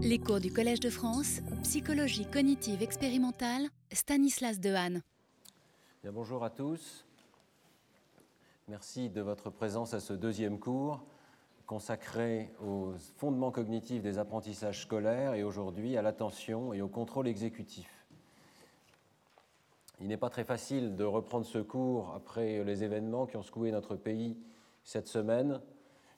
Les 0.00 0.20
cours 0.20 0.38
du 0.38 0.52
Collège 0.52 0.78
de 0.78 0.90
France, 0.90 1.40
psychologie 1.64 2.24
cognitive 2.24 2.84
expérimentale, 2.84 3.66
Stanislas 3.90 4.60
Dehaene. 4.60 5.02
Bien, 6.04 6.12
bonjour 6.12 6.44
à 6.44 6.50
tous. 6.50 7.04
Merci 8.68 9.10
de 9.10 9.20
votre 9.20 9.50
présence 9.50 9.94
à 9.94 10.00
ce 10.00 10.12
deuxième 10.12 10.60
cours 10.60 11.04
consacré 11.66 12.54
aux 12.64 12.92
fondements 13.16 13.50
cognitifs 13.50 14.00
des 14.00 14.18
apprentissages 14.18 14.82
scolaires 14.82 15.34
et 15.34 15.42
aujourd'hui 15.42 15.96
à 15.96 16.02
l'attention 16.02 16.72
et 16.72 16.80
au 16.80 16.88
contrôle 16.88 17.26
exécutif. 17.26 17.90
Il 20.00 20.06
n'est 20.06 20.16
pas 20.16 20.30
très 20.30 20.44
facile 20.44 20.94
de 20.94 21.02
reprendre 21.02 21.44
ce 21.44 21.58
cours 21.58 22.14
après 22.14 22.62
les 22.62 22.84
événements 22.84 23.26
qui 23.26 23.36
ont 23.36 23.42
secoué 23.42 23.72
notre 23.72 23.96
pays 23.96 24.36
cette 24.84 25.08
semaine. 25.08 25.60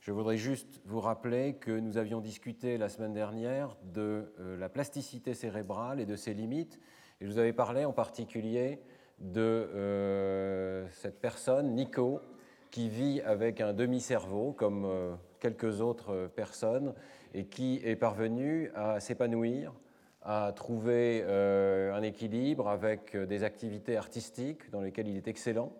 Je 0.00 0.12
voudrais 0.12 0.38
juste 0.38 0.80
vous 0.86 1.00
rappeler 1.00 1.56
que 1.60 1.72
nous 1.72 1.98
avions 1.98 2.22
discuté 2.22 2.78
la 2.78 2.88
semaine 2.88 3.12
dernière 3.12 3.76
de 3.92 4.32
euh, 4.40 4.56
la 4.56 4.70
plasticité 4.70 5.34
cérébrale 5.34 6.00
et 6.00 6.06
de 6.06 6.16
ses 6.16 6.32
limites. 6.32 6.80
Et 7.20 7.26
je 7.26 7.30
vous 7.30 7.36
avais 7.36 7.52
parlé 7.52 7.84
en 7.84 7.92
particulier 7.92 8.80
de 9.18 9.42
euh, 9.42 10.88
cette 10.88 11.20
personne, 11.20 11.74
Nico, 11.74 12.22
qui 12.70 12.88
vit 12.88 13.20
avec 13.20 13.60
un 13.60 13.74
demi-cerveau, 13.74 14.52
comme 14.54 14.86
euh, 14.86 15.14
quelques 15.38 15.82
autres 15.82 16.30
personnes, 16.34 16.94
et 17.34 17.44
qui 17.44 17.82
est 17.84 17.96
parvenu 17.96 18.70
à 18.74 19.00
s'épanouir, 19.00 19.74
à 20.22 20.50
trouver 20.56 21.22
un 21.24 22.02
équilibre 22.02 22.68
avec 22.68 23.16
des 23.16 23.44
activités 23.44 23.96
artistiques 23.96 24.70
dans 24.70 24.80
lesquelles 24.80 25.08
il 25.08 25.16
est 25.16 25.28
excellent, 25.28 25.72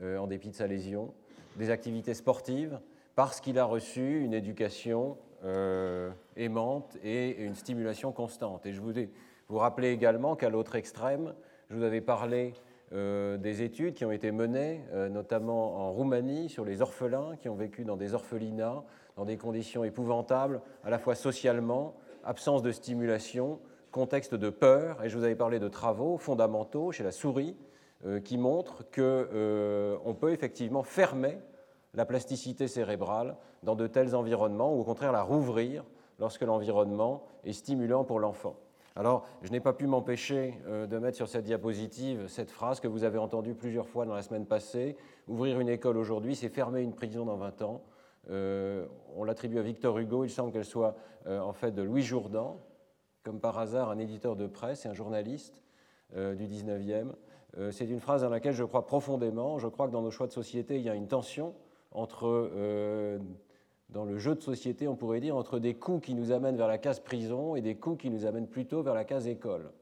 en 0.00 0.26
dépit 0.26 0.48
de 0.48 0.54
sa 0.54 0.66
lésion, 0.66 1.12
des 1.56 1.70
activités 1.70 2.14
sportives, 2.14 2.78
parce 3.16 3.40
qu'il 3.40 3.58
a 3.58 3.64
reçu 3.64 4.20
une 4.20 4.34
éducation 4.34 5.16
euh, 5.44 6.10
aimante 6.36 6.96
et 7.02 7.42
une 7.42 7.54
stimulation 7.54 8.12
constante. 8.12 8.66
Et 8.66 8.72
je 8.72 8.80
voulais 8.80 9.10
vous 9.48 9.56
rappeler 9.56 9.90
également 9.90 10.36
qu'à 10.36 10.50
l'autre 10.50 10.76
extrême, 10.76 11.34
je 11.70 11.76
vous 11.76 11.82
avais 11.82 12.02
parlé 12.02 12.52
euh, 12.92 13.38
des 13.38 13.62
études 13.62 13.94
qui 13.94 14.04
ont 14.04 14.12
été 14.12 14.30
menées, 14.32 14.82
euh, 14.92 15.08
notamment 15.08 15.78
en 15.78 15.92
Roumanie, 15.92 16.50
sur 16.50 16.64
les 16.64 16.82
orphelins 16.82 17.36
qui 17.40 17.48
ont 17.48 17.54
vécu 17.54 17.84
dans 17.84 17.96
des 17.96 18.12
orphelinats, 18.12 18.84
dans 19.16 19.24
des 19.24 19.38
conditions 19.38 19.82
épouvantables, 19.82 20.60
à 20.84 20.90
la 20.90 20.98
fois 20.98 21.14
socialement, 21.14 21.94
absence 22.22 22.62
de 22.62 22.70
stimulation, 22.70 23.60
contexte 23.92 24.34
de 24.34 24.50
peur, 24.50 25.02
et 25.02 25.08
je 25.08 25.16
vous 25.16 25.24
avais 25.24 25.36
parlé 25.36 25.58
de 25.58 25.68
travaux 25.68 26.18
fondamentaux 26.18 26.92
chez 26.92 27.02
la 27.02 27.12
souris 27.12 27.56
qui 28.24 28.36
montrent 28.36 28.84
qu'on 28.90 30.14
peut 30.14 30.32
effectivement 30.32 30.82
fermer 30.82 31.38
la 31.96 32.04
plasticité 32.04 32.68
cérébrale 32.68 33.36
dans 33.62 33.74
de 33.74 33.86
tels 33.86 34.14
environnements, 34.14 34.72
ou 34.74 34.80
au 34.80 34.84
contraire 34.84 35.12
la 35.12 35.22
rouvrir 35.22 35.84
lorsque 36.18 36.42
l'environnement 36.42 37.24
est 37.44 37.52
stimulant 37.52 38.04
pour 38.04 38.20
l'enfant. 38.20 38.56
Alors, 38.94 39.26
je 39.42 39.50
n'ai 39.50 39.60
pas 39.60 39.74
pu 39.74 39.86
m'empêcher 39.86 40.58
euh, 40.66 40.86
de 40.86 40.98
mettre 40.98 41.16
sur 41.16 41.28
cette 41.28 41.44
diapositive 41.44 42.28
cette 42.28 42.50
phrase 42.50 42.80
que 42.80 42.88
vous 42.88 43.04
avez 43.04 43.18
entendue 43.18 43.54
plusieurs 43.54 43.88
fois 43.88 44.06
dans 44.06 44.14
la 44.14 44.22
semaine 44.22 44.46
passée. 44.46 44.96
Ouvrir 45.28 45.60
une 45.60 45.68
école 45.68 45.98
aujourd'hui, 45.98 46.34
c'est 46.34 46.48
fermer 46.48 46.80
une 46.80 46.94
prison 46.94 47.26
dans 47.26 47.36
20 47.36 47.62
ans. 47.62 47.82
Euh, 48.30 48.86
on 49.14 49.24
l'attribue 49.24 49.58
à 49.58 49.62
Victor 49.62 49.98
Hugo, 49.98 50.24
il 50.24 50.30
semble 50.30 50.50
qu'elle 50.50 50.64
soit 50.64 50.96
euh, 51.26 51.40
en 51.40 51.52
fait 51.52 51.72
de 51.72 51.82
Louis 51.82 52.02
Jourdan, 52.02 52.58
comme 53.22 53.38
par 53.38 53.58
hasard 53.58 53.90
un 53.90 53.98
éditeur 53.98 54.34
de 54.34 54.46
presse 54.46 54.86
et 54.86 54.88
un 54.88 54.94
journaliste 54.94 55.62
du 56.14 56.46
19e. 56.46 57.08
c'est 57.72 57.86
une 57.86 57.98
phrase 57.98 58.22
dans 58.22 58.28
laquelle 58.28 58.52
je 58.52 58.62
crois 58.62 58.86
profondément. 58.86 59.58
Je 59.58 59.66
crois 59.66 59.88
que 59.88 59.92
dans 59.92 60.02
nos 60.02 60.12
choix 60.12 60.28
de 60.28 60.32
société, 60.32 60.76
il 60.76 60.82
y 60.82 60.88
a 60.88 60.94
une 60.94 61.08
tension 61.08 61.52
entre, 61.96 62.50
euh, 62.54 63.18
dans 63.88 64.04
le 64.04 64.18
jeu 64.18 64.34
de 64.34 64.40
société, 64.40 64.86
on 64.86 64.96
pourrait 64.96 65.20
dire, 65.20 65.34
entre 65.34 65.58
des 65.58 65.74
coups 65.74 66.06
qui 66.06 66.14
nous 66.14 66.30
amènent 66.30 66.56
vers 66.56 66.68
la 66.68 66.78
case 66.78 67.00
prison 67.00 67.56
et 67.56 67.62
des 67.62 67.74
coups 67.74 68.02
qui 68.02 68.10
nous 68.10 68.26
amènent 68.26 68.46
plutôt 68.46 68.82
vers 68.82 68.94
la 68.94 69.04
case 69.04 69.26
école. 69.26 69.72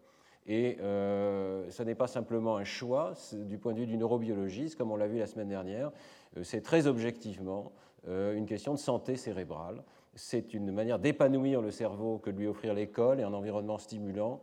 Et 0.46 0.78
euh, 0.80 1.68
ce 1.70 1.82
n'est 1.82 1.94
pas 1.94 2.06
simplement 2.06 2.56
un 2.56 2.64
choix 2.64 3.14
du 3.32 3.58
point 3.58 3.72
de 3.72 3.80
vue 3.80 3.86
du 3.86 3.96
neurobiologiste, 3.96 4.76
comme 4.76 4.92
on 4.92 4.96
l'a 4.96 5.08
vu 5.08 5.18
la 5.18 5.26
semaine 5.26 5.48
dernière, 5.48 5.90
euh, 6.36 6.44
c'est 6.44 6.62
très 6.62 6.86
objectivement 6.86 7.72
une 8.06 8.44
question 8.44 8.74
de 8.74 8.78
santé 8.78 9.16
cérébrale. 9.16 9.82
C'est 10.14 10.52
une 10.52 10.70
manière 10.72 10.98
d'épanouir 10.98 11.62
le 11.62 11.70
cerveau 11.70 12.18
que 12.18 12.28
de 12.28 12.36
lui 12.36 12.46
offrir 12.46 12.74
l'école 12.74 13.18
et 13.18 13.22
un 13.22 13.32
environnement 13.32 13.78
stimulant. 13.78 14.42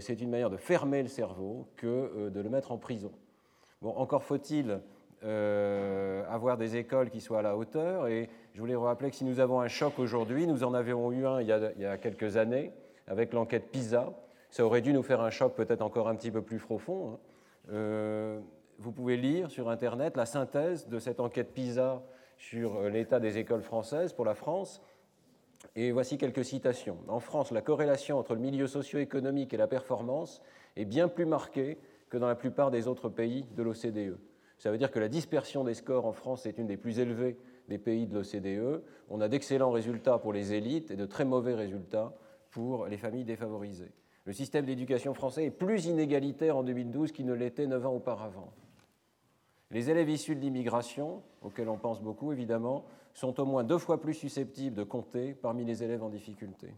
c'est 0.00 0.20
une 0.20 0.30
manière 0.30 0.50
de 0.50 0.56
fermer 0.56 1.04
le 1.04 1.08
cerveau 1.08 1.68
que 1.76 2.28
de 2.28 2.40
le 2.40 2.50
mettre 2.50 2.72
en 2.72 2.76
prison. 2.76 3.12
Bon, 3.82 3.90
encore 3.90 4.24
faut-il 4.24 4.80
euh, 5.24 6.22
avoir 6.28 6.56
des 6.56 6.76
écoles 6.76 7.10
qui 7.10 7.20
soient 7.20 7.40
à 7.40 7.42
la 7.42 7.56
hauteur. 7.56 8.06
Et 8.08 8.28
je 8.54 8.60
voulais 8.60 8.76
rappeler 8.76 9.10
que 9.10 9.16
si 9.16 9.24
nous 9.24 9.40
avons 9.40 9.60
un 9.60 9.68
choc 9.68 9.98
aujourd'hui, 9.98 10.46
nous 10.46 10.64
en 10.64 10.74
avions 10.74 11.10
eu 11.12 11.26
un 11.26 11.40
il 11.40 11.48
y 11.48 11.52
a, 11.52 11.72
il 11.76 11.82
y 11.82 11.86
a 11.86 11.98
quelques 11.98 12.36
années 12.36 12.72
avec 13.06 13.32
l'enquête 13.32 13.70
PISA. 13.70 14.12
Ça 14.50 14.64
aurait 14.64 14.80
dû 14.80 14.92
nous 14.92 15.02
faire 15.02 15.20
un 15.20 15.30
choc 15.30 15.54
peut-être 15.54 15.82
encore 15.82 16.08
un 16.08 16.14
petit 16.14 16.30
peu 16.30 16.42
plus 16.42 16.58
profond. 16.58 17.12
Hein. 17.12 17.18
Euh, 17.72 18.40
vous 18.78 18.92
pouvez 18.92 19.16
lire 19.16 19.50
sur 19.50 19.68
Internet 19.68 20.16
la 20.16 20.24
synthèse 20.24 20.88
de 20.88 20.98
cette 20.98 21.20
enquête 21.20 21.52
PISA 21.52 22.02
sur 22.36 22.76
euh, 22.76 22.88
l'état 22.88 23.20
des 23.20 23.38
écoles 23.38 23.62
françaises 23.62 24.12
pour 24.12 24.24
la 24.24 24.34
France. 24.34 24.80
Et 25.74 25.90
voici 25.90 26.18
quelques 26.18 26.44
citations. 26.44 26.98
En 27.08 27.18
France, 27.18 27.50
la 27.50 27.62
corrélation 27.62 28.18
entre 28.18 28.34
le 28.34 28.40
milieu 28.40 28.68
socio-économique 28.68 29.52
et 29.52 29.56
la 29.56 29.66
performance 29.66 30.40
est 30.76 30.84
bien 30.84 31.08
plus 31.08 31.26
marquée 31.26 31.78
que 32.08 32.16
dans 32.16 32.28
la 32.28 32.36
plupart 32.36 32.70
des 32.70 32.86
autres 32.86 33.08
pays 33.08 33.44
de 33.56 33.62
l'OCDE. 33.62 34.16
Ça 34.58 34.70
veut 34.70 34.78
dire 34.78 34.90
que 34.90 34.98
la 34.98 35.08
dispersion 35.08 35.64
des 35.64 35.74
scores 35.74 36.04
en 36.04 36.12
France 36.12 36.46
est 36.46 36.58
une 36.58 36.66
des 36.66 36.76
plus 36.76 36.98
élevées 36.98 37.38
des 37.68 37.78
pays 37.78 38.06
de 38.06 38.14
l'OCDE. 38.14 38.82
On 39.08 39.20
a 39.20 39.28
d'excellents 39.28 39.70
résultats 39.70 40.18
pour 40.18 40.32
les 40.32 40.52
élites 40.52 40.90
et 40.90 40.96
de 40.96 41.06
très 41.06 41.24
mauvais 41.24 41.54
résultats 41.54 42.12
pour 42.50 42.86
les 42.86 42.96
familles 42.96 43.24
défavorisées. 43.24 43.92
Le 44.24 44.32
système 44.32 44.66
d'éducation 44.66 45.14
français 45.14 45.46
est 45.46 45.50
plus 45.50 45.86
inégalitaire 45.86 46.56
en 46.56 46.62
2012 46.62 47.12
qu'il 47.12 47.26
ne 47.26 47.34
l'était 47.34 47.66
neuf 47.66 47.86
ans 47.86 47.94
auparavant. 47.94 48.52
Les 49.70 49.90
élèves 49.90 50.08
issus 50.08 50.34
de 50.34 50.40
l'immigration, 50.40 51.22
auxquels 51.42 51.68
on 51.68 51.76
pense 51.76 52.02
beaucoup 52.02 52.32
évidemment, 52.32 52.84
sont 53.14 53.38
au 53.40 53.44
moins 53.44 53.64
deux 53.64 53.78
fois 53.78 54.00
plus 54.00 54.14
susceptibles 54.14 54.74
de 54.74 54.82
compter 54.82 55.34
parmi 55.34 55.64
les 55.64 55.84
élèves 55.84 56.02
en 56.02 56.08
difficulté. 56.08 56.74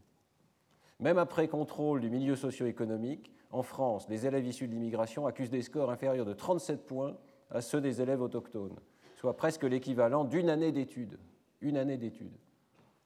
Même 0.98 1.18
après 1.18 1.48
contrôle 1.48 2.00
du 2.00 2.10
milieu 2.10 2.36
socio-économique, 2.36 3.32
en 3.52 3.62
France, 3.62 4.08
les 4.08 4.26
élèves 4.26 4.46
issus 4.46 4.68
de 4.68 4.72
l'immigration 4.72 5.26
accusent 5.26 5.50
des 5.50 5.62
scores 5.62 5.90
inférieurs 5.90 6.26
de 6.26 6.34
37 6.34 6.86
points 6.86 7.16
à 7.50 7.60
ceux 7.60 7.80
des 7.80 8.00
élèves 8.00 8.22
autochtones, 8.22 8.76
soit 9.16 9.36
presque 9.36 9.64
l'équivalent 9.64 10.24
d'une 10.24 10.50
année 10.50 10.72
d'études, 10.72 11.18
une 11.60 11.76
année 11.76 11.96
d'études, 11.96 12.38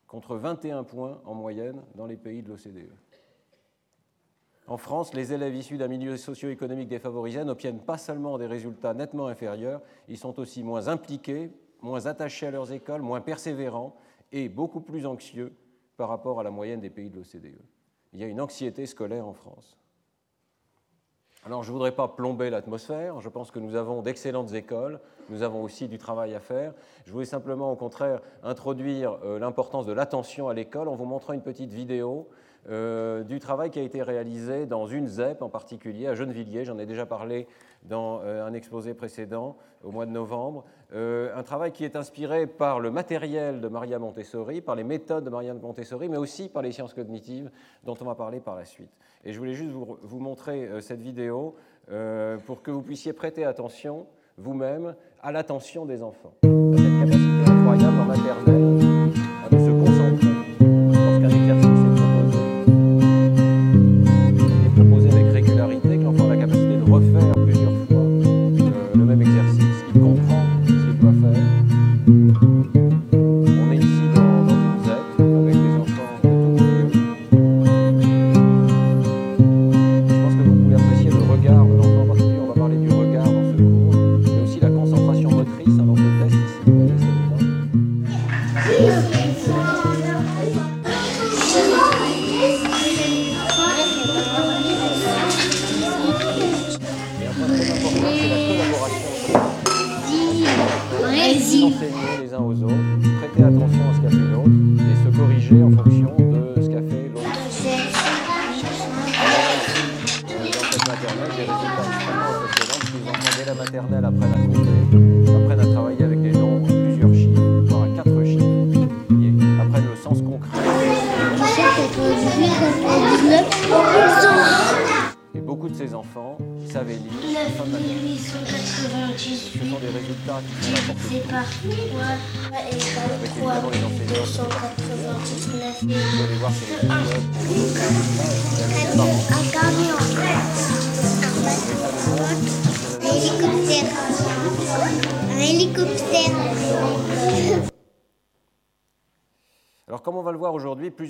contre 0.06 0.36
21 0.36 0.84
points 0.84 1.20
en 1.24 1.34
moyenne 1.34 1.82
dans 1.94 2.06
les 2.06 2.16
pays 2.16 2.42
de 2.42 2.50
l'OCDE. 2.50 2.92
En 4.66 4.76
France, 4.78 5.12
les 5.12 5.32
élèves 5.32 5.54
issus 5.54 5.76
d'un 5.76 5.88
milieu 5.88 6.16
socio-économique 6.16 6.88
défavorisé 6.88 7.44
n'obtiennent 7.44 7.82
pas 7.82 7.98
seulement 7.98 8.38
des 8.38 8.46
résultats 8.46 8.94
nettement 8.94 9.26
inférieurs, 9.26 9.82
ils 10.08 10.16
sont 10.16 10.38
aussi 10.40 10.62
moins 10.62 10.88
impliqués, 10.88 11.50
moins 11.82 12.06
attachés 12.06 12.46
à 12.46 12.50
leurs 12.50 12.72
écoles, 12.72 13.02
moins 13.02 13.20
persévérants 13.20 13.94
et 14.32 14.48
beaucoup 14.48 14.80
plus 14.80 15.04
anxieux 15.04 15.52
par 15.96 16.08
rapport 16.08 16.40
à 16.40 16.42
la 16.42 16.50
moyenne 16.50 16.80
des 16.80 16.90
pays 16.90 17.10
de 17.10 17.16
l'OCDE. 17.16 17.60
Il 18.14 18.20
y 18.20 18.24
a 18.24 18.26
une 18.26 18.40
anxiété 18.40 18.86
scolaire 18.86 19.26
en 19.26 19.34
France. 19.34 19.76
Alors 21.46 21.62
je 21.62 21.68
ne 21.68 21.72
voudrais 21.74 21.92
pas 21.92 22.08
plomber 22.08 22.48
l'atmosphère, 22.48 23.20
je 23.20 23.28
pense 23.28 23.50
que 23.50 23.58
nous 23.58 23.76
avons 23.76 24.00
d'excellentes 24.00 24.54
écoles, 24.54 24.98
nous 25.28 25.42
avons 25.42 25.62
aussi 25.62 25.88
du 25.88 25.98
travail 25.98 26.34
à 26.34 26.40
faire. 26.40 26.72
Je 27.04 27.12
voulais 27.12 27.26
simplement 27.26 27.70
au 27.70 27.76
contraire 27.76 28.22
introduire 28.42 29.18
euh, 29.24 29.38
l'importance 29.38 29.84
de 29.84 29.92
l'attention 29.92 30.48
à 30.48 30.54
l'école 30.54 30.88
en 30.88 30.94
vous 30.94 31.04
montrant 31.04 31.34
une 31.34 31.42
petite 31.42 31.70
vidéo 31.70 32.30
euh, 32.70 33.24
du 33.24 33.40
travail 33.40 33.70
qui 33.70 33.78
a 33.78 33.82
été 33.82 34.02
réalisé 34.02 34.64
dans 34.64 34.86
une 34.86 35.06
ZEP 35.06 35.42
en 35.42 35.50
particulier, 35.50 36.06
à 36.06 36.14
Gennevilliers, 36.14 36.64
j'en 36.64 36.78
ai 36.78 36.86
déjà 36.86 37.04
parlé 37.04 37.46
dans 37.84 38.20
euh, 38.22 38.44
un 38.44 38.52
exposé 38.54 38.94
précédent 38.94 39.56
au 39.82 39.90
mois 39.90 40.06
de 40.06 40.10
novembre, 40.10 40.64
un 40.92 41.42
travail 41.42 41.72
qui 41.72 41.84
est 41.84 41.96
inspiré 41.96 42.46
par 42.46 42.78
le 42.78 42.90
matériel 42.90 43.60
de 43.60 43.68
Maria 43.68 43.98
Montessori, 43.98 44.60
par 44.60 44.76
les 44.76 44.84
méthodes 44.84 45.24
de 45.24 45.28
Maria 45.28 45.52
Montessori, 45.52 46.08
mais 46.08 46.16
aussi 46.16 46.48
par 46.48 46.62
les 46.62 46.72
sciences 46.72 46.94
cognitives 46.94 47.50
dont 47.82 47.96
on 48.00 48.04
va 48.04 48.14
parler 48.14 48.38
par 48.40 48.54
la 48.54 48.64
suite. 48.64 48.92
Et 49.24 49.32
je 49.32 49.38
voulais 49.38 49.54
juste 49.54 49.72
vous, 49.72 50.20
montrer 50.20 50.70
cette 50.80 51.00
vidéo 51.00 51.56
pour 52.46 52.62
que 52.62 52.70
vous 52.70 52.82
puissiez 52.82 53.12
prêter 53.12 53.44
attention 53.44 54.06
vous-même 54.38 54.94
à 55.22 55.32
l'attention 55.32 55.84
des 55.84 56.02
enfants. 56.02 56.32
Cette 56.42 57.00
capacité 57.00 57.50
incroyable 57.50 58.00
en 58.00 58.04
maternelle 58.04 58.63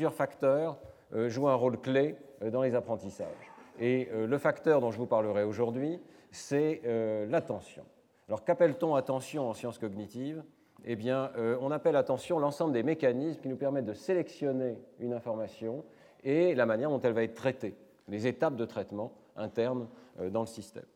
plusieurs 0.05 0.13
facteurs 0.13 0.77
euh, 1.15 1.31
jouent 1.31 1.49
un 1.49 1.55
rôle 1.55 1.81
clé 1.81 2.17
euh, 2.43 2.51
dans 2.51 2.61
les 2.61 2.75
apprentissages. 2.75 3.51
Et 3.81 4.11
euh, 4.13 4.27
le 4.27 4.37
facteur 4.37 4.83
dont 4.83 4.91
je 4.91 4.99
vous 4.99 5.07
parlerai 5.07 5.45
aujourd'hui, 5.45 5.99
c'est 6.31 6.83
l'attention. 7.29 7.85
Alors 8.29 8.45
qu'appelle-t-on 8.45 8.97
attention 8.97 9.49
en 9.49 9.55
sciences 9.55 9.79
cognitives? 9.79 10.43
Eh 10.85 10.97
bien, 10.97 11.31
on 11.61 11.71
appelle 11.71 11.95
attention 11.95 12.41
l'ensemble 12.41 12.73
des 12.73 12.83
mécanismes 12.83 13.41
qui 13.41 13.49
nous 13.49 13.57
permettent 13.57 13.85
de 13.85 13.95
sélectionner 13.95 14.77
une 14.99 15.13
information 15.13 15.85
et 16.25 16.57
la 16.57 16.67
manière 16.67 16.91
dont 16.91 17.01
elle 17.01 17.13
va 17.13 17.23
être 17.23 17.37
traitée, 17.37 17.77
les 18.09 18.27
étapes 18.27 18.57
de 18.57 18.65
traitement 18.65 19.13
internes 19.37 19.87
dans 20.33 20.41
le 20.41 20.47
système. 20.47 20.87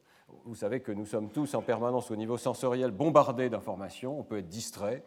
Vous 0.44 0.56
savez 0.56 0.80
que 0.80 0.90
nous 0.90 1.06
sommes 1.06 1.30
tous 1.30 1.54
en 1.54 1.62
permanence 1.62 2.10
au 2.10 2.16
niveau 2.16 2.36
sensoriel 2.36 2.90
bombardés 2.90 3.48
d'informations, 3.48 4.18
on 4.18 4.24
peut 4.24 4.38
être 4.38 4.48
distrait, 4.48 5.04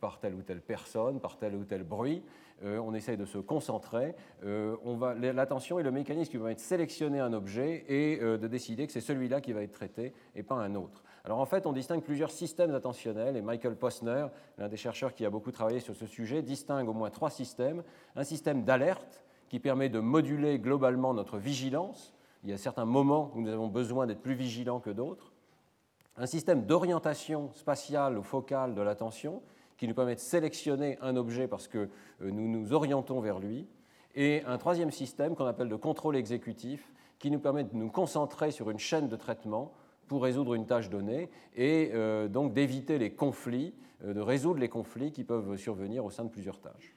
par 0.00 0.20
telle 0.20 0.34
ou 0.34 0.42
telle 0.42 0.60
personne, 0.60 1.18
par 1.18 1.38
tel 1.38 1.56
ou 1.56 1.64
tel 1.64 1.82
bruit. 1.82 2.22
Euh, 2.64 2.78
on 2.78 2.94
essaye 2.94 3.16
de 3.16 3.24
se 3.24 3.38
concentrer. 3.38 4.14
Euh, 4.44 4.76
l'attention 5.32 5.78
est 5.78 5.82
le 5.82 5.90
mécanisme 5.90 6.30
qui 6.30 6.36
va 6.36 6.52
être 6.52 6.60
sélectionner 6.60 7.20
un 7.20 7.32
objet 7.32 7.84
et 7.88 8.18
de 8.18 8.46
décider 8.46 8.86
que 8.86 8.92
c'est 8.92 9.00
celui-là 9.00 9.40
qui 9.40 9.52
va 9.52 9.62
être 9.62 9.72
traité 9.72 10.12
et 10.34 10.42
pas 10.42 10.56
un 10.56 10.74
autre. 10.74 11.02
Alors 11.24 11.38
en 11.38 11.46
fait, 11.46 11.66
on 11.66 11.72
distingue 11.72 12.02
plusieurs 12.02 12.30
systèmes 12.30 12.74
attentionnels 12.74 13.36
et 13.36 13.42
Michael 13.42 13.76
Posner, 13.76 14.26
l'un 14.58 14.68
des 14.68 14.76
chercheurs 14.76 15.14
qui 15.14 15.24
a 15.24 15.30
beaucoup 15.30 15.52
travaillé 15.52 15.80
sur 15.80 15.94
ce 15.94 16.06
sujet, 16.06 16.42
distingue 16.42 16.88
au 16.88 16.92
moins 16.92 17.10
trois 17.10 17.30
systèmes. 17.30 17.82
Un 18.16 18.24
système 18.24 18.64
d'alerte 18.64 19.24
qui 19.48 19.60
permet 19.60 19.88
de 19.88 20.00
moduler 20.00 20.58
globalement 20.58 21.14
notre 21.14 21.38
vigilance. 21.38 22.14
Il 22.42 22.50
y 22.50 22.52
a 22.52 22.58
certains 22.58 22.86
moments 22.86 23.30
où 23.34 23.42
nous 23.42 23.50
avons 23.50 23.68
besoin 23.68 24.06
d'être 24.06 24.22
plus 24.22 24.34
vigilants 24.34 24.80
que 24.80 24.90
d'autres. 24.90 25.32
Un 26.16 26.26
système 26.26 26.64
d'orientation 26.64 27.50
spatiale 27.54 28.18
ou 28.18 28.22
focale 28.22 28.74
de 28.74 28.82
l'attention 28.82 29.42
qui 29.82 29.88
nous 29.88 29.94
permet 29.94 30.14
de 30.14 30.20
sélectionner 30.20 30.96
un 31.00 31.16
objet 31.16 31.48
parce 31.48 31.66
que 31.66 31.78
euh, 31.78 32.30
nous 32.30 32.46
nous 32.46 32.72
orientons 32.72 33.20
vers 33.20 33.40
lui, 33.40 33.66
et 34.14 34.44
un 34.46 34.56
troisième 34.56 34.92
système 34.92 35.34
qu'on 35.34 35.46
appelle 35.46 35.68
de 35.68 35.74
contrôle 35.74 36.14
exécutif, 36.14 36.92
qui 37.18 37.32
nous 37.32 37.40
permet 37.40 37.64
de 37.64 37.74
nous 37.74 37.90
concentrer 37.90 38.52
sur 38.52 38.70
une 38.70 38.78
chaîne 38.78 39.08
de 39.08 39.16
traitement 39.16 39.72
pour 40.06 40.22
résoudre 40.22 40.54
une 40.54 40.66
tâche 40.66 40.88
donnée 40.88 41.30
et 41.56 41.90
euh, 41.94 42.28
donc 42.28 42.52
d'éviter 42.52 42.96
les 42.96 43.10
conflits, 43.10 43.74
euh, 44.04 44.14
de 44.14 44.20
résoudre 44.20 44.60
les 44.60 44.68
conflits 44.68 45.10
qui 45.10 45.24
peuvent 45.24 45.56
survenir 45.56 46.04
au 46.04 46.10
sein 46.10 46.22
de 46.22 46.30
plusieurs 46.30 46.60
tâches. 46.60 46.94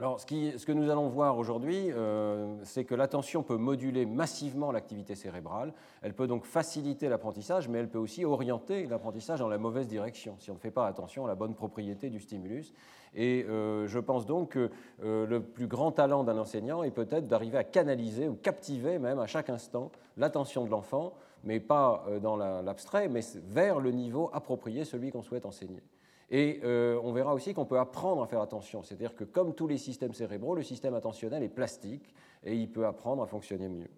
Alors, 0.00 0.20
ce, 0.20 0.64
que 0.64 0.70
nous 0.70 0.90
allons 0.90 1.08
voir 1.08 1.38
aujourd'hui, 1.38 1.90
euh, 1.90 2.54
c'est 2.62 2.84
que 2.84 2.94
l'attention 2.94 3.42
peut 3.42 3.56
moduler 3.56 4.06
massivement 4.06 4.70
l'activité 4.70 5.16
cérébrale. 5.16 5.72
Elle 6.02 6.14
peut 6.14 6.28
donc 6.28 6.44
faciliter 6.44 7.08
l'apprentissage, 7.08 7.68
mais 7.68 7.80
elle 7.80 7.88
peut 7.88 7.98
aussi 7.98 8.24
orienter 8.24 8.86
l'apprentissage 8.86 9.40
dans 9.40 9.48
la 9.48 9.58
mauvaise 9.58 9.88
direction, 9.88 10.36
si 10.38 10.52
on 10.52 10.54
ne 10.54 10.60
fait 10.60 10.70
pas 10.70 10.86
attention 10.86 11.24
à 11.24 11.28
la 11.28 11.34
bonne 11.34 11.56
propriété 11.56 12.10
du 12.10 12.20
stimulus. 12.20 12.72
Et 13.16 13.44
euh, 13.48 13.88
je 13.88 13.98
pense 13.98 14.24
donc 14.24 14.50
que 14.50 14.70
euh, 15.02 15.26
le 15.26 15.42
plus 15.42 15.66
grand 15.66 15.90
talent 15.90 16.22
d'un 16.22 16.38
enseignant 16.38 16.84
est 16.84 16.92
peut-être 16.92 17.26
d'arriver 17.26 17.58
à 17.58 17.64
canaliser 17.64 18.28
ou 18.28 18.34
captiver 18.34 19.00
même 19.00 19.18
à 19.18 19.26
chaque 19.26 19.50
instant 19.50 19.90
l'attention 20.16 20.64
de 20.64 20.70
l'enfant, 20.70 21.12
mais 21.42 21.58
pas 21.58 22.04
dans 22.22 22.36
l'abstrait, 22.36 23.08
mais 23.08 23.20
vers 23.48 23.80
le 23.80 23.90
niveau 23.90 24.30
approprié, 24.32 24.84
celui 24.84 25.10
qu'on 25.10 25.22
souhaite 25.22 25.46
enseigner. 25.46 25.82
Et 26.30 26.60
euh, 26.62 27.00
on 27.02 27.12
verra 27.12 27.34
aussi 27.34 27.54
qu'on 27.54 27.64
peut 27.64 27.78
apprendre 27.78 28.22
à 28.22 28.26
faire 28.26 28.42
attention. 28.42 28.82
C'est-à-dire 28.82 29.14
que 29.14 29.24
comme 29.24 29.54
tous 29.54 29.66
les 29.66 29.78
systèmes 29.78 30.12
cérébraux, 30.12 30.54
le 30.54 30.62
système 30.62 30.94
attentionnel 30.94 31.42
est 31.42 31.48
plastique 31.48 32.14
et 32.44 32.54
il 32.54 32.70
peut 32.70 32.86
apprendre 32.86 33.22
à 33.22 33.26
fonctionner 33.26 33.68
mieux. 33.68 33.90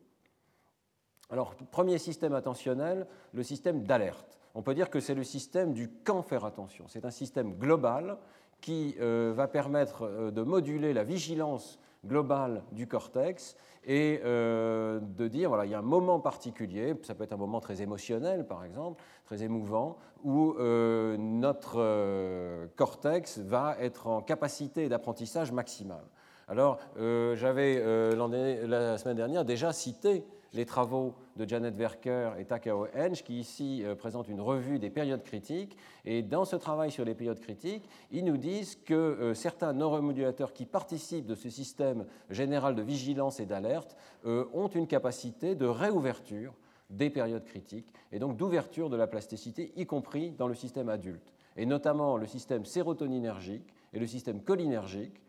Alors, 1.30 1.54
premier 1.54 1.98
système 1.98 2.34
attentionnel, 2.34 3.06
le 3.32 3.42
système 3.42 3.82
d'alerte. 3.82 4.38
On 4.54 4.62
peut 4.62 4.74
dire 4.74 4.90
que 4.90 5.00
c'est 5.00 5.14
le 5.14 5.24
système 5.24 5.72
du 5.72 5.88
quand 6.04 6.22
faire 6.22 6.44
attention. 6.44 6.86
C'est 6.88 7.04
un 7.04 7.10
système 7.10 7.54
global 7.54 8.18
qui 8.60 8.96
euh, 9.00 9.32
va 9.34 9.48
permettre 9.48 10.02
euh, 10.02 10.30
de 10.30 10.42
moduler 10.42 10.92
la 10.92 11.04
vigilance 11.04 11.78
globale 12.04 12.62
du 12.72 12.86
cortex 12.86 13.56
et 13.84 14.20
euh, 14.24 15.00
de 15.00 15.28
dire, 15.28 15.48
voilà, 15.48 15.64
il 15.64 15.70
y 15.70 15.74
a 15.74 15.78
un 15.78 15.82
moment 15.82 16.20
particulier, 16.20 16.94
ça 17.02 17.14
peut 17.14 17.24
être 17.24 17.32
un 17.32 17.38
moment 17.38 17.60
très 17.60 17.82
émotionnel 17.82 18.46
par 18.46 18.64
exemple, 18.64 19.02
très 19.24 19.42
émouvant, 19.42 19.98
où 20.22 20.54
euh, 20.58 21.16
notre 21.16 21.76
euh, 21.78 22.66
cortex 22.76 23.38
va 23.38 23.76
être 23.80 24.06
en 24.06 24.20
capacité 24.20 24.88
d'apprentissage 24.88 25.52
maximale. 25.52 26.04
Alors, 26.48 26.80
j'avais 26.96 27.78
la 28.66 28.98
semaine 28.98 29.16
dernière 29.16 29.44
déjà 29.44 29.72
cité 29.72 30.26
les 30.52 30.66
travaux 30.66 31.14
de 31.36 31.48
Janet 31.48 31.74
Werker 31.76 32.32
et 32.38 32.44
Takao 32.44 32.86
Henge, 32.96 33.22
qui 33.22 33.38
ici 33.38 33.82
euh, 33.84 33.94
présentent 33.94 34.28
une 34.28 34.40
revue 34.40 34.78
des 34.78 34.90
périodes 34.90 35.22
critiques. 35.22 35.76
Et 36.04 36.22
dans 36.22 36.44
ce 36.44 36.56
travail 36.56 36.90
sur 36.90 37.04
les 37.04 37.14
périodes 37.14 37.40
critiques, 37.40 37.88
ils 38.10 38.24
nous 38.24 38.36
disent 38.36 38.76
que 38.84 38.94
euh, 38.94 39.34
certains 39.34 39.72
neuromodulateurs 39.72 40.52
qui 40.52 40.66
participent 40.66 41.26
de 41.26 41.34
ce 41.34 41.48
système 41.48 42.04
général 42.30 42.74
de 42.74 42.82
vigilance 42.82 43.40
et 43.40 43.46
d'alerte 43.46 43.96
euh, 44.26 44.46
ont 44.52 44.68
une 44.68 44.86
capacité 44.86 45.54
de 45.54 45.66
réouverture 45.66 46.54
des 46.90 47.10
périodes 47.10 47.44
critiques 47.44 47.92
et 48.10 48.18
donc 48.18 48.36
d'ouverture 48.36 48.90
de 48.90 48.96
la 48.96 49.06
plasticité, 49.06 49.72
y 49.76 49.86
compris 49.86 50.32
dans 50.32 50.48
le 50.48 50.54
système 50.54 50.88
adulte, 50.88 51.32
et 51.56 51.64
notamment 51.64 52.16
le 52.16 52.26
système 52.26 52.64
sérotoninergique 52.64 53.72
et 53.92 54.00
le 54.00 54.06
système 54.08 54.42
cholinergique, 54.42 55.22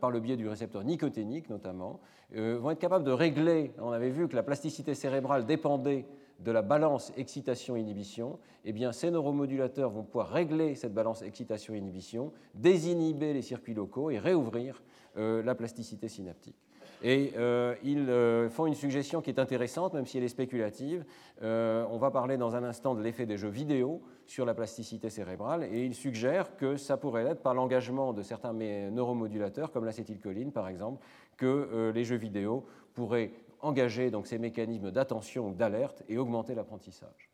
par 0.00 0.10
le 0.10 0.20
biais 0.20 0.36
du 0.36 0.48
récepteur 0.48 0.84
nicoténique 0.84 1.48
notamment, 1.50 2.00
euh, 2.34 2.58
vont 2.58 2.70
être 2.70 2.78
capables 2.78 3.04
de 3.04 3.10
régler, 3.10 3.72
on 3.78 3.90
avait 3.90 4.10
vu 4.10 4.26
que 4.26 4.36
la 4.36 4.42
plasticité 4.42 4.94
cérébrale 4.94 5.44
dépendait 5.44 6.06
de 6.40 6.50
la 6.50 6.62
balance 6.62 7.12
excitation-inhibition, 7.16 8.38
eh 8.64 8.72
bien 8.72 8.92
ces 8.92 9.10
neuromodulateurs 9.10 9.90
vont 9.90 10.02
pouvoir 10.02 10.30
régler 10.30 10.74
cette 10.74 10.94
balance 10.94 11.22
excitation-inhibition, 11.22 12.32
désinhiber 12.54 13.34
les 13.34 13.42
circuits 13.42 13.74
locaux 13.74 14.10
et 14.10 14.18
réouvrir 14.18 14.82
euh, 15.18 15.42
la 15.42 15.54
plasticité 15.54 16.08
synaptique. 16.08 16.56
Et 17.02 17.32
euh, 17.36 17.74
ils 17.82 18.08
euh, 18.08 18.48
font 18.48 18.66
une 18.66 18.74
suggestion 18.74 19.20
qui 19.20 19.30
est 19.30 19.40
intéressante, 19.40 19.94
même 19.94 20.06
si 20.06 20.18
elle 20.18 20.24
est 20.24 20.28
spéculative. 20.28 21.04
Euh, 21.42 21.84
on 21.90 21.98
va 21.98 22.12
parler 22.12 22.36
dans 22.36 22.54
un 22.54 22.62
instant 22.62 22.94
de 22.94 23.02
l'effet 23.02 23.26
des 23.26 23.36
jeux 23.36 23.48
vidéo 23.48 24.02
sur 24.26 24.46
la 24.46 24.54
plasticité 24.54 25.10
cérébrale, 25.10 25.64
et 25.64 25.84
ils 25.84 25.94
suggèrent 25.94 26.56
que 26.56 26.76
ça 26.76 26.96
pourrait 26.96 27.26
être 27.26 27.42
par 27.42 27.54
l'engagement 27.54 28.12
de 28.12 28.22
certains 28.22 28.52
neuromodulateurs, 28.52 29.72
comme 29.72 29.84
l'acétylcholine 29.84 30.52
par 30.52 30.68
exemple, 30.68 31.04
que 31.36 31.90
les 31.92 32.04
jeux 32.04 32.16
vidéo 32.16 32.64
pourraient 32.94 33.32
engager 33.60 34.10
donc, 34.10 34.28
ces 34.28 34.38
mécanismes 34.38 34.92
d'attention 34.92 35.48
ou 35.48 35.54
d'alerte 35.54 36.04
et 36.08 36.18
augmenter 36.18 36.54
l'apprentissage. 36.54 37.30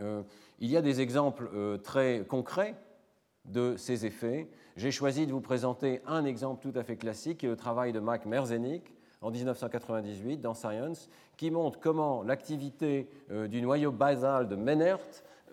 il 0.00 0.70
y 0.70 0.76
a 0.76 0.82
des 0.82 1.02
exemples 1.02 1.78
très 1.84 2.24
concrets 2.26 2.74
de 3.44 3.76
ces 3.76 4.06
effets. 4.06 4.48
J'ai 4.74 4.90
choisi 4.90 5.26
de 5.26 5.32
vous 5.32 5.42
présenter 5.42 6.00
un 6.06 6.24
exemple 6.24 6.62
tout 6.62 6.76
à 6.78 6.82
fait 6.82 6.96
classique, 6.96 7.38
qui 7.38 7.46
est 7.46 7.50
le 7.50 7.56
travail 7.56 7.92
de 7.92 8.00
Mike 8.00 8.24
Merzenich 8.24 8.82
en 9.20 9.30
1998 9.30 10.40
dans 10.40 10.54
Science, 10.54 11.10
qui 11.36 11.50
montre 11.50 11.78
comment 11.78 12.22
l'activité 12.22 13.06
euh, 13.30 13.48
du 13.48 13.60
noyau 13.60 13.92
basal 13.92 14.48
de 14.48 14.56
Menert 14.56 14.98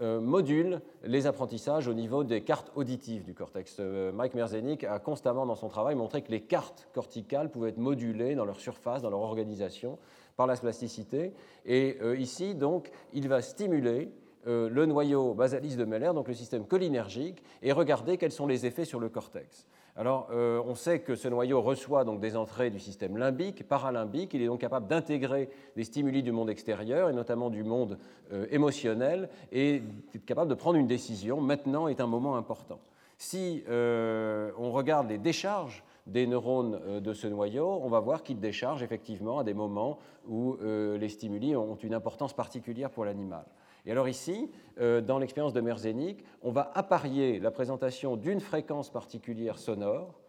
euh, 0.02 0.22
module 0.22 0.80
les 1.04 1.28
apprentissages 1.28 1.90
au 1.90 1.94
niveau 1.94 2.24
des 2.24 2.42
cartes 2.42 2.72
auditives 2.76 3.26
du 3.26 3.34
cortex. 3.34 3.76
Euh, 3.82 4.14
Mike 4.14 4.36
Merzenich 4.36 4.86
a 4.86 5.00
constamment 5.00 5.46
dans 5.46 5.56
son 5.56 5.68
travail 5.68 5.96
montré 5.96 6.22
que 6.22 6.32
les 6.32 6.42
cartes 6.42 6.88
corticales 6.94 7.52
pouvaient 7.52 7.72
être 7.72 7.78
modulées 7.78 8.36
dans 8.36 8.46
leur 8.46 8.62
surface, 8.62 9.02
dans 9.02 9.10
leur 9.10 9.20
organisation, 9.20 10.00
par 10.38 10.48
la 10.48 10.56
plasticité. 10.56 11.34
Et 11.66 11.98
ici, 12.18 12.56
donc, 12.56 12.90
il 13.12 13.28
va 13.28 13.42
stimuler 13.42 14.10
euh, 14.48 14.70
le 14.70 14.86
noyau 14.86 15.34
basalis 15.34 15.76
de 15.76 15.84
Meller, 15.84 16.14
donc 16.14 16.30
le 16.30 16.34
système 16.34 16.66
cholinergique, 16.66 17.44
et 17.62 17.74
regarder 17.74 18.18
quels 18.18 18.32
sont 18.32 18.48
les 18.48 18.66
effets 18.66 18.86
sur 18.86 19.00
le 19.00 19.10
cortex. 19.10 19.68
Alors, 19.98 20.30
euh, 20.32 20.62
on 20.66 20.76
sait 20.76 21.00
que 21.00 21.16
ce 21.16 21.28
noyau 21.28 21.62
reçoit 21.62 22.06
donc 22.06 22.22
des 22.22 22.38
entrées 22.38 22.70
du 22.70 22.80
système 22.80 23.18
limbique, 23.18 23.68
paralimbique. 23.68 24.34
Il 24.34 24.42
est 24.42 24.46
donc 24.46 24.62
capable 24.62 24.88
d'intégrer 24.88 25.50
des 25.76 25.84
stimuli 25.84 26.24
du 26.24 26.32
monde 26.32 26.50
extérieur, 26.50 27.10
et 27.10 27.14
notamment 27.14 27.50
du 27.50 27.66
monde 27.66 27.98
euh, 28.32 28.46
émotionnel, 28.50 29.30
et 29.52 29.84
est 30.16 30.26
capable 30.26 30.50
de 30.50 30.56
prendre 30.56 30.78
une 30.78 30.88
décision. 30.88 31.42
Maintenant 31.42 31.90
est 31.90 32.00
un 32.00 32.08
moment 32.08 32.38
important. 32.38 32.80
Si 33.18 33.66
on 33.68 34.72
regarde 34.72 35.10
les 35.10 35.18
décharges 35.18 35.84
des 36.08 36.26
neurones 36.26 37.02
de 37.02 37.14
ce 37.14 37.28
noyau, 37.28 37.68
on 37.84 37.90
va 37.90 38.00
voir 38.00 38.24
qu'il 38.24 38.40
décharge 38.40 38.82
effectivement 38.82 39.40
à 39.40 39.44
des 39.44 39.54
moments 39.54 40.00
où 40.26 40.56
les 40.62 41.10
stimuli 41.10 41.54
ont 41.54 41.76
une 41.76 41.94
importance 41.94 42.32
particulière 42.32 42.90
pour 42.90 43.04
l'animal. 43.04 43.44
Et 43.90 43.92
alors 43.92 44.08
ici, 44.08 44.52
euh, 44.80 45.02
dans 45.02 45.18
l'expérience 45.18 45.52
de 45.52 45.62
Merzenich, 45.62 46.24
on 46.44 46.52
va 46.52 46.72
apparier 46.76 47.40
la 47.40 47.50
présentation 47.50 48.18
d'une 48.18 48.40
fréquence 48.40 48.92
particulière 48.92 49.58
sonore 49.58 50.20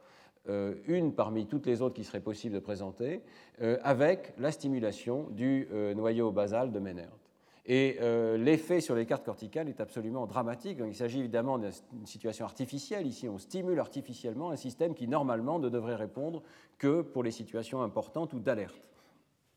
euh, 0.49 0.77
une 0.87 1.13
parmi 1.13 1.45
toutes 1.45 1.67
les 1.67 1.83
autres 1.83 1.95
qui 1.95 2.05
seraient 2.05 2.23
possibles 2.23 2.55
de 2.55 2.61
présenter, 2.61 3.23
euh, 3.61 3.77
avec 3.83 4.33
la 4.39 4.51
stimulation 4.51 5.29
du 5.33 5.69
noyau 5.95 6.31
basal 6.31 6.73
de 6.73 6.79
Ménard. 6.79 7.19
Et 7.67 7.99
l'effet 8.39 8.81
sur 8.81 8.95
les 8.95 9.05
cartes 9.05 9.27
corticales 9.27 9.69
est 9.69 9.83
absolument 9.83 10.27
dramatique. 10.27 10.79
il 10.85 10.97
s'agit 10.97 11.21
évidemment 11.21 11.59
d'une 11.59 12.07
situation 12.07 12.47
artificielle. 12.47 13.07
Ici, 13.07 13.29
on 13.29 13.39
stimule 13.39 13.79
artificiellement 13.79 14.51
un 14.51 14.57
système 14.57 14.95
qui, 14.95 15.07
normalement, 15.07 15.59
ne 15.59 15.69
devrait 15.69 15.97
répondre 15.97 16.43
que 16.79 17.03
pour 17.03 17.23
les 17.23 17.31
situations 17.31 17.83
importantes 17.83 18.33
ou 18.33 18.41
d'alerte. 18.41 18.89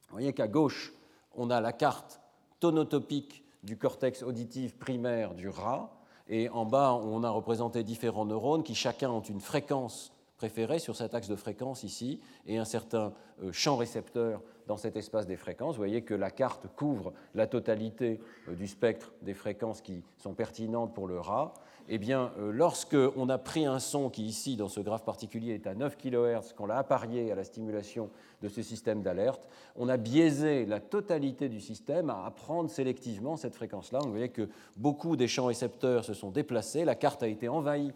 Vous 0.10 0.16
voyez 0.18 0.34
qu'à 0.34 0.50
gauche, 0.50 0.94
on 1.34 1.50
a 1.50 1.62
la 1.62 1.72
carte 1.72 2.20
tonotopique 2.60 3.43
du 3.64 3.78
cortex 3.78 4.24
auditif 4.24 4.78
primaire 4.78 5.34
du 5.34 5.50
rat, 5.50 5.98
et 6.30 6.50
en 6.50 6.66
bas, 6.66 6.94
on 6.94 7.24
a 7.24 7.30
représenté 7.30 7.84
différents 7.84 8.26
neurones 8.26 8.64
qui 8.64 8.76
chacun 8.76 9.10
ont 9.10 9.22
une 9.22 9.42
fréquence 9.42 10.14
préférée 10.38 10.80
sur 10.80 10.96
cet 10.96 11.14
axe 11.14 11.28
de 11.28 11.36
fréquence 11.36 11.84
ici 11.84 12.20
et 12.48 12.58
un 12.58 12.66
certain 12.66 13.14
euh, 13.42 13.52
champ 13.52 13.78
récepteur 13.78 14.42
dans 14.68 14.78
cet 14.78 14.96
espace 14.96 15.28
des 15.28 15.38
fréquences. 15.38 15.76
Vous 15.76 15.82
voyez 15.82 16.02
que 16.02 16.14
la 16.14 16.32
carte 16.32 16.68
couvre 16.76 17.14
la 17.34 17.48
totalité 17.48 18.20
euh, 18.48 18.56
du 18.56 18.68
spectre 18.68 19.14
des 19.22 19.34
fréquences 19.34 19.82
qui 19.82 20.04
sont 20.18 20.34
pertinentes 20.34 20.94
pour 20.94 21.08
le 21.08 21.20
rat 21.20 21.54
eh 21.90 21.98
bien, 21.98 22.32
euh, 22.40 22.52
lorsque 22.52 22.96
on 23.16 23.30
a 23.30 23.38
pris 23.38 23.66
un 23.66 23.80
son 23.80 24.10
qui, 24.10 24.26
ici, 24.26 24.56
dans 24.56 24.70
ce 24.70 24.80
graphe 24.80 25.04
particulier, 25.04 25.54
est 25.54 25.68
à 25.68 25.76
9 25.76 25.98
kHz, 25.98 26.54
qu'on 26.56 26.66
l'a 26.66 26.78
apparié 26.78 27.32
à 27.32 27.36
la 27.36 27.44
stimulation 27.44 28.10
de 28.42 28.50
ce 28.50 28.62
système 28.62 29.02
d'alerte, 29.02 29.48
on 29.76 29.90
a 29.90 29.98
biaisé 29.98 30.66
la 30.66 30.80
totalité 30.80 31.50
du 31.50 31.60
système 31.60 32.10
à 32.10 32.26
apprendre 32.26 32.70
sélectivement 32.70 33.36
cette 33.38 33.56
fréquence-là. 33.56 34.00
Vous 34.04 34.12
voyez 34.12 34.30
que 34.30 34.50
beaucoup 34.78 35.16
des 35.16 35.28
champs 35.28 35.46
récepteurs 35.46 36.06
se 36.06 36.14
sont 36.14 36.32
déplacés, 36.32 36.86
la 36.86 36.96
carte 36.96 37.24
a 37.24 37.28
été 37.28 37.50
envahie 37.50 37.92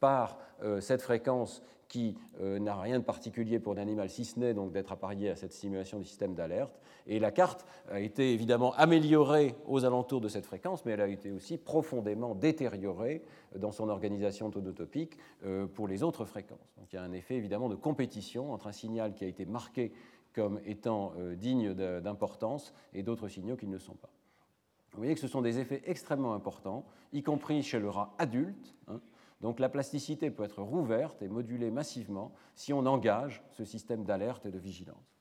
par 0.00 0.38
euh, 0.62 0.80
cette 0.80 1.02
fréquence 1.02 1.62
qui 1.88 2.16
euh, 2.40 2.58
n'a 2.58 2.78
rien 2.78 2.98
de 2.98 3.04
particulier 3.04 3.58
pour 3.58 3.74
l'animal, 3.74 4.10
si 4.10 4.24
ce 4.24 4.38
n'est 4.38 4.54
donc 4.54 4.72
d'être 4.72 4.92
apparié 4.92 5.30
à 5.30 5.36
cette 5.36 5.52
stimulation 5.52 5.98
du 5.98 6.04
système 6.04 6.34
d'alerte. 6.34 6.78
Et 7.06 7.18
la 7.18 7.30
carte 7.30 7.64
a 7.90 8.00
été 8.00 8.34
évidemment 8.34 8.74
améliorée 8.74 9.54
aux 9.66 9.84
alentours 9.84 10.20
de 10.20 10.28
cette 10.28 10.44
fréquence, 10.44 10.84
mais 10.84 10.92
elle 10.92 11.00
a 11.00 11.08
été 11.08 11.32
aussi 11.32 11.56
profondément 11.56 12.34
détériorée 12.34 13.22
dans 13.56 13.72
son 13.72 13.88
organisation 13.88 14.50
tonotopique 14.50 15.16
euh, 15.44 15.66
pour 15.66 15.88
les 15.88 16.02
autres 16.02 16.26
fréquences. 16.26 16.74
Donc 16.76 16.92
il 16.92 16.96
y 16.96 16.98
a 16.98 17.02
un 17.02 17.12
effet 17.12 17.36
évidemment 17.36 17.70
de 17.70 17.74
compétition 17.74 18.52
entre 18.52 18.66
un 18.66 18.72
signal 18.72 19.14
qui 19.14 19.24
a 19.24 19.28
été 19.28 19.46
marqué 19.46 19.92
comme 20.34 20.60
étant 20.66 21.12
euh, 21.18 21.34
digne 21.34 21.72
d'importance 21.72 22.74
et 22.92 23.02
d'autres 23.02 23.28
signaux 23.28 23.56
qui 23.56 23.66
ne 23.66 23.72
le 23.72 23.78
sont 23.78 23.94
pas. 23.94 24.10
Vous 24.92 24.98
voyez 24.98 25.14
que 25.14 25.20
ce 25.20 25.28
sont 25.28 25.42
des 25.42 25.58
effets 25.58 25.82
extrêmement 25.86 26.34
importants, 26.34 26.84
y 27.12 27.22
compris 27.22 27.62
chez 27.62 27.78
le 27.78 27.88
rat 27.88 28.14
adulte. 28.18 28.74
Hein, 28.88 29.00
donc 29.40 29.60
la 29.60 29.68
plasticité 29.68 30.30
peut 30.30 30.44
être 30.44 30.62
rouverte 30.62 31.22
et 31.22 31.28
modulée 31.28 31.70
massivement 31.70 32.32
si 32.54 32.72
on 32.72 32.86
engage 32.86 33.42
ce 33.52 33.64
système 33.64 34.04
d'alerte 34.04 34.46
et 34.46 34.50
de 34.50 34.58
vigilance. 34.58 35.18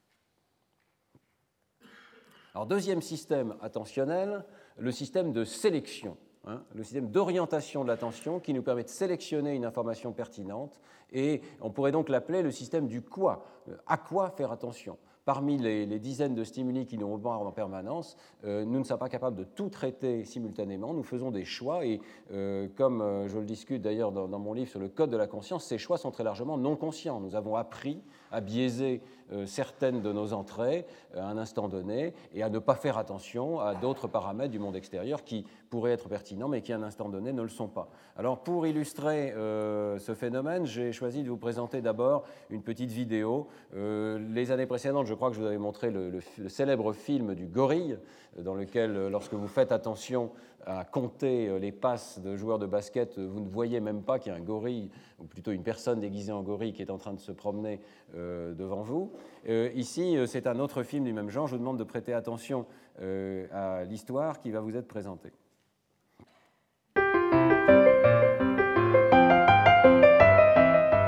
Alors 2.54 2.66
deuxième 2.66 3.04
système 3.04 3.56
attentionnel, 3.62 4.44
le 4.80 4.92
système 4.92 5.32
de 5.32 5.44
sélection, 5.44 6.18
hein, 6.46 6.64
le 6.74 6.84
système 6.84 7.12
d'orientation 7.12 7.84
de 7.84 7.90
l'attention 7.90 8.40
qui 8.40 8.54
nous 8.54 8.64
permet 8.64 8.84
de 8.84 8.90
sélectionner 8.90 9.54
une 9.54 9.66
information 9.66 10.12
pertinente 10.12 10.80
et 11.12 11.42
on 11.62 11.70
pourrait 11.70 11.92
donc 11.92 12.10
l'appeler 12.10 12.42
le 12.42 12.50
système 12.50 12.88
du 12.88 13.04
quoi, 13.04 13.46
à 13.86 13.98
quoi 13.98 14.32
faire 14.32 14.52
attention 14.52 14.98
parmi 15.28 15.58
les, 15.58 16.00
dizaines 16.00 16.36
de 16.36 16.46
stimuli 16.46 16.86
qui 16.86 16.98
nous 16.98 17.06
bombardent 17.06 17.46
en 17.46 17.52
permanence, 17.52 18.16
euh, 18.46 18.64
nous 18.64 18.80
ne 18.80 18.86
sommes 18.86 18.98
pas 18.98 19.10
capables 19.10 19.36
de 19.36 19.44
tout 19.44 19.68
traiter 19.68 20.24
simultanément. 20.24 20.94
Nous 20.94 21.04
faisons 21.04 21.32
des 21.32 21.44
choix 21.44 21.86
et, 21.86 22.00
euh, 22.32 22.70
comme 22.78 23.02
euh, 23.02 23.28
je 23.28 23.38
le 23.38 23.44
discute 23.44 23.82
d'ailleurs 23.82 24.14
dans, 24.14 24.40
mon 24.40 24.54
livre 24.54 24.70
sur 24.70 24.80
le 24.80 24.88
code 24.88 25.10
de 25.10 25.18
la 25.18 25.28
conscience, 25.28 25.66
ces 25.66 25.78
choix 25.78 25.98
sont 25.98 26.12
très 26.12 26.24
largement 26.24 26.58
non 26.58 26.78
conscients. 26.78 27.20
Nous 27.20 27.36
avons 27.36 27.58
appris 27.58 28.02
à 28.32 28.42
biaiser 28.42 29.02
certaines 29.46 30.02
de 30.02 30.14
nos 30.14 30.32
entrées 30.32 30.86
à 31.14 31.28
un 31.28 31.38
instant 31.38 31.68
donné 31.68 32.14
et 32.34 32.44
à 32.44 32.50
ne 32.50 32.60
pas 32.60 32.76
faire 32.76 32.98
attention 32.98 33.60
à 33.60 33.76
d'autres 33.76 34.08
paramètres 34.08 34.52
du 34.52 34.60
monde 34.60 34.78
extérieur 34.78 35.26
qui 35.26 35.46
pourraient 35.70 35.92
être 35.92 36.08
pertinents 36.08 36.48
mais 36.48 36.62
qui 36.62 36.72
à 36.72 36.78
un 36.78 36.84
instant 36.84 37.10
donné 37.10 37.34
ne 37.34 37.42
le 37.42 37.50
sont 37.50 37.68
pas. 37.68 37.90
Alors 38.16 38.40
pour 38.40 38.66
illustrer 38.66 39.34
ce 39.36 40.14
phénomène, 40.16 40.66
j'ai 40.66 40.94
choisi 40.94 41.24
de 41.24 41.30
vous 41.30 41.38
présenter 41.38 41.82
d'abord 41.82 42.24
une 42.50 42.64
petite 42.64 42.92
vidéo. 42.92 43.48
les 43.74 44.52
années 44.52 44.66
précédentes, 44.66 45.08
je 45.08 45.14
crois 45.14 45.30
que 45.30 45.36
je 45.36 45.42
vous 45.42 45.48
avais 45.48 45.58
montré 45.58 45.92
le, 45.92 46.22
célèbre 46.48 46.94
film 46.94 47.36
du 47.36 47.48
gorille, 47.48 47.98
dans 48.38 48.56
lequel, 48.56 48.96
euh, 48.96 49.10
lorsque 49.10 49.34
vous 49.34 49.48
faites 49.48 49.72
attention 49.72 50.32
à 50.66 50.84
compter 50.84 51.48
euh, 51.48 51.60
les 51.60 51.72
passes 51.72 52.20
de 52.20 52.36
joueurs 52.36 52.60
de 52.60 52.66
basket, 52.66 53.18
vous 53.18 53.40
ne 53.40 53.48
voyez 53.48 53.80
même 53.80 54.02
pas 54.02 54.20
qu'il 54.20 54.32
y 54.32 54.36
a 54.36 54.38
un 54.38 54.42
gorille, 54.42 54.90
ou 55.20 55.26
plutôt 55.26 55.52
une 55.52 55.64
personne 55.64 56.00
déguisée 56.00 56.32
en 56.32 56.44
gorille 56.44 56.74
qui 56.74 56.82
est 56.82 56.92
en 56.92 56.98
train 56.98 57.14
de 57.14 57.20
se 57.20 57.32
promener 57.32 57.80
euh, 58.16 58.54
devant 58.54 58.82
vous. 58.82 59.12
ici, 59.76 60.18
c'est 60.28 60.48
un 60.48 60.60
autre 60.60 60.84
film 60.84 61.06
du 61.06 61.14
même 61.14 61.30
genre. 61.30 61.48
Je 61.48 61.54
vous 61.54 61.60
demande 61.60 61.80
de 61.80 61.84
prêter 61.84 62.14
attention 62.14 62.66
à 63.00 63.84
l'histoire 63.86 64.40
qui 64.42 64.52
va 64.52 64.60
vous 64.60 64.76
être 64.76 64.88
présentée. 64.88 65.32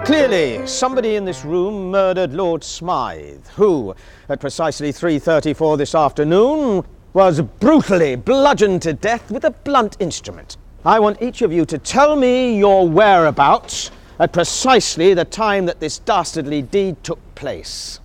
Clearly, 0.10 0.66
somebody 0.66 1.18
in 1.18 1.26
this 1.26 1.46
room 1.46 1.92
murdered 1.92 2.34
Lord 2.34 2.64
Smythe, 2.64 3.48
who, 3.50 3.94
at 4.28 4.40
precisely 4.40 4.92
3.34 4.92 5.78
this 5.78 5.94
afternoon, 5.94 6.84
was 7.14 7.42
brutally 7.42 8.16
bludgeoned 8.16 8.82
to 8.84 8.94
death 8.94 9.32
with 9.32 9.44
a 9.44 9.52
blunt 9.52 9.98
instrument. 10.00 10.58
I 10.86 11.00
want 11.00 11.22
each 11.22 11.42
of 11.42 11.52
you 11.52 11.66
to 11.66 11.78
tell 11.78 12.16
me 12.16 12.58
your 12.58 12.88
whereabouts 12.88 13.92
at 14.20 14.32
precisely 14.32 15.14
the 15.14 15.26
time 15.26 15.66
that 15.66 15.80
this 15.80 16.00
dastardly 16.00 16.62
deed 16.62 17.04
took 17.04 17.20
place. 17.36 18.00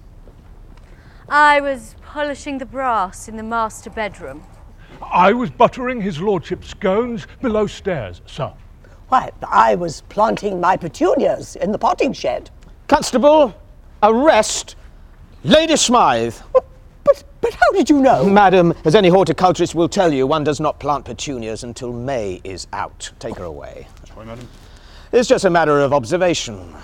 I 1.29 1.61
was 1.61 1.95
polishing 2.03 2.59
the 2.59 2.67
brass 2.67 3.29
in 3.29 3.37
the 3.37 3.43
master 3.43 3.91
bedroom. 3.91 4.43
I 5.03 5.33
was 5.33 5.51
buttering 5.51 6.01
his 6.01 6.21
lordship's 6.21 6.69
scones 6.69 7.27
below 7.43 7.67
stairs, 7.67 8.23
sir. 8.27 8.53
Why, 9.09 9.31
I 9.47 9.75
was 9.75 10.01
planting 10.09 10.61
my 10.61 10.77
petunias 10.77 11.57
in 11.57 11.73
the 11.73 11.79
potting 11.79 12.13
shed. 12.13 12.51
Constable, 12.89 13.55
arrest 14.03 14.77
Lady 15.43 15.77
Smythe. 15.77 16.37
But, 17.45 17.53
how 17.53 17.73
did 17.73 17.91
you 17.91 18.01
know? 18.01 18.25
Madam, 18.25 18.73
as 18.87 18.95
any 18.95 19.11
horticulturist 19.11 19.75
will 19.75 19.91
tell 19.91 20.11
you, 20.11 20.27
one 20.27 20.45
does 20.45 20.61
not 20.61 20.81
plant 20.81 21.05
petunias 21.05 21.63
until 21.63 21.93
May 21.93 22.41
is 22.43 22.67
out. 22.73 23.13
Take 23.19 23.37
her 23.37 23.45
away. 23.45 23.87
Sorry, 24.09 24.25
madam. 24.25 24.49
It's 25.13 25.29
just 25.29 25.45
a 25.45 25.51
matter 25.51 25.79
of 25.81 25.93
observation. 25.93 26.75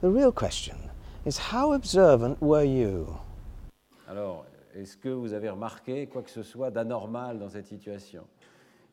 The 0.00 0.08
real 0.08 0.32
question 0.32 0.78
is 1.26 1.36
how 1.36 1.74
observant 1.74 2.40
were 2.40 2.64
you? 2.64 3.06
Alors, 4.08 4.46
est-ce 4.74 4.96
que 4.96 5.10
vous 5.10 5.34
avez 5.34 5.50
remarqué 5.50 6.06
quoi 6.06 6.22
que 6.22 6.30
ce 6.30 6.42
soit 6.42 6.70
d'anormal 6.70 7.38
dans 7.38 7.50
cette 7.50 7.66
situation? 7.66 8.24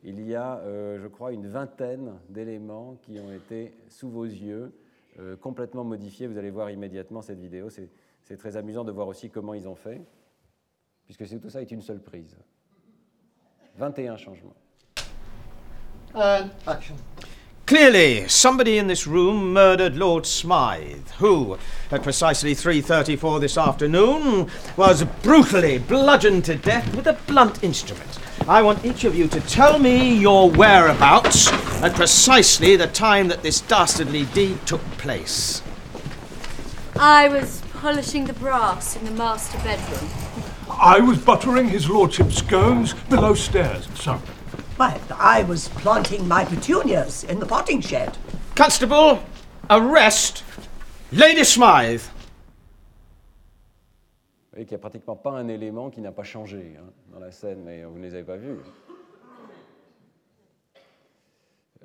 Il 0.04 0.22
y 0.28 0.36
a, 0.36 0.58
euh, 0.66 1.00
je 1.02 1.08
crois, 1.08 1.32
une 1.32 1.48
vingtaine 1.48 2.12
d'éléments 2.28 2.98
qui 3.04 3.22
ont 3.22 3.32
été 3.32 3.74
sous 3.88 4.10
vos 4.10 4.26
yeux, 4.26 4.74
euh, 5.18 5.38
complètement 5.38 5.86
modifiés. 5.86 6.28
Vous 6.28 6.38
allez 6.38 6.52
voir 6.52 6.70
immédiatement 6.70 7.22
cette 7.22 7.40
vidéo. 7.40 7.70
C'est 7.70 8.38
très 8.38 8.58
amusant 8.58 8.84
de 8.84 8.92
voir 8.92 9.08
aussi 9.08 9.30
comment 9.30 9.54
ils 9.54 9.68
ont 9.70 9.76
fait, 9.76 10.02
puisque 11.10 11.42
tout 11.42 11.50
ça 11.50 11.62
est 11.62 11.72
une 11.72 11.82
seule 11.82 12.00
prise. 12.00 12.36
21 13.80 14.16
changements. 14.18 14.56
And 16.14 16.52
action. 16.68 16.96
Clearly, 17.66 18.28
somebody 18.28 18.78
in 18.78 18.88
this 18.88 19.08
room 19.08 19.54
murdered 19.54 19.96
Lord 19.96 20.26
Smythe, 20.26 21.08
who, 21.20 21.58
at 21.92 22.04
precisely 22.04 22.54
3.34 22.54 23.40
this 23.40 23.58
afternoon, 23.58 24.50
was 24.76 25.04
brutally 25.24 25.78
bludgeoned 25.78 26.46
to 26.46 26.56
death 26.56 26.96
with 26.96 27.08
a 27.08 27.14
blunt 27.28 27.64
instrument. 27.64 28.20
I 28.48 28.62
want 28.62 28.84
each 28.86 29.04
of 29.04 29.16
you 29.16 29.28
to 29.28 29.40
tell 29.42 29.78
me 29.80 30.16
your 30.16 30.50
whereabouts 30.50 31.52
at 31.82 31.94
precisely 31.96 32.76
the 32.76 32.88
time 32.88 33.28
that 33.28 33.44
this 33.44 33.62
dastardly 33.62 34.26
deed 34.34 34.66
took 34.66 34.82
place. 34.98 35.62
I 36.96 37.30
was 37.30 37.62
polishing 37.74 38.26
the 38.26 38.34
brass 38.34 38.96
in 38.96 39.06
the 39.06 39.12
master 39.12 39.58
bedroom. 39.60 40.29
I 40.82 41.02
was 41.02 41.18
buttering 41.18 41.68
his 41.68 41.90
lordship's 41.90 42.38
scones 42.38 42.94
below 43.10 43.34
stairs, 43.34 43.90
sir. 43.96 44.18
Why, 44.78 44.98
I 45.20 45.44
was 45.44 45.68
planting 45.68 46.26
my 46.26 46.46
petunias 46.46 47.26
in 47.26 47.38
the 47.38 47.46
potting 47.46 47.82
shed. 47.82 48.18
Constable, 48.56 49.22
arrest 49.70 50.46
Lady 51.12 51.44
Smythe. 51.44 52.10
Vous 54.40 54.54
voyez 54.54 54.66
qu'il 54.66 54.78
n'y 54.78 54.80
a 54.80 54.80
pratiquement 54.80 55.18
pas 55.18 55.32
un 55.32 55.50
élément 55.50 55.90
qui 55.90 56.00
n'a 56.00 56.14
pas 56.14 56.24
changé 56.24 56.78
hein, 56.80 56.90
dans 57.12 57.20
la 57.20 57.32
scène, 57.32 57.62
mais 57.66 57.84
vous 57.84 57.98
ne 57.98 58.04
les 58.04 58.14
avez 58.14 58.24
pas 58.24 58.38
vus. 58.38 58.60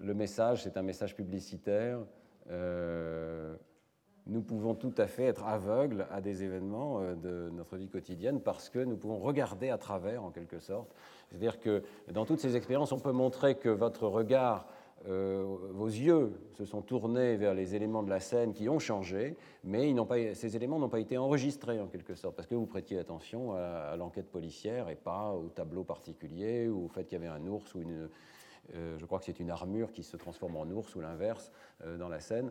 Le 0.00 0.14
message, 0.14 0.62
c'est 0.62 0.76
un 0.76 0.82
message 0.82 1.16
publicitaire. 1.16 1.98
Euh, 2.48 3.56
nous 4.26 4.42
pouvons 4.42 4.74
tout 4.74 4.94
à 4.98 5.06
fait 5.06 5.24
être 5.24 5.44
aveugles 5.44 6.06
à 6.10 6.20
des 6.20 6.42
événements 6.42 7.00
euh, 7.00 7.14
de 7.14 7.50
notre 7.50 7.76
vie 7.76 7.88
quotidienne 7.88 8.40
parce 8.40 8.68
que 8.68 8.78
nous 8.78 8.96
pouvons 8.96 9.18
regarder 9.18 9.70
à 9.70 9.78
travers, 9.78 10.24
en 10.24 10.30
quelque 10.30 10.60
sorte. 10.60 10.94
C'est-à-dire 11.28 11.60
que 11.60 11.82
dans 12.12 12.24
toutes 12.24 12.40
ces 12.40 12.56
expériences, 12.56 12.92
on 12.92 13.00
peut 13.00 13.12
montrer 13.12 13.56
que 13.56 13.68
votre 13.68 14.06
regard 14.06 14.66
vos 15.06 15.86
yeux 15.86 16.32
se 16.52 16.64
sont 16.64 16.80
tournés 16.80 17.36
vers 17.36 17.52
les 17.52 17.74
éléments 17.74 18.02
de 18.02 18.08
la 18.08 18.20
scène 18.20 18.54
qui 18.54 18.70
ont 18.70 18.78
changé, 18.78 19.36
mais 19.62 19.94
ces 20.34 20.56
éléments 20.56 20.78
n'ont 20.78 20.88
pas 20.88 21.00
été 21.00 21.18
enregistrés 21.18 21.78
en 21.78 21.88
quelque 21.88 22.14
sorte, 22.14 22.34
parce 22.34 22.48
que 22.48 22.54
vous 22.54 22.64
prêtiez 22.64 22.98
attention 22.98 23.52
à, 23.52 23.96
l'enquête 23.98 24.30
policière 24.30 24.88
et 24.88 24.94
pas 24.94 25.32
au 25.32 25.50
tableau 25.50 25.84
particulier 25.84 26.68
ou 26.68 26.86
au 26.86 26.88
fait 26.88 27.04
qu'il 27.04 27.20
y 27.20 27.22
avait 27.22 27.30
un 27.30 27.46
ours 27.46 27.74
ou 27.74 27.82
une, 27.82 28.08
je 28.72 29.04
crois 29.04 29.18
que 29.18 29.24
c'est 29.24 29.40
une 29.40 29.50
armure 29.50 29.92
qui 29.92 30.02
se 30.02 30.16
transforme 30.16 30.56
en 30.56 30.64
ours 30.64 30.94
ou 30.96 31.00
l'inverse 31.00 31.52
dans 31.98 32.08
la 32.08 32.20
scène. 32.20 32.50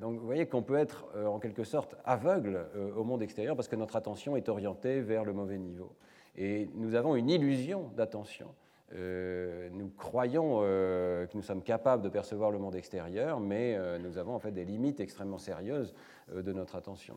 donc 0.00 0.18
vous 0.18 0.26
voyez 0.26 0.46
qu'on 0.46 0.62
peut 0.62 0.76
être 0.76 1.06
en 1.16 1.38
quelque 1.38 1.64
sorte 1.64 1.94
aveugle 2.04 2.66
au 2.96 3.04
monde 3.04 3.22
extérieur 3.22 3.56
parce 3.56 3.68
que 3.68 3.76
notre 3.76 3.96
attention 3.96 4.36
est 4.36 4.48
orientée 4.48 5.00
vers 5.00 5.24
le 5.24 5.32
mauvais 5.32 5.58
niveau. 5.58 5.92
Et 6.36 6.68
nous 6.74 6.94
avons 6.94 7.16
une 7.16 7.30
illusion 7.30 7.90
d'attention. 7.96 8.48
Euh, 8.94 9.68
nous 9.72 9.90
croyons 9.98 10.60
euh, 10.62 11.26
que 11.26 11.36
nous 11.36 11.42
sommes 11.42 11.62
capables 11.62 12.02
de 12.02 12.08
percevoir 12.08 12.50
le 12.50 12.58
monde 12.58 12.74
extérieur, 12.74 13.38
mais 13.38 13.74
euh, 13.76 13.98
nous 13.98 14.16
avons 14.16 14.34
en 14.34 14.38
fait 14.38 14.52
des 14.52 14.64
limites 14.64 15.00
extrêmement 15.00 15.38
sérieuses 15.38 15.94
de 16.34 16.52
notre 16.52 16.76
attention. 16.76 17.16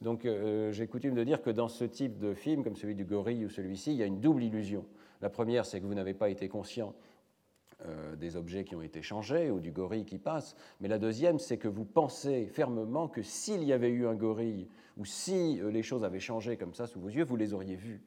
donc 0.00 0.28
j'ai 0.70 0.86
coutume 0.86 1.14
de 1.14 1.24
dire 1.24 1.42
que 1.42 1.50
dans 1.50 1.66
ce 1.66 1.84
type 1.84 2.18
de 2.18 2.34
film, 2.34 2.62
comme 2.62 2.76
celui 2.76 2.94
du 2.94 3.04
gorille 3.04 3.44
ou 3.44 3.48
celui-ci, 3.48 3.90
il 3.90 3.96
y 3.96 4.02
a 4.02 4.06
une 4.06 4.20
double 4.20 4.44
illusion. 4.44 4.84
La 5.20 5.28
première, 5.28 5.66
c'est 5.66 5.80
que 5.80 5.86
vous 5.86 5.94
n'avez 5.94 6.14
pas 6.14 6.28
été 6.28 6.48
conscient 6.48 6.94
des 8.16 8.36
objets 8.36 8.64
qui 8.64 8.74
ont 8.76 8.82
été 8.82 9.02
changés 9.02 9.50
ou 9.50 9.60
du 9.60 9.70
gorille 9.70 10.04
qui 10.04 10.18
passe, 10.18 10.56
mais 10.80 10.88
la 10.88 10.98
deuxième, 10.98 11.38
c'est 11.38 11.58
que 11.58 11.68
vous 11.68 11.84
pensez 11.84 12.46
fermement 12.46 13.08
que 13.08 13.22
s'il 13.22 13.62
y 13.64 13.72
avait 13.72 13.90
eu 13.90 14.06
un 14.06 14.14
gorille 14.14 14.68
ou 14.96 15.04
si 15.04 15.60
les 15.60 15.82
choses 15.82 16.04
avaient 16.04 16.20
changé 16.20 16.56
comme 16.56 16.74
ça 16.74 16.86
sous 16.86 17.00
vos 17.00 17.08
yeux, 17.08 17.24
vous 17.24 17.36
les 17.36 17.52
auriez 17.52 17.76
vus. 17.76 18.00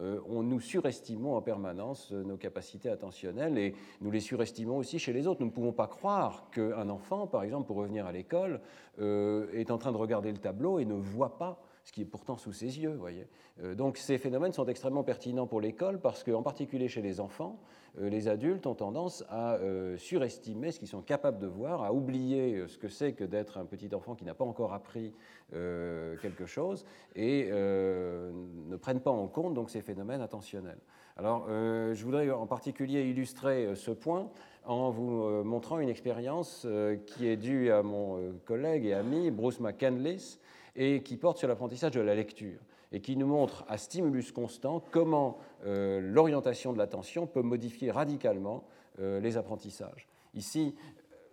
Euh, 0.00 0.20
on, 0.28 0.44
nous 0.44 0.60
surestimons 0.60 1.34
en 1.34 1.42
permanence 1.42 2.12
euh, 2.12 2.22
nos 2.22 2.36
capacités 2.36 2.88
attentionnelles 2.88 3.58
et 3.58 3.74
nous 4.00 4.12
les 4.12 4.20
surestimons 4.20 4.76
aussi 4.76 4.98
chez 4.98 5.12
les 5.12 5.26
autres. 5.26 5.40
Nous 5.40 5.48
ne 5.48 5.52
pouvons 5.52 5.72
pas 5.72 5.88
croire 5.88 6.48
qu'un 6.52 6.88
enfant, 6.88 7.26
par 7.26 7.42
exemple, 7.42 7.66
pour 7.66 7.76
revenir 7.76 8.06
à 8.06 8.12
l'école, 8.12 8.60
euh, 9.00 9.48
est 9.52 9.72
en 9.72 9.78
train 9.78 9.90
de 9.90 9.96
regarder 9.96 10.30
le 10.30 10.38
tableau 10.38 10.78
et 10.78 10.84
ne 10.84 10.94
voit 10.94 11.36
pas 11.36 11.60
ce 11.88 11.92
qui 11.92 12.02
est 12.02 12.04
pourtant 12.04 12.36
sous 12.36 12.52
ses 12.52 12.78
yeux. 12.78 12.94
Voyez. 12.98 13.26
donc 13.74 13.96
ces 13.96 14.18
phénomènes 14.18 14.52
sont 14.52 14.66
extrêmement 14.66 15.04
pertinents 15.04 15.46
pour 15.46 15.62
l'école 15.62 16.00
parce 16.00 16.22
qu'en 16.22 16.42
particulier 16.42 16.86
chez 16.86 17.00
les 17.00 17.18
enfants, 17.18 17.58
euh, 18.00 18.08
les 18.08 18.28
adultes 18.28 18.66
ont 18.66 18.74
tendance 18.74 19.24
à 19.28 19.54
euh, 19.54 19.96
surestimer 19.96 20.72
ce 20.72 20.78
qu'ils 20.78 20.88
sont 20.88 21.02
capables 21.02 21.38
de 21.38 21.46
voir, 21.46 21.82
à 21.82 21.92
oublier 21.92 22.56
euh, 22.56 22.68
ce 22.68 22.78
que 22.78 22.88
c'est 22.88 23.12
que 23.12 23.24
d'être 23.24 23.58
un 23.58 23.64
petit 23.64 23.94
enfant 23.94 24.14
qui 24.14 24.24
n'a 24.24 24.34
pas 24.34 24.44
encore 24.44 24.72
appris 24.72 25.12
quelque 25.50 26.44
chose 26.44 26.84
et 27.16 27.50
ne 27.50 28.76
prennent 28.76 29.00
pas 29.00 29.10
en 29.10 29.26
compte 29.28 29.54
donc 29.54 29.70
ces 29.70 29.80
phénomènes 29.80 30.20
attentionnels. 30.20 30.76
Alors, 31.16 31.46
je 31.48 32.04
voudrais 32.04 32.30
en 32.30 32.46
particulier 32.46 33.04
illustrer 33.04 33.74
ce 33.74 33.90
point 33.90 34.28
en 34.66 34.90
vous 34.90 35.42
montrant 35.44 35.78
une 35.78 35.88
expérience 35.88 36.66
qui 37.06 37.28
est 37.28 37.38
due 37.38 37.70
à 37.70 37.82
mon 37.82 38.34
collègue 38.44 38.84
et 38.84 38.92
ami 38.92 39.30
Bruce 39.30 39.58
McCandless 39.58 40.38
et 40.78 41.02
qui 41.02 41.16
porte 41.16 41.36
sur 41.36 41.48
l'apprentissage 41.48 41.90
de 41.90 42.00
la 42.00 42.14
lecture 42.14 42.60
et 42.92 43.00
qui 43.00 43.16
nous 43.16 43.26
montre 43.26 43.64
à 43.68 43.76
stimulus 43.76 44.32
constant 44.32 44.82
comment 44.92 45.38
euh, 45.66 46.00
l'orientation 46.00 46.72
de 46.72 46.78
l'attention 46.78 47.26
peut 47.26 47.42
modifier 47.42 47.90
radicalement 47.90 48.64
euh, 49.00 49.20
les 49.20 49.36
apprentissages. 49.36 50.08
Ici, 50.34 50.74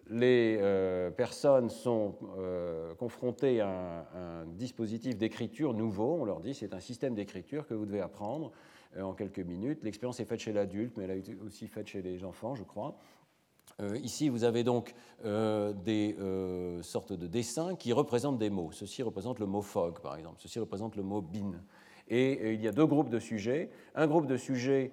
les 0.10 0.58
euh, 0.60 1.12
personnes 1.12 1.70
sont 1.70 2.16
confrontées 2.98 3.62
à 3.62 4.08
un, 4.14 4.46
dispositif 4.46 5.18
d'écriture 5.18 5.74
nouveau. 5.74 6.18
On 6.20 6.26
leur 6.26 6.42
dit 6.42 6.54
c'est 6.54 6.74
un 6.74 6.80
système 6.80 7.16
d'écriture 7.16 7.68
que 7.68 7.74
vous 7.74 7.86
devez 7.86 8.02
apprendre 8.02 8.52
en 9.00 9.14
quelques 9.14 9.40
minutes. 9.40 9.84
L'expérience 9.84 10.20
est 10.20 10.26
faite 10.26 10.40
chez 10.40 10.54
l'adulte, 10.54 10.96
mais 10.98 11.06
elle 11.06 11.12
a 11.12 11.46
aussi 11.46 11.68
faite 11.68 11.88
chez 11.88 12.02
les 12.02 12.24
enfants, 12.24 12.56
je 12.56 12.64
crois. 12.64 12.96
Euh, 13.82 13.98
ici, 13.98 14.30
vous 14.30 14.46
avez 14.46 14.64
donc 14.64 14.94
euh, 15.26 15.74
des 15.74 16.16
euh, 16.20 16.82
sortes 16.82 17.12
de 17.12 17.28
dessins 17.28 17.76
qui 17.76 17.92
représentent 17.92 18.38
des 18.38 18.50
mots. 18.50 18.70
Ceci 18.72 19.04
représente 19.04 19.40
le 19.40 19.46
mot 19.46 19.62
fog, 19.62 20.00
par 20.00 20.16
exemple. 20.16 20.38
Ceci 20.40 20.60
représente 20.60 20.96
le 20.96 21.04
mot 21.04 21.22
bin. 21.22 21.52
Et, 22.08 22.54
il 22.54 22.62
y 22.62 22.68
a 22.68 22.72
deux 22.72 22.86
groupes 22.86 23.10
de 23.10 23.20
sujets. 23.20 23.70
Un 23.96 24.08
groupe 24.08 24.28
de 24.28 24.38
sujets 24.38 24.92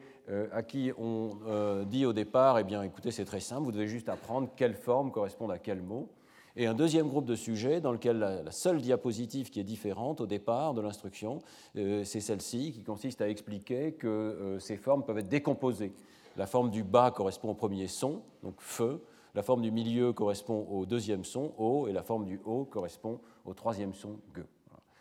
à 0.53 0.63
qui 0.63 0.93
on 0.97 1.85
dit 1.85 2.07
au 2.07 2.15
départ, 2.15 2.59
eh 2.59 2.65
bien, 2.65 2.83
écoutez, 2.83 3.11
c'est 3.11 3.27
très 3.27 3.41
simple, 3.41 3.65
vous 3.65 3.73
devez 3.73 3.89
juste 3.89 4.09
apprendre 4.09 4.49
quelle 4.57 4.75
forme 4.75 5.11
correspond 5.11 5.51
à 5.51 5.59
quel 5.59 5.83
mot. 5.83 6.09
Et 6.57 6.67
un 6.67 6.73
deuxième 6.73 7.09
groupe 7.09 7.27
de 7.27 7.35
sujets 7.35 7.83
dans 7.83 7.93
lequel 7.93 8.19
la, 8.19 8.51
seule 8.51 8.81
diapositive 8.81 9.51
qui 9.51 9.61
est 9.61 9.65
différente 9.65 10.23
au 10.23 10.27
départ 10.27 10.73
de 10.73 10.81
l'instruction, 10.81 11.41
c'est 11.75 12.21
celle-ci, 12.21 12.73
qui 12.73 12.83
consiste 12.83 13.21
à 13.21 13.29
expliquer 13.29 13.93
que 13.93 14.57
ces 14.59 14.79
formes 14.79 15.05
peuvent 15.05 15.19
être 15.19 15.29
décomposées. 15.29 15.93
La 16.37 16.47
forme 16.47 16.71
du 16.71 16.83
bas 16.83 17.11
correspond 17.11 17.51
au 17.51 17.55
premier 17.55 17.89
son, 17.89 18.23
donc 18.43 18.55
feu. 18.59 19.05
La 19.35 19.43
forme 19.43 19.63
du 19.63 19.71
milieu 19.71 20.13
correspond 20.13 20.67
au 20.71 20.87
deuxième 20.87 21.25
son, 21.25 21.53
O, 21.59 21.89
et 21.89 21.93
la 21.93 22.03
forme 22.03 22.25
du 22.25 22.41
haut 22.45 22.65
correspond 22.65 23.21
au 23.45 23.55
troisième 23.55 23.95
son, 23.95 24.19
Ge. 24.35 24.43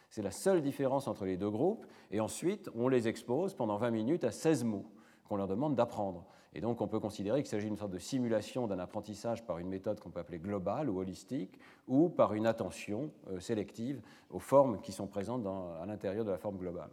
C'est 0.10 0.22
la 0.22 0.32
seule 0.32 0.62
différence 0.62 1.08
entre 1.08 1.26
les 1.26 1.38
deux 1.38 1.50
groupes. 1.50 1.86
Et 2.12 2.20
ensuite, 2.20 2.70
on 2.76 2.90
les 2.90 3.08
expose 3.08 3.54
pendant 3.54 3.78
20 3.78 3.92
minutes 3.92 4.24
à 4.26 4.32
16 4.32 4.66
mots 4.66 4.86
qu'on 5.24 5.38
leur 5.38 5.48
demande 5.48 5.76
d'apprendre. 5.76 6.26
Et 6.54 6.60
donc, 6.60 6.82
on 6.82 6.88
peut 6.88 7.00
considérer 7.00 7.42
qu'il 7.42 7.50
s'agit 7.50 7.68
d'une 7.68 7.78
sorte 7.78 7.92
de 7.92 7.98
simulation 7.98 8.68
d'un 8.68 8.80
apprentissage 8.80 9.46
par 9.46 9.58
une 9.58 9.70
méthode 9.70 10.02
qu'on 10.02 10.10
peut 10.10 10.20
appeler 10.20 10.40
globale 10.40 10.90
ou 10.90 11.00
holistique, 11.00 11.58
ou 11.88 12.10
par 12.10 12.34
une 12.34 12.46
attention 12.46 13.10
euh, 13.30 13.40
sélective 13.40 14.02
aux 14.30 14.40
formes 14.40 14.82
qui 14.82 14.92
sont 14.92 15.08
présentes 15.08 15.48
à 15.48 15.86
l'intérieur 15.86 16.26
de 16.26 16.32
la 16.32 16.38
forme 16.38 16.58
globale 16.58 16.90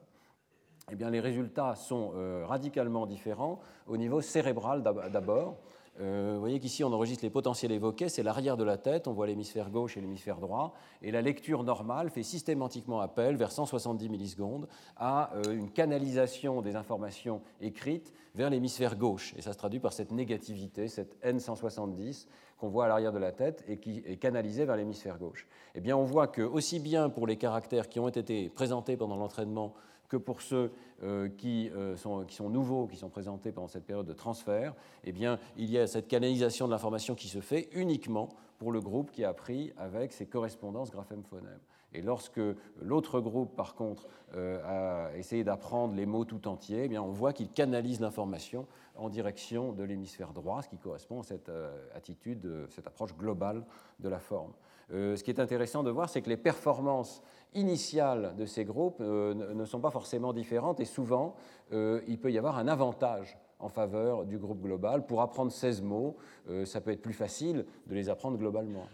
eh 0.90 0.94
bien, 0.94 1.11
les 1.11 1.20
résultats 1.20 1.74
sont 1.74 2.12
euh, 2.14 2.44
radicalement 2.46 3.07
différents 3.07 3.61
au 3.87 3.96
niveau 3.96 4.20
cérébral 4.20 4.83
d'abord. 4.83 5.59
Euh, 6.01 6.35
vous 6.35 6.40
voyez 6.40 6.61
qu'ici, 6.61 6.85
on 6.85 6.92
enregistre 6.92 7.24
les 7.24 7.31
potentiels 7.31 7.72
évoqués, 7.72 8.09
c'est 8.09 8.22
l'arrière 8.22 8.57
de 8.57 8.62
la 8.62 8.77
tête, 8.77 9.09
on 9.09 9.12
voit 9.12 9.27
l'hémisphère 9.27 9.70
gauche 9.70 9.96
et 9.96 10.01
l'hémisphère 10.01 10.38
droit, 10.38 10.74
et 11.03 11.11
la 11.11 11.22
lecture 11.22 11.64
normale 11.64 12.11
fait 12.11 12.22
systématiquement 12.22 13.01
appel, 13.01 13.37
vers 13.37 13.51
170 13.51 14.09
millisecondes, 14.09 14.68
à 14.96 15.35
euh, 15.35 15.57
une 15.57 15.70
canalisation 15.70 16.62
des 16.62 16.77
informations 16.77 17.42
écrites 17.61 18.12
vers 18.37 18.48
l'hémisphère 18.48 18.96
gauche. 18.96 19.35
Et 19.37 19.42
ça 19.42 19.53
se 19.53 19.59
traduit 19.59 19.81
par 19.81 19.92
cette 19.92 20.12
négativité, 20.12 20.87
cette 20.87 21.20
N170 21.24 22.27
qu'on 22.59 22.68
voit 22.68 22.85
à 22.85 22.88
l'arrière 22.88 23.12
de 23.12 23.18
la 23.18 23.33
tête 23.33 23.64
et 23.68 23.79
qui 23.79 24.03
est 24.05 24.16
canalisée 24.16 24.64
vers 24.64 24.77
l'hémisphère 24.77 25.18
gauche. 25.18 25.46
Eh 25.74 25.81
bien, 25.81 25.96
on 25.96 26.05
voit 26.05 26.27
que, 26.27 26.42
aussi 26.42 26.81
bien 26.81 27.09
pour 27.09 27.27
les 27.27 27.37
caractères 27.37 27.88
qui 27.88 28.01
ont 28.01 28.09
été 28.09 28.48
présentés 28.48 28.96
pendant 28.96 29.16
l'entraînement 29.16 29.74
que 30.08 30.16
pour 30.16 30.42
ceux 30.42 30.72
euh, 31.02 31.28
qui, 31.28 31.70
euh, 31.70 31.96
sont, 31.96 32.24
qui, 32.24 32.34
sont, 32.34 32.48
nouveaux, 32.48 32.86
qui 32.86 32.96
sont 32.96 33.10
présentés 33.10 33.52
pendant 33.52 33.68
cette 33.68 33.84
période 33.84 34.06
de 34.06 34.12
transfert, 34.12 34.74
eh 35.04 35.12
bien, 35.12 35.38
il 35.56 35.70
y 35.70 35.78
a 35.78 35.86
cette 35.86 36.08
canalisation 36.08 36.66
de 36.66 36.72
l'information 36.72 37.14
qui 37.14 37.28
se 37.28 37.40
fait 37.40 37.68
uniquement 37.72 38.28
pour 38.58 38.72
le 38.72 38.80
groupe 38.80 39.10
qui 39.10 39.24
a 39.24 39.28
appris 39.28 39.72
avec 39.76 40.12
ses 40.12 40.26
correspondances 40.26 40.90
graphème-phonème. 40.90 41.60
Et 41.94 42.03
lorsque 42.03 42.40
l'autre 42.81 43.20
groupe, 43.20 43.57
par 43.57 43.74
contre, 43.74 44.09
euh, 44.35 45.09
a 45.11 45.16
essayé 45.16 45.42
d'apprendre 45.42 45.94
les 45.94 46.07
mots 46.07 46.24
tout 46.24 46.46
entiers, 46.48 46.85
eh 46.85 46.88
bien, 46.88 47.03
on 47.03 47.12
voit 47.12 47.33
qu'il 47.33 47.48
canalise 47.51 48.01
l'information 48.01 48.66
en 48.96 49.09
direction 49.09 49.72
de 49.72 49.83
l'hémisphère 49.85 50.33
droit, 50.33 50.62
ce 50.62 50.68
qui 50.68 50.79
correspond 50.79 51.20
à 51.20 51.22
cette 51.22 51.51
attitude, 51.94 52.66
cette 52.68 52.87
approche 52.87 53.16
globale 53.16 53.64
de 54.01 54.09
la 54.09 54.18
forme. 54.18 54.53
ce 54.90 55.22
qui 55.22 55.31
est 55.31 55.38
intéressant 55.38 55.85
de 55.85 55.90
voir, 55.90 56.11
c'est 56.11 56.20
que 56.20 56.29
les 56.29 56.37
performances 56.37 57.22
initiales 57.55 58.35
de 58.37 58.46
ces 58.46 58.64
groupes 58.64 59.01
euh, 59.01 59.35
ne 59.35 59.64
sont 59.64 59.81
pas 59.81 59.90
forcément 59.90 60.33
différentes 60.33 60.81
et 60.81 60.85
souvent 60.85 61.35
euh, 61.72 62.01
il 62.07 62.18
peut 62.18 62.31
y 62.31 62.38
avoir 62.38 62.59
un 62.59 62.68
avantage 62.68 63.38
en 63.59 63.68
faveur 63.68 64.24
du 64.24 64.38
groupe 64.38 64.61
global. 64.61 65.07
Pour 65.07 65.20
apprendre 65.20 65.51
16 65.51 65.83
mots, 65.83 66.16
euh, 66.48 66.64
ça 66.64 66.81
peut 66.81 66.92
être 66.92 67.03
plus 67.03 67.14
facile 67.14 67.64
de 67.87 67.94
les 67.94 68.09
apprendre 68.09 68.38
globalement. 68.38 68.87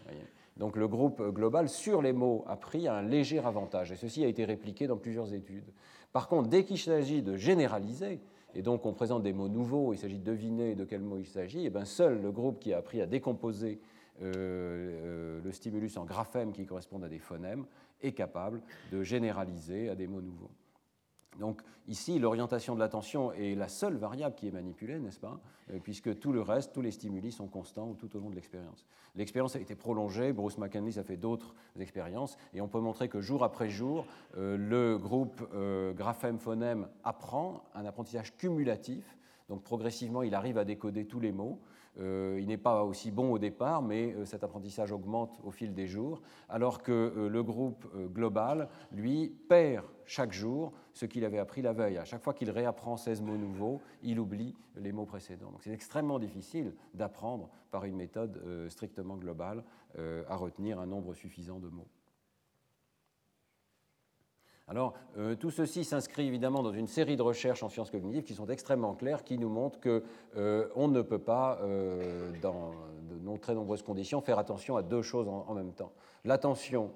Donc 0.57 0.77
le 0.77 0.87
groupe 0.87 1.23
global 1.31 1.69
sur 1.69 2.01
les 2.01 2.13
mots 2.13 2.45
appris 2.47 2.87
a 2.87 2.95
un 2.95 3.03
léger 3.03 3.39
avantage 3.41 3.91
et 3.91 3.97
ceci 3.97 4.25
a 4.25 4.29
été 4.29 4.45
répliqué 4.45 4.87
dans 4.87 4.97
plusieurs 4.97 5.33
études. 5.35 5.73
Par 6.13 6.29
contre, 6.29 6.49
dès 6.49 6.65
qu'il 6.65 6.79
s'agit 6.79 7.23
de 7.23 7.37
généraliser, 7.37 8.21
et 8.55 8.63
donc 8.63 8.87
on 8.87 8.93
présente 8.93 9.25
des 9.25 9.33
mots 9.33 9.49
nouveaux, 9.49 9.93
il 9.93 9.99
s'agit 9.99 10.19
de 10.19 10.25
deviner 10.25 10.77
de 10.77 10.85
quel 10.85 11.01
mot 11.01 11.19
il 11.19 11.27
s'agit, 11.27 11.63
et 11.63 11.67
eh 11.67 11.71
bien 11.71 11.85
seul 11.85 12.23
le 12.23 12.31
groupe 12.31 12.61
qui 12.61 12.73
a 12.73 12.79
appris 12.79 13.01
à 13.01 13.07
décomposer 13.07 13.81
le 14.21 15.51
stimulus 15.51 15.97
en 15.97 16.05
graphèmes 16.05 16.53
qui 16.53 16.67
correspondent 16.67 17.05
à 17.05 17.09
des 17.09 17.19
phonèmes 17.19 17.67
est 18.01 18.13
capable 18.13 18.63
de 18.93 19.03
généraliser 19.03 19.89
à 19.89 19.97
des 19.97 20.07
mots 20.07 20.21
nouveaux. 20.21 20.51
Donc 21.39 21.63
ici, 21.89 22.19
l'orientation 22.19 22.75
de 22.75 22.81
l'attention 22.81 23.33
est 23.33 23.55
la 23.55 23.69
seule 23.69 23.97
variable 23.97 24.35
qui 24.35 24.49
est 24.49 24.53
manipulée, 24.53 24.99
n'est-ce 24.99 25.21
pas 25.21 25.41
euh, 25.71 25.79
Puisque 25.83 26.19
tout 26.19 26.33
le 26.33 26.43
reste, 26.43 26.73
tous 26.73 26.81
les 26.81 26.91
stimuli 26.91 27.33
sont 27.33 27.49
constants 27.49 27.95
tout 27.95 28.17
au 28.17 28.21
long 28.21 28.31
de 28.31 28.35
l'expérience. 28.35 28.87
L'expérience 29.15 29.57
a 29.57 29.61
été 29.61 29.75
prolongée, 29.75 30.33
Bruce 30.33 30.59
McKinley 30.59 30.99
a 30.99 31.05
fait 31.05 31.17
d'autres 31.17 31.55
expériences, 31.79 32.37
et 32.53 32.61
on 32.61 32.69
peut 32.69 32.81
montrer 32.81 33.09
que 33.09 33.21
jour 33.21 33.45
après 33.45 33.69
jour, 33.69 34.07
euh, 34.37 34.57
le 34.57 34.99
groupe 34.99 35.43
euh, 35.55 35.93
graphème-phonème 35.93 36.89
apprend 37.03 37.65
un 37.75 37.85
apprentissage 37.85 38.37
cumulatif, 38.37 39.17
donc 39.49 39.63
progressivement 39.63 40.23
il 40.23 40.35
arrive 40.35 40.59
à 40.59 40.65
décoder 40.65 41.07
tous 41.07 41.21
les 41.21 41.33
mots, 41.33 41.61
il 41.97 42.49
n'est 42.49 42.57
pas 42.57 42.83
aussi 42.83 43.13
bon 43.13 43.31
au 43.31 43.39
départ, 43.39 43.81
mais 43.81 44.17
cet 44.25 44.43
apprentissage 44.43 44.91
augmente 44.91 45.39
au 45.45 45.53
fil 45.53 45.75
des 45.75 45.87
jours, 45.87 46.23
alors 46.49 46.83
que 46.83 47.29
le 47.31 47.43
groupe 47.45 47.87
global, 48.13 48.69
lui, 48.91 49.29
perd 49.49 49.85
chaque 50.05 50.33
jour 50.33 50.73
ce 50.95 51.05
qu'il 51.05 51.25
avait 51.25 51.39
appris 51.39 51.61
la 51.61 51.73
veille. 51.73 51.99
À 51.99 52.05
chaque 52.05 52.23
fois 52.23 52.33
qu'il 52.33 52.51
réapprend 52.51 52.97
16 52.97 53.21
mots 53.21 53.37
nouveaux, 53.37 53.83
il 54.03 54.19
oublie 54.19 54.57
les 54.77 54.93
mots 54.93 55.07
précédents. 55.07 55.51
Donc 55.51 55.63
c'est 55.63 55.73
extrêmement 55.73 56.19
difficile 56.19 56.75
d'apprendre 56.95 57.51
par 57.71 57.85
une 57.85 57.97
méthode 57.97 58.41
strictement 58.69 59.17
globale 59.17 59.65
à 59.99 60.37
retenir 60.37 60.81
un 60.81 60.87
nombre 60.87 61.15
suffisant 61.15 61.59
de 61.59 61.69
mots. 61.69 61.89
Alors, 64.67 64.95
euh, 65.19 65.35
tout 65.35 65.51
ceci 65.51 65.85
s'inscrit 65.85 66.27
évidemment 66.27 66.63
dans 66.63 66.73
une 66.73 66.87
série 66.87 67.17
de 67.17 67.23
recherches 67.23 67.63
en 67.63 67.69
sciences 67.69 67.91
cognitives 67.91 68.25
qui 68.25 68.35
sont 68.35 68.47
extrêmement 68.47 68.95
claires, 68.95 69.23
qui 69.23 69.37
nous 69.37 69.51
montrent 69.51 69.79
qu'on 69.79 70.01
euh, 70.37 70.89
ne 70.89 71.03
peut 71.03 71.19
pas, 71.19 71.59
euh, 71.63 72.33
dans 72.41 72.73
de 73.11 73.37
très 73.39 73.55
nombreuses 73.55 73.83
conditions, 73.83 74.21
faire 74.21 74.39
attention 74.39 74.77
à 74.77 74.83
deux 74.83 75.03
choses 75.03 75.29
en, 75.29 75.55
même 75.55 75.73
temps. 75.73 75.93
L'attention 76.25 76.93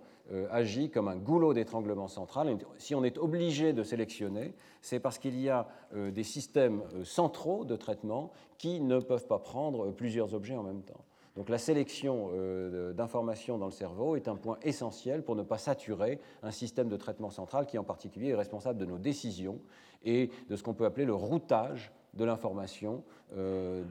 agit 0.51 0.91
comme 0.91 1.09
un 1.09 1.17
goulot 1.17 1.55
d'étranglement 1.55 2.09
central. 2.09 2.57
si 2.77 2.95
on 2.95 3.05
est 3.05 3.19
obligé 3.19 3.73
de 3.73 3.83
sélectionner, 3.83 4.55
c'est 4.83 5.01
parce 5.01 5.19
qu'il 5.19 5.39
y 5.41 5.49
a 5.49 5.69
des 5.95 6.23
systèmes 6.23 6.83
centraux 7.05 7.65
de 7.65 7.77
traitement 7.77 8.31
qui 8.59 8.81
ne 8.81 8.99
peuvent 9.01 9.27
pas 9.27 9.39
prendre 9.39 9.91
plusieurs 9.93 10.35
objets 10.35 10.57
en 10.57 10.63
même 10.63 10.83
temps. 10.83 11.05
Donc 11.39 11.51
la 11.51 11.59
sélection 11.59 12.31
euh, 12.33 12.93
d'informations 12.93 13.59
dans 13.59 13.67
le 13.67 13.73
cerveau 13.73 14.17
est 14.17 14.27
un 14.27 14.35
point 14.35 14.59
essentiel 14.63 15.23
pour 15.23 15.37
ne 15.37 15.45
pas 15.45 15.57
saturer 15.57 16.19
un 16.43 16.51
système 16.51 16.89
de 16.89 16.97
traitement 16.97 17.31
central 17.31 17.67
qui 17.67 17.79
en 17.79 17.85
particulier 17.85 18.31
est 18.31 18.35
responsable 18.35 18.77
de 18.77 18.85
nos 18.85 18.99
décisions 18.99 19.61
et 20.05 20.31
de 20.51 20.57
ce 20.57 20.65
qu'on 20.65 20.75
peut 20.75 20.85
appeler 20.85 21.07
le 21.07 21.15
routage 21.15 21.93
de 22.15 22.25
l'information 22.25 23.05
euh, 23.37 23.85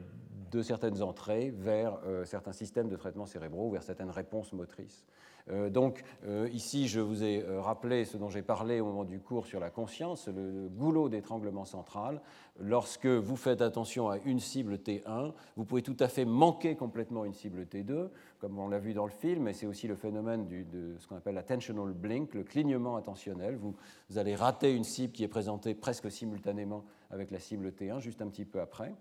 de 0.50 0.60
certaines 0.60 1.00
entrées 1.00 1.50
vers 1.56 1.98
euh, 2.04 2.26
certains 2.26 2.52
systèmes 2.52 2.90
de 2.90 2.96
traitement 2.96 3.24
cérébraux, 3.24 3.70
vers 3.70 3.82
certaines 3.82 4.10
réponses 4.10 4.52
motrices. 4.52 5.06
Euh, 5.50 5.70
donc 5.70 6.02
euh, 6.26 6.48
ici, 6.52 6.88
je 6.88 7.00
vous 7.00 7.22
ai 7.22 7.42
euh, 7.42 7.60
rappelé 7.60 8.04
ce 8.04 8.16
dont 8.16 8.28
j'ai 8.28 8.42
parlé 8.42 8.80
au 8.80 8.86
moment 8.86 9.04
du 9.04 9.20
cours 9.20 9.46
sur 9.46 9.60
la 9.60 9.70
conscience, 9.70 10.28
le, 10.28 10.68
goulot 10.68 11.08
d'étranglement 11.08 11.64
central. 11.64 12.20
Lorsque 12.60 13.06
vous 13.06 13.36
faites 13.36 13.62
attention 13.62 14.08
à 14.10 14.18
une 14.24 14.40
cible 14.40 14.74
T1, 14.74 15.32
vous 15.56 15.64
pouvez 15.64 15.82
tout 15.82 15.96
à 16.00 16.08
fait 16.08 16.24
manquer 16.24 16.74
complètement 16.74 17.24
une 17.24 17.34
cible 17.34 17.62
T2, 17.62 18.08
comme 18.40 18.58
on 18.58 18.68
l'a 18.68 18.78
vu 18.78 18.94
dans 18.94 19.06
le 19.06 19.12
film, 19.12 19.46
et 19.48 19.52
c'est 19.52 19.66
aussi 19.66 19.86
le 19.86 19.94
phénomène 19.94 20.46
de 20.48 20.96
ce 20.98 21.06
qu'on 21.06 21.16
appelle 21.16 21.36
l'attentional 21.36 21.92
blink, 21.92 22.34
le 22.34 22.42
clignement 22.42 22.96
attentionnel. 22.96 23.56
Vous, 23.56 23.76
vous 24.10 24.18
allez 24.18 24.34
rater 24.34 24.74
une 24.74 24.84
cible 24.84 25.12
qui 25.12 25.22
est 25.22 25.28
présentée 25.28 25.74
presque 25.74 26.10
simultanément 26.10 26.84
avec 27.10 27.30
la 27.30 27.38
cible 27.38 27.68
T1, 27.70 28.00
juste 28.00 28.22
un 28.22 28.28
petit 28.28 28.44
peu 28.44 28.60
après. 28.60 28.92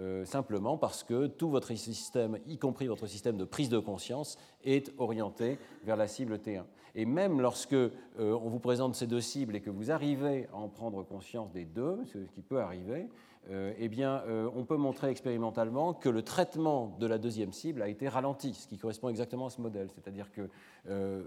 Euh, 0.00 0.24
simplement 0.24 0.76
parce 0.76 1.02
que 1.02 1.26
tout 1.26 1.50
votre 1.50 1.74
système, 1.74 2.38
y 2.46 2.56
compris 2.56 2.86
votre 2.86 3.08
système 3.08 3.36
de 3.36 3.44
prise 3.44 3.68
de 3.68 3.80
conscience, 3.80 4.38
est 4.64 4.92
orienté 4.98 5.58
vers 5.84 5.96
la 5.96 6.06
cible 6.06 6.36
T1. 6.36 6.62
Et 6.94 7.04
même 7.04 7.40
lorsque 7.40 7.72
euh, 7.72 7.90
on 8.18 8.48
vous 8.48 8.60
présente 8.60 8.94
ces 8.94 9.08
deux 9.08 9.20
cibles 9.20 9.56
et 9.56 9.60
que 9.60 9.70
vous 9.70 9.90
arrivez 9.90 10.48
à 10.52 10.56
en 10.56 10.68
prendre 10.68 11.02
conscience 11.02 11.50
des 11.50 11.64
deux, 11.64 11.98
ce 12.12 12.18
qui 12.18 12.42
peut 12.42 12.60
arriver, 12.60 13.08
euh, 13.50 13.72
eh 13.78 13.88
bien, 13.88 14.22
on 14.54 14.64
peut 14.64 14.76
montrer 14.76 15.08
expérimentalement 15.08 15.94
que 15.94 16.10
le 16.10 16.22
traitement 16.22 16.94
de 17.00 17.06
la 17.06 17.18
deuxième 17.18 17.52
cible 17.52 17.82
a 17.82 17.88
été 17.88 18.06
ralenti, 18.06 18.52
ce 18.52 18.68
qui 18.68 18.76
correspond 18.76 19.08
exactement 19.08 19.46
à 19.46 19.50
ce 19.50 19.60
modèle. 19.60 19.88
C'est-à-dire 19.94 20.30
que 20.30 20.50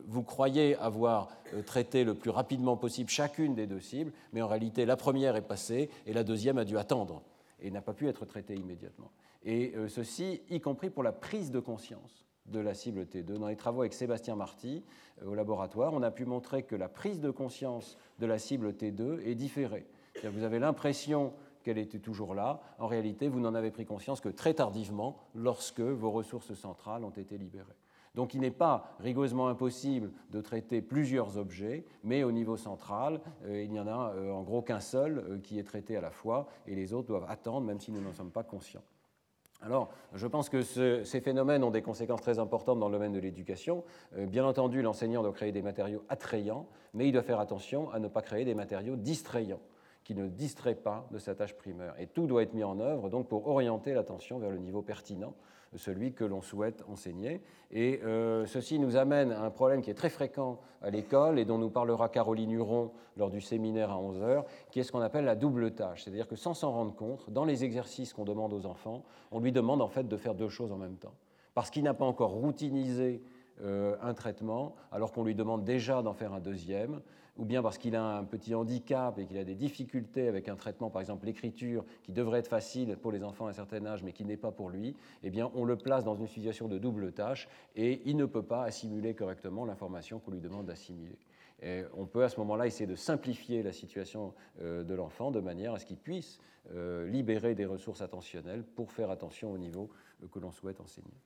vous 0.07 0.21
croyez 0.21 0.75
avoir 0.75 1.29
traité 1.65 2.03
le 2.03 2.13
plus 2.13 2.29
rapidement 2.29 2.77
possible 2.77 3.09
chacune 3.09 3.55
des 3.55 3.65
deux 3.65 3.79
cibles, 3.79 4.11
mais 4.33 4.41
en 4.43 4.47
réalité, 4.47 4.85
la 4.85 4.97
première 4.97 5.35
est 5.35 5.41
passée 5.41 5.89
et 6.05 6.13
la 6.13 6.23
deuxième 6.23 6.59
a 6.59 6.65
dû 6.65 6.77
attendre 6.77 7.23
et 7.61 7.71
n'a 7.71 7.81
pas 7.81 7.93
pu 7.93 8.07
être 8.07 8.25
traité 8.25 8.55
immédiatement. 8.55 9.11
Et 9.43 9.73
euh, 9.75 9.87
ceci, 9.87 10.41
y 10.49 10.59
compris 10.59 10.89
pour 10.89 11.03
la 11.03 11.11
prise 11.11 11.51
de 11.51 11.59
conscience 11.59 12.25
de 12.47 12.59
la 12.59 12.73
cible 12.73 13.03
T2. 13.03 13.37
Dans 13.37 13.47
les 13.47 13.55
travaux 13.55 13.81
avec 13.81 13.93
Sébastien 13.93 14.35
Marty 14.35 14.83
euh, 15.21 15.27
au 15.27 15.35
laboratoire, 15.35 15.93
on 15.93 16.01
a 16.01 16.11
pu 16.11 16.25
montrer 16.25 16.63
que 16.63 16.75
la 16.75 16.89
prise 16.89 17.21
de 17.21 17.31
conscience 17.31 17.97
de 18.19 18.25
la 18.25 18.39
cible 18.39 18.71
T2 18.73 19.21
est 19.21 19.35
différée. 19.35 19.85
Vous 20.23 20.43
avez 20.43 20.59
l'impression 20.59 21.33
qu'elle 21.63 21.77
était 21.77 21.99
toujours 21.99 22.35
là. 22.35 22.61
En 22.79 22.87
réalité, 22.87 23.29
vous 23.29 23.39
n'en 23.39 23.55
avez 23.55 23.71
pris 23.71 23.85
conscience 23.85 24.19
que 24.19 24.29
très 24.29 24.53
tardivement, 24.53 25.17
lorsque 25.35 25.79
vos 25.79 26.11
ressources 26.11 26.53
centrales 26.53 27.03
ont 27.03 27.11
été 27.11 27.37
libérées. 27.37 27.80
Donc 28.15 28.33
il 28.33 28.41
n'est 28.41 28.51
pas 28.51 28.95
rigoureusement 28.99 29.47
impossible 29.47 30.11
de 30.31 30.41
traiter 30.41 30.81
plusieurs 30.81 31.37
objets, 31.37 31.85
mais 32.03 32.23
au 32.23 32.31
niveau 32.31 32.57
central, 32.57 33.21
euh, 33.45 33.63
il 33.63 33.71
n'y 33.71 33.79
en 33.79 33.87
a 33.87 34.13
euh, 34.15 34.31
en 34.31 34.41
gros 34.43 34.61
qu'un 34.61 34.81
seul 34.81 35.19
euh, 35.19 35.37
qui 35.39 35.59
est 35.59 35.63
traité 35.63 35.95
à 35.95 36.01
la 36.01 36.11
fois, 36.11 36.47
et 36.67 36.75
les 36.75 36.93
autres 36.93 37.07
doivent 37.07 37.29
attendre, 37.29 37.65
même 37.65 37.79
si 37.79 37.91
nous 37.91 38.01
n'en 38.01 38.11
sommes 38.11 38.31
pas 38.31 38.43
conscients. 38.43 38.83
Alors, 39.63 39.91
je 40.15 40.25
pense 40.25 40.49
que 40.49 40.63
ces 40.63 41.21
phénomènes 41.21 41.63
ont 41.63 41.69
des 41.69 41.83
conséquences 41.83 42.21
très 42.21 42.39
importantes 42.39 42.79
dans 42.79 42.87
le 42.87 42.93
domaine 42.93 43.11
de 43.11 43.19
l'éducation. 43.19 43.83
bien 44.17 44.43
entendu, 44.43 44.81
l'enseignant 44.81 45.21
doit 45.21 45.33
créer 45.33 45.51
des 45.51 45.61
matériaux 45.61 46.03
attrayants, 46.09 46.65
mais 46.95 47.07
il 47.07 47.11
doit 47.11 47.21
faire 47.21 47.39
attention 47.39 47.91
à 47.91 47.99
ne 47.99 48.07
pas 48.07 48.23
créer 48.23 48.43
des 48.43 48.55
matériaux 48.55 48.95
distrayants 48.95 49.59
qui 50.03 50.15
ne 50.15 50.27
distraient 50.27 50.73
pas 50.73 51.07
de 51.11 51.19
sa 51.19 51.35
tâche 51.35 51.55
primaire. 51.55 51.93
Et 51.99 52.07
tout 52.07 52.25
doit 52.25 52.41
être 52.41 52.55
mis 52.55 52.63
en 52.63 52.79
œuvre 52.79 53.09
donc 53.11 53.27
pour 53.27 53.47
orienter 53.47 53.93
l'attention 53.93 54.39
vers 54.39 54.49
le 54.49 54.57
niveau 54.57 54.81
pertinent 54.81 55.35
celui 55.77 56.13
que 56.13 56.23
l'on 56.23 56.41
souhaite 56.41 56.83
enseigner. 56.89 57.41
Et 57.71 58.01
euh, 58.03 58.45
ceci 58.45 58.79
nous 58.79 58.97
amène 58.97 59.31
à 59.31 59.41
un 59.43 59.49
problème 59.49 59.81
qui 59.81 59.89
est 59.89 59.95
très 59.95 60.09
fréquent 60.09 60.59
à 60.81 60.89
l'école 60.89 61.39
et 61.39 61.45
dont 61.45 61.57
nous 61.57 61.69
parlera 61.69 62.09
Caroline 62.09 62.51
Huron 62.51 62.91
lors 63.17 63.29
du 63.29 63.41
séminaire 63.41 63.91
à 63.91 63.95
11h, 63.95 64.43
qui 64.71 64.79
est 64.79 64.83
ce 64.83 64.91
qu'on 64.91 65.01
appelle 65.01 65.25
la 65.25 65.35
double 65.35 65.71
tâche. 65.71 66.03
C'est-à-dire 66.03 66.27
que 66.27 66.35
sans 66.35 66.53
s'en 66.53 66.71
rendre 66.71 66.95
compte, 66.95 67.29
dans 67.29 67.45
les 67.45 67.63
exercices 67.63 68.13
qu'on 68.13 68.25
demande 68.25 68.53
aux 68.53 68.65
enfants, 68.65 69.03
on 69.31 69.39
lui 69.39 69.51
demande 69.51 69.81
en 69.81 69.87
fait 69.87 70.07
de 70.07 70.17
faire 70.17 70.35
deux 70.35 70.49
choses 70.49 70.71
en 70.71 70.77
même 70.77 70.97
temps. 70.97 71.13
Parce 71.53 71.69
qu'il 71.69 71.83
n'a 71.83 71.93
pas 71.93 72.05
encore 72.05 72.31
routinisé 72.31 73.21
euh, 73.61 73.95
un 74.01 74.13
traitement, 74.13 74.75
alors 74.91 75.11
qu'on 75.11 75.23
lui 75.23 75.35
demande 75.35 75.63
déjà 75.63 76.01
d'en 76.01 76.13
faire 76.13 76.33
un 76.33 76.39
deuxième, 76.39 77.01
ou 77.41 77.45
bien 77.45 77.63
parce 77.63 77.79
qu'il 77.79 77.95
a 77.95 78.03
un 78.03 78.23
petit 78.23 78.53
handicap 78.53 79.17
et 79.17 79.25
qu'il 79.25 79.39
a 79.39 79.43
des 79.43 79.55
difficultés 79.55 80.27
avec 80.27 80.47
un 80.47 80.55
traitement, 80.55 80.91
par 80.91 81.01
exemple 81.01 81.25
l'écriture, 81.25 81.83
qui 82.03 82.11
devrait 82.11 82.37
être 82.37 82.47
facile 82.47 82.95
pour 83.01 83.11
les 83.11 83.23
enfants 83.23 83.47
à 83.47 83.49
un 83.49 83.53
certain 83.53 83.83
âge, 83.87 84.03
mais 84.03 84.13
qui 84.13 84.25
n'est 84.25 84.37
pas 84.37 84.51
pour 84.51 84.69
lui, 84.69 84.95
eh 85.23 85.31
bien, 85.31 85.49
on 85.55 85.65
le 85.65 85.75
place 85.75 86.03
dans 86.03 86.13
une 86.13 86.27
situation 86.27 86.67
de 86.67 86.77
double 86.77 87.11
tâche 87.13 87.49
et 87.75 88.03
il 88.05 88.15
ne 88.15 88.25
peut 88.25 88.43
pas 88.43 88.63
assimiler 88.63 89.15
correctement 89.15 89.65
l'information 89.65 90.19
qu'on 90.19 90.29
lui 90.29 90.39
demande 90.39 90.67
d'assimiler. 90.67 91.17
on 91.97 92.05
peut 92.05 92.23
à 92.23 92.29
ce 92.29 92.39
moment-là 92.41 92.67
essayer 92.67 92.85
de 92.85 92.95
simplifier 92.95 93.63
la 93.63 93.71
situation 93.71 94.35
euh, 94.61 94.83
de 94.83 94.93
l'enfant 94.93 95.31
de 95.31 95.39
manière 95.39 95.73
à 95.73 95.79
ce 95.79 95.85
qu'il 95.87 95.97
puisse 95.97 96.39
euh, 96.75 97.07
libérer 97.07 97.55
des 97.55 97.65
ressources 97.65 98.01
attentionnelles 98.01 98.63
pour 98.63 98.91
faire 98.91 99.09
attention 99.09 99.51
au 99.51 99.57
niveau 99.57 99.89
euh, 100.21 100.27
que 100.27 100.37
l'on 100.37 100.51
souhaite 100.51 100.79
enseigner. 100.79 101.17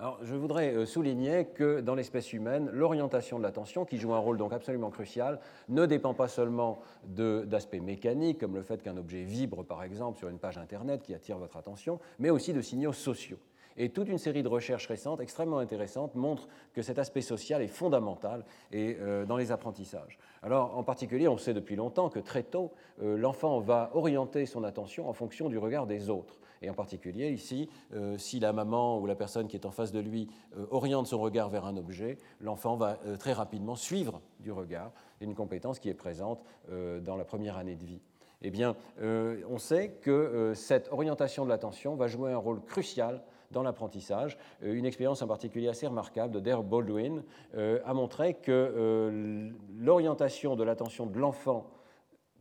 Alors, 0.00 0.20
je 0.22 0.36
voudrais 0.36 0.72
euh, 0.74 0.86
souligner 0.86 1.46
que 1.46 1.80
dans 1.80 1.96
l'espèce 1.96 2.32
humaine, 2.32 2.70
l'orientation 2.72 3.36
de 3.36 3.42
l'attention, 3.42 3.84
qui 3.84 3.98
joue 3.98 4.14
un 4.14 4.18
rôle 4.18 4.38
donc 4.38 4.52
absolument 4.52 4.90
crucial, 4.90 5.40
ne 5.68 5.86
dépend 5.86 6.14
pas 6.14 6.28
seulement 6.28 6.78
d'aspects 7.04 7.82
mécaniques, 7.82 8.38
comme 8.38 8.54
le 8.54 8.62
fait 8.62 8.80
qu'un 8.80 8.96
objet 8.96 9.24
vibre, 9.24 9.64
par 9.64 9.82
exemple, 9.82 10.16
sur 10.16 10.28
une 10.28 10.38
page 10.38 10.56
Internet 10.56 11.02
qui 11.02 11.14
attire 11.14 11.38
votre 11.38 11.56
attention, 11.56 11.98
mais 12.20 12.30
aussi 12.30 12.52
de 12.52 12.60
signaux 12.60 12.92
sociaux. 12.92 13.40
Et 13.76 13.88
toute 13.88 14.08
une 14.08 14.18
série 14.18 14.44
de 14.44 14.48
recherches 14.48 14.86
récentes 14.86 15.20
extrêmement 15.20 15.58
intéressantes 15.58 16.14
montrent 16.14 16.48
que 16.74 16.82
cet 16.82 17.00
aspect 17.00 17.20
social 17.20 17.60
est 17.60 17.68
fondamental 17.68 18.44
et, 18.70 18.96
euh, 19.00 19.24
dans 19.24 19.36
les 19.36 19.50
apprentissages. 19.50 20.18
Alors, 20.44 20.78
en 20.78 20.84
particulier, 20.84 21.26
on 21.26 21.38
sait 21.38 21.54
depuis 21.54 21.74
longtemps 21.74 22.08
que 22.08 22.20
très 22.20 22.44
tôt, 22.44 22.72
euh, 23.02 23.16
l'enfant 23.16 23.58
va 23.58 23.90
orienter 23.94 24.46
son 24.46 24.62
attention 24.62 25.08
en 25.08 25.12
fonction 25.12 25.48
du 25.48 25.58
regard 25.58 25.88
des 25.88 26.08
autres. 26.08 26.38
Et 26.62 26.70
en 26.70 26.74
particulier, 26.74 27.30
ici, 27.30 27.68
euh, 27.94 28.18
si 28.18 28.40
la 28.40 28.52
maman 28.52 28.98
ou 28.98 29.06
la 29.06 29.14
personne 29.14 29.48
qui 29.48 29.56
est 29.56 29.66
en 29.66 29.70
face 29.70 29.92
de 29.92 30.00
lui 30.00 30.28
oriente 30.70 31.06
son 31.06 31.20
regard 31.20 31.48
vers 31.48 31.64
un 31.64 31.76
objet, 31.76 32.18
l'enfant 32.40 32.76
va 32.76 32.98
très 33.18 33.32
rapidement 33.32 33.76
suivre 33.76 34.20
du 34.40 34.52
regard, 34.52 34.92
une 35.20 35.34
compétence 35.34 35.78
qui 35.78 35.88
est 35.88 35.94
présente 35.94 36.42
dans 36.68 37.16
la 37.16 37.24
première 37.24 37.56
année 37.56 37.76
de 37.76 37.84
vie. 37.84 38.00
Eh 38.42 38.50
bien, 38.50 38.76
on 39.00 39.58
sait 39.58 39.90
que 40.00 40.52
cette 40.54 40.88
orientation 40.90 41.44
de 41.44 41.50
l'attention 41.50 41.96
va 41.96 42.06
jouer 42.06 42.32
un 42.32 42.38
rôle 42.38 42.62
crucial 42.64 43.22
dans 43.50 43.62
l'apprentissage. 43.62 44.36
Euh, 44.62 44.74
une 44.74 44.86
expérience 44.86 45.22
en 45.22 45.26
particulier 45.26 45.68
assez 45.68 45.86
remarquable 45.86 46.32
de 46.34 46.40
Dare 46.40 46.62
Baldwin 46.62 47.22
euh, 47.54 47.80
a 47.84 47.94
montré 47.94 48.34
que 48.34 48.52
euh, 48.52 49.50
l'orientation 49.76 50.56
de 50.56 50.64
l'attention 50.64 51.06
de 51.06 51.18
l'enfant 51.18 51.70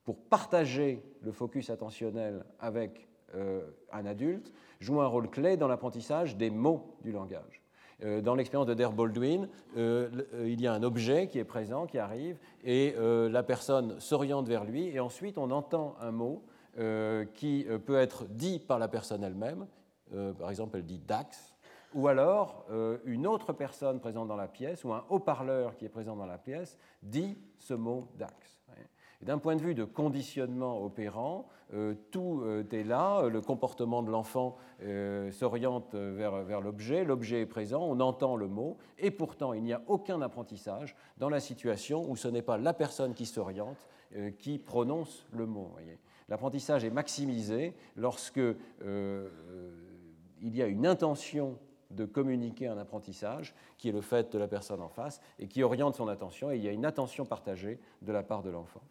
pour 0.03 0.17
partager 0.17 1.03
le 1.21 1.31
focus 1.31 1.69
attentionnel 1.69 2.45
avec 2.59 3.07
un 3.33 4.05
adulte 4.05 4.51
joue 4.79 5.01
un 5.01 5.07
rôle 5.07 5.29
clé 5.29 5.57
dans 5.57 5.67
l'apprentissage 5.67 6.37
des 6.37 6.49
mots 6.49 6.95
du 7.03 7.11
langage. 7.11 7.61
Dans 8.23 8.35
l'expérience 8.35 8.67
de 8.67 8.73
Dare 8.73 8.93
Baldwin, 8.93 9.49
il 9.75 10.61
y 10.61 10.67
a 10.67 10.73
un 10.73 10.83
objet 10.83 11.27
qui 11.27 11.39
est 11.39 11.43
présent, 11.43 11.87
qui 11.87 11.97
arrive, 11.97 12.37
et 12.63 12.95
la 12.97 13.43
personne 13.43 13.99
s'oriente 13.99 14.47
vers 14.47 14.65
lui, 14.65 14.87
et 14.87 14.99
ensuite 14.99 15.37
on 15.37 15.51
entend 15.51 15.95
un 15.99 16.11
mot 16.11 16.43
qui 17.33 17.67
peut 17.85 17.97
être 17.97 18.25
dit 18.25 18.59
par 18.59 18.79
la 18.79 18.87
personne 18.87 19.23
elle-même, 19.23 19.67
euh, 20.13 20.33
par 20.33 20.49
exemple, 20.49 20.77
elle 20.77 20.85
dit 20.85 20.99
Dax, 20.99 21.55
ou 21.93 22.07
alors 22.07 22.65
euh, 22.69 22.97
une 23.05 23.27
autre 23.27 23.53
personne 23.53 23.99
présente 23.99 24.27
dans 24.27 24.35
la 24.35 24.47
pièce, 24.47 24.83
ou 24.83 24.93
un 24.93 25.05
haut-parleur 25.09 25.75
qui 25.75 25.85
est 25.85 25.89
présent 25.89 26.15
dans 26.15 26.25
la 26.25 26.37
pièce, 26.37 26.77
dit 27.01 27.37
ce 27.57 27.73
mot 27.73 28.07
Dax. 28.15 28.56
D'un 29.21 29.39
point 29.39 29.55
de 29.55 29.61
vue 29.61 29.73
de 29.73 29.83
conditionnement 29.83 30.83
opérant, 30.83 31.47
euh, 31.73 31.95
tout 32.11 32.41
euh, 32.43 32.63
est 32.71 32.83
là, 32.83 33.27
le 33.27 33.41
comportement 33.41 34.03
de 34.03 34.11
l'enfant 34.11 34.57
euh, 34.83 35.31
s'oriente 35.31 35.95
vers, 35.95 36.43
vers 36.43 36.61
l'objet, 36.61 37.03
l'objet 37.03 37.41
est 37.41 37.47
présent, 37.47 37.81
on 37.81 37.99
entend 37.99 38.35
le 38.35 38.47
mot, 38.47 38.77
et 38.99 39.09
pourtant 39.09 39.53
il 39.53 39.63
n'y 39.63 39.73
a 39.73 39.81
aucun 39.87 40.21
apprentissage 40.21 40.95
dans 41.17 41.29
la 41.29 41.39
situation 41.39 42.07
où 42.09 42.15
ce 42.15 42.27
n'est 42.27 42.43
pas 42.43 42.57
la 42.57 42.73
personne 42.73 43.13
qui 43.13 43.25
s'oriente 43.25 43.87
qui 44.39 44.57
prononce 44.57 45.25
le 45.33 45.45
mot. 45.45 45.75
L'apprentissage 46.29 46.85
est 46.85 46.89
maximisé 46.89 47.75
lorsque 47.97 48.39
il 48.79 49.25
y 50.41 50.61
a 50.61 50.67
une 50.67 50.87
intention 50.87 51.57
de 51.91 52.05
communiquer 52.05 52.67
un 52.67 52.77
apprentissage 52.77 53.53
qui 53.77 53.89
est 53.89 53.91
le 53.91 53.99
fait 53.99 54.31
de 54.31 54.37
la 54.37 54.47
personne 54.47 54.81
en 54.81 54.87
face 54.87 55.19
et 55.39 55.49
qui 55.49 55.61
oriente 55.61 55.95
son 55.95 56.07
attention, 56.07 56.51
et 56.51 56.55
il 56.55 56.63
y 56.63 56.69
a 56.69 56.71
une 56.71 56.85
attention 56.85 57.25
partagée 57.25 57.81
de 58.01 58.13
la 58.13 58.23
part 58.23 58.43
de 58.43 58.49
l'enfant. 58.49 58.81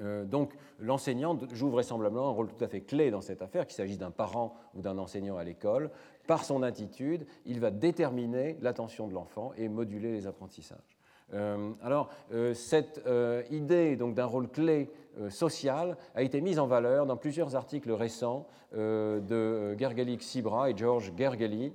Euh, 0.00 0.24
donc 0.24 0.52
l'enseignant 0.80 1.38
joue 1.52 1.70
vraisemblablement 1.70 2.28
un 2.28 2.32
rôle 2.32 2.48
tout 2.48 2.64
à 2.64 2.68
fait 2.68 2.80
clé 2.80 3.10
dans 3.10 3.20
cette 3.20 3.42
affaire, 3.42 3.66
qu'il 3.66 3.76
s'agisse 3.76 3.98
d'un 3.98 4.10
parent 4.10 4.54
ou 4.74 4.82
d'un 4.82 4.98
enseignant 4.98 5.36
à 5.36 5.44
l'école. 5.44 5.90
Par 6.26 6.44
son 6.44 6.62
attitude, 6.62 7.26
il 7.46 7.60
va 7.60 7.70
déterminer 7.70 8.58
l'attention 8.60 9.06
de 9.06 9.14
l'enfant 9.14 9.52
et 9.56 9.68
moduler 9.68 10.12
les 10.12 10.26
apprentissages. 10.26 10.98
Euh, 11.32 11.72
alors, 11.82 12.10
euh, 12.32 12.54
cette 12.54 13.02
idée 13.50 13.96
d'un 13.96 14.24
rôle 14.24 14.48
clé 14.48 14.90
social 15.28 15.96
a 16.14 16.22
été 16.22 16.40
mise 16.40 16.58
en 16.58 16.66
valeur 16.66 17.06
dans 17.06 17.16
plusieurs 17.16 17.54
articles 17.54 17.92
récents 17.92 18.48
de 18.72 19.76
Gergely 19.78 20.18
Sibra 20.20 20.70
et 20.70 20.76
George 20.76 21.12
Gergely, 21.16 21.72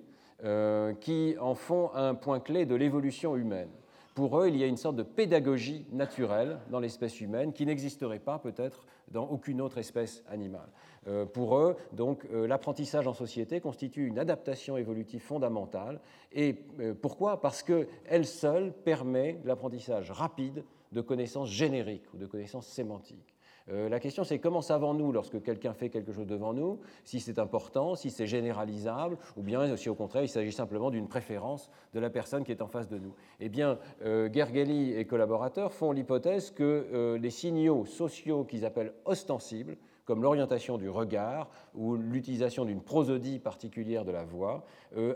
qui 1.00 1.36
en 1.40 1.56
font 1.56 1.90
un 1.94 2.16
point 2.16 2.42
clé 2.42 2.66
de 2.66 2.76
l'évolution 2.76 3.38
humaine 3.38 3.70
pour 4.16 4.40
eux, 4.40 4.48
il 4.48 4.58
y 4.58 4.64
a 4.64 4.68
une 4.68 4.78
sorte 4.78 4.96
de 4.96 5.04
pédagogie 5.04 5.86
naturelle 5.92 6.60
dans 6.70 6.80
l'espèce 6.80 7.22
humaine 7.22 7.54
qui 7.54 7.66
n'existerait 7.66 8.20
pas 8.20 8.40
peut-être 8.40 8.86
dans 9.12 9.26
aucune 9.26 9.62
autre 9.62 9.78
espèce 9.78 10.24
animale. 10.30 10.70
Euh, 11.08 11.26
pour 11.26 11.58
eux, 11.58 11.78
donc, 11.94 12.26
euh, 12.32 12.48
l'apprentissage 12.48 13.08
en 13.08 13.14
société 13.14 13.62
constitue 13.62 14.08
une 14.08 14.20
adaptation 14.20 14.78
évolutive 14.78 15.22
fondamentale. 15.22 16.00
Et 16.34 16.58
euh, 16.80 16.94
pourquoi? 16.94 17.40
Parce 17.40 17.64
qu'elle 17.64 18.26
seule 18.26 18.74
permet 18.74 19.40
l'apprentissage 19.46 20.12
rapide 20.12 20.64
de 20.92 21.02
connaissances 21.02 21.50
génériques 21.50 22.14
ou 22.14 22.18
de 22.18 22.26
connaissances 22.26 22.68
sémantiques. 22.68 23.36
Euh, 23.72 23.90
la 23.90 24.00
question, 24.00 24.24
c'est 24.24 24.40
comment 24.40 24.62
savons-nous 24.62 25.12
lorsque 25.12 25.42
quelqu'un 25.42 25.74
fait 25.74 25.90
quelque 25.90 26.12
chose 26.12 26.26
devant 26.26 26.54
nous, 26.54 26.80
si 27.04 27.20
c'est 27.20 27.40
important, 27.40 27.96
si 27.96 28.10
c'est 28.10 28.26
généralisable, 28.26 29.18
ou 29.38 29.44
bien 29.44 29.76
si 29.76 29.90
au 29.90 29.96
contraire 29.96 30.24
il 30.24 30.30
s'agit 30.30 30.52
simplement 30.52 30.90
d'une 30.90 31.08
préférence 31.08 31.70
de 31.94 32.00
la 32.00 32.10
personne 32.10 32.44
qui 32.44 32.52
est 32.52 32.62
en 32.62 32.68
face 32.68 32.90
de 32.90 32.98
nous 32.98 33.14
Eh 33.40 33.50
bien, 33.50 33.78
euh, 34.04 34.30
Gergely 34.32 34.94
et 34.94 35.06
collaborateurs 35.06 35.74
font 35.74 35.92
l'hypothèse 35.92 36.52
que 36.52 36.88
euh, 36.94 37.18
les 37.18 37.30
signaux 37.30 37.86
sociaux 37.86 38.44
qu'ils 38.44 38.66
appellent 38.66 38.94
ostensibles, 39.06 39.78
comme 40.06 40.24
l'orientation 40.24 40.80
du 40.80 40.90
regard 40.90 41.52
ou 41.76 41.96
l'utilisation 41.96 42.66
d'une 42.66 42.82
prosodie 42.82 43.38
particulière 43.38 44.06
de 44.06 44.12
la 44.12 44.24
voix, 44.24 44.66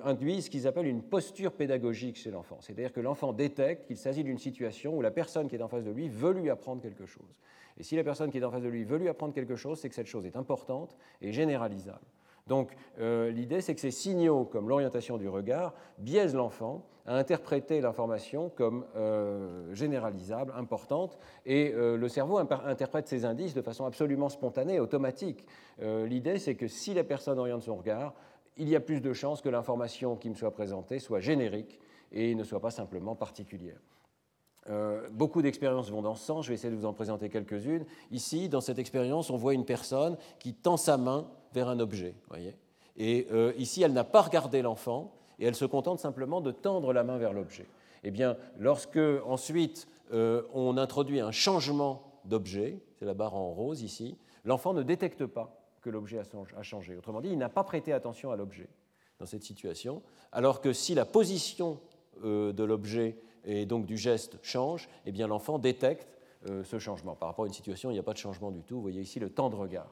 induisent 0.04 0.46
ce 0.46 0.50
qu'ils 0.52 0.68
appellent 0.68 0.86
une 0.86 1.02
posture 1.02 1.54
pédagogique 1.54 2.16
chez 2.16 2.30
l'enfant. 2.30 2.58
C'est-à-dire 2.60 2.94
que 2.94 3.00
l'enfant 3.00 3.34
détecte 3.34 3.88
qu'il 3.88 3.98
s'agit 3.98 4.24
d'une 4.24 4.38
situation 4.38 4.96
où 4.96 5.02
la 5.02 5.10
personne 5.10 5.48
qui 5.48 5.56
est 5.56 5.64
en 5.64 5.68
face 5.68 5.84
de 5.84 5.90
lui 5.90 6.10
veut 6.10 6.34
lui 6.34 6.52
apprendre 6.52 6.80
quelque 6.80 7.08
chose. 7.08 7.36
Et 7.78 7.84
si 7.84 7.96
la 7.96 8.04
personne 8.04 8.32
qui 8.32 8.38
est 8.38 8.44
en 8.44 8.52
face 8.52 8.64
de 8.64 8.70
lui 8.70 8.84
veut 8.84 8.98
lui 8.98 9.10
apprendre 9.10 9.34
quelque 9.34 9.56
chose, 9.56 9.80
c'est 9.80 9.90
que 9.90 9.96
cette 9.96 10.08
chose 10.08 10.26
est 10.26 10.36
importante 10.36 10.96
et 11.22 11.32
généralisable. 11.32 12.06
Donc 12.48 12.72
euh, 13.00 13.32
l'idée, 13.32 13.62
c'est 13.62 13.74
que 13.74 13.82
ces 13.82 13.92
signaux, 13.92 14.46
comme 14.46 14.68
l'orientation 14.68 15.18
du 15.18 15.30
regard, 15.30 15.74
biaisent 15.98 16.36
l'enfant 16.36 16.86
à 17.06 17.16
interpréter 17.16 17.82
l'information 17.82 18.50
comme 18.50 18.86
euh, 18.96 19.74
généralisable, 19.74 20.54
importante, 20.56 21.18
et 21.46 21.74
euh, 21.74 21.98
le 21.98 22.08
cerveau 22.08 22.38
interprète 22.38 23.08
ces 23.08 23.26
indices 23.26 23.54
de 23.54 23.62
façon 23.62 23.86
absolument 23.86 24.30
spontanée, 24.30 24.80
automatique. 24.80 25.46
l'idée, 25.82 26.38
c'est 26.38 26.56
que 26.56 26.68
si 26.68 26.94
la 26.94 27.04
personne 27.04 27.40
oriente 27.40 27.64
son 27.64 27.76
regard, 27.76 28.14
il 28.58 28.70
y 28.70 28.76
a 28.76 28.80
plus 28.80 29.02
de 29.02 29.14
chances 29.14 29.42
que 29.42 29.50
l'information 29.50 30.16
qui 30.16 30.30
me 30.30 30.36
soit 30.36 30.52
présentée 30.52 31.00
soit 31.00 31.20
générique 31.20 31.80
et 32.12 32.36
ne 32.36 32.44
soit 32.44 32.60
pas 32.60 32.72
simplement 32.72 33.16
particulière. 33.16 33.80
Euh, 34.70 35.08
beaucoup 35.12 35.42
d'expériences 35.42 35.90
vont 35.90 36.02
dans 36.02 36.16
ce 36.16 36.26
sens, 36.26 36.46
je 36.46 36.50
vais 36.50 36.56
essayer 36.56 36.74
de 36.74 36.80
vous 36.80 36.86
en 36.86 36.94
présenter 36.94 37.30
quelques-unes. 37.30 37.86
Ici, 38.12 38.48
dans 38.50 38.62
cette 38.62 38.80
expérience, 38.80 39.30
on 39.30 39.38
voit 39.38 39.54
une 39.54 39.66
personne 39.66 40.18
qui 40.40 40.54
tend 40.54 40.78
sa 40.78 40.98
main 40.98 41.28
vers 41.54 41.68
un 41.68 41.80
objet. 41.80 42.16
Voyez 42.30 42.56
et 42.96 43.28
euh, 43.32 43.54
ici, 43.58 43.82
elle 43.82 43.94
n'a 43.94 44.04
pas 44.04 44.22
regardé 44.22 44.62
l'enfant 44.62 45.16
et 45.40 45.46
elle 45.46 45.56
se 45.56 45.66
contente 45.66 46.00
simplement 46.00 46.42
de 46.42 46.52
tendre 46.52 46.94
la 46.94 47.04
main 47.04 47.18
vers 47.18 47.34
l'objet. 47.34 47.66
Eh 48.04 48.12
bien, 48.12 48.38
lorsque 48.60 49.00
ensuite 49.26 49.88
euh, 50.12 50.44
on 50.54 50.78
introduit 50.78 51.20
un 51.20 51.32
changement 51.32 52.22
d'objet, 52.26 52.80
c'est 53.00 53.06
la 53.06 53.14
barre 53.14 53.36
en 53.36 53.52
rose 53.52 53.82
ici, 53.82 54.18
l'enfant 54.46 54.74
ne 54.74 54.84
détecte 54.84 55.26
pas 55.26 55.60
que 55.82 55.90
l'objet 55.90 56.20
a 56.20 56.62
changé. 56.62 56.96
Autrement 56.96 57.22
dit, 57.22 57.30
il 57.30 57.38
n'a 57.38 57.50
pas 57.50 57.64
prêté 57.64 57.94
attention 57.94 58.32
à 58.32 58.36
l'objet 58.36 58.70
dans 59.20 59.26
cette 59.26 59.44
situation, 59.44 60.02
alors 60.32 60.62
que 60.62 60.72
si 60.72 60.94
la 60.94 61.06
position 61.06 61.80
de 62.22 62.64
l'objet 62.64 63.18
et 63.46 63.66
donc 63.66 63.86
du 63.86 63.98
geste 63.98 64.38
change, 64.42 64.90
eh 65.06 65.12
bien 65.12 65.28
l'enfant 65.28 65.60
détecte 65.60 66.18
euh, 66.50 66.64
ce 66.64 66.80
changement. 66.80 67.16
Par 67.16 67.30
rapport 67.30 67.46
à 67.46 67.48
une 67.48 67.54
situation, 67.54 67.90
il 67.90 67.94
n'y 67.94 68.00
a 68.00 68.04
pas 68.04 68.14
de 68.14 68.18
changement 68.18 68.52
du 68.52 68.64
tout. 68.64 68.76
Vous 68.76 68.82
voyez 68.82 69.02
ici 69.02 69.20
le 69.20 69.30
temps 69.30 69.50
de 69.50 69.56
regard. 69.56 69.92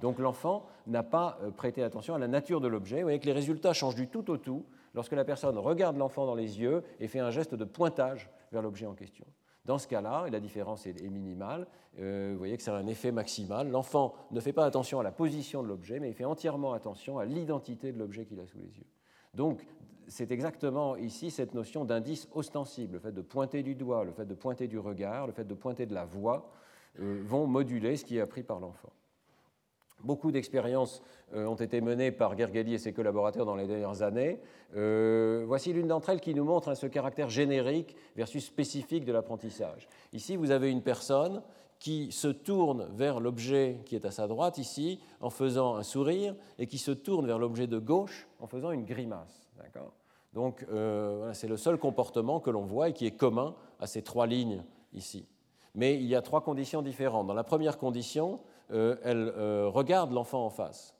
Donc 0.00 0.18
l'enfant 0.18 0.66
n'a 0.86 1.02
pas 1.02 1.38
euh, 1.42 1.50
prêté 1.50 1.82
attention 1.82 2.14
à 2.14 2.18
la 2.18 2.28
nature 2.28 2.60
de 2.60 2.68
l'objet. 2.68 2.96
Vous 2.96 3.02
voyez 3.02 3.20
que 3.20 3.26
les 3.26 3.32
résultats 3.32 3.72
changent 3.72 3.94
du 3.94 4.08
tout 4.08 4.30
au 4.30 4.36
tout 4.36 4.64
lorsque 4.94 5.12
la 5.12 5.24
personne 5.24 5.56
regarde 5.58 5.96
l'enfant 5.96 6.26
dans 6.26 6.34
les 6.34 6.60
yeux 6.60 6.82
et 6.98 7.08
fait 7.08 7.20
un 7.20 7.30
geste 7.30 7.54
de 7.54 7.64
pointage 7.64 8.28
vers 8.50 8.62
l'objet 8.62 8.86
en 8.86 8.94
question. 8.94 9.26
Dans 9.64 9.78
ce 9.78 9.86
cas-là, 9.86 10.26
la 10.28 10.40
différence 10.40 10.86
est, 10.86 11.00
minimale, 11.02 11.68
euh, 12.00 12.30
vous 12.32 12.38
voyez 12.38 12.56
que 12.56 12.62
c'est 12.64 12.72
un 12.72 12.86
effet 12.88 13.12
maximal. 13.12 13.70
L'enfant 13.70 14.14
ne 14.32 14.40
fait 14.40 14.52
pas 14.52 14.64
attention 14.64 14.98
à 14.98 15.04
la 15.04 15.12
position 15.12 15.62
de 15.62 15.68
l'objet, 15.68 16.00
mais 16.00 16.08
il 16.08 16.14
fait 16.14 16.24
entièrement 16.24 16.72
attention 16.72 17.18
à 17.18 17.24
l'identité 17.24 17.92
de 17.92 17.98
l'objet 17.98 18.24
qu'il 18.24 18.40
a 18.40 18.46
sous 18.46 18.58
les 18.58 18.76
yeux. 18.76 18.86
Donc, 19.34 19.64
c'est 20.08 20.30
exactement 20.30 20.96
ici 20.96 21.30
cette 21.30 21.54
notion 21.54 21.84
d'indice 21.84 22.28
ostensible, 22.32 22.94
le 22.94 22.98
fait 23.00 23.12
de 23.12 23.22
pointer 23.22 23.62
du 23.62 23.74
doigt, 23.74 24.04
le 24.04 24.12
fait 24.12 24.26
de 24.26 24.34
pointer 24.34 24.68
du 24.68 24.78
regard, 24.78 25.26
le 25.26 25.32
fait 25.32 25.44
de 25.44 25.54
pointer 25.54 25.86
de 25.86 25.94
la 25.94 26.04
voix, 26.04 26.50
euh, 27.00 27.22
vont 27.24 27.46
moduler 27.46 27.96
ce 27.96 28.04
qui 28.04 28.18
est 28.18 28.20
appris 28.20 28.42
par 28.42 28.60
l'enfant. 28.60 28.92
Beaucoup 30.04 30.32
d'expériences 30.32 31.00
euh, 31.34 31.46
ont 31.46 31.54
été 31.54 31.80
menées 31.80 32.10
par 32.10 32.36
Gergely 32.36 32.74
et 32.74 32.78
ses 32.78 32.92
collaborateurs 32.92 33.46
dans 33.46 33.54
les 33.54 33.66
dernières 33.66 34.02
années. 34.02 34.40
Euh, 34.74 35.44
voici 35.46 35.72
l'une 35.72 35.86
d'entre 35.86 36.10
elles 36.10 36.20
qui 36.20 36.34
nous 36.34 36.44
montre 36.44 36.68
hein, 36.68 36.74
ce 36.74 36.86
caractère 36.86 37.30
générique 37.30 37.94
versus 38.16 38.44
spécifique 38.44 39.04
de 39.04 39.12
l'apprentissage. 39.12 39.88
Ici, 40.12 40.36
vous 40.36 40.50
avez 40.50 40.70
une 40.70 40.82
personne 40.82 41.42
qui 41.78 42.12
se 42.12 42.28
tourne 42.28 42.88
vers 42.94 43.20
l'objet 43.20 43.80
qui 43.86 43.96
est 43.96 44.04
à 44.04 44.10
sa 44.10 44.28
droite 44.28 44.58
ici 44.58 45.00
en 45.20 45.30
faisant 45.30 45.76
un 45.76 45.82
sourire 45.82 46.34
et 46.58 46.66
qui 46.66 46.78
se 46.78 46.92
tourne 46.92 47.26
vers 47.26 47.38
l'objet 47.38 47.66
de 47.66 47.78
gauche 47.78 48.28
en 48.38 48.46
faisant 48.46 48.70
une 48.70 48.84
grimace. 48.84 49.41
Donc 50.32 50.64
euh, 50.70 51.32
c'est 51.34 51.48
le 51.48 51.56
seul 51.56 51.78
comportement 51.78 52.40
que 52.40 52.50
l'on 52.50 52.64
voit 52.64 52.88
et 52.88 52.92
qui 52.92 53.06
est 53.06 53.16
commun 53.16 53.54
à 53.78 53.86
ces 53.86 54.02
trois 54.02 54.26
lignes 54.26 54.64
ici. 54.92 55.26
Mais 55.74 55.94
il 55.94 56.06
y 56.06 56.14
a 56.14 56.22
trois 56.22 56.42
conditions 56.42 56.82
différentes. 56.82 57.26
Dans 57.26 57.34
la 57.34 57.44
première 57.44 57.78
condition, 57.78 58.40
euh, 58.70 58.96
elle 59.02 59.32
euh, 59.36 59.68
regarde 59.68 60.12
l'enfant 60.12 60.44
en 60.44 60.50
face 60.50 60.94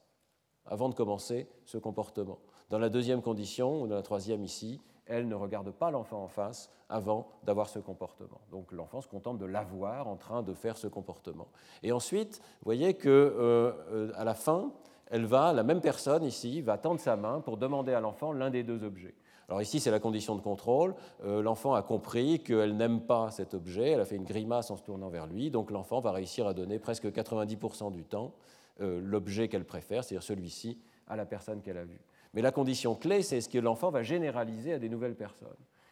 avant 0.67 0.89
de 0.89 0.95
commencer 0.95 1.49
ce 1.65 1.79
comportement. 1.79 2.39
Dans 2.71 2.79
la 2.79 2.89
deuxième 2.89 3.21
condition, 3.21 3.83
ou 3.83 3.87
dans 3.87 3.97
la 3.97 4.03
troisième 4.03 4.45
ici, 4.45 4.81
elle 5.07 5.29
ne 5.29 5.35
regarde 5.35 5.71
pas 5.73 5.91
l'enfant 5.91 6.23
en 6.23 6.29
face 6.29 6.71
avant 6.89 7.29
d'avoir 7.43 7.69
ce 7.69 7.79
comportement. 7.79 8.41
Donc 8.51 8.71
l'enfant 8.73 9.01
se 9.01 9.09
contente 9.09 9.39
de 9.39 9.45
l'avoir 9.45 10.09
en 10.09 10.17
train 10.17 10.43
de 10.43 10.55
faire 10.55 10.77
ce 10.77 10.87
comportement. 10.87 11.49
Et 11.83 11.93
ensuite, 11.93 12.39
vous 12.39 12.65
voyez 12.65 12.95
que 12.95 14.13
à 14.15 14.25
la 14.25 14.35
fin, 14.35 14.73
elle 15.13 15.27
va, 15.27 15.53
la 15.53 15.63
même 15.63 15.83
personne 15.83 16.25
ici, 16.25 16.63
va 16.63 16.79
tendre 16.79 16.99
sa 16.99 17.17
main 17.17 17.41
pour 17.41 17.59
demander 17.59 17.93
à 17.93 18.01
l'enfant 18.01 18.33
l'un 18.33 18.49
des 18.49 18.63
deux 18.63 18.83
objets. 18.83 19.15
Alors 19.47 19.61
ici, 19.61 19.79
c'est 19.79 19.91
la 19.91 20.01
condition 20.01 20.35
de 20.37 20.41
contrôle. 20.41 20.95
Euh, 21.25 21.43
l'enfant 21.43 21.75
a 21.75 21.83
compris 21.83 22.43
qu'elle 22.43 22.79
n'aime 22.79 23.03
pas 23.03 23.31
cet 23.31 23.53
objet, 23.53 23.91
elle 23.91 24.01
a 24.01 24.07
fait 24.07 24.17
une 24.17 24.25
grimace 24.25 24.71
en 24.71 24.77
se 24.79 24.83
tournant 24.83 25.11
vers 25.11 25.27
lui, 25.27 25.51
donc 25.51 25.71
l'enfant 25.71 26.01
va 26.01 26.13
réussir 26.13 26.47
à 26.47 26.55
donner 26.55 26.79
presque 26.79 27.05
90% 27.05 27.93
du 27.93 28.05
temps 28.05 28.33
euh, 28.81 29.03
l'objet 29.05 29.49
qu'elle 29.49 29.67
préfère, 29.67 30.03
c'est-à-dire 30.03 30.23
celui-ci, 30.23 30.79
à 31.07 31.15
la 31.15 31.27
personne 31.27 31.61
qu'elle 31.61 31.77
a 31.77 31.85
vue. 31.85 32.01
Mais 32.33 32.41
la 32.41 32.51
condition 32.51 32.95
clé, 32.95 33.21
c'est 33.21 33.43
ce 33.43 33.51
que 33.51 33.59
l'enfant 33.59 33.91
va 33.91 34.03
généraliser 34.03 34.73
à 34.73 34.79
des 34.79 34.89
nouvelles 34.89 35.15
personnes. 35.15 35.51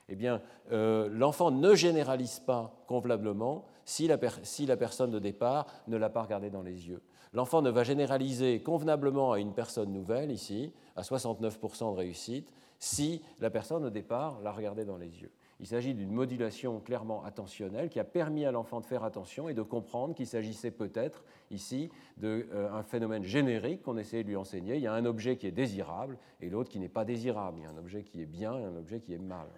Eh 0.08 0.16
bien, 0.16 0.40
euh, 0.72 1.10
l'enfant 1.12 1.50
ne 1.50 1.74
généralise 1.74 2.40
pas 2.40 2.72
convenablement 2.86 3.66
si 3.84 4.08
la, 4.08 4.16
si 4.44 4.64
la 4.64 4.78
personne 4.78 5.10
de 5.10 5.18
départ 5.18 5.66
ne 5.88 5.98
l'a 5.98 6.08
pas 6.08 6.22
regardé 6.22 6.48
dans 6.48 6.62
les 6.62 6.88
yeux. 6.88 7.02
L'enfant 7.32 7.62
ne 7.62 7.70
va 7.70 7.84
généraliser 7.84 8.60
convenablement 8.62 9.32
à 9.32 9.38
une 9.38 9.54
personne 9.54 9.92
nouvelle, 9.92 10.32
ici, 10.32 10.72
à 10.96 11.02
69% 11.02 11.92
de 11.92 11.96
réussite, 11.96 12.52
si 12.80 13.22
la 13.38 13.50
personne 13.50 13.84
au 13.84 13.90
départ 13.90 14.40
l'a 14.40 14.52
regardé 14.52 14.84
dans 14.84 14.96
les 14.96 15.20
yeux. 15.20 15.30
Il 15.60 15.66
s'agit 15.66 15.92
d'une 15.92 16.10
modulation 16.10 16.80
clairement 16.80 17.22
attentionnelle 17.22 17.90
qui 17.90 18.00
a 18.00 18.04
permis 18.04 18.46
à 18.46 18.50
l'enfant 18.50 18.80
de 18.80 18.86
faire 18.86 19.04
attention 19.04 19.50
et 19.50 19.54
de 19.54 19.60
comprendre 19.60 20.14
qu'il 20.14 20.26
s'agissait 20.26 20.70
peut-être 20.70 21.22
ici 21.50 21.90
d'un 22.16 22.40
euh, 22.54 22.82
phénomène 22.82 23.24
générique 23.24 23.82
qu'on 23.82 23.98
essayait 23.98 24.22
de 24.22 24.28
lui 24.28 24.36
enseigner. 24.36 24.76
Il 24.76 24.82
y 24.82 24.86
a 24.86 24.94
un 24.94 25.04
objet 25.04 25.36
qui 25.36 25.46
est 25.46 25.52
désirable 25.52 26.16
et 26.40 26.48
l'autre 26.48 26.70
qui 26.70 26.78
n'est 26.78 26.88
pas 26.88 27.04
désirable. 27.04 27.58
Il 27.58 27.64
y 27.64 27.66
a 27.66 27.70
un 27.70 27.76
objet 27.76 28.02
qui 28.02 28.22
est 28.22 28.26
bien 28.26 28.58
et 28.58 28.64
un 28.64 28.76
objet 28.76 29.00
qui 29.00 29.12
est 29.12 29.18
mal. 29.18 29.48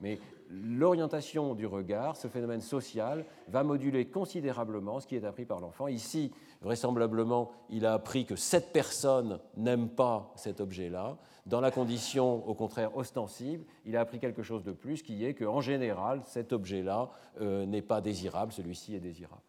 Mais 0.00 0.18
l'orientation 0.50 1.54
du 1.54 1.66
regard, 1.66 2.16
ce 2.16 2.28
phénomène 2.28 2.60
social, 2.60 3.24
va 3.48 3.62
moduler 3.62 4.06
considérablement 4.06 5.00
ce 5.00 5.06
qui 5.06 5.16
est 5.16 5.24
appris 5.24 5.44
par 5.44 5.60
l'enfant. 5.60 5.88
Ici, 5.88 6.32
vraisemblablement, 6.62 7.50
il 7.70 7.84
a 7.84 7.94
appris 7.94 8.24
que 8.24 8.36
cette 8.36 8.72
personne 8.72 9.40
n'aime 9.56 9.88
pas 9.88 10.32
cet 10.36 10.60
objet-là. 10.60 11.18
Dans 11.46 11.60
la 11.60 11.70
condition, 11.70 12.46
au 12.48 12.54
contraire, 12.54 12.96
ostensible, 12.96 13.64
il 13.84 13.96
a 13.96 14.00
appris 14.00 14.18
quelque 14.18 14.42
chose 14.42 14.64
de 14.64 14.72
plus, 14.72 15.02
qui 15.02 15.24
est 15.24 15.34
qu'en 15.34 15.60
général, 15.60 16.20
cet 16.24 16.52
objet-là 16.52 17.10
euh, 17.40 17.66
n'est 17.66 17.82
pas 17.82 18.00
désirable, 18.00 18.52
celui-ci 18.52 18.94
est 18.94 19.00
désirable. 19.00 19.42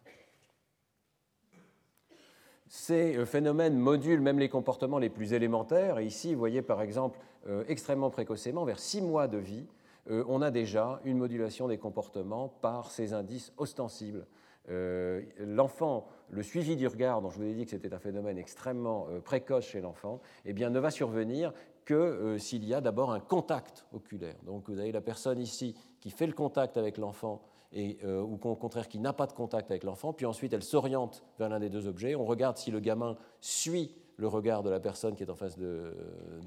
Ces 2.68 3.16
euh, 3.16 3.26
phénomènes 3.26 3.76
modulent 3.76 4.20
même 4.20 4.38
les 4.38 4.48
comportements 4.48 4.98
les 4.98 5.10
plus 5.10 5.32
élémentaires. 5.32 5.98
Et 5.98 6.06
ici, 6.06 6.32
vous 6.32 6.38
voyez 6.38 6.62
par 6.62 6.80
exemple, 6.82 7.18
euh, 7.48 7.64
extrêmement 7.68 8.10
précocement, 8.10 8.64
vers 8.64 8.78
six 8.78 9.02
mois 9.02 9.26
de 9.26 9.38
vie, 9.38 9.66
euh, 10.08 10.24
on 10.28 10.42
a 10.42 10.50
déjà 10.50 11.00
une 11.04 11.18
modulation 11.18 11.68
des 11.68 11.78
comportements 11.78 12.48
par 12.48 12.90
ces 12.90 13.12
indices 13.12 13.52
ostensibles. 13.56 14.26
l'enfant, 14.68 16.06
le 16.28 16.42
suivi 16.42 16.76
du 16.76 16.86
regard, 16.86 17.22
dont 17.22 17.30
je 17.30 17.38
vous 17.38 17.44
ai 17.44 17.54
dit 17.54 17.64
que 17.64 17.70
c'était 17.70 17.92
un 17.92 17.98
phénomène 17.98 18.38
extrêmement 18.38 19.08
précoce 19.24 19.64
chez 19.64 19.80
l'enfant, 19.80 20.20
eh 20.44 20.52
bien, 20.52 20.70
ne 20.70 20.78
va 20.78 20.90
survenir 20.90 21.52
que 21.84 22.36
s'il 22.38 22.64
y 22.64 22.72
a 22.72 22.80
d'abord 22.80 23.10
un 23.10 23.18
contact 23.18 23.84
oculaire. 23.92 24.36
Donc 24.44 24.68
vous 24.68 24.78
avez 24.78 24.92
la 24.92 25.00
personne 25.00 25.40
ici 25.40 25.74
qui 25.98 26.10
fait 26.10 26.26
le 26.26 26.34
contact 26.34 26.76
avec 26.76 26.98
l'enfant 26.98 27.42
et, 27.72 27.98
euh, 28.04 28.22
ou 28.22 28.38
au 28.42 28.56
contraire 28.56 28.88
qui 28.88 28.98
n'a 28.98 29.12
pas 29.12 29.26
de 29.26 29.32
contact 29.32 29.70
avec 29.70 29.84
l'enfant, 29.84 30.12
puis 30.12 30.26
ensuite 30.26 30.52
elle 30.52 30.62
s'oriente 30.62 31.22
vers 31.38 31.48
l'un 31.48 31.60
des 31.60 31.70
deux 31.70 31.86
objets, 31.86 32.14
on 32.14 32.24
regarde 32.24 32.56
si 32.56 32.70
le 32.70 32.80
gamin 32.80 33.16
suit 33.40 33.94
le 34.20 34.28
regard 34.28 34.62
de 34.62 34.70
la 34.70 34.80
personne 34.80 35.14
qui 35.14 35.22
est 35.22 35.30
en 35.30 35.34
face 35.34 35.58
de, 35.58 35.94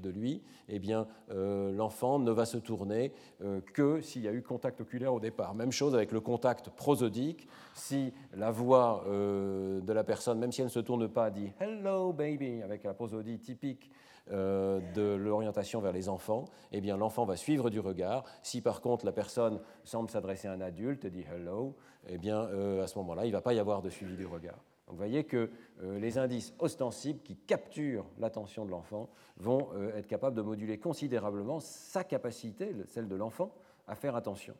lui, 0.04 0.42
eh 0.68 0.78
bien 0.78 1.06
euh, 1.30 1.72
l'enfant 1.72 2.18
ne 2.18 2.30
va 2.30 2.46
se 2.46 2.56
tourner 2.56 3.12
euh, 3.42 3.60
que 3.72 4.00
s'il 4.00 4.22
y 4.22 4.28
a 4.28 4.32
eu 4.32 4.42
contact 4.42 4.80
oculaire 4.80 5.12
au 5.12 5.20
départ. 5.20 5.54
Même 5.54 5.72
chose 5.72 5.94
avec 5.94 6.12
le 6.12 6.20
contact 6.20 6.70
prosodique, 6.70 7.48
si 7.74 8.12
la 8.34 8.50
voix 8.50 9.04
de 9.06 9.92
la 9.92 10.04
personne, 10.04 10.38
même 10.38 10.52
si 10.52 10.60
elle 10.60 10.66
ne 10.66 10.70
se 10.70 10.80
tourne 10.80 11.08
pas, 11.08 11.30
dit 11.30 11.52
Hello 11.58 12.12
baby, 12.12 12.62
avec 12.62 12.84
la 12.84 12.94
prosodie 12.94 13.38
typique 13.38 13.90
euh, 14.32 14.80
de 14.94 15.02
l'orientation 15.02 15.82
vers 15.82 15.92
les 15.92 16.08
enfants, 16.08 16.46
eh 16.72 16.80
bien 16.80 16.96
l'enfant 16.96 17.26
va 17.26 17.36
suivre 17.36 17.68
du 17.68 17.78
regard. 17.78 18.24
Si 18.42 18.62
par 18.62 18.80
contre 18.80 19.04
la 19.04 19.12
personne 19.12 19.60
semble 19.84 20.08
s'adresser 20.08 20.48
à 20.48 20.52
un 20.52 20.62
adulte 20.62 21.04
et 21.04 21.10
dit 21.10 21.26
hello, 21.30 21.76
eh 22.08 22.16
bien 22.16 22.38
euh, 22.38 22.82
à 22.82 22.86
ce 22.86 22.96
moment-là, 23.00 23.26
il 23.26 23.28
ne 23.28 23.34
va 23.34 23.42
pas 23.42 23.52
y 23.52 23.58
avoir 23.58 23.82
de 23.82 23.90
suivi 23.90 24.16
du 24.16 24.24
regard. 24.24 24.64
Vous 24.86 24.96
voyez 24.96 25.24
que 25.24 25.50
euh, 25.82 25.98
les 25.98 26.18
indices 26.18 26.54
ostensibles 26.58 27.20
qui 27.22 27.36
capturent 27.36 28.06
l'attention 28.18 28.64
de 28.64 28.70
l'enfant 28.70 29.08
vont 29.36 29.72
être 29.94 30.06
capables 30.06 30.36
de 30.36 30.42
moduler 30.42 30.78
considérablement 30.78 31.58
sa 31.58 32.04
capacité, 32.04 32.72
celle 32.86 33.08
de 33.08 33.16
l'enfant, 33.16 33.52
à 33.86 33.94
faire 33.94 34.14
attention. 34.14 34.54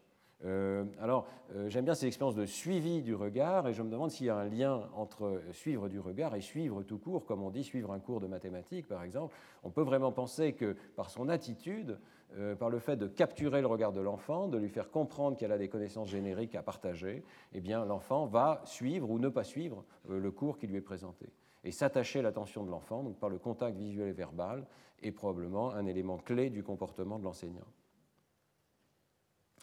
Euh, 0.45 0.85
alors, 1.01 1.27
euh, 1.55 1.69
j'aime 1.69 1.85
bien 1.85 1.95
ces 1.95 2.07
expériences 2.07 2.35
de 2.35 2.45
suivi 2.45 3.03
du 3.03 3.15
regard 3.15 3.67
et 3.67 3.73
je 3.73 3.83
me 3.83 3.91
demande 3.91 4.11
s'il 4.11 4.27
y 4.27 4.31
a 4.31 4.37
un 4.37 4.49
lien 4.49 4.89
entre 4.95 5.41
suivre 5.53 5.89
du 5.89 5.99
regard 5.99 6.35
et 6.35 6.41
suivre 6.41 6.83
tout 6.83 6.99
court, 6.99 7.25
comme 7.25 7.43
on 7.43 7.51
dit 7.51 7.65
suivre 7.65 7.93
un 7.93 7.99
cours 7.99 8.21
de 8.21 8.27
mathématiques 8.27 8.87
par 8.87 9.03
exemple. 9.03 9.35
On 9.63 9.71
peut 9.71 9.83
vraiment 9.83 10.13
penser 10.13 10.53
que 10.53 10.77
par 10.97 11.09
son 11.09 11.29
attitude, 11.29 11.99
euh, 12.37 12.55
par 12.55 12.69
le 12.69 12.79
fait 12.79 12.97
de 12.97 13.07
capturer 13.07 13.63
le 13.63 13.67
regard 13.67 13.93
de 13.93 14.01
l'enfant, 14.01 14.49
de 14.49 14.59
lui 14.59 14.69
faire 14.69 14.91
comprendre 14.91 15.37
qu'elle 15.37 15.53
a 15.53 15.59
des 15.59 15.69
connaissances 15.69 16.09
génériques 16.09 16.55
à 16.57 16.63
partager, 16.63 17.25
eh 17.53 17.61
bien 17.61 17.85
l'enfant 17.87 18.27
va 18.27 18.61
suivre 18.67 19.11
ou 19.11 19.19
ne 19.19 19.29
pas 19.29 19.45
suivre 19.45 19.85
le 20.09 20.31
cours 20.31 20.59
qui 20.59 20.67
lui 20.67 20.77
est 20.77 20.83
présenté. 20.83 21.27
Et 21.63 21.71
s'attacher 21.71 22.21
l'attention 22.21 22.65
de 22.65 22.71
l'enfant, 22.71 23.03
donc 23.03 23.19
par 23.19 23.31
le 23.31 23.39
contact 23.39 23.79
visuel 23.79 24.09
et 24.09 24.13
verbal, 24.13 24.67
est 25.03 25.13
probablement 25.13 25.73
un 25.73 25.87
élément 25.87 26.19
clé 26.19 26.51
du 26.51 26.63
comportement 26.63 27.19
de 27.19 27.25
l'enseignant. 27.25 27.65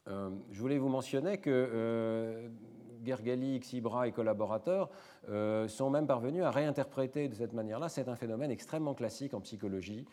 Euh, 0.07 0.29
je 0.51 0.59
voulais 0.59 0.79
vous 0.79 0.89
mentionner 0.89 1.37
que 1.37 1.49
euh, 1.49 2.47
Gergely, 3.05 3.59
Xibra 3.59 4.07
et 4.07 4.11
collaborateurs 4.11 4.89
euh, 5.29 5.67
sont 5.67 5.91
même 5.91 6.07
parvenus 6.07 6.43
à 6.43 6.49
réinterpréter 6.49 7.27
de 7.27 7.35
cette 7.35 7.53
manière-là. 7.53 7.87
C'est 7.87 8.09
un 8.09 8.15
phénomène 8.15 8.51
extrêmement 8.51 8.93
classique 8.93 9.33
en 9.33 9.41
psychologie, 9.41 10.05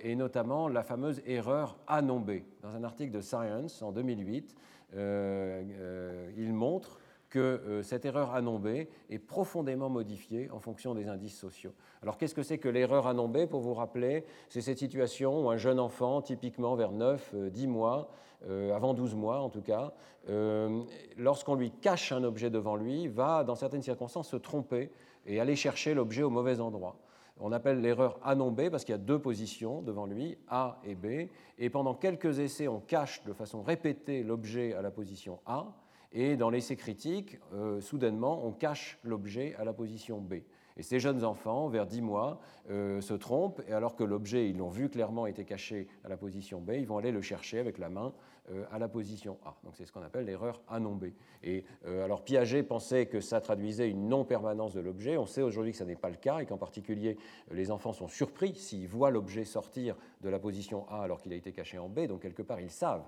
et 0.00 0.16
notamment 0.16 0.68
la 0.68 0.82
fameuse 0.82 1.20
erreur 1.26 1.76
A 1.86 2.00
non 2.00 2.18
B. 2.18 2.40
Dans 2.62 2.74
un 2.74 2.82
article 2.82 3.12
de 3.12 3.20
Science 3.20 3.82
en 3.82 3.92
2008, 3.92 4.56
il 4.94 6.52
montre 6.54 6.98
que 7.36 7.82
cette 7.82 8.06
erreur 8.06 8.34
A 8.34 8.40
non 8.40 8.58
B 8.58 8.86
est 9.10 9.18
profondément 9.18 9.90
modifiée 9.90 10.50
en 10.50 10.58
fonction 10.58 10.94
des 10.94 11.06
indices 11.06 11.36
sociaux. 11.36 11.74
Alors 12.02 12.16
qu'est-ce 12.16 12.34
que 12.34 12.42
c'est 12.42 12.56
que 12.56 12.68
l'erreur 12.68 13.06
A 13.06 13.12
non 13.12 13.28
B 13.28 13.44
Pour 13.44 13.60
vous 13.60 13.74
rappeler, 13.74 14.24
c'est 14.48 14.62
cette 14.62 14.78
situation 14.78 15.44
où 15.44 15.50
un 15.50 15.58
jeune 15.58 15.78
enfant, 15.78 16.22
typiquement 16.22 16.74
vers 16.76 16.92
9-10 16.92 17.66
mois, 17.68 18.08
euh, 18.48 18.74
avant 18.74 18.94
12 18.94 19.14
mois 19.14 19.40
en 19.40 19.50
tout 19.50 19.60
cas, 19.60 19.92
euh, 20.30 20.82
lorsqu'on 21.18 21.56
lui 21.56 21.70
cache 21.70 22.10
un 22.10 22.24
objet 22.24 22.48
devant 22.48 22.74
lui, 22.74 23.06
va 23.06 23.44
dans 23.44 23.54
certaines 23.54 23.82
circonstances 23.82 24.30
se 24.30 24.36
tromper 24.36 24.90
et 25.26 25.38
aller 25.38 25.56
chercher 25.56 25.92
l'objet 25.92 26.22
au 26.22 26.30
mauvais 26.30 26.60
endroit. 26.60 26.96
On 27.38 27.52
appelle 27.52 27.82
l'erreur 27.82 28.18
A 28.22 28.34
parce 28.70 28.84
qu'il 28.86 28.94
y 28.94 28.94
a 28.94 28.98
deux 28.98 29.18
positions 29.18 29.82
devant 29.82 30.06
lui, 30.06 30.38
A 30.48 30.80
et 30.84 30.94
B, 30.94 31.28
et 31.58 31.68
pendant 31.68 31.94
quelques 31.94 32.38
essais, 32.38 32.66
on 32.66 32.80
cache 32.80 33.22
de 33.24 33.34
façon 33.34 33.62
répétée 33.62 34.22
l'objet 34.22 34.72
à 34.72 34.80
la 34.80 34.90
position 34.90 35.38
A, 35.44 35.74
et 36.16 36.38
dans 36.38 36.48
l'essai 36.48 36.76
critique, 36.76 37.38
euh, 37.52 37.78
soudainement, 37.82 38.42
on 38.46 38.50
cache 38.50 38.98
l'objet 39.04 39.54
à 39.58 39.64
la 39.64 39.74
position 39.74 40.18
B. 40.18 40.36
Et 40.78 40.82
ces 40.82 40.98
jeunes 40.98 41.24
enfants, 41.24 41.68
vers 41.68 41.86
10 41.86 42.00
mois, 42.00 42.40
euh, 42.70 43.02
se 43.02 43.12
trompent, 43.12 43.60
et 43.68 43.72
alors 43.74 43.96
que 43.96 44.02
l'objet, 44.02 44.48
ils 44.48 44.56
l'ont 44.56 44.70
vu 44.70 44.88
clairement, 44.88 45.26
était 45.26 45.44
caché 45.44 45.88
à 46.04 46.08
la 46.08 46.16
position 46.16 46.58
B, 46.58 46.72
ils 46.78 46.86
vont 46.86 46.96
aller 46.96 47.12
le 47.12 47.20
chercher 47.20 47.58
avec 47.58 47.76
la 47.76 47.90
main 47.90 48.14
euh, 48.50 48.64
à 48.72 48.78
la 48.78 48.88
position 48.88 49.36
A. 49.44 49.56
Donc 49.62 49.74
c'est 49.76 49.84
ce 49.84 49.92
qu'on 49.92 50.00
appelle 50.02 50.24
l'erreur 50.24 50.62
A 50.68 50.80
non 50.80 50.94
B. 50.94 51.08
Et 51.42 51.64
alors 51.86 52.24
Piaget 52.24 52.62
pensait 52.62 53.04
que 53.06 53.20
ça 53.20 53.42
traduisait 53.42 53.90
une 53.90 54.08
non-permanence 54.08 54.72
de 54.72 54.80
l'objet. 54.80 55.18
On 55.18 55.26
sait 55.26 55.42
aujourd'hui 55.42 55.72
que 55.72 55.78
ça 55.78 55.84
n'est 55.84 55.96
pas 55.96 56.10
le 56.10 56.16
cas, 56.16 56.38
et 56.38 56.46
qu'en 56.46 56.56
particulier, 56.56 57.18
les 57.50 57.70
enfants 57.70 57.92
sont 57.92 58.08
surpris 58.08 58.54
s'ils 58.54 58.88
voient 58.88 59.10
l'objet 59.10 59.44
sortir 59.44 59.96
de 60.22 60.30
la 60.30 60.38
position 60.38 60.88
A 60.88 61.02
alors 61.02 61.20
qu'il 61.20 61.34
a 61.34 61.36
été 61.36 61.52
caché 61.52 61.76
en 61.76 61.90
B. 61.90 62.06
Donc 62.06 62.22
quelque 62.22 62.42
part, 62.42 62.60
ils 62.60 62.70
savent 62.70 63.04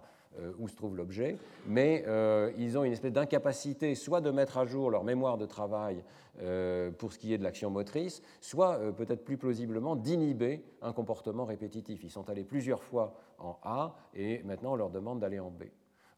où 0.58 0.68
se 0.68 0.76
trouve 0.76 0.96
l'objet, 0.96 1.36
mais 1.66 2.04
euh, 2.06 2.52
ils 2.58 2.78
ont 2.78 2.84
une 2.84 2.92
espèce 2.92 3.12
d'incapacité 3.12 3.94
soit 3.94 4.20
de 4.20 4.30
mettre 4.30 4.58
à 4.58 4.66
jour 4.66 4.90
leur 4.90 5.02
mémoire 5.02 5.36
de 5.36 5.46
travail 5.46 6.04
euh, 6.40 6.90
pour 6.90 7.12
ce 7.12 7.18
qui 7.18 7.32
est 7.32 7.38
de 7.38 7.42
l'action 7.42 7.70
motrice, 7.70 8.22
soit 8.40 8.78
peut-être 8.94 9.24
plus 9.24 9.36
plausiblement 9.36 9.96
d'inhiber 9.96 10.62
un 10.82 10.92
comportement 10.92 11.44
répétitif. 11.44 12.04
Ils 12.04 12.10
sont 12.10 12.28
allés 12.30 12.44
plusieurs 12.44 12.84
fois 12.84 13.14
en 13.38 13.58
A 13.62 13.96
et 14.14 14.42
maintenant 14.44 14.72
on 14.72 14.76
leur 14.76 14.90
demande 14.90 15.20
d'aller 15.20 15.40
en 15.40 15.50
B. 15.50 15.64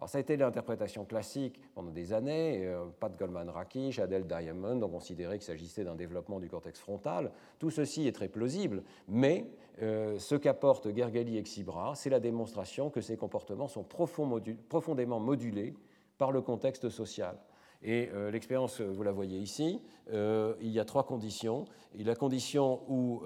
Alors 0.00 0.08
ça 0.08 0.16
a 0.16 0.22
été 0.22 0.38
l'interprétation 0.38 1.04
classique 1.04 1.60
pendant 1.74 1.90
des 1.90 2.14
années. 2.14 2.74
Pat 3.00 3.14
Goldman-Rakish, 3.18 3.98
Adele 3.98 4.26
Diamond 4.26 4.80
ont 4.82 4.88
considéré 4.88 5.36
qu'il 5.36 5.44
s'agissait 5.44 5.84
d'un 5.84 5.94
développement 5.94 6.40
du 6.40 6.48
cortex 6.48 6.80
frontal. 6.80 7.30
Tout 7.58 7.68
ceci 7.68 8.06
est 8.06 8.12
très 8.12 8.28
plausible, 8.28 8.82
mais 9.08 9.44
euh, 9.82 10.18
ce 10.18 10.36
qu'apporte 10.36 10.94
Gergely 10.96 11.36
et 11.36 11.42
Xibra, 11.42 11.94
c'est 11.96 12.08
la 12.08 12.18
démonstration 12.18 12.88
que 12.88 13.02
ces 13.02 13.18
comportements 13.18 13.68
sont 13.68 13.84
profondément 13.84 15.20
modulés 15.20 15.74
par 16.16 16.32
le 16.32 16.40
contexte 16.40 16.88
social. 16.88 17.36
Et 17.82 18.10
euh, 18.12 18.30
l'expérience, 18.30 18.80
vous 18.80 19.02
la 19.02 19.12
voyez 19.12 19.38
ici, 19.38 19.80
euh, 20.12 20.54
il 20.60 20.70
y 20.70 20.78
a 20.78 20.84
trois 20.84 21.04
conditions. 21.04 21.64
Et 21.98 22.04
la 22.04 22.14
condition 22.14 22.80
où 22.88 23.22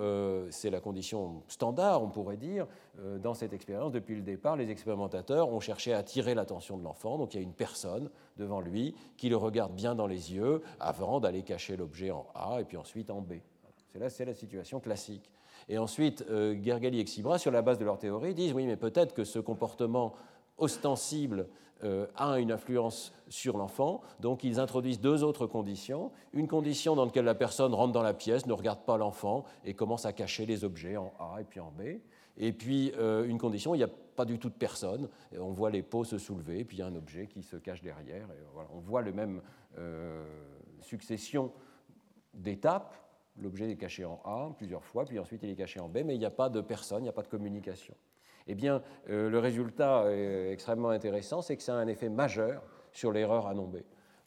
c'est 0.50 0.70
la 0.70 0.80
condition 0.80 1.42
standard, 1.48 2.02
on 2.02 2.08
pourrait 2.08 2.36
dire, 2.38 2.66
dans 3.20 3.34
cette 3.34 3.52
expérience, 3.52 3.92
depuis 3.92 4.14
le 4.14 4.22
départ, 4.22 4.56
les 4.56 4.70
expérimentateurs 4.70 5.52
ont 5.52 5.60
cherché 5.60 5.92
à 5.92 5.98
attirer 5.98 6.34
l'attention 6.34 6.78
de 6.78 6.82
l'enfant. 6.82 7.18
Donc 7.18 7.34
il 7.34 7.36
y 7.38 7.40
a 7.40 7.42
une 7.42 7.52
personne 7.52 8.08
devant 8.38 8.60
lui 8.60 8.94
qui 9.18 9.28
le 9.28 9.36
regarde 9.36 9.74
bien 9.74 9.94
dans 9.94 10.06
les 10.06 10.32
yeux 10.32 10.62
avant 10.80 11.20
d'aller 11.20 11.42
cacher 11.42 11.76
l'objet 11.76 12.10
en 12.10 12.26
A 12.34 12.58
et 12.60 12.64
puis 12.64 12.78
ensuite 12.78 13.10
en 13.10 13.20
B. 13.20 13.34
C'est 13.92 13.98
là, 13.98 14.08
c'est 14.08 14.24
la 14.24 14.34
situation 14.34 14.80
classique. 14.80 15.30
Et 15.68 15.78
ensuite, 15.78 16.24
euh, 16.30 16.56
Gergali 16.62 17.00
et 17.00 17.04
Xibra, 17.04 17.38
sur 17.38 17.50
la 17.50 17.62
base 17.62 17.78
de 17.78 17.84
leur 17.84 17.98
théorie, 17.98 18.34
disent 18.34 18.52
oui, 18.52 18.66
mais 18.66 18.76
peut-être 18.76 19.14
que 19.14 19.24
ce 19.24 19.38
comportement 19.38 20.14
ostensible 20.58 21.40
euh, 21.40 21.44
a 21.82 22.38
une 22.38 22.50
influence 22.50 23.12
sur 23.28 23.58
l'enfant. 23.58 24.00
Donc 24.20 24.42
ils 24.42 24.58
introduisent 24.58 25.00
deux 25.00 25.22
autres 25.22 25.46
conditions. 25.46 26.12
Une 26.32 26.48
condition 26.48 26.96
dans 26.96 27.04
laquelle 27.04 27.24
la 27.26 27.34
personne 27.34 27.74
rentre 27.74 27.92
dans 27.92 28.02
la 28.02 28.14
pièce, 28.14 28.46
ne 28.46 28.52
regarde 28.52 28.84
pas 28.84 28.96
l'enfant 28.96 29.44
et 29.64 29.74
commence 29.74 30.06
à 30.06 30.12
cacher 30.12 30.46
les 30.46 30.64
objets 30.64 30.96
en 30.96 31.12
A 31.18 31.40
et 31.40 31.44
puis 31.44 31.60
en 31.60 31.70
B. 31.70 32.00
Et 32.36 32.52
puis 32.52 32.92
euh, 32.96 33.26
une 33.26 33.38
condition, 33.38 33.74
il 33.74 33.78
n'y 33.78 33.84
a 33.84 33.90
pas 34.16 34.24
du 34.24 34.38
tout 34.38 34.48
de 34.48 34.54
personne. 34.54 35.08
on 35.38 35.52
voit 35.52 35.70
les 35.70 35.82
pots 35.82 36.04
se 36.04 36.18
soulever, 36.18 36.64
puis 36.64 36.78
il 36.78 36.80
y 36.80 36.82
a 36.82 36.86
un 36.86 36.96
objet 36.96 37.26
qui 37.26 37.42
se 37.42 37.56
cache 37.56 37.82
derrière. 37.82 38.28
Et 38.30 38.44
voilà, 38.52 38.68
on 38.72 38.78
voit 38.78 39.02
la 39.02 39.12
même 39.12 39.42
succession 40.80 41.52
d'étapes 42.32 42.94
L'objet 43.36 43.68
est 43.70 43.76
caché 43.76 44.04
en 44.04 44.20
A 44.24 44.54
plusieurs 44.56 44.84
fois, 44.84 45.04
puis 45.04 45.18
ensuite 45.18 45.42
il 45.42 45.50
est 45.50 45.56
caché 45.56 45.80
en 45.80 45.88
B, 45.88 45.98
mais 46.04 46.14
il 46.14 46.18
n'y 46.18 46.24
a 46.24 46.30
pas 46.30 46.48
de 46.48 46.60
personne, 46.60 47.00
il 47.00 47.04
n'y 47.04 47.08
a 47.08 47.12
pas 47.12 47.22
de 47.22 47.28
communication. 47.28 47.94
Eh 48.46 48.54
bien, 48.54 48.82
euh, 49.08 49.30
le 49.30 49.38
résultat 49.38 50.12
est 50.12 50.52
extrêmement 50.52 50.90
intéressant, 50.90 51.42
c'est 51.42 51.56
que 51.56 51.62
ça 51.62 51.74
a 51.74 51.78
un 51.78 51.86
effet 51.86 52.08
majeur 52.08 52.62
sur 52.92 53.12
l'erreur 53.12 53.52
non 53.54 53.66
B. 53.66 53.78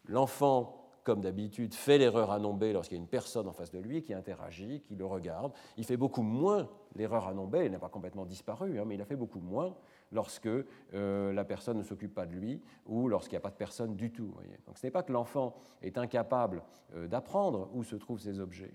L'enfant 0.06 0.88
comme 1.08 1.22
d'habitude, 1.22 1.74
fait 1.74 1.98
l'erreur 1.98 2.32
à 2.32 2.38
nommer 2.38 2.74
lorsqu'il 2.74 2.98
y 2.98 3.00
a 3.00 3.02
une 3.02 3.08
personne 3.08 3.48
en 3.48 3.54
face 3.54 3.72
de 3.72 3.80
lui 3.80 4.02
qui 4.02 4.14
interagit, 4.14 4.82
qui 4.82 4.98
le 4.98 5.06
regarde. 5.06 5.54
Il 5.78 5.86
fait 5.86 5.96
beaucoup 5.96 6.22
moins 6.22 6.68
l'erreur 6.98 7.28
à 7.28 7.34
nommer, 7.34 7.64
il 7.64 7.72
n'a 7.72 7.80
pas 7.80 7.88
complètement 7.88 8.26
disparu, 8.26 8.78
hein, 8.78 8.84
mais 8.86 8.96
il 8.96 9.02
a 9.02 9.06
fait 9.06 9.16
beaucoup 9.16 9.40
moins 9.40 9.74
lorsque 10.12 10.50
euh, 10.50 11.32
la 11.32 11.46
personne 11.46 11.78
ne 11.78 11.84
s'occupe 11.84 12.14
pas 12.14 12.26
de 12.26 12.34
lui 12.34 12.62
ou 12.86 13.08
lorsqu'il 13.08 13.36
n'y 13.36 13.38
a 13.38 13.42
pas 13.42 13.52
de 13.52 13.56
personne 13.56 13.96
du 13.96 14.12
tout. 14.12 14.34
Donc 14.66 14.78
ce 14.78 14.86
n'est 14.86 14.92
pas 14.92 15.02
que 15.02 15.14
l'enfant 15.14 15.56
est 15.82 15.98
incapable 15.98 16.62
euh, 16.94 17.08
d'apprendre 17.08 17.70
où 17.74 17.86
se 17.86 17.96
trouvent 17.96 18.20
ces 18.20 18.42
objets, 18.42 18.74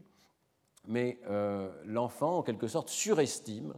mais 0.88 1.18
l'enfant, 1.84 2.38
en 2.38 2.42
quelque 2.42 2.66
sorte, 2.66 2.88
surestime 2.88 3.74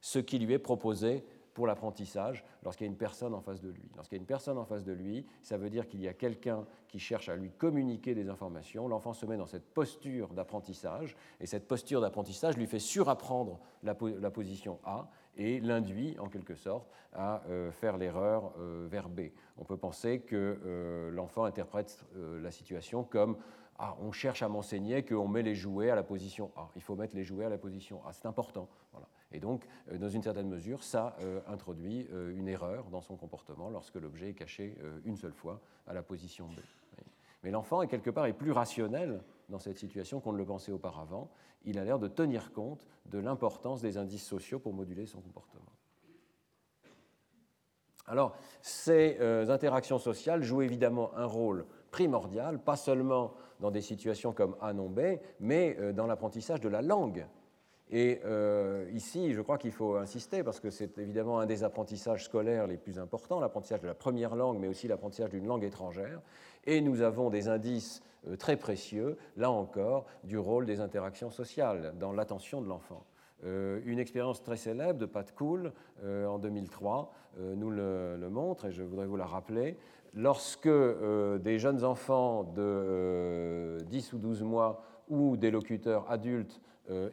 ce 0.00 0.18
qui 0.18 0.38
lui 0.38 0.52
est 0.52 0.58
proposé 0.58 1.24
pour 1.58 1.66
l'apprentissage 1.66 2.44
lorsqu'il 2.62 2.84
y 2.86 2.88
a 2.88 2.92
une 2.92 2.96
personne 2.96 3.34
en 3.34 3.40
face 3.40 3.60
de 3.60 3.68
lui. 3.68 3.90
Lorsqu'il 3.96 4.14
y 4.14 4.20
a 4.20 4.22
une 4.22 4.28
personne 4.28 4.58
en 4.58 4.64
face 4.64 4.84
de 4.84 4.92
lui, 4.92 5.26
ça 5.42 5.56
veut 5.56 5.70
dire 5.70 5.88
qu'il 5.88 6.00
y 6.00 6.06
a 6.06 6.14
quelqu'un 6.14 6.64
qui 6.86 7.00
cherche 7.00 7.28
à 7.28 7.34
lui 7.34 7.50
communiquer 7.50 8.14
des 8.14 8.28
informations. 8.28 8.86
L'enfant 8.86 9.12
se 9.12 9.26
met 9.26 9.36
dans 9.36 9.48
cette 9.48 9.74
posture 9.74 10.28
d'apprentissage, 10.34 11.16
et 11.40 11.46
cette 11.46 11.66
posture 11.66 12.00
d'apprentissage 12.00 12.56
lui 12.56 12.68
fait 12.68 12.78
surapprendre 12.78 13.58
la, 13.82 13.96
position 13.96 14.78
A 14.84 15.10
et 15.36 15.58
l'induit 15.58 16.16
en 16.20 16.28
quelque 16.28 16.54
sorte 16.54 16.88
à 17.12 17.42
euh, 17.48 17.72
faire 17.72 17.96
l'erreur 17.96 18.52
euh, 18.60 18.86
vers 18.88 19.08
B. 19.08 19.22
On 19.56 19.64
peut 19.64 19.76
penser 19.76 20.20
que 20.20 20.60
euh, 20.64 21.10
l'enfant 21.10 21.42
interprète 21.42 22.04
la 22.14 22.52
situation 22.52 23.02
comme 23.02 23.36
ah, 23.80 23.96
on 24.00 24.12
cherche 24.12 24.42
à 24.42 24.48
m'enseigner 24.48 25.04
qu'on 25.04 25.26
met 25.26 25.42
les 25.42 25.56
jouets 25.56 25.90
à 25.90 25.96
la 25.96 26.04
position 26.04 26.52
A. 26.56 26.68
Il 26.76 26.82
faut 26.82 26.94
mettre 26.94 27.16
les 27.16 27.24
jouets 27.24 27.46
à 27.46 27.48
la 27.48 27.58
position 27.58 28.00
A. 28.06 28.12
C'est 28.12 28.26
important. 28.26 28.68
Voilà. 28.92 29.08
Et 29.32 29.40
donc, 29.40 29.66
dans 29.92 30.08
une 30.08 30.22
certaine 30.22 30.48
mesure, 30.48 30.82
ça 30.82 31.16
introduit 31.46 32.08
une 32.34 32.48
erreur 32.48 32.88
dans 32.88 33.02
son 33.02 33.16
comportement 33.16 33.68
lorsque 33.68 33.96
l'objet 33.96 34.30
est 34.30 34.34
caché 34.34 34.74
une 35.04 35.16
seule 35.16 35.34
fois 35.34 35.60
à 35.86 35.92
la 35.92 36.02
position 36.02 36.46
B. 36.46 36.60
Mais 37.42 37.50
l'enfant, 37.50 37.86
quelque 37.86 38.10
part, 38.10 38.26
est 38.26 38.32
plus 38.32 38.52
rationnel 38.52 39.22
dans 39.48 39.58
cette 39.58 39.78
situation 39.78 40.20
qu'on 40.20 40.32
ne 40.32 40.38
le 40.38 40.44
pensait 40.44 40.72
auparavant. 40.72 41.30
Il 41.64 41.78
a 41.78 41.84
l'air 41.84 41.98
de 41.98 42.08
tenir 42.08 42.52
compte 42.52 42.86
de 43.06 43.18
l'importance 43.18 43.80
des 43.80 43.96
indices 43.96 44.26
sociaux 44.26 44.58
pour 44.58 44.72
moduler 44.72 45.06
son 45.06 45.20
comportement. 45.20 45.72
Alors, 48.06 48.34
ces 48.62 49.18
euh, 49.20 49.48
interactions 49.50 49.98
sociales 49.98 50.42
jouent 50.42 50.62
évidemment 50.62 51.14
un 51.14 51.26
rôle 51.26 51.66
primordial, 51.90 52.58
pas 52.58 52.76
seulement 52.76 53.34
dans 53.60 53.70
des 53.70 53.82
situations 53.82 54.32
comme 54.32 54.56
A 54.60 54.72
non 54.72 54.88
B, 54.88 55.18
mais 55.40 55.76
euh, 55.78 55.92
dans 55.92 56.06
l'apprentissage 56.06 56.60
de 56.60 56.68
la 56.68 56.80
langue. 56.80 57.26
Et 57.90 58.20
euh, 58.24 58.86
ici, 58.92 59.32
je 59.32 59.40
crois 59.40 59.56
qu'il 59.56 59.72
faut 59.72 59.96
insister, 59.96 60.42
parce 60.42 60.60
que 60.60 60.70
c'est 60.70 60.98
évidemment 60.98 61.40
un 61.40 61.46
des 61.46 61.64
apprentissages 61.64 62.24
scolaires 62.24 62.66
les 62.66 62.76
plus 62.76 62.98
importants, 62.98 63.40
l'apprentissage 63.40 63.80
de 63.80 63.86
la 63.86 63.94
première 63.94 64.36
langue, 64.36 64.58
mais 64.58 64.68
aussi 64.68 64.88
l'apprentissage 64.88 65.30
d'une 65.30 65.46
langue 65.46 65.64
étrangère. 65.64 66.20
Et 66.66 66.82
nous 66.82 67.00
avons 67.00 67.30
des 67.30 67.48
indices 67.48 68.02
euh, 68.26 68.36
très 68.36 68.56
précieux, 68.56 69.16
là 69.36 69.50
encore, 69.50 70.06
du 70.24 70.38
rôle 70.38 70.66
des 70.66 70.80
interactions 70.80 71.30
sociales 71.30 71.94
dans 71.98 72.12
l'attention 72.12 72.60
de 72.60 72.68
l'enfant. 72.68 73.04
Euh, 73.44 73.80
une 73.86 73.98
expérience 73.98 74.42
très 74.42 74.56
célèbre 74.56 74.98
de 74.98 75.06
Pat 75.06 75.32
Cool 75.34 75.72
euh, 76.02 76.26
en 76.26 76.38
2003 76.38 77.14
nous 77.54 77.70
le, 77.70 78.18
montre 78.32 78.64
et 78.64 78.72
je 78.72 78.82
voudrais 78.82 79.06
vous 79.06 79.16
la 79.16 79.26
rappeler. 79.26 79.76
Lorsque 80.12 80.68
des 80.68 81.58
jeunes 81.60 81.84
enfants 81.84 82.42
de 82.42 83.78
10 83.84 84.14
ou 84.14 84.18
12 84.18 84.42
mois 84.42 84.82
ou 85.08 85.36
des 85.36 85.52
locuteurs 85.52 86.10
adultes 86.10 86.60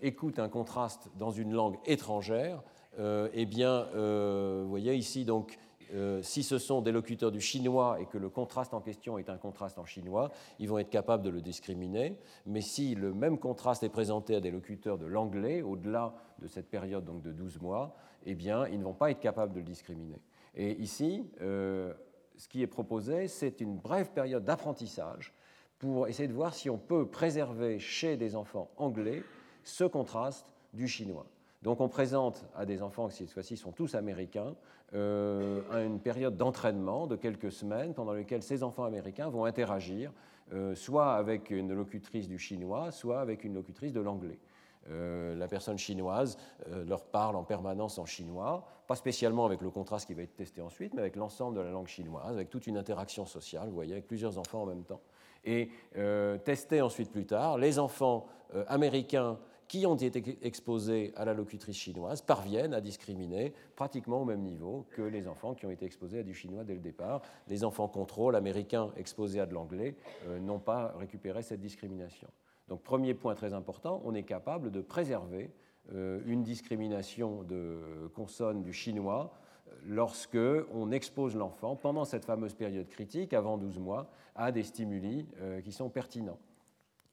écoutent 0.02 0.40
un 0.40 0.50
contraste 0.50 1.10
dans 1.18 1.32
une 1.32 1.54
langue 1.54 1.78
étrangère, 1.86 2.64
eh 2.98 3.46
bien, 3.46 3.88
vous 3.94 4.70
voyez 4.70 4.96
ici 4.96 5.26
donc 5.26 5.58
euh, 5.94 6.22
si 6.22 6.44
ce 6.44 6.58
sont 6.58 6.82
des 6.82 6.92
locuteurs 6.92 7.32
du 7.32 7.42
chinois 7.42 8.00
et 8.00 8.06
que 8.06 8.18
le 8.18 8.30
contraste 8.30 8.74
en 8.74 8.82
question 8.82 9.18
est 9.18 9.30
un 9.30 9.38
contraste 9.38 9.78
en 9.78 9.86
chinois, 9.86 10.32
ils 10.60 10.68
vont 10.68 10.78
être 10.78 10.90
capables 10.90 11.24
de 11.24 11.30
le 11.30 11.42
discriminer. 11.42 12.18
Mais 12.46 12.62
si 12.62 12.96
le 12.96 13.14
même 13.14 13.38
contraste 13.38 13.84
est 13.84 13.90
présenté 13.90 14.36
à 14.36 14.42
des 14.42 14.52
locuteurs 14.52 14.98
de 14.98 15.06
l'anglais, 15.06 15.62
au-delà 15.62 16.16
de 16.40 16.48
cette 16.48 16.70
période 16.70 17.06
donc 17.06 17.22
de 17.22 17.32
12 17.32 17.62
mois, 17.62 17.96
eh 18.26 18.36
bien, 18.36 18.68
ils 18.68 18.80
ne 18.80 18.84
vont 18.84 18.94
pas 18.94 19.12
être 19.12 19.20
capables 19.20 19.54
de 19.54 19.60
le 19.60 19.66
discriminer. 19.66 20.22
Et 20.56 20.72
ici, 20.82 21.30
euh, 21.42 21.94
ce 22.38 22.48
qui 22.48 22.62
est 22.62 22.68
proposé, 22.68 23.28
c'est 23.28 23.62
une 23.62 23.78
brève 23.78 24.12
période 24.12 24.44
d'apprentissage 24.44 25.34
pour 25.78 26.08
essayer 26.08 26.28
de 26.28 26.34
voir 26.34 26.54
si 26.54 26.70
on 26.70 26.78
peut 26.78 27.08
préserver 27.08 27.80
chez 27.80 28.18
des 28.18 28.36
enfants 28.36 28.72
anglais 28.78 29.24
ce 29.66 29.84
contraste 29.84 30.54
du 30.74 30.88
chinois. 30.88 31.26
Donc 31.62 31.82
on 31.82 31.90
présente 31.90 32.46
à 32.56 32.66
des 32.66 32.82
enfants 32.84 33.08
qui 33.08 33.16
cette 33.16 33.32
fois-ci 33.32 33.58
sont 33.58 33.72
tous 33.72 33.96
américains 33.96 34.56
euh, 34.94 35.62
une 35.84 36.00
période 36.00 36.38
d'entraînement 36.38 37.08
de 37.08 37.16
quelques 37.16 37.52
semaines 37.52 37.96
pendant 37.96 38.14
laquelle 38.14 38.44
ces 38.44 38.62
enfants 38.62 38.84
américains 38.84 39.30
vont 39.30 39.46
interagir 39.46 40.12
euh, 40.54 40.76
soit 40.76 41.14
avec 41.16 41.50
une 41.50 41.74
locutrice 41.74 42.28
du 42.28 42.38
chinois, 42.38 42.92
soit 42.92 43.20
avec 43.20 43.44
une 43.44 43.56
locutrice 43.56 43.94
de 43.94 44.00
l'anglais. 44.00 44.38
Euh, 44.92 45.36
la 45.36 45.48
personne 45.48 45.80
chinoise 45.80 46.38
leur 46.86 47.04
parle 47.04 47.36
en 47.36 47.44
permanence 47.44 47.98
en 47.98 48.06
chinois, 48.06 48.68
pas 48.88 48.96
spécialement 48.96 49.44
avec 49.46 49.62
le 49.62 49.72
contraste 49.72 50.06
qui 50.06 50.14
va 50.14 50.22
être 50.22 50.36
testé 50.36 50.62
ensuite, 50.62 50.94
mais 50.94 51.02
avec 51.02 51.16
l'ensemble 51.16 51.58
de 51.58 51.62
la 51.62 51.72
langue 51.72 51.88
chinoise, 51.88 52.36
avec 52.36 52.52
toute 52.52 52.68
une 52.68 52.78
interaction 52.78 53.26
sociale, 53.26 53.70
vous 53.70 53.74
voyez, 53.74 53.94
avec 53.94 54.06
plusieurs 54.06 54.38
enfants 54.38 54.62
en 54.62 54.68
même 54.68 54.84
temps. 54.84 55.02
Et 55.44 55.70
testé 56.44 56.82
ensuite 56.82 57.12
plus 57.12 57.26
tard, 57.26 57.58
les 57.58 57.78
enfants 57.78 58.28
américains 58.68 59.38
qui 59.76 59.86
ont 59.86 59.96
été 59.96 60.38
exposés 60.42 61.12
à 61.18 61.26
la 61.26 61.34
locutrice 61.34 61.76
chinoise 61.76 62.22
parviennent 62.22 62.74
à 62.74 62.80
discriminer 62.80 63.52
pratiquement 63.76 64.22
au 64.22 64.26
même 64.26 64.40
niveau 64.40 64.86
que 64.92 65.02
les 65.02 65.28
enfants 65.28 65.54
qui 65.54 65.66
ont 65.66 65.70
été 65.70 65.86
exposés 65.86 66.20
à 66.20 66.24
du 66.24 66.34
chinois 66.34 66.64
dès 66.64 66.76
le 66.76 66.80
départ. 66.80 67.22
Les 67.50 67.66
enfants 67.66 67.90
contrôle 67.90 68.38
américains 68.38 68.94
exposés 68.96 69.42
à 69.42 69.46
de 69.46 69.54
l'anglais 69.54 69.98
euh, 70.28 70.40
n'ont 70.40 70.60
pas 70.60 70.94
récupéré 70.98 71.42
cette 71.42 71.60
discrimination. 71.60 72.30
Donc 72.70 72.84
premier 72.84 73.14
point 73.14 73.36
très 73.36 73.54
important, 73.54 74.02
on 74.06 74.16
est 74.16 74.24
capable 74.24 74.72
de 74.72 74.80
préserver 74.80 75.52
euh, 75.92 76.22
une 76.26 76.42
discrimination 76.42 77.44
de 77.44 78.10
consonnes 78.16 78.64
du 78.64 78.72
chinois 78.72 79.34
euh, 79.68 79.76
lorsque 79.84 80.38
on 80.74 80.90
expose 80.94 81.36
l'enfant 81.36 81.76
pendant 81.76 82.06
cette 82.06 82.24
fameuse 82.24 82.54
période 82.54 82.88
critique, 82.88 83.34
avant 83.34 83.58
12 83.58 83.80
mois, 83.80 84.10
à 84.36 84.54
des 84.54 84.64
stimuli 84.64 85.28
qui 85.66 85.74
sont 85.74 85.90
pertinents. 85.90 86.40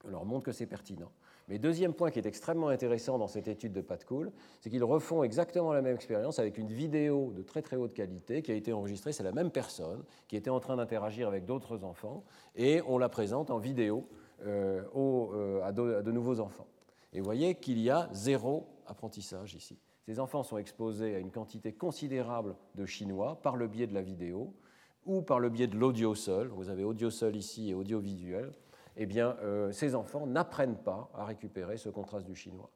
On 0.05 0.11
leur 0.11 0.25
montre 0.25 0.45
que 0.45 0.53
c'est 0.53 0.67
pertinent. 0.67 1.11
Mais 1.49 1.59
deuxième 1.59 1.93
point 1.93 2.11
qui 2.11 2.19
est 2.19 2.27
extrêmement 2.27 2.69
intéressant 2.69 3.19
dans 3.19 3.27
cette 3.27 3.49
étude 3.49 3.73
de 3.73 3.81
Pat 3.81 4.05
Cool, 4.05 4.33
c'est 4.61 4.71
qu'ils 4.71 4.85
refont 4.85 5.23
exactement 5.23 5.73
la 5.73 5.83
même 5.83 5.95
expérience 5.95 6.39
avec 6.39 6.59
une 6.59 6.69
vidéo 6.69 7.33
de 7.37 7.43
très 7.43 7.63
très 7.63 7.77
haute 7.77 7.95
qualité 7.95 8.43
qui 8.43 8.53
a 8.53 8.55
été 8.55 8.73
enregistrée, 8.73 9.13
c'est 9.13 9.23
la 9.23 9.33
même 9.33 9.51
personne 9.51 10.05
qui 10.29 10.37
était 10.37 10.51
en 10.51 10.61
train 10.61 10.77
d'interagir 10.77 11.29
avec 11.29 11.45
d'autres 11.45 11.85
enfants, 11.85 12.25
et 12.55 12.81
on 12.87 12.99
la 12.99 13.09
présente 13.09 13.51
en 13.51 13.59
vidéo 13.59 14.09
euh, 14.47 14.83
euh, 14.97 15.63
à, 15.63 15.73
de, 15.73 16.11
nouveaux 16.11 16.41
enfants. 16.41 16.67
Et 17.13 17.19
vous 17.19 17.25
voyez 17.25 17.55
qu'il 17.55 17.79
y 17.79 17.91
a 17.91 18.09
zéro 18.13 18.67
apprentissage 18.87 19.55
ici. 19.55 19.79
Ces 20.07 20.19
enfants 20.19 20.43
sont 20.43 20.59
exposés 20.59 21.15
à 21.15 21.19
une 21.19 21.31
quantité 21.31 21.73
considérable 21.73 22.57
de 22.75 22.85
chinois 22.85 23.41
par 23.41 23.57
le 23.57 23.69
biais 23.69 23.87
de 23.87 23.95
la 23.95 24.03
vidéo 24.03 24.55
ou 25.07 25.23
par 25.23 25.39
le 25.39 25.49
biais 25.49 25.69
de 25.69 25.77
l'audio 25.77 26.15
seul. 26.15 26.49
Vous 26.49 26.71
avez 26.71 26.83
audio 26.83 27.11
seul 27.11 27.37
ici 27.37 27.71
et 27.71 27.75
audiovisuel 27.75 28.53
eh 28.97 29.07
bien, 29.07 29.37
euh, 29.43 29.73
ces 29.73 29.95
enfants 29.95 30.27
n'apprennent 30.27 30.77
pas 30.77 31.11
à 31.15 31.25
récupérer 31.25 31.77
ce 31.77 31.89
contraste 31.89 32.27
du 32.27 32.35
chinois. 32.35 32.71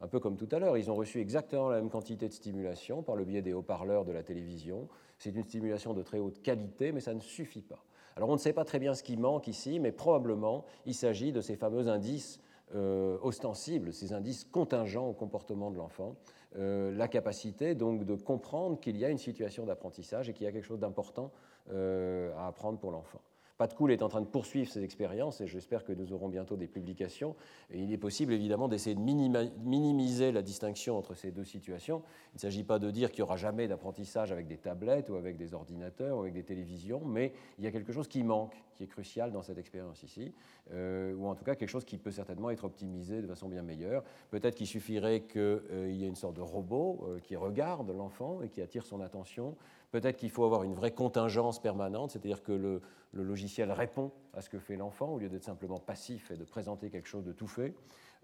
Un 0.00 0.08
peu 0.08 0.18
comme 0.18 0.36
tout 0.36 0.48
à 0.50 0.58
l'heure, 0.58 0.76
ils 0.76 0.90
ont 0.90 0.96
reçu 0.96 1.20
exactement 1.20 1.68
la 1.68 1.76
même 1.76 1.90
quantité 1.90 2.28
de 2.28 2.32
stimulation 2.32 3.02
par 3.02 3.14
le 3.14 3.24
biais 3.24 3.40
des 3.40 3.52
haut-parleurs 3.52 4.04
de 4.04 4.10
la 4.10 4.22
télévision. 4.22 4.88
C'est 5.18 5.30
une 5.30 5.44
stimulation 5.44 5.94
de 5.94 6.02
très 6.02 6.18
haute 6.18 6.42
qualité, 6.42 6.90
mais 6.90 7.00
ça 7.00 7.14
ne 7.14 7.20
suffit 7.20 7.62
pas. 7.62 7.84
Alors 8.16 8.28
on 8.28 8.32
ne 8.32 8.38
sait 8.38 8.52
pas 8.52 8.64
très 8.64 8.80
bien 8.80 8.94
ce 8.94 9.02
qui 9.02 9.16
manque 9.16 9.46
ici, 9.46 9.78
mais 9.78 9.92
probablement 9.92 10.64
il 10.86 10.94
s'agit 10.94 11.32
de 11.32 11.40
ces 11.40 11.56
fameux 11.56 11.88
indices 11.88 12.40
euh, 12.74 13.16
ostensibles, 13.22 13.92
ces 13.92 14.12
indices 14.12 14.44
contingents 14.44 15.06
au 15.06 15.12
comportement 15.12 15.70
de 15.70 15.76
l'enfant, 15.76 16.16
euh, 16.56 16.92
la 16.94 17.06
capacité 17.06 17.74
donc 17.74 18.04
de 18.04 18.14
comprendre 18.16 18.80
qu'il 18.80 18.96
y 18.96 19.04
a 19.04 19.08
une 19.08 19.18
situation 19.18 19.64
d'apprentissage 19.64 20.28
et 20.28 20.32
qu'il 20.34 20.44
y 20.44 20.48
a 20.48 20.52
quelque 20.52 20.66
chose 20.66 20.80
d'important 20.80 21.30
à 21.70 22.48
apprendre 22.48 22.80
pour 22.80 22.90
l'enfant. 22.90 23.20
Pat 23.58 23.74
Cool 23.74 23.92
est 23.92 24.02
en 24.02 24.08
train 24.08 24.20
de 24.20 24.26
poursuivre 24.26 24.70
ses 24.70 24.82
expériences 24.82 25.40
et 25.40 25.46
j'espère 25.46 25.84
que 25.84 25.92
nous 25.92 26.12
aurons 26.12 26.28
bientôt 26.28 26.56
des 26.56 26.66
publications. 26.66 27.36
Il 27.72 27.92
est 27.92 27.98
possible 27.98 28.32
évidemment 28.32 28.66
d'essayer 28.66 28.96
de 28.96 29.00
minimiser 29.00 30.32
la 30.32 30.42
distinction 30.42 30.96
entre 30.98 31.14
ces 31.14 31.30
deux 31.30 31.44
situations. 31.44 32.02
Il 32.32 32.36
ne 32.36 32.40
s'agit 32.40 32.64
pas 32.64 32.78
de 32.78 32.90
dire 32.90 33.10
qu'il 33.10 33.22
n'y 33.22 33.28
aura 33.28 33.36
jamais 33.36 33.68
d'apprentissage 33.68 34.32
avec 34.32 34.46
des 34.46 34.56
tablettes 34.56 35.10
ou 35.10 35.16
avec 35.16 35.36
des 35.36 35.54
ordinateurs 35.54 36.16
ou 36.16 36.22
avec 36.22 36.32
des 36.32 36.44
télévisions, 36.44 37.04
mais 37.04 37.32
il 37.58 37.64
y 37.64 37.66
a 37.66 37.70
quelque 37.70 37.92
chose 37.92 38.08
qui 38.08 38.24
manque, 38.24 38.56
qui 38.74 38.84
est 38.84 38.88
crucial 38.88 39.30
dans 39.32 39.42
cette 39.42 39.58
expérience 39.58 40.02
ici, 40.02 40.32
euh, 40.72 41.14
ou 41.14 41.26
en 41.26 41.34
tout 41.34 41.44
cas 41.44 41.54
quelque 41.54 41.68
chose 41.68 41.84
qui 41.84 41.98
peut 41.98 42.10
certainement 42.10 42.50
être 42.50 42.64
optimisé 42.64 43.20
de 43.20 43.26
façon 43.26 43.48
bien 43.48 43.62
meilleure. 43.62 44.02
Peut-être 44.30 44.54
qu'il 44.54 44.66
suffirait 44.66 45.20
qu'il 45.20 45.92
y 45.94 46.04
ait 46.04 46.08
une 46.08 46.16
sorte 46.16 46.36
de 46.36 46.40
robot 46.40 47.04
euh, 47.06 47.20
qui 47.20 47.36
regarde 47.36 47.90
l'enfant 47.90 48.42
et 48.42 48.48
qui 48.48 48.62
attire 48.62 48.86
son 48.86 49.00
attention 49.00 49.56
Peut-être 49.92 50.16
qu'il 50.16 50.30
faut 50.30 50.44
avoir 50.44 50.62
une 50.62 50.72
vraie 50.72 50.90
contingence 50.90 51.60
permanente, 51.60 52.12
c'est-à-dire 52.12 52.42
que 52.42 52.52
le, 52.52 52.80
logiciel 53.12 53.70
répond 53.70 54.10
à 54.32 54.40
ce 54.40 54.48
que 54.48 54.58
fait 54.58 54.76
l'enfant 54.76 55.10
au 55.10 55.18
lieu 55.18 55.28
d'être 55.28 55.44
simplement 55.44 55.78
passif 55.78 56.30
et 56.30 56.36
de 56.36 56.44
présenter 56.44 56.88
quelque 56.88 57.08
chose 57.08 57.24
de 57.24 57.32
tout 57.32 57.46
fait. 57.46 57.74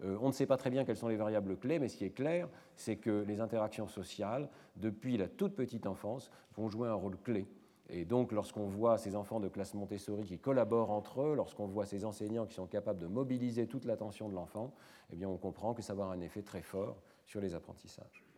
Euh, 0.03 0.17
on 0.19 0.27
ne 0.29 0.31
sait 0.31 0.47
pas 0.47 0.57
très 0.57 0.71
bien 0.71 0.83
quelles 0.83 0.97
sont 0.97 1.09
les 1.09 1.15
variables 1.15 1.55
clés, 1.57 1.77
mais 1.77 1.87
ce 1.87 1.95
qui 1.95 2.05
est 2.05 2.09
clair, 2.09 2.49
c'est 2.75 2.95
que 2.95 3.23
les 3.27 3.39
interactions 3.39 3.87
sociales, 3.87 4.49
depuis 4.77 5.15
la 5.15 5.27
toute 5.27 5.55
petite 5.55 5.85
enfance, 5.85 6.31
vont 6.55 6.69
jouer 6.69 6.89
un 6.89 6.95
rôle 6.95 7.17
clé 7.17 7.45
Et 7.89 8.03
donc, 8.03 8.31
lorsqu'on 8.31 8.65
voit 8.65 8.97
ces 8.97 9.15
enfants 9.15 9.39
de 9.39 9.47
classe 9.47 9.75
Montessori 9.75 10.23
qui 10.23 10.39
collaborent 10.39 10.89
entre 10.89 11.21
eux, 11.21 11.35
lorsqu'on 11.35 11.67
voit 11.67 11.85
ces 11.85 12.03
enseignants 12.03 12.47
qui 12.47 12.55
sont 12.55 12.65
capables 12.65 12.99
de 12.99 13.07
mobiliser 13.07 13.67
toute 13.67 13.85
l'attention 13.85 14.27
de 14.27 14.33
l'enfant, 14.33 14.73
eh 15.13 15.15
bien, 15.15 15.29
on 15.29 15.37
comprend 15.37 15.75
que 15.75 15.83
ça 15.83 15.93
va 15.93 16.01
avoir 16.03 16.17
un 16.17 16.21
effet 16.21 16.41
très 16.41 16.63
fort 16.63 16.97
sur 17.27 17.41
les 17.41 17.53
apprentissages. 17.53 18.28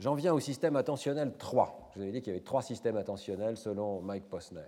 J'en 0.00 0.14
viens 0.14 0.34
au 0.34 0.40
système 0.40 0.74
attentionnel 0.74 1.34
3. 1.38 1.90
Je 1.92 1.98
vous 1.98 2.02
avais 2.02 2.12
dit 2.12 2.20
qu'il 2.20 2.32
y 2.32 2.36
avait 2.36 2.44
trois 2.44 2.62
systèmes 2.62 2.96
attentionnels 2.96 3.56
selon 3.56 4.00
Mike 4.00 4.28
Posner. 4.28 4.62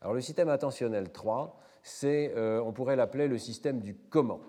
Alors, 0.00 0.14
le 0.14 0.20
système 0.20 0.48
attentionnel 0.48 1.12
3, 1.12 1.56
c'est, 1.82 2.32
euh, 2.36 2.60
on 2.60 2.72
pourrait 2.72 2.96
l'appeler 2.96 3.28
le 3.28 3.38
système 3.38 3.80
du 3.80 3.94
comment. 3.94 4.40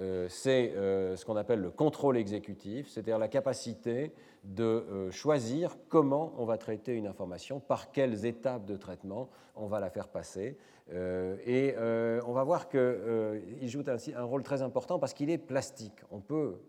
Euh, 0.00 0.28
c'est 0.30 0.72
euh, 0.74 1.14
ce 1.16 1.24
qu'on 1.26 1.36
appelle 1.36 1.60
le 1.60 1.70
contrôle 1.70 2.16
exécutif, 2.16 2.88
c'est-à-dire 2.88 3.18
la 3.18 3.28
capacité 3.28 4.12
de 4.44 5.10
choisir 5.10 5.76
comment 5.88 6.32
on 6.38 6.44
va 6.44 6.56
traiter 6.56 6.94
une 6.94 7.06
information, 7.06 7.60
par 7.60 7.90
quelles 7.90 8.24
étapes 8.24 8.64
de 8.64 8.76
traitement 8.76 9.28
on 9.56 9.66
va 9.66 9.80
la 9.80 9.90
faire 9.90 10.08
passer. 10.08 10.56
et 10.92 11.74
on 11.78 12.32
va 12.32 12.44
voir 12.44 12.68
qu'il 12.68 13.68
joue 13.68 13.82
ainsi 13.88 14.14
un 14.14 14.22
rôle 14.22 14.44
très 14.44 14.62
important 14.62 15.00
parce 15.00 15.14
qu'il 15.14 15.30
est 15.30 15.38
plastique. 15.38 15.98
On 16.12 16.20
peut 16.20 16.60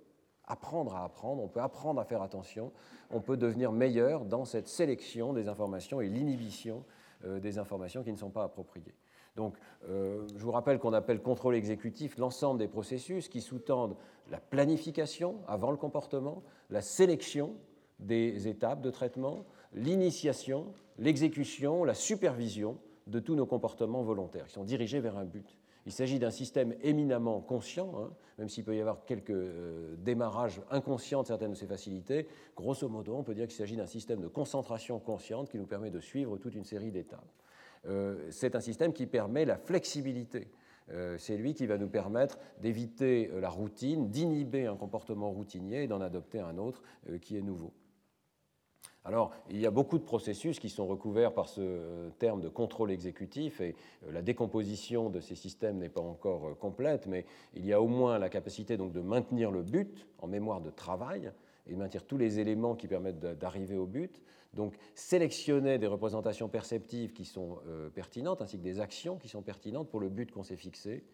apprendre 0.48 0.96
à 0.96 1.04
apprendre, 1.04 1.44
on 1.44 1.48
peut 1.48 1.62
apprendre 1.62 2.00
à 2.00 2.06
faire 2.06 2.22
attention, 2.22 2.72
on 3.12 3.22
peut 3.22 3.38
devenir 3.38 3.72
meilleur 3.72 4.26
dans 4.26 4.46
cette 4.46 4.68
sélection 4.68 5.34
des 5.34 5.48
informations 5.48 6.02
et 6.02 6.10
l'inhibition 6.10 6.84
des 7.26 7.58
informations 7.58 8.04
qui 8.04 8.12
ne 8.12 8.18
sont 8.18 8.30
pas 8.30 8.44
appropriées. 8.44 8.94
Donc, 9.38 9.56
euh, 9.88 10.28
je 10.36 10.44
vous 10.44 10.52
rappelle 10.52 10.80
qu'on 10.80 10.94
appelle 10.94 11.22
contrôle 11.22 11.56
exécutif 11.56 12.18
l'ensemble 12.18 12.60
des 12.60 12.68
processus 12.68 13.30
qui 13.30 13.40
sous-tendent 13.40 13.96
la 14.32 14.40
planification 14.40 15.38
avant 15.48 15.70
le 15.70 15.78
comportement, 15.78 16.44
la 16.72 16.82
sélection 16.82 17.56
des 18.00 18.48
étapes 18.48 18.82
de 18.82 18.90
traitement, 18.90 19.46
l'initiation, 19.74 20.74
l'exécution, 20.98 21.84
la 21.84 21.94
supervision 21.94 22.80
de 23.06 23.20
tous 23.20 23.36
nos 23.36 23.46
comportements 23.46 24.02
volontaires 24.02 24.48
qui 24.48 24.54
sont 24.54 24.64
dirigés 24.64 25.00
vers 25.00 25.18
un 25.18 25.26
but. 25.26 25.57
Il 25.88 25.94
s'agit 25.94 26.20
d'un 26.20 26.32
système 26.32 26.76
éminemment 26.82 27.40
conscient, 27.40 27.94
hein, 27.98 28.12
même 28.38 28.50
s'il 28.50 28.66
peut 28.66 28.76
y 28.76 28.82
avoir 28.82 29.06
quelques 29.06 29.30
euh, 29.30 29.96
démarrages 30.00 30.60
inconscients 30.70 31.22
de 31.22 31.28
certaines 31.28 31.52
de 31.52 31.56
ces 31.56 31.66
facilités. 31.66 32.28
Grosso 32.58 32.90
modo, 32.90 33.16
on 33.16 33.24
peut 33.24 33.34
dire 33.34 33.48
qu'il 33.48 33.56
s'agit 33.56 33.78
d'un 33.78 33.86
système 33.86 34.20
de 34.20 34.28
concentration 34.28 35.00
consciente 35.00 35.50
qui 35.50 35.58
nous 35.58 35.66
permet 35.66 35.90
de 35.90 36.02
suivre 36.02 36.38
toute 36.40 36.56
une 36.56 36.66
série 36.66 36.92
d'étapes. 36.92 37.32
Euh, 37.86 38.28
c'est 38.32 38.54
un 38.56 38.60
système 38.60 38.92
qui 38.92 39.06
permet 39.06 39.46
la 39.46 39.56
flexibilité. 39.56 40.50
Euh, 40.92 41.18
c'est 41.18 41.38
lui 41.38 41.54
qui 41.54 41.68
va 41.68 41.78
nous 41.78 41.88
permettre 41.88 42.38
d'éviter 42.60 43.32
la 43.40 43.50
routine, 43.50 44.10
d'inhiber 44.10 44.66
un 44.66 44.76
comportement 44.76 45.32
routinier 45.32 45.84
et 45.84 45.88
d'en 45.88 46.02
adopter 46.02 46.42
un 46.42 46.58
autre 46.58 46.84
qui 47.22 47.38
est 47.38 47.42
nouveau. 47.42 47.72
Alors, 49.08 49.32
il 49.50 49.58
y 49.58 49.66
a 49.66 49.72
beaucoup 49.72 49.98
de 49.98 50.04
processus 50.04 50.60
qui 50.60 50.68
sont 50.68 50.86
recouverts 50.86 51.34
par 51.34 51.48
ce 51.48 52.10
terme 52.20 52.42
de 52.42 52.50
contrôle 52.50 52.92
exécutif 52.92 53.62
et 53.62 53.74
la 54.12 54.22
décomposition 54.22 55.10
de 55.10 55.22
ces 55.22 55.36
systèmes 55.36 55.78
n'est 55.78 55.88
pas 55.88 56.02
encore 56.02 56.58
complète, 56.58 57.08
mais 57.08 57.24
il 57.54 57.66
y 57.66 57.72
a 57.72 57.82
au 57.82 57.88
moins 57.88 58.20
la 58.20 58.28
capacité 58.28 58.76
donc 58.76 58.92
de 58.92 59.00
maintenir 59.00 59.50
le 59.50 59.64
but 59.64 60.06
en 60.20 60.28
mémoire 60.28 60.60
de 60.60 60.70
travail 60.72 61.32
et 61.68 61.72
de 61.72 61.78
maintenir 61.78 62.04
tous 62.04 62.18
les 62.18 62.40
éléments 62.40 62.76
qui 62.76 62.90
permettent 62.90 63.22
d'arriver 63.22 63.78
au 63.78 63.86
but, 63.86 64.22
donc 64.54 64.76
sélectionner 64.94 65.78
des 65.78 65.88
représentations 65.88 66.50
perceptives 66.50 67.14
qui 67.14 67.24
sont 67.24 67.60
euh, 67.66 67.90
pertinentes, 67.90 68.42
ainsi 68.42 68.58
que 68.58 68.64
des 68.64 68.82
actions 68.82 69.16
qui 69.16 69.30
sont 69.30 69.42
pertinentes 69.42 69.88
pour 69.88 70.02
le 70.02 70.10
but 70.10 70.32
qu'on 70.34 70.44
s'est 70.44 70.58
fixé, 70.58 71.06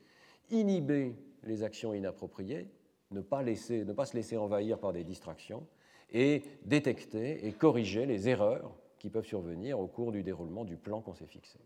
inhiber 0.49 1.15
les 1.43 1.61
actions 1.61 1.93
inappropriées, 1.93 2.71
ne 3.11 3.21
pas 3.21 3.45
se 3.45 4.15
laisser 4.15 4.35
envahir 4.37 4.79
par 4.79 4.93
des 4.93 5.03
distractions, 5.03 5.67
et 6.13 6.43
détecter 6.63 7.45
et 7.45 7.51
corriger 7.51 8.05
les 8.05 8.29
erreurs 8.29 8.75
qui 8.99 9.09
peuvent 9.09 9.25
survenir 9.25 9.79
au 9.79 9.87
cours 9.87 10.11
du 10.11 10.23
déroulement 10.23 10.63
du 10.63 10.77
plan 10.77 11.01
qu'on 11.01 11.13
s'est 11.13 11.27
fixé. 11.27 11.59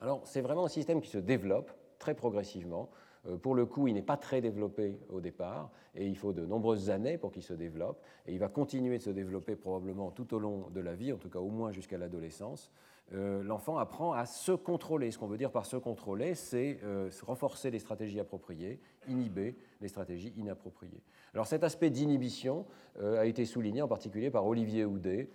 Alors 0.00 0.26
c'est 0.26 0.42
vraiment 0.42 0.66
un 0.66 0.68
système 0.68 1.00
qui 1.00 1.08
se 1.08 1.18
développe 1.18 1.72
très 1.98 2.14
progressivement 2.14 2.90
euh, 3.26 3.36
pour 3.36 3.54
le 3.54 3.66
coup, 3.66 3.88
il 3.88 3.94
n'est 3.94 4.02
pas 4.02 4.16
très 4.16 4.40
développé 4.40 4.98
au 5.08 5.20
départ 5.20 5.70
et 5.94 6.06
il 6.06 6.16
faut 6.16 6.32
de 6.32 6.44
nombreuses 6.44 6.90
années 6.90 7.18
pour 7.18 7.32
qu'il 7.32 7.42
se 7.42 7.54
développe. 7.54 8.02
Et 8.26 8.32
il 8.32 8.38
va 8.38 8.48
continuer 8.48 8.98
de 8.98 9.02
se 9.02 9.10
développer 9.10 9.56
probablement 9.56 10.10
tout 10.10 10.34
au 10.34 10.38
long 10.38 10.68
de 10.70 10.80
la 10.80 10.94
vie, 10.94 11.12
en 11.12 11.18
tout 11.18 11.30
cas 11.30 11.38
au 11.38 11.50
moins 11.50 11.72
jusqu'à 11.72 11.98
l'adolescence. 11.98 12.70
Euh, 13.12 13.42
l'enfant 13.42 13.76
apprend 13.78 14.12
à 14.12 14.24
se 14.24 14.52
contrôler. 14.52 15.10
Ce 15.10 15.18
qu'on 15.18 15.26
veut 15.26 15.36
dire 15.36 15.50
par 15.50 15.66
se 15.66 15.76
contrôler, 15.76 16.34
c'est 16.34 16.80
euh, 16.82 17.10
renforcer 17.22 17.70
les 17.70 17.78
stratégies 17.78 18.18
appropriées, 18.18 18.80
inhiber 19.08 19.56
les 19.80 19.88
stratégies 19.88 20.32
inappropriées. 20.36 21.02
Alors 21.34 21.46
cet 21.46 21.64
aspect 21.64 21.90
d'inhibition 21.90 22.64
euh, 22.98 23.20
a 23.20 23.26
été 23.26 23.44
souligné 23.44 23.82
en 23.82 23.88
particulier 23.88 24.30
par 24.30 24.46
Olivier 24.46 24.84
Houdet, 24.84 25.30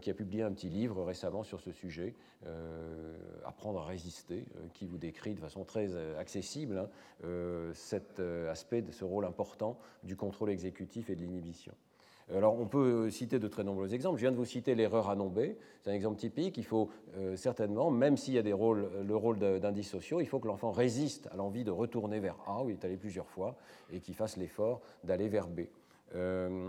qui 0.00 0.08
a 0.08 0.14
publié 0.14 0.42
un 0.42 0.52
petit 0.52 0.70
livre 0.70 1.04
récemment 1.04 1.42
sur 1.42 1.60
ce 1.60 1.72
sujet, 1.72 2.14
Apprendre 3.44 3.80
à 3.80 3.84
résister, 3.84 4.46
qui 4.72 4.86
vous 4.86 4.96
décrit 4.96 5.34
de 5.34 5.40
façon 5.40 5.62
très 5.64 5.94
accessible 6.16 6.88
hein, 7.22 7.70
cet 7.74 8.18
aspect 8.48 8.80
de 8.80 8.92
ce 8.92 9.04
rôle 9.04 9.26
important 9.26 9.78
du 10.04 10.16
contrôle 10.16 10.48
exécutif 10.48 11.10
et 11.10 11.16
de 11.16 11.20
l'inhibition. 11.20 11.74
Alors, 12.34 12.60
on 12.60 12.66
peut 12.66 13.10
citer 13.10 13.38
de 13.38 13.48
très 13.48 13.64
nombreux 13.64 13.94
exemples. 13.94 14.18
Je 14.18 14.22
viens 14.22 14.32
de 14.32 14.36
vous 14.36 14.44
citer 14.44 14.74
l'erreur 14.74 15.08
à 15.08 15.16
nommer. 15.16 15.56
C'est 15.82 15.90
un 15.90 15.94
exemple 15.94 16.18
typique. 16.18 16.58
Il 16.58 16.64
faut 16.64 16.90
euh, 17.16 17.36
certainement, 17.36 17.90
même 17.90 18.16
s'il 18.16 18.34
y 18.34 18.38
a 18.38 18.42
des 18.42 18.52
rôles, 18.52 18.90
le 19.06 19.16
rôle 19.16 19.38
d'indices 19.38 19.90
sociaux, 19.90 20.20
il 20.20 20.26
faut 20.26 20.38
que 20.38 20.46
l'enfant 20.46 20.70
résiste 20.70 21.28
à 21.32 21.36
l'envie 21.36 21.64
de 21.64 21.70
retourner 21.70 22.20
vers 22.20 22.36
A, 22.46 22.62
où 22.62 22.68
il 22.68 22.74
est 22.74 22.84
allé 22.84 22.96
plusieurs 22.96 23.28
fois, 23.28 23.56
et 23.92 24.00
qu'il 24.00 24.14
fasse 24.14 24.36
l'effort 24.36 24.82
d'aller 25.04 25.28
vers 25.28 25.48
B. 25.48 25.60
Euh, 26.14 26.68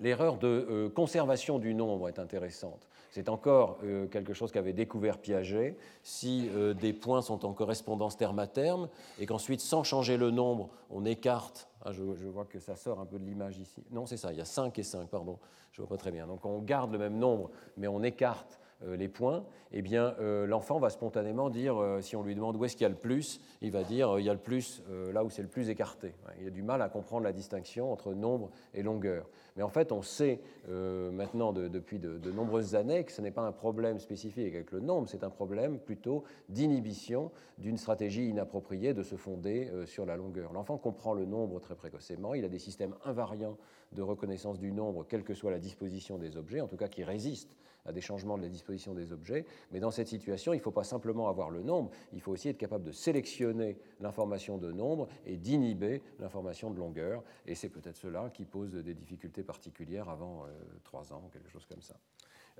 l'erreur 0.00 0.38
de 0.38 0.48
euh, 0.48 0.88
conservation 0.88 1.58
du 1.60 1.74
nombre 1.74 2.08
est 2.08 2.18
intéressante. 2.18 2.88
C'est 3.14 3.28
encore 3.28 3.78
quelque 4.10 4.32
chose 4.32 4.50
qu'avait 4.50 4.72
découvert 4.72 5.18
Piaget. 5.18 5.76
Si 6.02 6.50
des 6.80 6.92
points 6.92 7.22
sont 7.22 7.44
en 7.44 7.52
correspondance 7.52 8.16
terme 8.16 8.40
à 8.40 8.48
terme 8.48 8.88
et 9.20 9.26
qu'ensuite, 9.26 9.60
sans 9.60 9.84
changer 9.84 10.16
le 10.16 10.32
nombre, 10.32 10.70
on 10.90 11.04
écarte 11.04 11.68
ah, 11.86 11.92
je, 11.92 12.02
vois 12.02 12.46
que 12.46 12.58
ça 12.58 12.76
sort 12.76 12.98
un 12.98 13.04
peu 13.04 13.18
de 13.18 13.24
l'image 13.26 13.58
ici. 13.58 13.84
Non, 13.90 14.06
c'est 14.06 14.16
ça, 14.16 14.32
il 14.32 14.38
y 14.38 14.40
a 14.40 14.46
5 14.46 14.78
et 14.78 14.82
5, 14.82 15.08
pardon. 15.08 15.38
Je 15.70 15.82
vois 15.82 15.88
pas 15.88 15.98
très 15.98 16.10
bien. 16.10 16.26
Donc 16.26 16.46
on 16.46 16.60
garde 16.60 16.92
le 16.92 16.98
même 16.98 17.18
nombre, 17.18 17.50
mais 17.76 17.88
on 17.88 18.02
écarte 18.02 18.58
euh, 18.58 18.73
les 18.86 19.08
points. 19.08 19.44
Eh 19.76 19.82
bien, 19.82 20.14
euh, 20.20 20.46
l'enfant 20.46 20.78
va 20.78 20.88
spontanément 20.88 21.50
dire, 21.50 21.76
euh, 21.82 22.00
si 22.00 22.14
on 22.14 22.22
lui 22.22 22.36
demande 22.36 22.56
où 22.56 22.64
est-ce 22.64 22.76
qu'il 22.76 22.84
y 22.84 22.86
a 22.86 22.90
le 22.90 22.94
plus, 22.94 23.40
il 23.60 23.72
va 23.72 23.82
dire 23.82 24.20
il 24.20 24.24
y 24.24 24.30
a 24.30 24.32
le 24.32 24.38
plus 24.38 24.82
là 25.12 25.24
où 25.24 25.30
c'est 25.30 25.42
le 25.42 25.48
plus 25.48 25.68
écarté. 25.68 26.14
Il 26.40 26.46
a 26.46 26.50
du 26.50 26.62
mal 26.62 26.80
à 26.80 26.88
comprendre 26.88 27.24
la 27.24 27.32
distinction 27.32 27.90
entre 27.90 28.14
nombre 28.14 28.50
et 28.72 28.82
longueur. 28.82 29.26
Mais 29.56 29.62
en 29.62 29.68
fait, 29.68 29.90
on 29.90 30.02
sait 30.02 30.40
maintenant 30.68 31.52
depuis 31.52 31.98
de, 31.98 32.18
de, 32.18 32.30
nombreuses 32.30 32.74
années 32.74 33.04
que 33.04 33.12
ce 33.12 33.20
n'est 33.20 33.30
pas 33.30 33.42
un 33.42 33.52
problème 33.52 33.98
spécifique 33.98 34.54
avec 34.54 34.70
le 34.70 34.80
nombre, 34.80 35.08
c'est 35.08 35.24
un 35.24 35.30
problème 35.30 35.78
plutôt 35.78 36.24
d'inhibition 36.48 37.30
d'une 37.58 37.76
stratégie 37.76 38.28
inappropriée 38.28 38.94
de 38.94 39.02
se 39.02 39.16
fonder 39.16 39.70
sur 39.86 40.06
la 40.06 40.16
longueur. 40.16 40.52
L'enfant 40.52 40.76
comprend 40.78 41.14
le 41.14 41.24
nombre 41.24 41.60
très 41.60 41.74
précocement, 41.74 42.34
il 42.34 42.44
a 42.44 42.48
des 42.48 42.58
systèmes 42.58 42.94
invariants 43.04 43.56
de 43.92 44.02
reconnaissance 44.02 44.58
du 44.58 44.72
nombre, 44.72 45.06
quelle 45.08 45.24
que 45.24 45.34
soit 45.34 45.50
la 45.50 45.58
disposition 45.58 46.18
des 46.18 46.36
objets, 46.36 46.60
en 46.60 46.68
tout 46.68 46.76
cas 46.76 46.88
qui 46.88 47.04
résistent 47.04 47.54
à 47.86 47.92
des 47.92 48.00
changements 48.00 48.36
de 48.36 48.42
la 48.42 48.48
disposition 48.48 48.94
des 48.94 49.12
objets. 49.12 49.44
Mais 49.70 49.80
dans 49.80 49.90
cette 49.90 50.08
situation, 50.08 50.52
il 50.52 50.58
ne 50.58 50.62
faut 50.62 50.70
pas 50.70 50.84
simplement 50.84 51.28
avoir 51.28 51.50
le 51.50 51.62
nombre, 51.62 51.90
il 52.12 52.20
faut 52.20 52.32
aussi 52.32 52.48
être 52.48 52.58
capable 52.58 52.84
de 52.84 52.92
sélectionner 52.92 53.78
l'information 54.00 54.58
de 54.58 54.72
nombre 54.72 55.08
et 55.26 55.36
d'inhiber 55.36 56.02
l'information 56.18 56.70
de 56.70 56.78
longueur. 56.78 57.22
Et 57.46 57.54
c'est 57.54 57.68
peut-être 57.68 57.96
cela 57.96 58.30
qui 58.30 58.44
pose 58.44 58.72
des 58.72 58.94
difficultés 58.94 59.42
particulières 59.42 60.08
avant 60.08 60.44
euh, 60.44 60.48
trois 60.84 61.12
ans, 61.12 61.28
quelque 61.32 61.50
chose 61.50 61.66
comme 61.66 61.82
ça. 61.82 61.94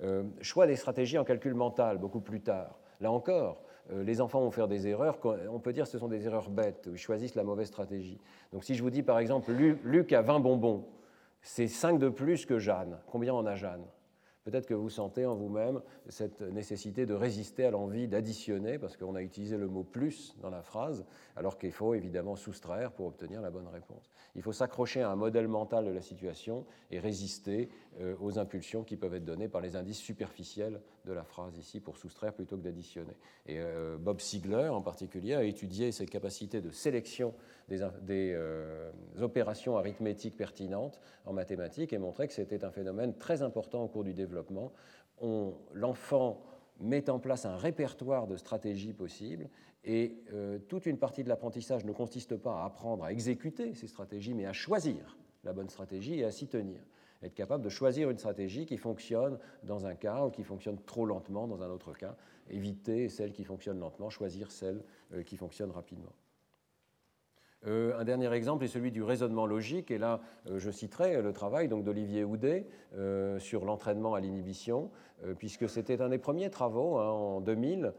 Euh, 0.01 0.23
choix 0.41 0.67
des 0.67 0.75
stratégies 0.75 1.17
en 1.17 1.23
calcul 1.23 1.53
mental, 1.53 1.97
beaucoup 1.97 2.19
plus 2.19 2.41
tard. 2.41 2.79
Là 2.99 3.11
encore, 3.11 3.63
euh, 3.91 4.03
les 4.03 4.21
enfants 4.21 4.41
vont 4.41 4.51
faire 4.51 4.67
des 4.67 4.87
erreurs, 4.87 5.19
on 5.49 5.59
peut 5.59 5.73
dire 5.73 5.85
que 5.85 5.89
ce 5.89 5.97
sont 5.97 6.07
des 6.07 6.25
erreurs 6.25 6.49
bêtes, 6.49 6.89
ils 6.91 6.97
choisissent 6.97 7.35
la 7.35 7.43
mauvaise 7.43 7.67
stratégie. 7.67 8.19
Donc 8.51 8.63
si 8.63 8.75
je 8.75 8.83
vous 8.83 8.89
dis 8.89 9.03
par 9.03 9.19
exemple, 9.19 9.51
Luc 9.51 10.13
a 10.13 10.21
20 10.21 10.39
bonbons, 10.39 10.85
c'est 11.41 11.67
5 11.67 11.99
de 11.99 12.09
plus 12.09 12.45
que 12.45 12.57
Jeanne, 12.57 12.99
combien 13.07 13.33
en 13.33 13.45
a 13.45 13.55
Jeanne? 13.55 13.85
Peut-être 14.45 14.67
que 14.67 14.75
vous 14.75 14.91
sentez 14.91 15.25
en 15.25 15.33
vous-même 15.33 15.81
cette 16.07 16.41
nécessité 16.41 17.07
de 17.07 17.15
résister 17.15 17.65
à 17.65 17.71
l'envie 17.71 18.07
d'additionner, 18.07 18.77
parce 18.77 18.95
qu'on 18.95 19.15
a 19.15 19.23
utilisé 19.23 19.57
le 19.57 19.67
mot 19.67 19.83
plus 19.83 20.35
dans 20.39 20.51
la 20.51 20.61
phrase, 20.61 21.03
alors 21.35 21.57
qu'il 21.57 21.71
faut 21.71 21.95
évidemment 21.95 22.35
soustraire 22.35 22.91
pour 22.91 23.07
obtenir 23.07 23.41
la 23.41 23.49
bonne 23.49 23.67
réponse. 23.67 24.11
Il 24.35 24.43
faut 24.43 24.53
s'accrocher 24.53 25.01
à 25.01 25.09
un 25.09 25.15
modèle 25.15 25.47
mental 25.47 25.85
de 25.85 25.91
la 25.91 26.01
situation 26.01 26.63
et 26.91 26.99
résister 26.99 27.69
aux 28.19 28.39
impulsions 28.39 28.83
qui 28.83 28.97
peuvent 28.97 29.13
être 29.13 29.25
données 29.25 29.47
par 29.47 29.61
les 29.61 29.75
indices 29.75 29.99
superficiels 29.99 30.81
de 31.05 31.13
la 31.13 31.23
phrase 31.23 31.57
ici 31.57 31.79
pour 31.79 31.97
soustraire 31.97 32.33
plutôt 32.33 32.57
que 32.57 32.61
d'additionner. 32.61 33.15
Et 33.45 33.59
euh, 33.59 33.97
Bob 33.97 34.19
Siegler 34.19 34.67
en 34.69 34.81
particulier 34.81 35.35
a 35.35 35.43
étudié 35.43 35.91
ces 35.91 36.05
capacités 36.05 36.61
de 36.61 36.71
sélection 36.71 37.33
des, 37.69 37.81
euh, 38.35 38.91
opérations 39.19 39.77
arithmétiques 39.77 40.35
pertinentes 40.35 40.99
en 41.25 41.33
mathématiques 41.33 41.93
et 41.93 41.97
montré 41.97 42.27
que 42.27 42.33
c'était 42.33 42.63
un 42.65 42.71
phénomène 42.71 43.15
très 43.17 43.41
important 43.41 43.83
au 43.83 43.87
cours 43.87 44.03
du 44.03 44.13
développement. 44.13 44.71
L'enfant 45.73 46.43
met 46.79 47.09
en 47.09 47.19
place 47.19 47.45
un 47.45 47.55
répertoire 47.55 48.27
de 48.27 48.35
stratégies 48.35 48.93
possibles 48.93 49.49
et 49.85 50.17
euh, 50.33 50.59
toute 50.59 50.85
une 50.87 50.97
partie 50.97 51.23
de 51.23 51.29
l'apprentissage 51.29 51.85
ne 51.85 51.93
consiste 51.93 52.35
pas 52.35 52.61
à 52.61 52.65
apprendre 52.65 53.03
à 53.03 53.11
exécuter 53.11 53.73
ces 53.75 53.87
stratégies, 53.87 54.33
mais 54.33 54.45
à 54.45 54.53
choisir 54.53 55.17
la 55.43 55.53
bonne 55.53 55.69
stratégie 55.69 56.19
et 56.19 56.25
à 56.25 56.31
s'y 56.31 56.47
tenir. 56.47 56.81
Être 57.23 57.33
capable 57.33 57.63
de 57.63 57.69
choisir 57.69 58.09
une 58.09 58.17
stratégie 58.17 58.65
qui 58.65 58.77
fonctionne 58.77 59.39
dans 59.63 59.85
un 59.85 59.95
cas 59.95 60.25
ou 60.25 60.29
qui 60.29 60.43
fonctionne 60.43 60.77
trop 60.85 61.05
lentement 61.05 61.47
dans 61.47 61.61
un 61.61 61.69
autre 61.69 61.93
cas, 61.93 62.15
éviter 62.49 63.09
celle 63.09 63.31
qui 63.31 63.43
fonctionne 63.43 63.79
lentement, 63.79 64.09
choisir 64.09 64.51
celle 64.51 64.83
qui 65.25 65.37
fonctionne 65.37 65.71
rapidement. 65.71 66.13
Euh, 67.67 67.97
un 67.97 68.03
dernier 68.03 68.31
exemple 68.33 68.63
est 68.63 68.67
celui 68.67 68.91
du 68.91 69.01
raisonnement 69.01 69.45
logique, 69.45 69.89
et 69.89 69.97
là 69.97 70.21
euh, 70.49 70.59
je 70.59 70.69
citerai 70.69 71.21
le 71.21 71.33
travail 71.33 71.67
d'Olivier 71.67 72.23
Houdet 72.23 72.67
euh, 72.95 73.39
sur 73.39 73.65
l'entraînement 73.65 74.13
à 74.13 74.19
l'inhibition, 74.19 74.91
puisque 75.39 75.69
c'était 75.69 76.01
un 76.01 76.09
des 76.09 76.17
premiers 76.17 76.49
travaux 76.49 76.97
hein, 76.97 77.09
en 77.09 77.41
2000 77.41 77.93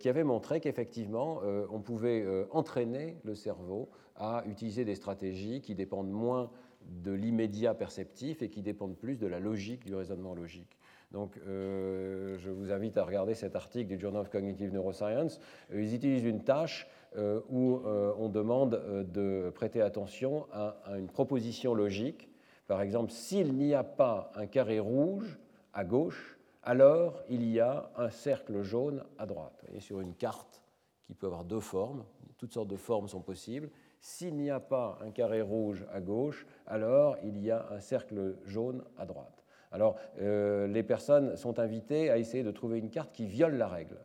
qui 0.00 0.08
avait 0.08 0.24
montré 0.24 0.58
qu'effectivement 0.58 1.40
on 1.70 1.80
pouvait 1.80 2.26
entraîner 2.50 3.18
le 3.22 3.36
cerveau 3.36 3.88
à 4.16 4.42
utiliser 4.46 4.84
des 4.84 4.96
stratégies 4.96 5.60
qui 5.60 5.76
dépendent 5.76 6.10
moins 6.10 6.50
de 6.88 7.12
l'immédiat 7.12 7.74
perceptif 7.74 8.42
et 8.42 8.48
qui 8.48 8.62
dépendent 8.62 8.96
plus 8.96 9.16
de 9.16 9.26
la 9.26 9.40
logique, 9.40 9.84
du 9.84 9.94
raisonnement 9.94 10.34
logique. 10.34 10.78
Donc, 11.12 11.38
je 11.46 12.50
vous 12.50 12.72
invite 12.72 12.98
à 12.98 13.04
regarder 13.04 13.34
cet 13.34 13.54
article 13.54 13.88
du 13.88 13.98
Journal 13.98 14.22
of 14.22 14.28
Cognitive 14.28 14.72
Neuroscience. 14.72 15.40
ils 15.72 15.94
utilisent 15.94 16.24
une 16.24 16.42
tâche 16.42 16.88
euh, 17.16 17.40
où 17.48 17.76
euh, 17.86 18.12
on 18.18 18.28
demande 18.28 18.74
euh, 18.74 19.02
de 19.02 19.48
prêter 19.48 19.80
attention 19.80 20.46
à, 20.52 20.76
une 20.98 21.06
proposition 21.06 21.72
logique. 21.72 22.28
Par 22.66 22.82
exemple, 22.82 23.10
s'il 23.10 23.54
n'y 23.54 23.72
a 23.72 23.84
pas 23.84 24.30
un 24.34 24.46
carré 24.46 24.80
rouge 24.80 25.38
à 25.72 25.84
gauche, 25.84 26.38
alors 26.62 27.22
il 27.30 27.48
y 27.50 27.58
a 27.58 27.90
un 27.96 28.10
cercle 28.10 28.60
jaune 28.60 29.02
à 29.16 29.24
droite. 29.24 29.54
Vous 29.62 29.68
voyez, 29.68 29.80
sur 29.80 30.00
une 30.02 30.14
carte 30.14 30.62
qui 31.04 31.14
peut 31.14 31.24
avoir 31.24 31.44
deux 31.44 31.60
formes, 31.60 32.04
toutes 32.36 32.52
sortes 32.52 32.68
de 32.68 32.76
formes 32.76 33.08
sont 33.08 33.22
possibles. 33.22 33.70
S'il 34.00 34.36
n'y 34.36 34.50
a 34.50 34.60
pas 34.60 34.98
un 35.02 35.10
carré 35.10 35.42
rouge 35.42 35.84
à 35.92 36.00
gauche, 36.00 36.46
alors 36.66 37.16
il 37.24 37.38
y 37.38 37.50
a 37.50 37.66
un 37.70 37.80
cercle 37.80 38.36
jaune 38.44 38.84
à 38.98 39.06
droite. 39.06 39.44
Alors, 39.72 39.96
les 40.18 40.82
personnes 40.82 41.36
sont 41.36 41.58
invitées 41.58 42.08
à 42.10 42.18
essayer 42.18 42.44
de 42.44 42.50
trouver 42.50 42.78
une 42.78 42.88
carte 42.88 43.12
qui 43.12 43.26
viole 43.26 43.56
la 43.56 43.68
règle. 43.68 43.98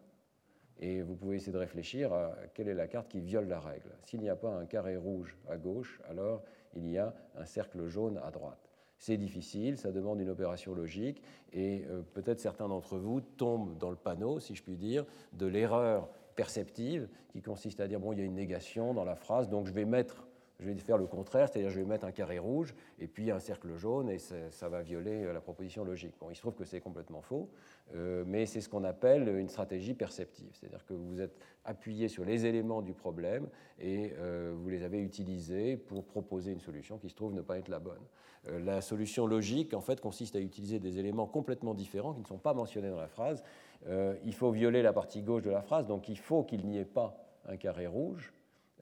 Et 0.79 1.01
vous 1.01 1.15
pouvez 1.15 1.35
essayer 1.35 1.53
de 1.53 1.57
réfléchir 1.57 2.11
à 2.11 2.33
quelle 2.53 2.67
est 2.67 2.73
la 2.73 2.87
carte 2.87 3.07
qui 3.07 3.21
viole 3.21 3.47
la 3.47 3.59
règle. 3.59 3.91
S'il 4.03 4.19
n'y 4.21 4.29
a 4.29 4.35
pas 4.35 4.49
un 4.49 4.65
carré 4.65 4.97
rouge 4.97 5.37
à 5.47 5.57
gauche, 5.57 6.01
alors 6.09 6.41
il 6.75 6.89
y 6.89 6.97
a 6.97 7.13
un 7.37 7.45
cercle 7.45 7.87
jaune 7.87 8.19
à 8.23 8.31
droite. 8.31 8.71
C'est 8.97 9.17
difficile, 9.17 9.77
ça 9.77 9.91
demande 9.91 10.19
une 10.19 10.29
opération 10.29 10.75
logique, 10.75 11.23
et 11.53 11.85
euh, 11.89 12.01
peut-être 12.13 12.39
certains 12.39 12.67
d'entre 12.67 12.97
vous 12.97 13.21
tombent 13.21 13.77
dans 13.77 13.89
le 13.89 13.95
panneau, 13.95 14.39
si 14.39 14.53
je 14.55 14.61
puis 14.61 14.75
dire, 14.75 15.05
de 15.33 15.45
l'erreur 15.45 16.09
perceptive 16.35 17.07
qui 17.29 17.41
consiste 17.41 17.79
à 17.79 17.87
dire, 17.87 17.99
bon, 17.99 18.13
il 18.13 18.19
y 18.19 18.21
a 18.21 18.25
une 18.25 18.35
négation 18.35 18.93
dans 18.93 19.05
la 19.05 19.15
phrase, 19.15 19.49
donc 19.49 19.67
je 19.67 19.73
vais 19.73 19.85
mettre 19.85 20.27
je 20.61 20.69
vais 20.69 20.75
faire 20.75 20.97
le 20.97 21.07
contraire, 21.07 21.49
c'est-à-dire 21.49 21.71
je 21.71 21.79
vais 21.79 21.85
mettre 21.85 22.05
un 22.05 22.11
carré 22.11 22.37
rouge 22.37 22.75
et 22.99 23.07
puis 23.07 23.31
un 23.31 23.39
cercle 23.39 23.75
jaune 23.75 24.09
et 24.09 24.19
ça 24.19 24.69
va 24.69 24.81
violer 24.81 25.23
euh, 25.23 25.33
la 25.33 25.41
proposition 25.41 25.83
logique. 25.83 26.13
Bon, 26.19 26.29
il 26.29 26.35
se 26.35 26.41
trouve 26.41 26.53
que 26.53 26.65
c'est 26.65 26.79
complètement 26.79 27.21
faux, 27.21 27.49
euh, 27.95 28.23
mais 28.27 28.45
c'est 28.45 28.61
ce 28.61 28.69
qu'on 28.69 28.83
appelle 28.83 29.27
une 29.27 29.49
stratégie 29.49 29.95
perceptive, 29.95 30.49
c'est-à-dire 30.53 30.85
que 30.85 30.93
vous 30.93 31.19
êtes 31.19 31.35
appuyé 31.65 32.07
sur 32.07 32.23
les 32.23 32.45
éléments 32.45 32.81
du 32.81 32.93
problème 32.93 33.47
et 33.79 34.13
euh, 34.19 34.53
vous 34.55 34.69
les 34.69 34.83
avez 34.83 34.99
utilisés 34.99 35.77
pour 35.77 36.05
proposer 36.05 36.51
une 36.51 36.59
solution 36.59 36.97
qui 36.99 37.09
se 37.09 37.15
trouve 37.15 37.33
ne 37.33 37.41
pas 37.41 37.57
être 37.57 37.69
la 37.69 37.79
bonne. 37.79 38.01
la 38.45 38.81
solution 38.81 39.25
logique, 39.25 39.73
en 39.73 39.81
fait, 39.81 39.99
consiste 39.99 40.35
à 40.35 40.39
utiliser 40.39 40.79
des 40.79 40.99
éléments 40.99 41.25
complètement 41.25 41.73
différents 41.73 42.13
qui 42.13 42.21
ne 42.21 42.27
sont 42.27 42.37
pas 42.37 42.53
mentionnés 42.53 42.89
dans 42.89 42.99
la 42.99 43.07
phrase. 43.07 43.43
Il 43.87 44.33
faut 44.33 44.51
violer 44.51 44.81
la 44.81 44.93
partie 44.93 45.21
gauche 45.21 45.41
de 45.43 45.49
la 45.49 45.61
phrase, 45.61 45.87
donc 45.87 46.07
il 46.09 46.17
faut 46.17 46.43
qu'il 46.43 46.65
n'y 46.67 46.77
ait 46.77 46.85
pas 46.85 47.17
un 47.47 47.57
carré 47.57 47.87
rouge 47.87 48.31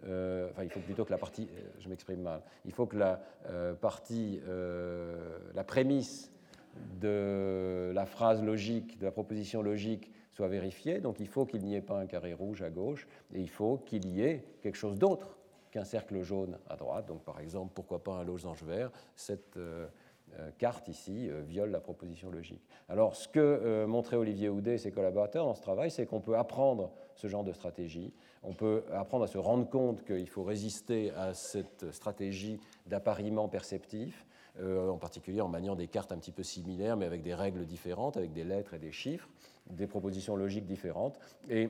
euh, 0.07 0.49
enfin, 0.51 0.63
il 0.63 0.69
faut 0.69 0.79
plutôt 0.79 1.05
que 1.05 1.11
la 1.11 1.17
partie, 1.17 1.49
euh, 1.51 1.61
je 1.79 1.89
m'exprime 1.89 2.21
mal, 2.21 2.41
il 2.65 2.71
faut 2.71 2.85
que 2.85 2.97
la 2.97 3.21
euh, 3.47 3.73
partie, 3.73 4.41
la 5.53 5.63
prémisse 5.63 6.31
de 7.01 7.91
la 7.93 8.05
phrase 8.05 8.41
logique, 8.43 8.99
de 8.99 9.05
la 9.05 9.11
proposition 9.11 9.61
logique 9.61 10.11
soit 10.31 10.47
vérifiée. 10.47 10.99
Donc 10.99 11.19
il 11.19 11.27
faut 11.27 11.45
qu'il 11.45 11.63
n'y 11.65 11.75
ait 11.75 11.81
pas 11.81 11.99
un 11.99 12.05
carré 12.05 12.33
rouge 12.33 12.61
à 12.61 12.69
gauche 12.69 13.07
et 13.33 13.41
il 13.41 13.49
faut 13.49 13.77
qu'il 13.77 14.07
y 14.07 14.21
ait 14.21 14.45
quelque 14.61 14.77
chose 14.77 14.97
d'autre 14.97 15.37
qu'un 15.71 15.83
cercle 15.83 16.21
jaune 16.21 16.57
à 16.69 16.75
droite. 16.75 17.07
Donc 17.07 17.23
par 17.23 17.39
exemple, 17.39 17.71
pourquoi 17.75 18.03
pas 18.03 18.13
un 18.13 18.23
losange 18.23 18.63
vert? 18.63 18.91
Carte 20.57 20.87
ici 20.87 21.29
viole 21.47 21.71
la 21.71 21.79
proposition 21.79 22.29
logique. 22.29 22.61
Alors 22.87 23.15
ce 23.15 23.27
que 23.27 23.85
montraient 23.85 24.15
Olivier 24.15 24.49
Houdet 24.49 24.75
et 24.75 24.77
ses 24.77 24.91
collaborateurs 24.91 25.45
dans 25.45 25.55
ce 25.55 25.61
travail, 25.61 25.91
c'est 25.91 26.05
qu'on 26.05 26.21
peut 26.21 26.37
apprendre 26.37 26.91
ce 27.15 27.27
genre 27.27 27.43
de 27.43 27.51
stratégie 27.51 28.13
on 28.43 28.53
peut 28.53 28.83
apprendre 28.93 29.25
à 29.25 29.27
se 29.27 29.37
rendre 29.37 29.67
compte 29.69 30.03
qu'il 30.05 30.27
faut 30.27 30.43
résister 30.43 31.11
à 31.11 31.33
cette 31.33 31.91
stratégie 31.91 32.59
d'appariement 32.85 33.47
perceptif, 33.49 34.25
euh, 34.59 34.89
en 34.89 34.97
particulier 34.97 35.41
en 35.41 35.47
maniant 35.47 35.75
des 35.75 35.87
cartes 35.87 36.11
un 36.11 36.17
petit 36.17 36.31
peu 36.31 36.43
similaires, 36.43 36.97
mais 36.97 37.05
avec 37.05 37.21
des 37.21 37.33
règles 37.33 37.65
différentes, 37.65 38.17
avec 38.17 38.31
des 38.31 38.43
lettres 38.43 38.73
et 38.73 38.79
des 38.79 38.91
chiffres, 38.91 39.29
des 39.69 39.87
propositions 39.87 40.35
logiques 40.35 40.65
différentes. 40.65 41.19
Et 41.49 41.69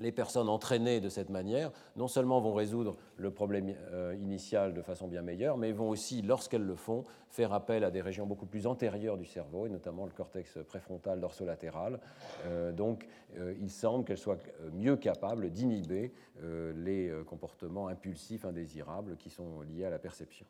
les 0.00 0.12
personnes 0.12 0.48
entraînées 0.48 1.00
de 1.00 1.08
cette 1.08 1.28
manière, 1.28 1.70
non 1.96 2.08
seulement 2.08 2.40
vont 2.40 2.54
résoudre 2.54 2.96
le 3.16 3.30
problème 3.30 3.74
euh, 3.92 4.16
initial 4.20 4.74
de 4.74 4.82
façon 4.82 5.06
bien 5.06 5.22
meilleure, 5.22 5.58
mais 5.58 5.72
vont 5.72 5.88
aussi, 5.88 6.22
lorsqu'elles 6.22 6.64
le 6.64 6.74
font, 6.74 7.04
faire 7.28 7.52
appel 7.52 7.84
à 7.84 7.90
des 7.90 8.00
régions 8.00 8.26
beaucoup 8.26 8.46
plus 8.46 8.66
antérieures 8.66 9.18
du 9.18 9.26
cerveau, 9.26 9.66
et 9.66 9.68
notamment 9.68 10.06
le 10.06 10.10
cortex 10.10 10.58
préfrontal 10.66 11.20
dorsolatéral. 11.20 12.00
Euh, 12.46 12.72
donc, 12.72 13.06
euh, 13.38 13.54
il 13.60 13.70
semble 13.70 14.04
qu'elles 14.04 14.18
soient 14.18 14.38
mieux 14.72 14.96
capables 14.96 15.50
d'inhiber 15.50 16.12
les 16.74 17.12
comportements 17.26 17.88
impulsifs 17.88 18.46
indésirables 18.46 19.16
qui 19.18 19.28
sont 19.28 19.60
liés 19.60 19.84
à 19.84 19.90
la 19.90 19.98
perception. 19.98 20.46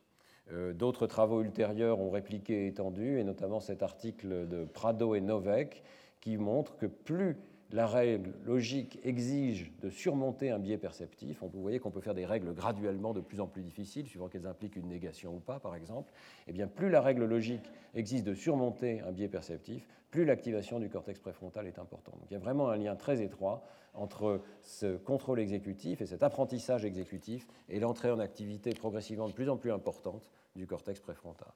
D'autres 0.73 1.05
travaux 1.05 1.41
ultérieurs 1.41 1.99
ont 1.99 2.09
répliqué 2.09 2.63
et 2.63 2.67
étendu, 2.67 3.19
et 3.19 3.25
notamment 3.25 3.59
cet 3.59 3.83
article 3.83 4.47
de 4.47 4.63
Prado 4.63 5.15
et 5.15 5.21
Novek 5.21 5.83
qui 6.21 6.37
montre 6.37 6.77
que 6.77 6.85
plus 6.85 7.35
la 7.71 7.87
règle 7.87 8.33
logique 8.45 8.99
exige 9.03 9.71
de 9.81 9.89
surmonter 9.89 10.51
un 10.51 10.59
biais 10.59 10.77
perceptif. 10.77 11.41
Vous 11.41 11.61
voyez 11.61 11.79
qu'on 11.79 11.91
peut 11.91 12.01
faire 12.01 12.13
des 12.13 12.25
règles 12.25 12.53
graduellement 12.53 13.13
de 13.13 13.21
plus 13.21 13.39
en 13.39 13.47
plus 13.47 13.61
difficiles, 13.61 14.07
suivant 14.07 14.27
qu'elles 14.27 14.47
impliquent 14.47 14.75
une 14.75 14.87
négation 14.87 15.35
ou 15.35 15.39
pas, 15.39 15.59
par 15.59 15.75
exemple. 15.75 16.11
Eh 16.47 16.53
bien, 16.53 16.67
plus 16.67 16.89
la 16.89 17.01
règle 17.01 17.25
logique 17.25 17.71
exige 17.93 18.23
de 18.23 18.33
surmonter 18.33 19.01
un 19.01 19.11
biais 19.11 19.29
perceptif, 19.29 19.87
plus 20.09 20.25
l'activation 20.25 20.79
du 20.79 20.89
cortex 20.89 21.19
préfrontal 21.19 21.67
est 21.67 21.79
importante. 21.79 22.15
Donc, 22.19 22.29
il 22.29 22.33
y 22.33 22.37
a 22.37 22.39
vraiment 22.39 22.69
un 22.69 22.77
lien 22.77 22.95
très 22.95 23.21
étroit 23.21 23.63
entre 23.93 24.41
ce 24.61 24.97
contrôle 24.97 25.39
exécutif 25.39 26.01
et 26.01 26.05
cet 26.05 26.23
apprentissage 26.23 26.83
exécutif 26.83 27.47
et 27.69 27.79
l'entrée 27.79 28.11
en 28.11 28.19
activité 28.19 28.71
progressivement 28.71 29.27
de 29.27 29.33
plus 29.33 29.49
en 29.49 29.57
plus 29.57 29.71
importante 29.71 30.29
du 30.55 30.67
cortex 30.67 30.99
préfrontal 30.99 31.53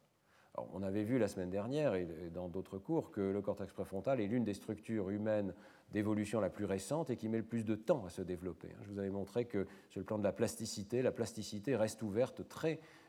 on 0.73 0.83
avait 0.83 1.03
vu 1.03 1.17
la 1.17 1.27
semaine 1.27 1.49
dernière 1.49 1.95
et 1.95 2.07
dans 2.33 2.47
d'autres 2.47 2.77
cours 2.77 3.11
que 3.11 3.21
le 3.21 3.41
cortex 3.41 3.73
préfrontal 3.73 4.21
est 4.21 4.27
l'une 4.27 4.43
des 4.43 4.53
structures 4.53 5.09
humaines 5.09 5.53
d'évolution 5.91 6.39
la 6.39 6.49
plus 6.49 6.65
récente 6.65 7.09
et 7.09 7.17
qui 7.17 7.29
met 7.29 7.37
le 7.37 7.43
plus 7.43 7.63
de 7.63 7.75
temps 7.75 8.05
à 8.05 8.09
se 8.09 8.21
développer. 8.21 8.69
Je 8.81 8.91
vous 8.91 8.99
avais 8.99 9.09
montré 9.09 9.45
que 9.45 9.65
sur 9.89 9.99
le 9.99 10.05
plan 10.05 10.17
de 10.17 10.23
la 10.23 10.33
plasticité, 10.33 11.01
la 11.01 11.11
plasticité 11.11 11.75
reste 11.75 12.03
ouverte 12.03 12.41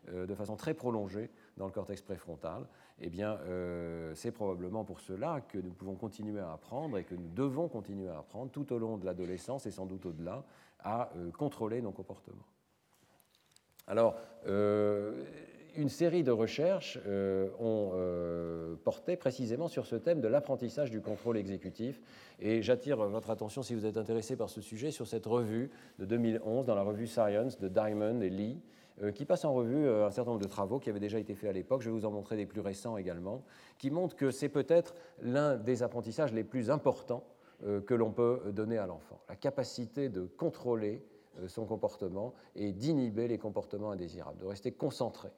euh, 0.09 0.27
de 0.27 0.35
façon 0.35 0.57
très 0.57 0.74
prolongée 0.74 1.31
dans 1.57 1.66
le 1.66 1.72
cortex 1.72 2.03
préfrontal. 2.03 2.66
Eh 3.01 3.11
bien, 3.11 3.39
euh, 3.41 4.14
c'est 4.14 4.31
probablement 4.31 4.85
pour 4.85 5.01
cela 5.01 5.41
que 5.41 5.59
nous 5.59 5.72
pouvons 5.72 5.97
continuer 5.97 6.41
à 6.41 6.53
apprendre 6.53 6.99
et 6.99 7.05
que 7.05 7.14
nous 7.14 7.29
devons 7.29 7.68
continuer 7.68 8.09
à 8.09 8.18
apprendre 8.18 8.51
tout 8.51 8.72
au 8.72 8.79
long 8.79 8.99
de 8.99 9.05
l'adolescence 9.05 9.66
et 9.66 9.70
sans 9.70 9.87
doute 9.87 10.07
au-delà 10.07 10.45
à 10.81 11.11
euh, 11.16 11.31
contrôler 11.33 11.83
nos 11.83 11.93
comportements. 11.93 12.47
Alors, 13.89 14.16
une 15.77 15.89
série 15.89 16.22
de 16.22 16.31
recherches 16.31 16.99
euh, 17.07 17.49
ont 17.59 17.93
euh, 17.95 18.77
porté 18.85 19.16
précisément 19.16 19.68
sur 19.68 19.87
ce 19.87 19.97
thème 19.97 20.20
de 20.20 20.29
l'apprentissage 20.29 20.91
du 20.91 21.01
contrôle 21.01 21.37
exécutif. 21.37 22.01
Et 22.41 22.62
j'attire 22.62 22.97
votre 22.97 23.31
attention, 23.31 23.62
si 23.62 23.74
vous 23.74 23.87
êtes 23.87 23.97
intéressé 23.97 24.37
par 24.37 24.49
ce 24.49 24.61
sujet, 24.61 24.91
sur 24.91 25.07
cette 25.07 25.27
revue 25.27 25.70
de 25.99 26.05
2011, 26.05 26.66
dans 26.66 26.74
la 26.74 26.83
revue 26.83 27.07
Science 27.07 27.59
de 27.59 27.68
Diamond 27.68 28.20
et 28.20 28.31
Lee, 28.31 28.61
euh, 29.03 29.12
qui 29.12 29.24
passe 29.24 29.45
en 29.45 29.53
revue 29.53 29.89
un 29.89 30.11
certain 30.11 30.31
nombre 30.33 30.43
de 30.43 30.49
travaux 30.49 30.79
qui 30.79 30.89
avaient 30.91 31.01
déjà 31.01 31.18
été 31.18 31.35
faits 31.35 31.51
à 31.51 31.53
l'époque. 31.53 31.83
Je 31.83 31.91
vais 31.91 31.97
vous 31.97 32.07
en 32.07 32.11
montrer 32.11 32.37
des 32.37 32.47
plus 32.47 32.61
récents 32.61 32.97
également, 32.97 33.45
qui 33.79 33.91
montrent 33.91 34.16
que 34.16 34.31
c'est 34.31 34.49
peut-être 34.49 34.95
l'un 35.20 35.57
des 35.57 35.83
apprentissages 35.83 36.33
les 36.33 36.45
plus 36.45 36.70
importants 36.70 37.24
que 37.87 37.95
l'on 37.95 38.12
peut 38.12 38.53
donner 38.53 38.77
à 38.77 38.87
l'enfant. 38.87 39.18
La 39.31 39.35
capacité 39.35 40.11
de 40.11 40.27
contrôler 40.27 41.03
son 41.47 41.64
comportement 41.64 42.35
et 42.55 42.72
d'inhiber 42.72 43.29
les 43.29 43.39
comportements 43.39 43.91
indésirables, 43.91 44.39
de 44.39 44.45
rester 44.45 44.72
concentré. 44.72 45.31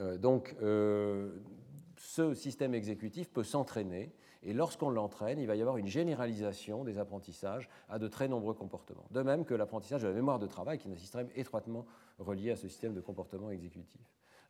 Euh, 0.00 0.18
donc, 0.18 0.56
euh, 0.62 1.30
ce 1.96 2.34
système 2.34 2.74
exécutif 2.74 3.30
peut 3.30 3.44
s'entraîner, 3.44 4.12
et 4.42 4.52
lorsqu'on 4.52 4.90
l'entraîne, 4.90 5.38
il 5.38 5.46
va 5.46 5.56
y 5.56 5.60
avoir 5.60 5.78
une 5.78 5.86
généralisation 5.86 6.84
des 6.84 6.98
apprentissages 6.98 7.68
à 7.88 7.98
de 7.98 8.08
très 8.08 8.28
nombreux 8.28 8.54
comportements. 8.54 9.06
De 9.10 9.22
même 9.22 9.44
que 9.44 9.54
l'apprentissage 9.54 10.02
de 10.02 10.08
la 10.08 10.14
mémoire 10.14 10.38
de 10.38 10.46
travail, 10.46 10.78
qui 10.78 10.88
est 10.88 10.92
un 10.92 10.96
système 10.96 11.28
étroitement 11.34 11.86
relié 12.18 12.50
à 12.50 12.56
ce 12.56 12.68
système 12.68 12.92
de 12.92 13.00
comportement 13.00 13.50
exécutif. 13.50 14.00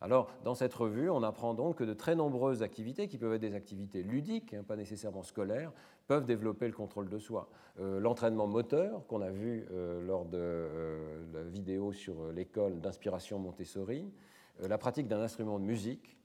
Alors, 0.01 0.29
dans 0.43 0.55
cette 0.55 0.73
revue, 0.73 1.09
on 1.09 1.23
apprend 1.23 1.53
donc 1.53 1.77
que 1.77 1.85
de 1.85 1.93
très 1.93 2.15
nombreuses 2.15 2.61
activités, 2.61 3.07
qui 3.07 3.17
peuvent 3.17 3.33
être 3.33 3.41
des 3.41 3.55
activités 3.55 4.03
ludiques, 4.03 4.53
hein, 4.53 4.63
pas 4.67 4.75
nécessairement 4.75 5.23
scolaires, 5.23 5.71
peuvent 6.07 6.25
développer 6.25 6.67
le 6.67 6.73
contrôle 6.73 7.09
de 7.09 7.17
soi. 7.17 7.49
Euh, 7.79 7.99
l'entraînement 8.01 8.47
moteur, 8.47 9.07
qu'on 9.07 9.21
a 9.21 9.31
vu 9.31 9.65
lors 10.01 10.25
de 10.25 10.67
la 11.33 11.43
vidéo 11.43 11.93
sur 11.93 12.31
l'école 12.33 12.81
d'inspiration 12.81 13.39
Montessori, 13.39 14.11
la 14.59 14.77
pratique 14.77 15.07
d'un 15.07 15.21
instrument 15.21 15.59
de 15.59 15.65
musique, 15.65 16.15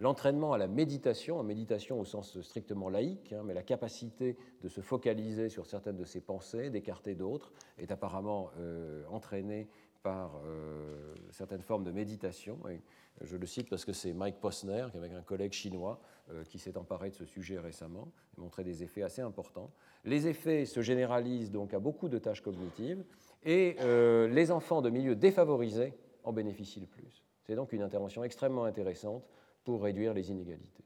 l'entraînement 0.00 0.52
à 0.52 0.58
la 0.58 0.66
méditation, 0.66 1.38
en 1.38 1.44
méditation 1.44 2.00
au 2.00 2.04
sens 2.04 2.40
strictement 2.40 2.88
laïque, 2.88 3.32
hein, 3.32 3.42
mais 3.44 3.54
la 3.54 3.62
capacité 3.62 4.36
de 4.62 4.68
se 4.68 4.80
focaliser 4.80 5.48
sur 5.48 5.66
certaines 5.66 5.96
de 5.96 6.04
ses 6.04 6.20
pensées, 6.20 6.70
d'écarter 6.70 7.14
d'autres, 7.14 7.52
est 7.78 7.92
apparemment 7.92 8.50
euh, 8.58 9.04
entraîné 9.10 9.68
par 10.02 10.40
euh, 10.46 11.14
certaines 11.30 11.60
formes 11.60 11.84
de 11.84 11.92
méditation. 11.92 12.58
Je 13.20 13.36
le 13.36 13.46
cite 13.46 13.68
parce 13.68 13.84
que 13.84 13.92
c'est 13.92 14.14
Mike 14.14 14.40
Posner, 14.40 14.86
avec 14.94 15.12
un 15.12 15.20
collègue 15.20 15.52
chinois, 15.52 16.00
euh, 16.30 16.42
qui 16.44 16.58
s'est 16.58 16.78
emparé 16.78 17.10
de 17.10 17.14
ce 17.14 17.26
sujet 17.26 17.58
récemment, 17.58 18.10
et 18.34 18.40
montré 18.40 18.64
des 18.64 18.82
effets 18.82 19.02
assez 19.02 19.20
importants. 19.20 19.70
Les 20.04 20.26
effets 20.26 20.64
se 20.64 20.80
généralisent 20.80 21.50
donc 21.50 21.74
à 21.74 21.78
beaucoup 21.78 22.08
de 22.08 22.16
tâches 22.16 22.40
cognitives, 22.40 23.04
et 23.44 23.76
les 24.30 24.50
enfants 24.50 24.82
de 24.82 24.90
milieux 24.90 25.16
défavorisés 25.16 25.94
en 26.24 26.32
bénéficient 26.32 26.80
le 26.80 26.86
plus. 26.86 27.24
C'est 27.50 27.56
donc 27.56 27.72
une 27.72 27.82
intervention 27.82 28.22
extrêmement 28.22 28.62
intéressante 28.62 29.28
pour 29.64 29.82
réduire 29.82 30.14
les 30.14 30.30
inégalités. 30.30 30.84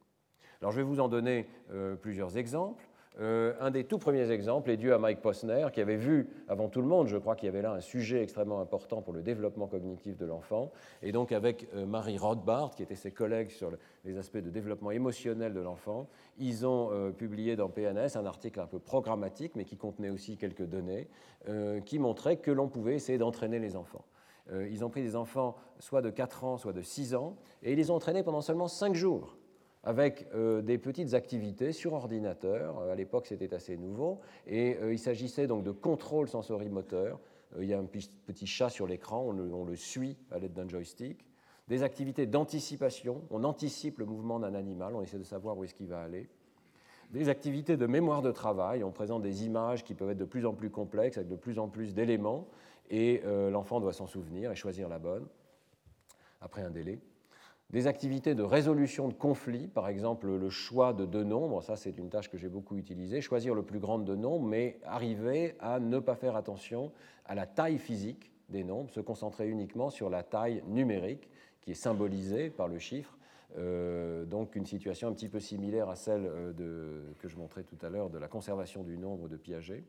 Alors 0.63 0.73
je 0.73 0.79
vais 0.79 0.83
vous 0.83 0.99
en 0.99 1.11
donner 1.11 1.47
euh, 1.71 1.95
plusieurs 1.95 2.39
exemples. 2.39 2.89
Euh, 3.21 3.53
un 3.61 3.71
des 3.71 3.85
tout 3.85 3.99
premiers 3.99 4.31
exemples 4.31 4.71
est 4.71 4.79
dû 4.79 4.91
à 4.91 4.97
Mike 4.97 5.21
Posner, 5.21 5.67
qui 5.75 5.83
avait 5.83 5.99
vu 5.99 6.27
avant 6.49 6.71
tout 6.71 6.81
le 6.81 6.87
monde, 6.89 7.07
je 7.07 7.19
crois 7.19 7.37
qu'il 7.37 7.45
y 7.45 7.49
avait 7.51 7.61
là 7.61 7.73
un 7.73 7.83
sujet 7.83 8.23
extrêmement 8.23 8.61
important 8.63 9.03
pour 9.03 9.13
le 9.13 9.21
développement 9.21 9.67
cognitif 9.67 10.17
de 10.17 10.25
l'enfant. 10.25 10.73
Et 11.03 11.13
donc 11.13 11.33
avec 11.33 11.69
euh, 11.75 11.85
Marie 11.85 12.17
Rothbard, 12.17 12.75
qui 12.75 12.83
était 12.83 12.95
ses 12.95 13.11
collègues 13.11 13.51
sur 13.51 13.71
les 14.07 14.17
aspects 14.17 14.39
de 14.39 14.49
développement 14.49 14.91
émotionnel 14.91 15.53
de 15.53 15.61
l'enfant, 15.61 16.09
ils 16.39 16.67
ont 16.67 17.13
publié 17.13 17.57
dans 17.57 17.69
PNS 17.69 18.17
un 18.17 18.25
article 18.25 18.59
un 18.61 18.67
peu 18.67 18.79
programmatique, 18.79 19.53
mais 19.55 19.67
qui 19.67 19.77
contenait 19.77 20.09
aussi 20.09 20.39
quelques 20.39 20.65
données, 20.65 21.09
qui 21.85 21.99
montraient 21.99 22.39
que 22.39 22.51
l'on 22.51 22.69
pouvait 22.69 22.95
essayer 22.95 23.19
d'entraîner 23.19 23.59
les 23.59 23.77
enfants. 23.77 24.07
Euh, 24.53 24.69
ils 24.69 24.85
ont 24.85 24.91
pris 24.91 25.03
des 25.03 25.17
enfants 25.17 25.57
soit 25.79 26.03
de 26.03 26.11
4 26.11 26.45
ans, 26.45 26.57
soit 26.59 26.73
de 26.73 26.83
6 26.83 27.15
ans, 27.15 27.37
et 27.63 27.73
ils 27.73 27.77
les 27.77 27.91
ont 27.91 27.97
entraînés 27.97 28.23
pendant 28.23 28.41
seulement 28.41 28.69
5 28.69 28.95
jours 28.95 29.37
avec 29.83 30.27
euh, 30.35 30.63
des 30.63 30.79
petites 30.79 31.13
activités 31.13 31.73
sur 31.73 31.93
ordinateur. 31.93 32.79
Euh, 32.79 32.93
à 32.93 32.95
l'époque, 32.95 33.27
c'était 33.27 33.53
assez 33.53 33.77
nouveau. 33.77 34.21
Et 34.47 34.79
il 34.91 34.99
s'agissait 34.99 35.47
donc 35.47 35.63
de 35.63 35.71
contrôle 35.71 36.29
sensorimoteur. 36.29 37.21
il 37.61 37.67
y 37.67 37.75
a 37.75 37.79
un 37.79 37.85
petit 37.85 38.47
chat 38.47 38.71
sur 38.71 38.87
l'écran, 38.87 39.25
on, 39.27 39.39
on, 39.53 39.65
le 39.65 39.77
suit 39.77 40.17
à 40.31 40.39
l'aide 40.39 40.55
d'un 40.55 40.69
joystick. 40.69 41.25
Des 41.69 41.83
activités 41.83 42.27
d'anticipation, 42.27 43.23
on 43.31 43.45
anticipe 43.45 43.99
le 43.99 44.05
mouvement 44.05 44.39
d'un 44.39 44.55
animal, 44.55 44.95
on 44.95 45.01
essaie 45.01 45.19
de 45.19 45.23
savoir 45.23 45.57
où 45.57 45.65
est-ce 45.65 45.75
qu'il 45.75 45.89
va 45.89 46.03
aller. 46.03 46.29
Des 47.11 47.29
activités 47.29 47.77
de 47.77 47.87
mémoire 47.87 48.23
de 48.23 48.33
travail, 48.33 48.83
on 48.83 48.91
présente 48.91 49.23
des 49.23 49.45
images 49.45 49.85
qui 49.85 49.95
peuvent 49.95 50.11
être 50.11 50.19
de 50.19 50.25
plus 50.25 50.47
en 50.47 50.53
plus 50.53 50.71
complexes, 50.71 51.17
avec 51.17 51.29
de 51.29 51.37
plus 51.37 51.59
en 51.59 51.69
plus 51.69 51.95
d'éléments 51.95 52.49
et 52.91 53.23
euh, 53.25 53.51
l'enfant 53.51 53.81
doit 53.81 53.93
s'en 53.93 54.07
souvenir 54.07 54.53
et 54.53 54.57
choisir 54.57 54.89
la 54.89 54.99
bonne 54.99 55.27
après 56.41 56.63
un 56.63 56.71
délai. 56.71 57.01
Des 57.71 57.87
activités 57.87 58.35
de 58.35 58.43
résolution 58.43 59.09
de 59.09 59.15
conflits, 59.15 59.69
par 59.69 59.89
exemple 59.89 60.29
le 60.29 60.51
choix 60.51 60.93
de 60.93 61.07
deux 61.07 61.25
nombres, 61.25 61.63
ça 61.63 61.77
c'est 61.77 61.99
une 61.99 62.11
tâche 62.11 62.31
que 62.31 62.37
j'ai 62.37 62.49
beaucoup 62.49 62.77
utilisée, 62.77 63.21
choisir 63.21 63.55
le 63.55 63.63
plus 63.63 63.81
grand 63.81 63.99
de 63.99 64.15
nombres, 64.15 64.47
mais 64.47 64.79
arriver 64.85 65.57
à 65.61 65.81
ne 65.81 65.99
pas 65.99 66.15
faire 66.15 66.37
attention 66.37 66.93
à 67.25 67.35
la 67.35 67.47
taille 67.47 67.79
physique 67.79 68.31
des 68.51 68.65
nombres, 68.65 68.91
se 68.91 69.01
concentrer 69.01 69.49
uniquement 69.49 69.91
sur 69.91 70.11
la 70.11 70.23
taille 70.23 70.63
numérique 70.69 71.29
qui 71.63 71.71
est 71.71 71.75
symbolisée 71.75 72.51
par 72.51 72.69
le 72.69 72.79
chiffre. 72.79 73.17
Euh, 73.57 74.25
donc 74.25 74.57
une 74.57 74.67
situation 74.67 75.09
un 75.09 75.13
petit 75.13 75.29
peu 75.29 75.41
similaire 75.41 75.89
à 75.89 75.97
celle 75.97 76.27
euh, 76.27 76.53
de, 76.53 77.15
que 77.21 77.29
je 77.29 77.37
montrais 77.37 77.63
tout 77.63 77.79
à 77.83 77.89
l'heure 77.89 78.11
de 78.11 78.19
la 78.19 78.29
conservation 78.29 78.83
du 78.83 78.99
nombre 78.99 79.29
de 79.29 79.37
Piaget. 79.37 79.85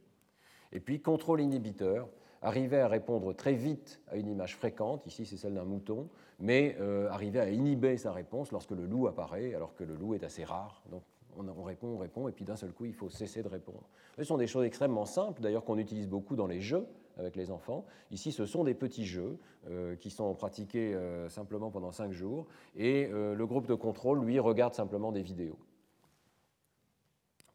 Et 0.72 0.80
puis 0.80 1.02
contrôle 1.02 1.42
inhibiteur, 1.42 2.08
arriver 2.46 2.80
à 2.80 2.88
répondre 2.88 3.34
très 3.34 3.54
vite 3.54 4.00
à 4.08 4.18
une 4.18 4.28
image 4.28 4.56
fréquente, 4.56 5.06
ici 5.08 5.26
c'est 5.26 5.36
celle 5.36 5.56
d'un 5.56 5.66
mouton, 5.66 6.08
mais 6.40 6.78
euh, 6.80 7.10
arriver 7.10 7.40
à 7.40 7.50
inhiber 7.50 7.98
sa 7.98 8.12
réponse 8.12 8.52
lorsque 8.52 8.72
le 8.72 8.86
loup 8.86 9.08
apparaît, 9.08 9.56
alors 9.56 9.74
que 9.74 9.84
le 9.84 9.96
loup 9.96 10.14
est 10.14 10.24
assez 10.24 10.44
rare. 10.44 10.84
Donc 10.92 11.02
on, 11.38 11.64
répond, 11.64 11.88
on 11.88 11.98
répond, 11.98 12.28
et 12.28 12.32
puis 12.32 12.46
d'un 12.46 12.56
seul 12.56 12.72
coup, 12.72 12.86
il 12.86 12.94
faut 12.94 13.10
cesser 13.10 13.42
de 13.42 13.48
répondre. 13.48 13.90
Ce 14.16 14.24
sont 14.24 14.38
des 14.38 14.48
choses 14.48 14.64
extrêmement 14.64 15.06
simples, 15.06 15.42
d'ailleurs 15.42 15.66
qu'on 15.66 15.80
utilise 15.80 16.08
beaucoup 16.08 16.36
dans 16.36 16.48
les 16.48 16.62
jeux 16.62 16.86
avec 17.18 17.36
les 17.36 17.50
enfants. 17.50 17.84
Ici, 18.12 18.32
ce 18.32 18.46
sont 18.46 18.64
des 18.64 18.76
petits 18.76 19.06
jeux 19.06 19.38
euh, 19.68 19.96
qui 19.96 20.12
sont 20.12 20.34
pratiqués 20.36 20.94
euh, 20.94 21.28
simplement 21.30 21.72
pendant 21.72 21.92
cinq 21.92 22.12
jours, 22.12 22.46
et 22.76 23.08
le 23.08 23.46
groupe 23.46 23.66
de 23.66 23.76
contrôle, 23.76 24.24
lui, 24.24 24.40
regarde 24.40 24.76
simplement 24.76 25.12
des 25.12 25.24
vidéos 25.24 25.58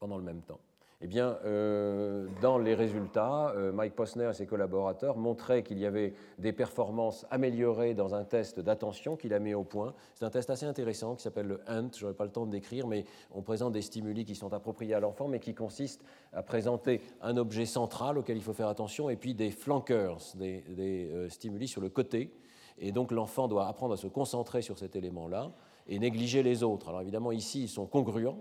pendant 0.01 0.17
le 0.17 0.25
même 0.25 0.43
temps. 0.43 0.61
Eh 1.03 1.07
bien, 1.07 1.39
euh, 1.47 2.27
dans 2.43 2.59
les 2.59 2.75
résultats, 2.75 3.55
euh, 3.57 3.73
Mike 3.73 3.95
Posner 3.95 4.29
et 4.29 4.35
ses 4.35 4.47
collaborateurs 4.47 5.17
montraient 5.17 5.63
qu'il 5.63 5.79
y 5.79 5.87
avait 5.87 6.13
des 6.39 6.53
performances 6.53 7.25
améliorées 7.31 7.95
dans 7.95 8.15
un 8.15 8.25
test 8.25 8.61
d'attention 8.61 9.17
qu'il 9.17 9.33
a 9.33 9.39
mis 9.39 9.55
au 9.55 9.65
point. 9.65 9.95
C'est 10.15 10.27
un 10.27 10.31
test 10.31 10.51
assez 10.51 10.67
intéressant 10.67 11.15
qui 11.15 11.23
s'appelle 11.23 11.47
le 11.47 11.61
HUNT, 11.69 11.93
je 11.97 12.05
n'aurai 12.05 12.15
pas 12.15 12.27
le 12.27 12.31
temps 12.31 12.45
de 12.45 12.51
décrire, 12.51 12.87
mais 12.87 13.07
on 13.33 13.41
présente 13.41 13.73
des 13.73 13.81
stimuli 13.81 14.27
qui 14.27 14.35
sont 14.35 14.53
appropriés 14.53 14.93
à 14.93 15.01
l'enfant, 15.01 15.27
mais 15.27 15.41
qui 15.41 15.55
consistent 15.55 16.05
à 16.35 16.43
présenter 16.43 17.01
un 17.23 17.39
objet 17.39 17.65
central 17.65 18.19
auquel 18.19 18.37
il 18.37 18.43
faut 18.43 18.53
faire 18.53 18.69
attention, 18.69 19.09
et 19.09 19.17
puis 19.17 19.33
des 19.33 19.51
flankers, 19.51 20.19
des, 20.35 20.63
euh, 20.79 21.31
stimuli 21.31 21.67
sur 21.67 21.81
le 21.81 21.89
côté. 21.89 22.31
Et 22.77 22.93
donc 22.93 23.11
l'enfant 23.11 23.49
doit 23.49 23.69
apprendre 23.69 23.95
à 23.95 23.97
se 23.97 24.07
concentrer 24.07 24.61
sur 24.61 24.79
cet 24.79 24.97
élément-là 24.97 25.51
et 25.89 25.99
négliger 25.99 26.43
les 26.43 26.63
autres. 26.63 26.91
Alors 26.91 27.01
évidemment, 27.01 27.33
ici, 27.33 27.63
ils 27.63 27.69
sont 27.69 27.87
congruents 27.87 28.39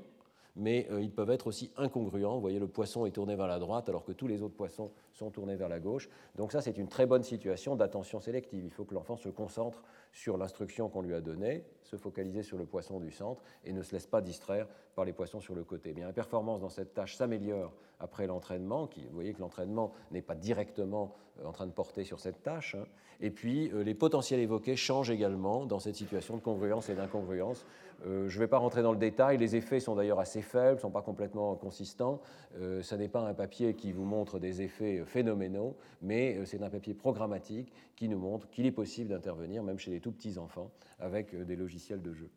mais 0.55 0.87
euh, 0.91 1.01
ils 1.01 1.11
peuvent 1.11 1.29
être 1.29 1.47
aussi 1.47 1.71
incongruents. 1.77 2.35
Vous 2.35 2.41
voyez, 2.41 2.59
le 2.59 2.67
poisson 2.67 3.05
est 3.05 3.11
tourné 3.11 3.35
vers 3.35 3.47
la 3.47 3.59
droite 3.59 3.89
alors 3.89 4.03
que 4.03 4.11
tous 4.11 4.27
les 4.27 4.41
autres 4.41 4.55
poissons 4.55 4.91
sont 5.13 5.29
tournés 5.29 5.55
vers 5.55 5.69
la 5.69 5.79
gauche. 5.79 6.09
Donc 6.35 6.51
ça, 6.51 6.61
c'est 6.61 6.77
une 6.77 6.87
très 6.87 7.05
bonne 7.05 7.23
situation 7.23 7.75
d'attention 7.75 8.19
sélective. 8.19 8.63
Il 8.65 8.71
faut 8.71 8.85
que 8.85 8.93
l'enfant 8.93 9.17
se 9.17 9.29
concentre 9.29 9.83
sur 10.11 10.37
l'instruction 10.37 10.89
qu'on 10.89 11.01
lui 11.01 11.13
a 11.13 11.21
donnée, 11.21 11.63
se 11.83 11.95
focaliser 11.95 12.43
sur 12.43 12.57
le 12.57 12.65
poisson 12.65 12.99
du 12.99 13.11
centre 13.11 13.43
et 13.63 13.73
ne 13.73 13.81
se 13.81 13.93
laisse 13.93 14.07
pas 14.07 14.21
distraire 14.21 14.67
par 14.95 15.05
les 15.05 15.13
poissons 15.13 15.39
sur 15.39 15.55
le 15.55 15.63
côté. 15.63 15.93
bien, 15.93 16.07
la 16.07 16.13
performance 16.13 16.61
dans 16.61 16.69
cette 16.69 16.93
tâche 16.93 17.15
s'améliore 17.15 17.73
après 17.99 18.27
l'entraînement. 18.27 18.89
Vous 18.95 19.13
voyez 19.13 19.33
que 19.33 19.39
l'entraînement 19.39 19.93
n'est 20.11 20.21
pas 20.21 20.35
directement 20.35 21.15
euh, 21.39 21.47
en 21.47 21.51
train 21.51 21.67
de 21.67 21.71
porter 21.71 22.03
sur 22.03 22.19
cette 22.19 22.43
tâche. 22.43 22.75
Hein. 22.75 22.85
Et 23.21 23.31
puis, 23.31 23.69
euh, 23.71 23.83
les 23.83 23.93
potentiels 23.93 24.39
évoqués 24.39 24.75
changent 24.75 25.09
également 25.09 25.65
dans 25.65 25.79
cette 25.79 25.95
situation 25.95 26.37
de 26.37 26.41
congruence 26.41 26.89
et 26.89 26.95
d'incongruence. 26.95 27.65
Euh, 28.05 28.29
je 28.29 28.35
ne 28.37 28.43
vais 28.43 28.47
pas 28.47 28.57
rentrer 28.57 28.81
dans 28.81 28.93
le 28.93 28.97
détail. 28.97 29.37
Les 29.37 29.57
effets 29.57 29.81
sont 29.81 29.95
d'ailleurs 29.95 30.19
assez 30.19 30.41
faibles, 30.41 30.75
ne 30.75 30.81
sont 30.81 30.91
pas 30.91 31.01
complètement 31.01 31.55
consistants. 31.55 32.21
ce 32.57 32.95
n'est 32.95 33.09
pas 33.09 33.21
un 33.21 33.33
papier 33.33 33.73
qui 33.73 33.91
vous 33.91 34.05
montre 34.05 34.39
des 34.39 34.61
effets 34.61 35.03
phénoménaux, 35.05 35.75
mais 36.01 36.45
c'est 36.45 36.63
un 36.63 36.69
papier 36.69 36.93
programmatique 36.93 37.73
qui 37.95 38.07
nous 38.07 38.17
montre 38.17 38.49
qu'il 38.49 38.65
est 38.65 38.71
possible 38.71 39.09
d'intervenir, 39.09 39.63
même 39.63 39.77
chez 39.77 39.91
les 39.91 39.98
tout 39.99 40.11
petits 40.11 40.37
enfants, 40.37 40.71
avec 40.99 41.35
des 41.35 41.55
logiciels 41.55 42.01
de 42.01 42.13
jeu. 42.13 42.29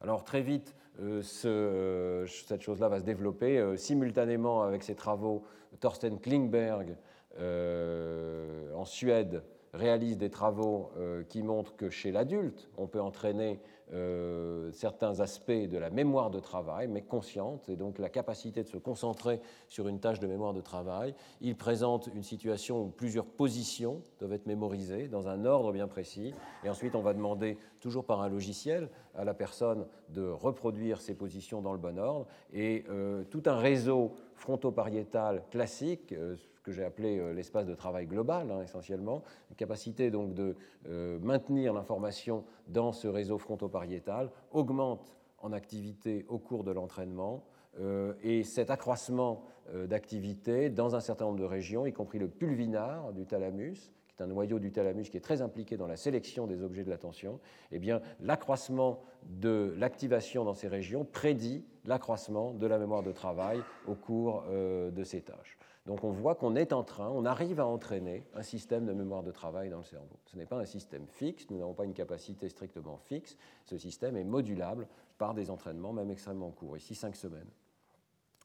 Alors 0.00 0.24
très 0.24 0.42
vite, 0.42 0.74
ce, 0.98 2.24
cette 2.46 2.60
chose-là 2.60 2.88
va 2.88 2.98
se 2.98 3.04
développer 3.04 3.76
simultanément 3.76 4.62
avec 4.62 4.82
ces 4.82 4.94
travaux. 4.94 5.44
Thorsten 5.80 6.18
Klingberg 6.18 6.96
en 7.38 8.84
Suède 8.84 9.42
réalise 9.72 10.18
des 10.18 10.30
travaux 10.30 10.90
euh, 10.96 11.24
qui 11.24 11.42
montrent 11.42 11.76
que 11.76 11.90
chez 11.90 12.12
l'adulte, 12.12 12.68
on 12.76 12.86
peut 12.86 13.00
entraîner 13.00 13.60
euh, 13.92 14.70
certains 14.72 15.20
aspects 15.20 15.50
de 15.50 15.76
la 15.76 15.90
mémoire 15.90 16.30
de 16.30 16.40
travail, 16.40 16.88
mais 16.88 17.02
consciente, 17.02 17.68
et 17.68 17.76
donc 17.76 17.98
la 17.98 18.08
capacité 18.08 18.62
de 18.62 18.68
se 18.68 18.78
concentrer 18.78 19.40
sur 19.68 19.88
une 19.88 20.00
tâche 20.00 20.18
de 20.18 20.26
mémoire 20.26 20.54
de 20.54 20.60
travail. 20.60 21.14
Il 21.40 21.56
présente 21.56 22.08
une 22.14 22.22
situation 22.22 22.82
où 22.82 22.88
plusieurs 22.88 23.26
positions 23.26 24.02
doivent 24.18 24.32
être 24.32 24.46
mémorisées 24.46 25.08
dans 25.08 25.28
un 25.28 25.44
ordre 25.44 25.72
bien 25.72 25.88
précis, 25.88 26.32
et 26.64 26.70
ensuite 26.70 26.94
on 26.94 27.02
va 27.02 27.12
demander, 27.12 27.58
toujours 27.80 28.04
par 28.04 28.22
un 28.22 28.28
logiciel, 28.28 28.88
à 29.14 29.24
la 29.24 29.34
personne 29.34 29.86
de 30.08 30.26
reproduire 30.26 31.00
ces 31.00 31.14
positions 31.14 31.60
dans 31.60 31.72
le 31.72 31.78
bon 31.78 31.98
ordre, 31.98 32.26
et 32.52 32.84
euh, 32.88 33.24
tout 33.24 33.42
un 33.46 33.56
réseau 33.56 34.12
fronto-pariétal 34.34 35.44
classique, 35.50 36.14
que 36.62 36.72
j'ai 36.72 36.84
appelé 36.84 37.18
euh, 37.18 37.32
l'espace 37.32 37.66
de 37.66 37.74
travail 37.74 38.06
global, 38.06 38.50
hein, 38.50 38.62
essentiellement, 38.62 39.22
une 39.50 39.56
capacité 39.56 40.10
donc 40.10 40.34
de 40.34 40.56
euh, 40.88 41.18
maintenir 41.20 41.72
l'information 41.72 42.44
dans 42.68 42.92
ce 42.92 43.08
réseau 43.08 43.38
fronto-pariétal, 43.38 44.30
augmente 44.52 45.16
en 45.38 45.52
activité 45.52 46.24
au 46.28 46.38
cours 46.38 46.64
de 46.64 46.70
l'entraînement, 46.70 47.44
euh, 47.80 48.14
et 48.22 48.44
cet 48.44 48.70
accroissement 48.70 49.44
d'activité 49.86 50.70
dans 50.70 50.96
un 50.96 51.00
certain 51.00 51.24
nombre 51.24 51.38
de 51.38 51.44
régions, 51.44 51.86
y 51.86 51.92
compris 51.92 52.18
le 52.18 52.28
pulvinar 52.28 53.12
du 53.12 53.26
thalamus, 53.26 53.92
qui 54.08 54.14
est 54.18 54.22
un 54.22 54.26
noyau 54.26 54.58
du 54.58 54.72
thalamus 54.72 55.08
qui 55.08 55.16
est 55.16 55.20
très 55.20 55.40
impliqué 55.40 55.76
dans 55.76 55.86
la 55.86 55.96
sélection 55.96 56.48
des 56.48 56.62
objets 56.62 56.82
de 56.82 56.90
l'attention, 56.90 57.38
eh 57.70 57.78
bien, 57.78 58.02
l'accroissement 58.20 59.00
de 59.22 59.72
l'activation 59.78 60.44
dans 60.44 60.52
ces 60.52 60.66
régions 60.66 61.04
prédit 61.04 61.64
l'accroissement 61.84 62.52
de 62.52 62.66
la 62.66 62.76
mémoire 62.76 63.04
de 63.04 63.12
travail 63.12 63.60
au 63.86 63.94
cours 63.94 64.42
de 64.50 65.04
ces 65.04 65.22
tâches. 65.22 65.56
Donc 65.86 66.04
on 66.04 66.12
voit 66.12 66.36
qu'on 66.36 66.54
est 66.54 66.72
en 66.72 66.84
train, 66.84 67.10
on 67.10 67.24
arrive 67.24 67.58
à 67.58 67.66
entraîner 67.66 68.24
un 68.34 68.42
système 68.42 68.86
de 68.86 68.92
mémoire 68.92 69.24
de 69.24 69.32
travail 69.32 69.68
dans 69.68 69.78
le 69.78 69.84
cerveau. 69.84 70.16
Ce 70.26 70.36
n'est 70.36 70.46
pas 70.46 70.58
un 70.58 70.64
système 70.64 71.06
fixe, 71.08 71.50
nous 71.50 71.58
n'avons 71.58 71.74
pas 71.74 71.84
une 71.84 71.94
capacité 71.94 72.48
strictement 72.48 72.98
fixe, 72.98 73.36
ce 73.64 73.76
système 73.76 74.16
est 74.16 74.24
modulable 74.24 74.86
par 75.18 75.34
des 75.34 75.50
entraînements, 75.50 75.92
même 75.92 76.10
extrêmement 76.10 76.50
courts, 76.50 76.76
ici 76.76 76.94
cinq 76.94 77.16
semaines. 77.16 77.50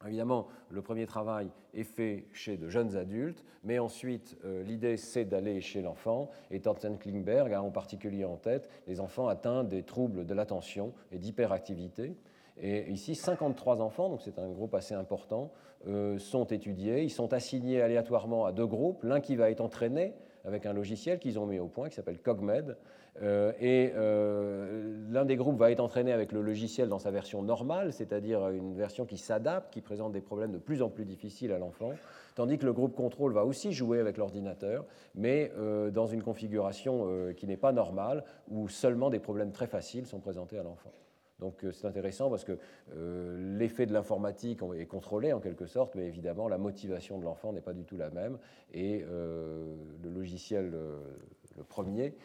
Évidemment, 0.06 0.48
le 0.70 0.82
premier 0.82 1.08
travail 1.08 1.50
est 1.74 1.84
fait 1.84 2.28
chez 2.32 2.56
de 2.56 2.70
jeunes 2.70 2.96
adultes, 2.96 3.44
mais 3.64 3.80
ensuite, 3.80 4.38
euh, 4.46 4.62
l'idée, 4.64 4.96
c'est 4.96 5.26
d'aller 5.26 5.60
chez 5.60 5.82
l'enfant, 5.82 6.30
et 6.52 6.60
Thorsten 6.60 7.00
Klingberg 7.00 7.52
a 7.54 7.64
en 7.64 7.72
particulier 7.72 8.24
en 8.24 8.38
tête 8.38 8.70
les 8.86 9.00
enfants 9.00 9.28
atteints 9.28 9.64
des 9.64 9.82
troubles 9.82 10.26
de 10.26 10.34
l'attention 10.36 10.94
et 11.12 11.18
d'hyperactivité. 11.18 12.16
Et 12.62 12.90
ici, 12.92 13.14
53 13.16 13.82
enfants, 13.82 14.10
donc 14.10 14.22
c'est 14.22 14.40
un 14.40 14.50
groupe 14.50 14.74
assez 14.74 14.96
important, 14.96 15.52
euh, 15.88 16.18
sont 16.18 16.46
étudiés. 16.46 17.04
Ils 17.04 17.12
sont 17.12 17.34
assignés 17.34 17.82
aléatoirement 17.82 18.46
à 18.46 18.52
deux 18.52 18.66
groupes. 18.66 19.04
L'un 19.04 19.22
qui 19.22 19.36
va 19.36 19.52
être 19.52 19.62
entraîné 19.62 20.14
avec 20.44 20.66
un 20.66 20.74
logiciel 20.74 21.20
qu'ils 21.20 21.38
ont 21.40 21.46
mis 21.46 21.60
au 21.60 21.68
point 21.68 21.90
qui 21.90 21.96
s'appelle 21.96 22.20
CogMed. 22.20 22.78
Euh, 23.22 23.52
et 23.60 23.94
euh, 23.96 25.08
l'un 25.10 25.26
des 25.26 25.36
groupes 25.36 25.58
va 25.58 25.72
être 25.72 25.80
entraîné 25.80 26.12
avec 26.12 26.32
le 26.32 26.42
logiciel 26.42 26.88
dans 26.88 27.00
sa 27.00 27.12
version 27.12 27.42
normale, 27.42 27.94
c'est-à-dire 27.94 28.50
une 28.50 28.76
version 28.76 29.06
qui 29.06 29.18
s'adapte, 29.18 29.72
qui 29.72 29.82
présente 29.82 30.12
des 30.12 30.22
problèmes 30.22 30.52
de 30.52 30.58
plus 30.58 30.82
en 30.82 30.90
plus 30.90 31.06
difficiles 31.06 31.52
à 31.52 31.58
l'enfant, 31.58 31.92
tandis 32.36 32.58
que 32.58 32.66
le 32.66 32.74
groupe 32.74 32.96
contrôle 32.96 33.34
va 33.34 33.46
aussi 33.46 33.72
jouer 33.72 34.00
avec 34.00 34.18
l'ordinateur, 34.18 34.86
mais 35.16 35.52
dans 35.92 36.06
une 36.06 36.22
configuration 36.22 37.08
qui 37.36 37.48
n'est 37.48 37.58
pas 37.58 37.72
normale, 37.72 38.24
où 38.52 38.70
seulement 38.70 39.10
des 39.10 39.20
problèmes 39.20 39.52
très 39.52 39.68
faciles 39.68 40.06
sont 40.06 40.20
présentés 40.20 40.60
à 40.60 40.64
l'enfant. 40.64 40.92
Donc 41.40 41.64
euh, 41.64 41.72
c'est 41.72 41.88
intéressant 41.88 42.30
parce 42.30 42.44
que 42.44 42.58
euh, 42.96 43.58
l'effet 43.58 43.86
de 43.86 43.94
l'informatique 43.94 44.60
est 44.76 44.86
contrôlé 44.86 45.34
en 45.34 45.40
quelque 45.40 45.68
sorte, 45.68 45.94
mais 45.96 46.08
évidemment 46.08 46.48
la 46.48 46.58
motivation 46.58 47.20
de 47.20 47.24
l'enfant 47.24 47.54
n'est 47.54 47.62
pas 47.62 47.74
du 47.74 47.84
tout 47.84 47.98
la 47.98 48.10
même. 48.10 48.38
Et 48.74 49.04
euh, 49.08 49.76
le 50.02 50.10
logiciel, 50.10 50.72
le 50.72 51.64
premier, 51.64 52.16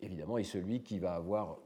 évidemment, 0.00 0.38
est 0.38 0.44
celui 0.44 0.82
qui 0.82 0.98
va 0.98 1.14
avoir 1.14 1.58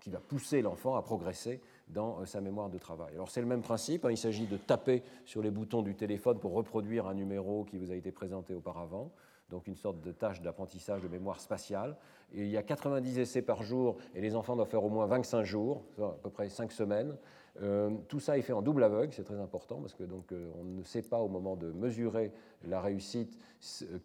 qui 0.00 0.10
va 0.10 0.18
pousser 0.18 0.62
l'enfant 0.62 0.96
à 0.96 1.02
progresser 1.02 1.60
dans 1.86 2.26
sa 2.26 2.40
mémoire 2.40 2.68
de 2.68 2.78
travail. 2.78 3.14
Alors 3.14 3.30
c'est 3.30 3.40
le 3.40 3.46
même 3.46 3.62
principe, 3.62 4.04
hein, 4.04 4.10
il 4.10 4.16
s'agit 4.16 4.46
de 4.46 4.56
taper 4.56 5.04
sur 5.24 5.42
les 5.42 5.50
boutons 5.52 5.82
du 5.82 5.94
téléphone 5.94 6.40
pour 6.40 6.54
reproduire 6.54 7.06
un 7.06 7.14
numéro 7.14 7.64
qui 7.64 7.76
vous 7.76 7.92
a 7.92 7.94
été 7.94 8.10
présenté 8.10 8.52
auparavant 8.52 9.12
donc 9.52 9.66
une 9.68 9.76
sorte 9.76 10.00
de 10.00 10.10
tâche 10.10 10.40
d'apprentissage 10.40 11.02
de 11.02 11.08
mémoire 11.08 11.38
spatiale. 11.38 11.96
Il 12.32 12.48
y 12.48 12.56
a 12.56 12.62
90 12.62 13.18
essais 13.18 13.42
par 13.42 13.62
jour 13.62 13.98
et 14.14 14.20
les 14.20 14.34
enfants 14.34 14.56
doivent 14.56 14.68
faire 14.68 14.82
au 14.82 14.88
moins 14.88 15.06
25 15.06 15.44
jours, 15.44 15.84
à 16.00 16.16
peu 16.22 16.30
près 16.30 16.48
5 16.48 16.72
semaines. 16.72 17.16
Euh, 17.60 17.90
tout 18.08 18.18
ça 18.18 18.38
est 18.38 18.42
fait 18.42 18.54
en 18.54 18.62
double 18.62 18.82
aveugle, 18.82 19.12
c'est 19.12 19.24
très 19.24 19.38
important 19.38 19.76
parce 19.76 19.92
que 19.92 20.04
donc 20.04 20.32
euh, 20.32 20.50
on 20.58 20.64
ne 20.64 20.82
sait 20.84 21.02
pas 21.02 21.18
au 21.18 21.28
moment 21.28 21.54
de 21.54 21.70
mesurer 21.70 22.32
la 22.64 22.80
réussite 22.80 23.38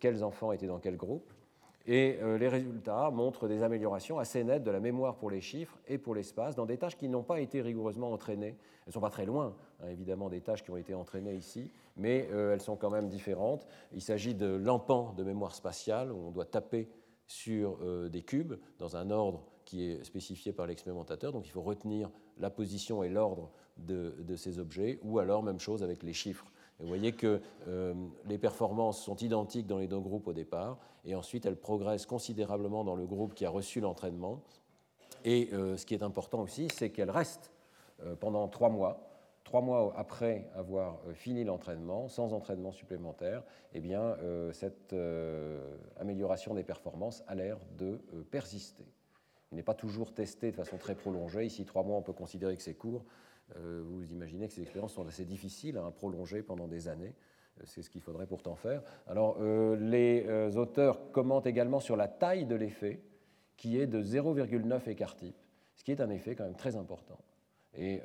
quels 0.01 0.21
enfants 0.21 0.51
étaient 0.51 0.67
dans 0.67 0.79
quel 0.79 0.97
groupe. 0.97 1.31
Et 1.85 2.19
euh, 2.21 2.37
les 2.37 2.49
résultats 2.49 3.09
montrent 3.11 3.47
des 3.47 3.63
améliorations 3.63 4.19
assez 4.19 4.43
nettes 4.43 4.63
de 4.63 4.71
la 4.71 4.81
mémoire 4.81 5.15
pour 5.15 5.31
les 5.31 5.39
chiffres 5.39 5.79
et 5.87 5.97
pour 5.97 6.13
l'espace 6.13 6.55
dans 6.55 6.65
des 6.65 6.77
tâches 6.77 6.97
qui 6.97 7.07
n'ont 7.07 7.23
pas 7.23 7.39
été 7.39 7.61
rigoureusement 7.61 8.11
entraînées. 8.11 8.57
Elles 8.81 8.87
ne 8.87 8.91
sont 8.91 8.99
pas 8.99 9.09
très 9.09 9.25
loin, 9.25 9.55
hein, 9.81 9.87
évidemment, 9.89 10.29
des 10.29 10.41
tâches 10.41 10.63
qui 10.63 10.71
ont 10.71 10.77
été 10.77 10.93
entraînées 10.93 11.35
ici, 11.35 11.71
mais 11.97 12.29
euh, 12.31 12.53
elles 12.53 12.61
sont 12.61 12.75
quand 12.75 12.89
même 12.89 13.07
différentes. 13.07 13.67
Il 13.93 14.01
s'agit 14.01 14.35
de 14.35 14.47
l'empan 14.47 15.13
de 15.17 15.23
mémoire 15.23 15.55
spatiale, 15.55 16.11
où 16.11 16.27
on 16.27 16.31
doit 16.31 16.45
taper 16.45 16.89
sur 17.25 17.77
euh, 17.81 18.09
des 18.09 18.21
cubes 18.21 18.55
dans 18.79 18.95
un 18.95 19.11
ordre 19.11 19.43
qui 19.65 19.83
est 19.83 20.03
spécifié 20.03 20.53
par 20.53 20.65
l'expérimentateur, 20.65 21.33
donc 21.33 21.45
il 21.45 21.51
faut 21.51 21.61
retenir 21.61 22.09
la 22.37 22.49
position 22.49 23.03
et 23.03 23.09
l'ordre 23.09 23.51
de, 23.77 24.13
ces 24.37 24.59
objets, 24.59 24.97
ou 25.03 25.19
alors 25.19 25.43
même 25.43 25.59
chose 25.59 25.83
avec 25.83 26.03
les 26.03 26.13
chiffres 26.13 26.45
vous 26.79 26.87
voyez 26.87 27.11
que 27.11 27.41
euh, 27.67 27.95
les 28.25 28.37
performances 28.37 29.01
sont 29.01 29.15
identiques 29.15 29.65
dans 29.65 29.79
les 29.79 29.87
deux 29.87 29.99
groupes 29.99 30.27
au 30.27 30.33
départ, 30.33 30.77
et 31.05 31.15
ensuite 31.15 31.47
elles 31.47 31.59
progressent 31.59 32.05
considérablement 32.05 32.83
dans 32.83 32.95
le 32.95 33.07
groupe 33.07 33.33
qui 33.33 33.45
a 33.45 33.49
reçu 33.49 33.79
l'entraînement. 33.79 34.43
Et 35.25 35.49
ce 35.51 35.83
qui 35.87 35.95
est 35.95 36.03
important 36.03 36.39
aussi, 36.41 36.67
c'est 36.71 36.91
qu'elles 36.91 37.09
restent 37.09 37.51
pendant 38.19 38.47
trois 38.47 38.69
mois. 38.69 39.06
Trois 39.47 39.61
mois 39.61 39.93
après 39.95 40.49
avoir 40.55 40.99
fini 41.13 41.45
l'entraînement, 41.45 42.09
sans 42.09 42.33
entraînement 42.33 42.73
supplémentaire, 42.73 43.43
eh 43.73 43.79
bien, 43.79 44.17
cette 44.51 44.93
amélioration 45.97 46.53
des 46.53 46.65
performances 46.65 47.23
a 47.27 47.35
l'air 47.35 47.57
de 47.77 48.01
persister. 48.29 48.83
Il 49.51 49.55
n'est 49.55 49.63
pas 49.63 49.73
toujours 49.73 50.13
testé 50.13 50.51
de 50.51 50.55
façon 50.57 50.77
très 50.77 50.95
prolongée. 50.95 51.45
Ici, 51.45 51.63
trois 51.65 51.83
mois, 51.83 51.97
on 51.97 52.01
peut 52.01 52.13
considérer 52.13 52.57
que 52.57 52.61
c'est 52.61 52.73
court. 52.73 53.05
Euh, 53.55 53.81
vous 53.85 54.11
imaginez 54.11 54.47
que 54.47 54.53
ces 54.53 54.61
expériences 54.61 54.93
sont 54.93 55.07
assez 55.07 55.23
difficiles 55.23 55.77
à 55.77 55.91
prolonger 55.91 56.43
pendant 56.43 56.67
des 56.67 56.89
années. 56.89 57.15
Euh, 57.59 57.63
c'est 57.65 57.81
ce 57.81 57.89
qu'il 57.89 58.01
faudrait 58.01 58.27
pourtant 58.27 58.55
faire. 58.55 58.83
Alors, 59.07 59.37
euh, 59.39 59.77
les 59.77 60.57
auteurs 60.57 61.11
commentent 61.11 61.47
également 61.47 61.79
sur 61.79 61.95
la 61.95 62.09
taille 62.09 62.45
de 62.45 62.55
l'effet, 62.55 63.01
qui 63.55 63.79
est 63.79 63.87
de 63.87 64.03
0,9 64.03 64.89
écart 64.89 65.15
type, 65.15 65.37
ce 65.75 65.83
qui 65.83 65.91
est 65.91 66.01
un 66.01 66.09
effet 66.09 66.35
quand 66.35 66.43
même 66.43 66.55
très 66.57 66.75
important. 66.75 67.17
Et 67.77 68.01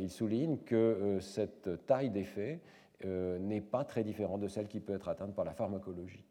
ils 0.00 0.10
soulignent 0.10 0.58
que 0.58 1.18
cette 1.20 1.84
taille 1.86 2.10
d'effet 2.10 2.60
n'est 3.04 3.60
pas 3.60 3.84
très 3.84 4.04
différente 4.04 4.40
de 4.40 4.48
celle 4.48 4.68
qui 4.68 4.80
peut 4.80 4.94
être 4.94 5.08
atteinte 5.08 5.34
par 5.34 5.44
la 5.44 5.52
pharmacologie. 5.52 6.24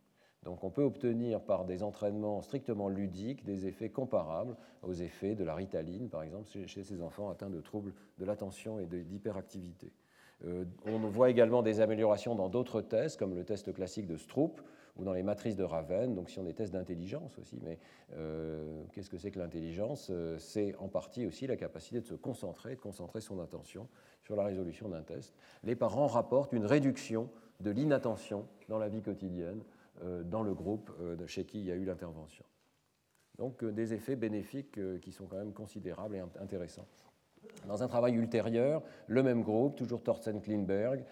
Donc 0.46 0.64
on 0.64 0.70
peut 0.70 0.84
obtenir 0.84 1.42
par 1.42 1.66
des 1.66 1.84
entraînements 1.84 2.42
strictement 2.42 2.88
ludiques 2.88 3.44
des 3.44 3.66
effets 3.66 3.90
comparables 3.90 4.56
aux 4.84 4.94
effets 4.94 5.36
de 5.36 5.44
la 5.44 5.56
ritaline, 5.56 6.08
par 6.08 6.22
exemple, 6.22 6.48
chez 6.68 6.84
ces 6.84 7.02
enfants 7.02 7.30
atteints 7.30 7.50
de 7.50 7.60
troubles 7.60 7.94
de 8.20 8.26
l'attention 8.26 8.80
et 8.80 8.86
d'hyperactivité. 8.86 9.92
Euh, 10.46 10.66
on 10.86 11.00
voit 11.00 11.30
également 11.30 11.64
des 11.64 11.82
améliorations 11.82 12.36
dans 12.36 12.50
d'autres 12.50 12.82
tests, 12.82 13.18
comme 13.18 13.36
le 13.36 13.44
test 13.44 13.74
classique 13.74 14.06
de 14.06 14.18
Stroop 14.18 14.62
ou 14.98 15.04
dans 15.04 15.14
les 15.14 15.24
matrices 15.24 15.56
de 15.56 15.64
Raven, 15.64 16.16
donc 16.16 16.30
si 16.30 16.40
on 16.40 16.44
des 16.44 16.54
tests 16.54 16.74
d'intelligence 16.74 17.38
aussi. 17.38 17.60
Mais 17.64 17.78
euh, 18.14 18.84
qu'est-ce 18.94 19.10
que 19.10 19.18
c'est 19.18 19.32
que 19.32 19.40
l'intelligence 19.40 20.10
euh, 20.10 20.38
C'est 20.40 20.76
en 20.78 20.88
partie 20.88 21.26
aussi 21.26 21.48
la 21.48 21.58
capacité 21.58 22.00
de 22.00 22.06
se 22.06 22.14
concentrer, 22.14 22.76
de 22.76 22.80
concentrer 22.82 23.22
son 23.22 23.40
attention 23.40 23.88
sur 24.24 24.36
la 24.36 24.44
résolution 24.44 24.90
d'un 24.90 25.04
test. 25.04 25.36
Les 25.64 25.76
parents 25.76 26.08
rapportent 26.08 26.54
une 26.54 26.66
réduction 26.66 27.30
de 27.60 27.72
l'inattention 27.72 28.48
dans 28.70 28.78
la 28.78 28.90
vie 28.90 29.02
quotidienne 29.02 29.62
euh, 30.04 30.24
dans 30.24 30.44
le 30.44 30.54
groupe 30.54 30.92
chez 31.28 31.46
qui 31.46 31.60
il 31.60 31.66
y 31.66 31.72
a 31.72 31.76
eu 31.76 31.86
l'intervention. 31.86 32.46
Donc 33.38 33.66
des 33.66 33.94
effets 33.94 34.16
bénéfiques 34.16 34.80
qui 35.02 35.12
sont 35.12 35.26
quand 35.26 35.38
même 35.38 35.52
considérables 35.52 36.16
et 36.16 36.24
intéressants. 36.40 36.88
Dans 37.68 37.84
un 37.84 37.88
travail 37.88 38.14
ultérieur, 38.14 38.82
le 39.08 39.22
même 39.24 39.44
groupe, 39.44 39.76
toujours 39.76 40.02
Thorsten 40.02 40.40
Klinberg, 40.40 41.04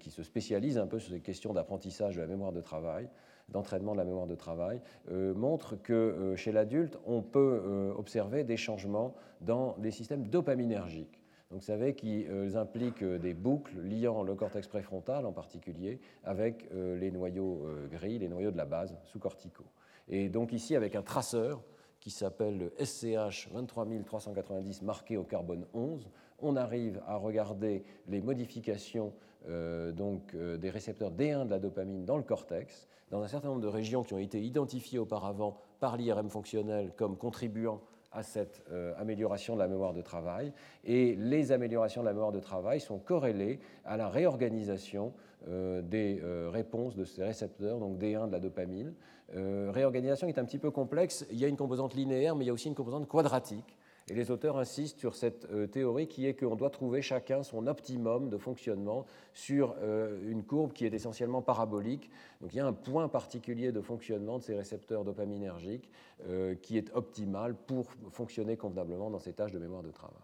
qui 0.00 0.10
se 0.10 0.24
spécialise 0.24 0.76
un 0.76 0.88
peu 0.88 0.98
sur 0.98 1.12
ces 1.12 1.20
questions 1.20 1.52
d'apprentissage 1.52 2.16
de 2.16 2.20
la 2.20 2.26
mémoire 2.26 2.52
de 2.52 2.60
travail, 2.60 3.08
d'entraînement 3.48 3.92
de 3.92 3.98
la 3.98 4.04
mémoire 4.04 4.26
de 4.26 4.34
travail, 4.34 4.80
montre 5.10 5.76
que 5.76 6.34
chez 6.36 6.52
l'adulte, 6.52 6.98
on 7.06 7.22
peut 7.22 7.92
observer 7.96 8.44
des 8.44 8.56
changements 8.56 9.14
dans 9.40 9.74
les 9.80 9.90
systèmes 9.90 10.28
dopaminergiques. 10.28 11.18
Donc, 11.50 11.60
vous 11.60 11.66
savez 11.66 11.94
qu'ils 11.94 12.56
impliquent 12.56 13.04
des 13.04 13.32
boucles 13.32 13.80
liant 13.80 14.22
le 14.22 14.34
cortex 14.34 14.68
préfrontal 14.68 15.24
en 15.24 15.32
particulier 15.32 15.98
avec 16.24 16.68
euh, 16.74 16.98
les 16.98 17.10
noyaux 17.10 17.62
euh, 17.64 17.86
gris, 17.88 18.18
les 18.18 18.28
noyaux 18.28 18.50
de 18.50 18.58
la 18.58 18.66
base 18.66 18.98
sous-corticaux. 19.04 19.64
Et 20.08 20.28
donc 20.28 20.52
ici, 20.52 20.76
avec 20.76 20.94
un 20.94 21.02
traceur 21.02 21.62
qui 22.00 22.10
s'appelle 22.10 22.58
le 22.58 22.84
SCH 22.84 23.48
23390 23.50 24.82
marqué 24.82 25.16
au 25.16 25.24
carbone 25.24 25.64
11, 25.72 26.10
on 26.40 26.54
arrive 26.54 27.00
à 27.06 27.16
regarder 27.16 27.82
les 28.08 28.20
modifications 28.20 29.12
euh, 29.48 29.92
donc, 29.92 30.34
des 30.36 30.70
récepteurs 30.70 31.12
D1 31.12 31.46
de 31.46 31.50
la 31.50 31.58
dopamine 31.58 32.04
dans 32.04 32.16
le 32.16 32.22
cortex, 32.22 32.88
dans 33.10 33.22
un 33.22 33.28
certain 33.28 33.48
nombre 33.48 33.62
de 33.62 33.68
régions 33.68 34.02
qui 34.02 34.14
ont 34.14 34.18
été 34.18 34.42
identifiées 34.42 34.98
auparavant 34.98 35.56
par 35.80 35.96
l'IRM 35.96 36.28
fonctionnel 36.28 36.92
comme 36.96 37.16
contribuant 37.16 37.80
à 38.12 38.22
cette 38.22 38.62
euh, 38.72 38.94
amélioration 38.98 39.54
de 39.54 39.60
la 39.60 39.68
mémoire 39.68 39.92
de 39.92 40.02
travail. 40.02 40.52
Et 40.84 41.14
les 41.16 41.52
améliorations 41.52 42.02
de 42.02 42.06
la 42.06 42.12
mémoire 42.12 42.32
de 42.32 42.40
travail 42.40 42.80
sont 42.80 42.98
corrélées 42.98 43.60
à 43.84 43.96
la 43.96 44.08
réorganisation 44.08 45.12
euh, 45.48 45.82
des 45.82 46.20
euh, 46.22 46.48
réponses 46.50 46.96
de 46.96 47.04
ces 47.04 47.22
récepteurs, 47.22 47.78
donc 47.78 47.98
D1 47.98 48.26
de 48.26 48.32
la 48.32 48.40
dopamine. 48.40 48.94
réorganisation 49.34 50.26
est 50.26 50.38
un 50.38 50.44
petit 50.44 50.58
peu 50.58 50.70
complexe. 50.70 51.26
Il 51.30 51.38
y 51.38 51.44
a 51.44 51.48
une 51.48 51.56
composante 51.56 51.94
linéaire, 51.94 52.34
mais 52.34 52.44
il 52.44 52.48
y 52.48 52.50
a 52.50 52.54
aussi 52.54 52.68
une 52.68 52.74
composante 52.74 53.06
quadratique. 53.06 53.77
Et 54.10 54.14
les 54.14 54.30
auteurs 54.30 54.56
insistent 54.56 54.98
sur 54.98 55.14
cette 55.14 55.44
euh, 55.52 55.66
théorie 55.66 56.08
qui 56.08 56.26
est 56.26 56.34
qu'on 56.34 56.56
doit 56.56 56.70
trouver 56.70 57.02
chacun 57.02 57.42
son 57.42 57.66
optimum 57.66 58.30
de 58.30 58.38
fonctionnement 58.38 59.04
sur 59.34 59.74
euh, 59.82 60.18
une 60.30 60.44
courbe 60.44 60.72
qui 60.72 60.86
est 60.86 60.94
essentiellement 60.94 61.42
parabolique. 61.42 62.10
Donc 62.40 62.54
il 62.54 62.56
y 62.56 62.60
a 62.60 62.66
un 62.66 62.72
point 62.72 63.08
particulier 63.08 63.70
de 63.70 63.82
fonctionnement 63.82 64.38
de 64.38 64.42
ces 64.42 64.54
récepteurs 64.54 65.04
dopaminergiques 65.04 65.90
euh, 66.26 66.54
qui 66.54 66.78
est 66.78 66.90
optimal 66.94 67.54
pour 67.54 67.86
fonctionner 68.10 68.56
convenablement 68.56 69.10
dans 69.10 69.18
ces 69.18 69.34
tâches 69.34 69.52
de 69.52 69.58
mémoire 69.58 69.82
de 69.82 69.90
travail. 69.90 70.16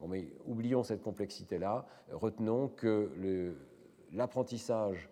Bon, 0.00 0.08
mais 0.08 0.28
oublions 0.46 0.82
cette 0.82 1.02
complexité-là. 1.02 1.86
Retenons 2.12 2.68
que 2.68 3.10
l'apprentissage 4.12 5.10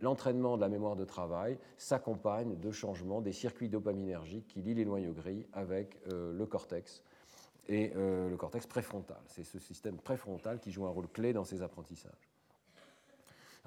l'entraînement 0.00 0.56
de 0.56 0.62
la 0.62 0.70
mémoire 0.70 0.96
de 0.96 1.04
travail 1.04 1.58
s'accompagne 1.76 2.58
de 2.58 2.70
changements 2.72 3.20
des 3.20 3.32
circuits 3.32 3.68
dopaminergiques 3.68 4.46
qui 4.46 4.62
lient 4.62 4.74
les 4.74 4.86
noyaux 4.86 5.12
gris 5.12 5.46
avec 5.52 5.98
le 6.06 6.46
cortex 6.46 7.04
et 7.68 7.92
euh, 7.96 8.28
le 8.28 8.36
cortex 8.36 8.66
préfrontal. 8.66 9.20
C'est 9.26 9.44
ce 9.44 9.58
système 9.58 9.96
préfrontal 9.96 10.60
qui 10.60 10.70
joue 10.70 10.86
un 10.86 10.90
rôle 10.90 11.08
clé 11.08 11.32
dans 11.32 11.44
ces 11.44 11.62
apprentissages. 11.62 12.30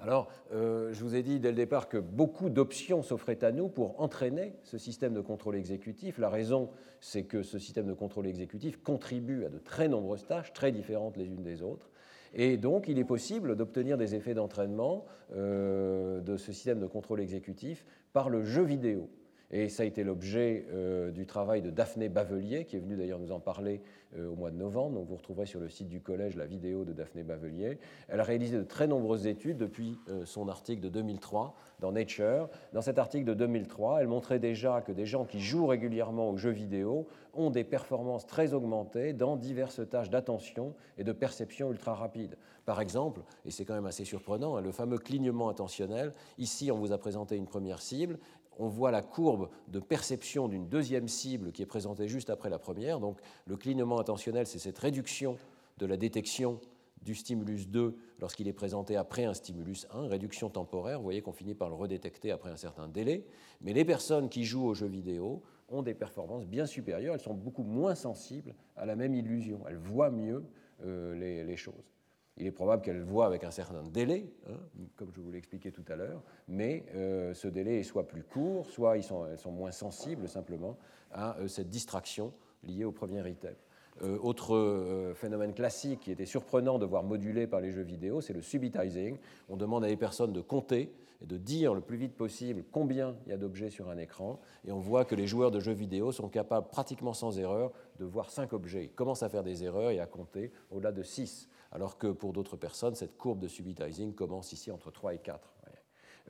Alors, 0.00 0.30
euh, 0.52 0.92
je 0.92 1.02
vous 1.04 1.14
ai 1.14 1.22
dit 1.22 1.38
dès 1.38 1.50
le 1.50 1.56
départ 1.56 1.88
que 1.88 1.98
beaucoup 1.98 2.50
d'options 2.50 3.02
s'offraient 3.02 3.44
à 3.44 3.52
nous 3.52 3.68
pour 3.68 4.00
entraîner 4.00 4.54
ce 4.64 4.76
système 4.76 5.14
de 5.14 5.20
contrôle 5.20 5.56
exécutif. 5.56 6.18
La 6.18 6.28
raison, 6.28 6.70
c'est 7.00 7.24
que 7.24 7.42
ce 7.42 7.58
système 7.58 7.86
de 7.86 7.94
contrôle 7.94 8.26
exécutif 8.26 8.82
contribue 8.82 9.44
à 9.44 9.50
de 9.50 9.58
très 9.58 9.88
nombreuses 9.88 10.26
tâches, 10.26 10.52
très 10.52 10.72
différentes 10.72 11.16
les 11.16 11.26
unes 11.26 11.42
des 11.42 11.62
autres. 11.62 11.90
Et 12.34 12.56
donc, 12.56 12.88
il 12.88 12.98
est 12.98 13.04
possible 13.04 13.54
d'obtenir 13.54 13.96
des 13.96 14.16
effets 14.16 14.34
d'entraînement 14.34 15.06
euh, 15.34 16.20
de 16.20 16.36
ce 16.36 16.52
système 16.52 16.80
de 16.80 16.86
contrôle 16.86 17.20
exécutif 17.20 17.86
par 18.12 18.28
le 18.28 18.42
jeu 18.42 18.64
vidéo. 18.64 19.08
Et 19.50 19.68
ça 19.68 19.82
a 19.82 19.86
été 19.86 20.04
l'objet 20.04 20.66
euh, 20.72 21.10
du 21.10 21.26
travail 21.26 21.62
de 21.62 21.70
Daphné 21.70 22.08
Bavelier, 22.08 22.64
qui 22.64 22.76
est 22.76 22.80
venue 22.80 22.96
d'ailleurs 22.96 23.18
nous 23.18 23.32
en 23.32 23.40
parler 23.40 23.82
euh, 24.16 24.28
au 24.28 24.34
mois 24.34 24.50
de 24.50 24.56
novembre. 24.56 24.96
Donc 24.96 25.08
vous 25.08 25.16
retrouverez 25.16 25.46
sur 25.46 25.60
le 25.60 25.68
site 25.68 25.88
du 25.88 26.00
collège 26.00 26.36
la 26.36 26.46
vidéo 26.46 26.84
de 26.84 26.92
Daphné 26.92 27.22
Bavelier. 27.22 27.78
Elle 28.08 28.20
a 28.20 28.24
réalisé 28.24 28.56
de 28.56 28.62
très 28.62 28.86
nombreuses 28.86 29.26
études 29.26 29.56
depuis 29.56 29.98
euh, 30.08 30.24
son 30.24 30.48
article 30.48 30.80
de 30.80 30.88
2003 30.88 31.54
dans 31.80 31.92
Nature. 31.92 32.48
Dans 32.72 32.82
cet 32.82 32.98
article 32.98 33.24
de 33.24 33.34
2003, 33.34 34.00
elle 34.00 34.08
montrait 34.08 34.38
déjà 34.38 34.80
que 34.80 34.92
des 34.92 35.06
gens 35.06 35.24
qui 35.24 35.40
jouent 35.40 35.66
régulièrement 35.66 36.30
aux 36.30 36.36
jeux 36.36 36.50
vidéo 36.50 37.06
ont 37.34 37.50
des 37.50 37.64
performances 37.64 38.26
très 38.26 38.54
augmentées 38.54 39.12
dans 39.12 39.36
diverses 39.36 39.80
tâches 39.88 40.10
d'attention 40.10 40.74
et 40.96 41.04
de 41.04 41.12
perception 41.12 41.70
ultra 41.70 41.94
rapide. 41.94 42.36
Par 42.64 42.80
exemple, 42.80 43.20
et 43.44 43.50
c'est 43.50 43.64
quand 43.64 43.74
même 43.74 43.86
assez 43.86 44.04
surprenant, 44.04 44.56
hein, 44.56 44.62
le 44.62 44.72
fameux 44.72 44.96
clignement 44.96 45.50
intentionnel. 45.50 46.12
Ici, 46.38 46.70
on 46.70 46.78
vous 46.78 46.92
a 46.92 46.98
présenté 46.98 47.36
une 47.36 47.46
première 47.46 47.82
cible 47.82 48.18
on 48.58 48.68
voit 48.68 48.90
la 48.90 49.02
courbe 49.02 49.48
de 49.68 49.80
perception 49.80 50.48
d'une 50.48 50.68
deuxième 50.68 51.08
cible 51.08 51.52
qui 51.52 51.62
est 51.62 51.66
présentée 51.66 52.08
juste 52.08 52.30
après 52.30 52.50
la 52.50 52.58
première. 52.58 53.00
Donc 53.00 53.20
le 53.46 53.56
clignement 53.56 53.98
intentionnel, 53.98 54.46
c'est 54.46 54.58
cette 54.58 54.78
réduction 54.78 55.36
de 55.78 55.86
la 55.86 55.96
détection 55.96 56.60
du 57.02 57.14
stimulus 57.14 57.68
2 57.68 57.96
lorsqu'il 58.18 58.48
est 58.48 58.52
présenté 58.52 58.96
après 58.96 59.24
un 59.24 59.34
stimulus 59.34 59.86
1, 59.92 60.08
réduction 60.08 60.48
temporaire. 60.48 60.98
Vous 60.98 61.04
voyez 61.04 61.20
qu'on 61.20 61.32
finit 61.32 61.54
par 61.54 61.68
le 61.68 61.74
redétecter 61.74 62.30
après 62.30 62.50
un 62.50 62.56
certain 62.56 62.88
délai. 62.88 63.26
Mais 63.60 63.72
les 63.72 63.84
personnes 63.84 64.28
qui 64.28 64.44
jouent 64.44 64.66
aux 64.66 64.74
jeux 64.74 64.86
vidéo 64.86 65.42
ont 65.68 65.82
des 65.82 65.94
performances 65.94 66.46
bien 66.46 66.66
supérieures. 66.66 67.14
Elles 67.14 67.20
sont 67.20 67.34
beaucoup 67.34 67.64
moins 67.64 67.94
sensibles 67.94 68.54
à 68.76 68.86
la 68.86 68.96
même 68.96 69.14
illusion. 69.14 69.60
Elles 69.68 69.76
voient 69.76 70.10
mieux 70.10 70.44
euh, 70.82 71.44
les 71.44 71.56
choses. 71.56 71.94
Il 72.36 72.46
est 72.46 72.52
probable 72.52 72.82
qu'elle 72.82 73.02
voit 73.02 73.26
avec 73.26 73.44
un 73.44 73.52
certain 73.52 73.82
délai, 73.82 74.26
hein, 74.48 74.58
comme 74.96 75.12
je 75.12 75.20
vous 75.20 75.30
l'ai 75.30 75.38
expliqué 75.38 75.70
tout 75.70 75.84
à 75.88 75.94
l'heure, 75.94 76.22
mais 76.48 76.84
euh, 76.94 77.32
ce 77.32 77.46
délai 77.46 77.78
est 77.78 77.84
soit 77.84 78.08
plus 78.08 78.24
court, 78.24 78.66
soit 78.66 78.96
ils 78.96 79.04
sont, 79.04 79.26
elles 79.26 79.38
sont 79.38 79.52
moins 79.52 79.70
sensibles 79.70 80.28
simplement 80.28 80.76
à 81.12 81.38
euh, 81.38 81.46
cette 81.46 81.68
distraction 81.68 82.32
liée 82.64 82.84
au 82.84 82.90
premier 82.90 83.28
item. 83.28 83.54
Euh, 84.02 84.18
autre 84.18 85.12
phénomène 85.14 85.54
classique 85.54 86.00
qui 86.00 86.10
était 86.10 86.26
surprenant 86.26 86.80
de 86.80 86.86
voir 86.86 87.04
modulé 87.04 87.46
par 87.46 87.60
les 87.60 87.70
jeux 87.70 87.82
vidéo, 87.82 88.20
c'est 88.20 88.32
le 88.32 88.42
subitizing. 88.42 89.16
On 89.48 89.56
demande 89.56 89.84
à 89.84 89.88
des 89.88 89.96
personnes 89.96 90.32
de 90.32 90.40
compter 90.40 90.92
et 91.22 91.26
de 91.26 91.36
dire 91.36 91.72
le 91.72 91.80
plus 91.80 91.96
vite 91.96 92.16
possible 92.16 92.64
combien 92.72 93.14
il 93.26 93.30
y 93.30 93.32
a 93.32 93.36
d'objets 93.36 93.70
sur 93.70 93.88
un 93.90 93.98
écran, 93.98 94.40
et 94.66 94.72
on 94.72 94.80
voit 94.80 95.04
que 95.04 95.14
les 95.14 95.28
joueurs 95.28 95.52
de 95.52 95.60
jeux 95.60 95.72
vidéo 95.72 96.10
sont 96.10 96.28
capables 96.28 96.66
pratiquement 96.68 97.12
sans 97.12 97.38
erreur 97.38 97.70
de 98.00 98.04
voir 98.04 98.30
5 98.30 98.52
objets. 98.52 98.86
Ils 98.86 98.92
commencent 98.92 99.22
à 99.22 99.28
faire 99.28 99.44
des 99.44 99.62
erreurs 99.62 99.92
et 99.92 100.00
à 100.00 100.06
compter 100.06 100.50
au-delà 100.72 100.90
de 100.90 101.04
6 101.04 101.48
alors 101.74 101.98
que 101.98 102.06
pour 102.06 102.32
d'autres 102.32 102.56
personnes, 102.56 102.94
cette 102.94 103.18
courbe 103.18 103.40
de 103.40 103.48
subitizing 103.48 104.14
commence 104.14 104.52
ici 104.52 104.70
entre 104.70 104.90
3 104.90 105.14
et 105.14 105.18
4. 105.18 105.54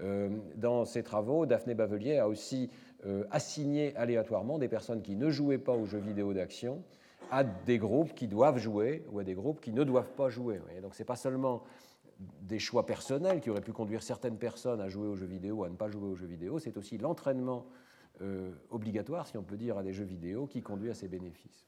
Euh, 0.01 0.29
dans 0.57 0.85
ses 0.85 1.05
travaux, 1.05 1.47
Daphné 1.47 1.75
Bavelier 1.75 2.19
a 2.19 2.29
aussi 2.29 2.71
euh, 3.07 3.25
assigné 3.31 3.95
aléatoirement 3.95 4.59
des 4.59 4.67
personnes 4.67 5.03
qui 5.03 5.15
ne 5.15 5.31
jouaient 5.31 5.59
pas 5.59 5.73
aux 5.73 5.87
jeux 5.87 5.99
vidéo 5.99 6.33
d'action 6.35 6.83
à 7.31 7.45
des 7.45 7.79
groupes 7.79 8.15
qui 8.15 8.27
doivent 8.27 8.59
jouer 8.59 9.05
ou 9.13 9.19
à 9.19 9.25
des 9.25 9.35
groupes 9.35 9.61
qui 9.61 9.73
ne 9.73 9.85
doivent 9.85 10.13
pas 10.13 10.31
jouer. 10.31 10.61
Donc 10.83 10.95
ce 10.95 11.03
n'est 11.03 11.07
pas 11.07 11.17
seulement 11.17 11.63
des 12.43 12.59
choix 12.59 12.87
personnels 12.87 13.41
qui 13.41 13.51
auraient 13.51 13.61
pu 13.61 13.73
conduire 13.73 14.03
certaines 14.03 14.39
personnes 14.39 14.81
à 14.81 14.89
jouer 14.89 15.07
aux 15.07 15.17
jeux 15.17 15.27
vidéo 15.27 15.57
ou 15.57 15.65
à 15.65 15.69
ne 15.69 15.77
pas 15.77 15.91
jouer 15.91 16.09
aux 16.09 16.17
jeux 16.17 16.27
vidéo, 16.27 16.59
c'est 16.59 16.77
aussi 16.77 16.99
l'entraînement 16.99 17.67
euh, 18.21 18.53
obligatoire, 18.71 19.27
si 19.27 19.37
on 19.37 19.43
peut 19.43 19.57
dire, 19.57 19.79
à 19.79 19.83
des 19.83 19.93
jeux 19.93 20.05
vidéo 20.05 20.47
qui 20.47 20.63
conduit 20.63 20.91
à 20.91 20.95
ces 20.95 21.09
bénéfices. 21.09 21.67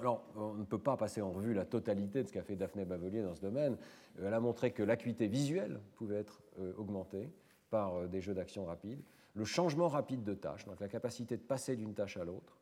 Alors, 0.00 0.22
on 0.36 0.54
ne 0.54 0.64
peut 0.64 0.78
pas 0.78 0.96
passer 0.96 1.20
en 1.20 1.32
revue 1.32 1.54
la 1.54 1.64
totalité 1.64 2.22
de 2.22 2.28
ce 2.28 2.32
qu'a 2.32 2.44
fait 2.44 2.54
Daphné 2.54 2.84
Bavelier 2.84 3.20
dans 3.20 3.34
ce 3.34 3.40
domaine. 3.40 3.76
Euh, 4.20 4.28
elle 4.28 4.34
a 4.34 4.38
montré 4.38 4.70
que 4.70 4.84
l'acuité 4.84 5.26
visuelle 5.26 5.80
pouvait 5.96 6.18
être 6.18 6.40
euh, 6.60 6.72
augmentée 6.76 7.32
par 7.68 7.96
euh, 7.96 8.06
des 8.06 8.20
jeux 8.20 8.32
d'action 8.32 8.64
rapides, 8.64 9.02
le 9.34 9.44
changement 9.44 9.88
rapide 9.88 10.22
de 10.22 10.34
tâche, 10.34 10.64
donc 10.66 10.78
la 10.78 10.86
capacité 10.86 11.36
de 11.36 11.42
passer 11.42 11.74
d'une 11.74 11.94
tâche 11.94 12.16
à 12.16 12.24
l'autre, 12.24 12.57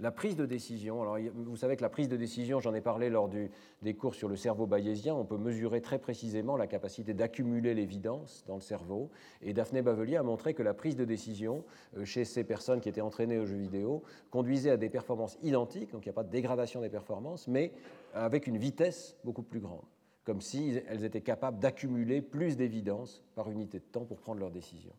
la 0.00 0.12
prise 0.12 0.36
de 0.36 0.46
décision, 0.46 1.02
alors 1.02 1.18
vous 1.34 1.56
savez 1.56 1.76
que 1.76 1.82
la 1.82 1.88
prise 1.88 2.08
de 2.08 2.16
décision, 2.16 2.60
j'en 2.60 2.72
ai 2.72 2.80
parlé 2.80 3.10
lors 3.10 3.28
des 3.28 3.94
cours 3.94 4.14
sur 4.14 4.28
le 4.28 4.36
cerveau 4.36 4.66
bayésien, 4.66 5.12
on 5.12 5.24
peut 5.24 5.36
mesurer 5.36 5.80
très 5.80 5.98
précisément 5.98 6.56
la 6.56 6.68
capacité 6.68 7.14
d'accumuler 7.14 7.74
l'évidence 7.74 8.44
dans 8.46 8.54
le 8.54 8.60
cerveau. 8.60 9.10
Et 9.42 9.52
Daphné 9.52 9.82
Bavelier 9.82 10.16
a 10.16 10.22
montré 10.22 10.54
que 10.54 10.62
la 10.62 10.72
prise 10.72 10.94
de 10.94 11.04
décision 11.04 11.64
euh, 11.96 12.04
chez 12.04 12.24
ces 12.24 12.44
personnes 12.44 12.80
qui 12.80 12.88
étaient 12.88 13.00
entraînées 13.00 13.38
aux 13.38 13.46
jeux 13.46 13.56
vidéo 13.56 14.04
conduisait 14.30 14.70
à 14.70 14.76
des 14.76 14.88
performances 14.88 15.36
identiques, 15.42 15.90
donc 15.90 16.06
il 16.06 16.08
n'y 16.08 16.12
a 16.12 16.14
pas 16.14 16.24
de 16.24 16.30
dégradation 16.30 16.80
des 16.80 16.90
performances, 16.90 17.48
mais 17.48 17.72
avec 18.14 18.46
une 18.46 18.56
vitesse 18.56 19.16
beaucoup 19.24 19.42
plus 19.42 19.60
grande, 19.60 19.84
comme 20.22 20.40
si 20.40 20.80
elles 20.86 21.04
étaient 21.04 21.22
capables 21.22 21.58
d'accumuler 21.58 22.22
plus 22.22 22.56
d'évidence 22.56 23.24
par 23.34 23.50
unité 23.50 23.80
de 23.80 23.84
temps 23.84 24.04
pour 24.04 24.20
prendre 24.20 24.38
leurs 24.38 24.52
décisions. 24.52 24.94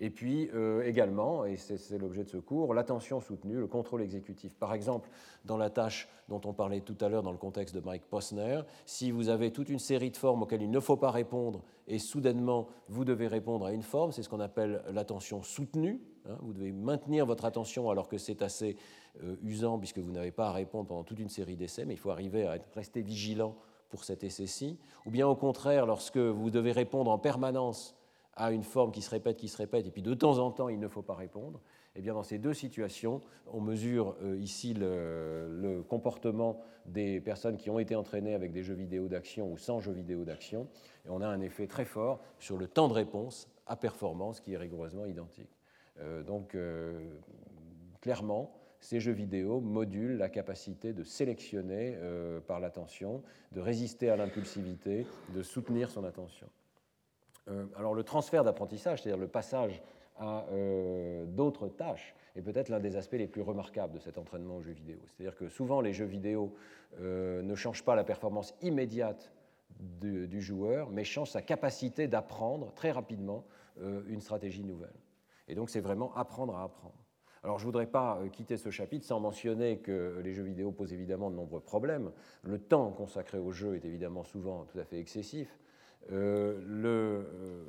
Et 0.00 0.10
puis 0.10 0.48
euh, 0.54 0.82
également, 0.84 1.44
et 1.44 1.56
c'est 1.56 1.98
l'objet 1.98 2.22
de 2.22 2.28
ce 2.28 2.36
cours, 2.36 2.72
l'attention 2.72 3.20
soutenue, 3.20 3.56
le 3.56 3.66
contrôle 3.66 4.02
exécutif. 4.02 4.54
Par 4.54 4.72
exemple, 4.72 5.08
dans 5.44 5.56
la 5.56 5.70
tâche 5.70 6.08
dont 6.28 6.40
on 6.44 6.52
parlait 6.52 6.80
tout 6.80 6.96
à 7.00 7.08
l'heure 7.08 7.24
dans 7.24 7.32
le 7.32 7.38
contexte 7.38 7.74
de 7.74 7.80
Mike 7.80 8.04
Posner, 8.08 8.60
si 8.86 9.10
vous 9.10 9.28
avez 9.28 9.50
toute 9.50 9.68
une 9.68 9.80
série 9.80 10.10
de 10.10 10.16
formes 10.16 10.42
auxquelles 10.42 10.62
il 10.62 10.70
ne 10.70 10.78
faut 10.78 10.96
pas 10.96 11.10
répondre 11.10 11.64
et 11.88 11.98
soudainement 11.98 12.68
vous 12.88 13.04
devez 13.04 13.26
répondre 13.26 13.66
à 13.66 13.72
une 13.72 13.82
forme, 13.82 14.12
c'est 14.12 14.22
ce 14.22 14.28
qu'on 14.28 14.40
appelle 14.40 14.82
l'attention 14.92 15.42
soutenue. 15.42 16.00
Hein. 16.28 16.36
vous 16.42 16.52
devez 16.52 16.70
maintenir 16.70 17.26
votre 17.26 17.44
attention 17.44 17.90
alors 17.90 18.06
que 18.06 18.18
c'est 18.18 18.42
assez 18.42 18.76
euh, 19.24 19.34
usant 19.42 19.78
puisque 19.78 19.98
vous 19.98 20.12
n'avez 20.12 20.30
pas 20.30 20.48
à 20.48 20.52
répondre 20.52 20.86
pendant 20.86 21.04
toute 21.04 21.18
une 21.18 21.28
série 21.28 21.56
d'essais, 21.56 21.84
mais 21.84 21.94
il 21.94 21.98
faut 21.98 22.10
arriver 22.10 22.46
à 22.46 22.58
rester 22.74 23.02
vigilant 23.02 23.56
pour 23.88 24.04
cet 24.04 24.22
essai-ci. 24.22 24.78
Ou 25.06 25.10
bien 25.10 25.26
au 25.26 25.34
contraire, 25.34 25.86
lorsque 25.86 26.18
vous 26.18 26.50
devez 26.50 26.72
répondre 26.72 27.10
en 27.10 27.18
permanence 27.18 27.97
à 28.38 28.52
une 28.52 28.62
forme 28.62 28.92
qui 28.92 29.02
se 29.02 29.10
répète, 29.10 29.36
qui 29.36 29.48
se 29.48 29.56
répète, 29.56 29.86
et 29.86 29.90
puis 29.90 30.00
de 30.00 30.14
temps 30.14 30.38
en 30.38 30.52
temps, 30.52 30.68
il 30.68 30.78
ne 30.78 30.88
faut 30.88 31.02
pas 31.02 31.14
répondre, 31.14 31.60
eh 31.96 32.00
bien 32.00 32.14
dans 32.14 32.22
ces 32.22 32.38
deux 32.38 32.54
situations, 32.54 33.20
on 33.48 33.60
mesure 33.60 34.16
euh, 34.22 34.38
ici 34.38 34.74
le, 34.74 35.82
comportement 35.88 36.60
des 36.86 37.20
personnes 37.20 37.56
qui 37.56 37.68
ont 37.68 37.80
été 37.80 37.96
entraînées 37.96 38.34
avec 38.34 38.52
des 38.52 38.62
jeux 38.62 38.74
vidéo 38.74 39.08
d'action 39.08 39.50
ou 39.50 39.58
sans 39.58 39.80
jeux 39.80 39.92
vidéo 39.92 40.24
d'action, 40.24 40.68
et 41.04 41.10
on 41.10 41.20
a 41.20 41.26
un 41.26 41.40
effet 41.40 41.66
très 41.66 41.84
fort 41.84 42.20
sur 42.38 42.56
le 42.56 42.68
temps 42.68 42.86
de 42.86 42.94
réponse 42.94 43.48
à 43.66 43.76
performance 43.76 44.40
qui 44.40 44.52
est 44.52 44.56
rigoureusement 44.56 45.04
identique. 45.04 45.58
Euh, 45.98 46.22
donc, 46.22 46.54
euh, 46.54 47.10
clairement, 48.00 48.54
ces 48.78 49.00
jeux 49.00 49.12
vidéo 49.12 49.60
modulent 49.60 50.16
la 50.16 50.28
capacité 50.28 50.92
de 50.92 51.02
sélectionner 51.02 51.98
par 52.46 52.60
l'attention, 52.60 53.24
de 53.50 53.60
résister 53.60 54.08
à 54.08 54.16
l'impulsivité, 54.16 55.04
de 55.34 55.42
soutenir 55.42 55.90
son 55.90 56.04
attention. 56.04 56.46
Euh, 57.50 57.66
alors 57.76 57.94
le 57.94 58.02
transfert 58.02 58.44
d'apprentissage, 58.44 59.02
c'est-à-dire 59.02 59.20
le 59.20 59.28
passage 59.28 59.82
à 60.18 60.44
euh, 60.50 61.26
d'autres 61.26 61.68
tâches, 61.68 62.14
est 62.36 62.42
peut-être 62.42 62.68
l'un 62.68 62.80
des 62.80 62.96
aspects 62.96 63.14
les 63.14 63.26
plus 63.26 63.42
remarquables 63.42 63.94
de 63.94 63.98
cet 63.98 64.18
entraînement 64.18 64.56
aux 64.56 64.62
jeux 64.62 64.72
vidéo. 64.72 64.98
C'est-à-dire 65.06 65.36
que 65.36 65.48
souvent 65.48 65.80
les 65.80 65.92
jeux 65.92 66.04
vidéo 66.04 66.54
euh, 67.00 67.42
ne 67.42 67.54
changent 67.54 67.84
pas 67.84 67.94
la 67.94 68.04
performance 68.04 68.54
immédiate 68.62 69.32
du, 69.78 70.40
joueur, 70.40 70.90
mais 70.90 71.04
changent 71.04 71.30
sa 71.30 71.42
capacité 71.42 72.08
d'apprendre 72.08 72.72
très 72.74 72.90
rapidement 72.90 73.44
une 74.08 74.20
stratégie 74.20 74.64
nouvelle. 74.64 74.96
Et 75.46 75.54
donc 75.54 75.70
c'est 75.70 75.78
vraiment 75.78 76.12
apprendre 76.16 76.56
à 76.56 76.64
apprendre. 76.64 76.96
Alors 77.44 77.58
je 77.58 77.64
ne 77.64 77.66
voudrais 77.66 77.86
pas 77.86 78.18
quitter 78.32 78.56
ce 78.56 78.70
chapitre 78.70 79.06
sans 79.06 79.20
mentionner 79.20 79.78
que 79.78 80.20
les 80.24 80.32
jeux 80.32 80.42
vidéo 80.42 80.72
posent 80.72 80.92
évidemment 80.92 81.30
de 81.30 81.36
nombreux 81.36 81.60
problèmes. 81.60 82.10
Le 82.42 82.58
temps 82.58 82.90
consacré 82.90 83.38
au 83.38 83.52
jeu 83.52 83.76
est 83.76 83.84
évidemment 83.84 84.24
souvent 84.24 84.64
tout 84.64 84.80
à 84.80 84.84
fait 84.84 84.98
excessif. 84.98 85.60
Euh, 86.12 86.58
le 86.66 86.88
euh, 86.88 87.64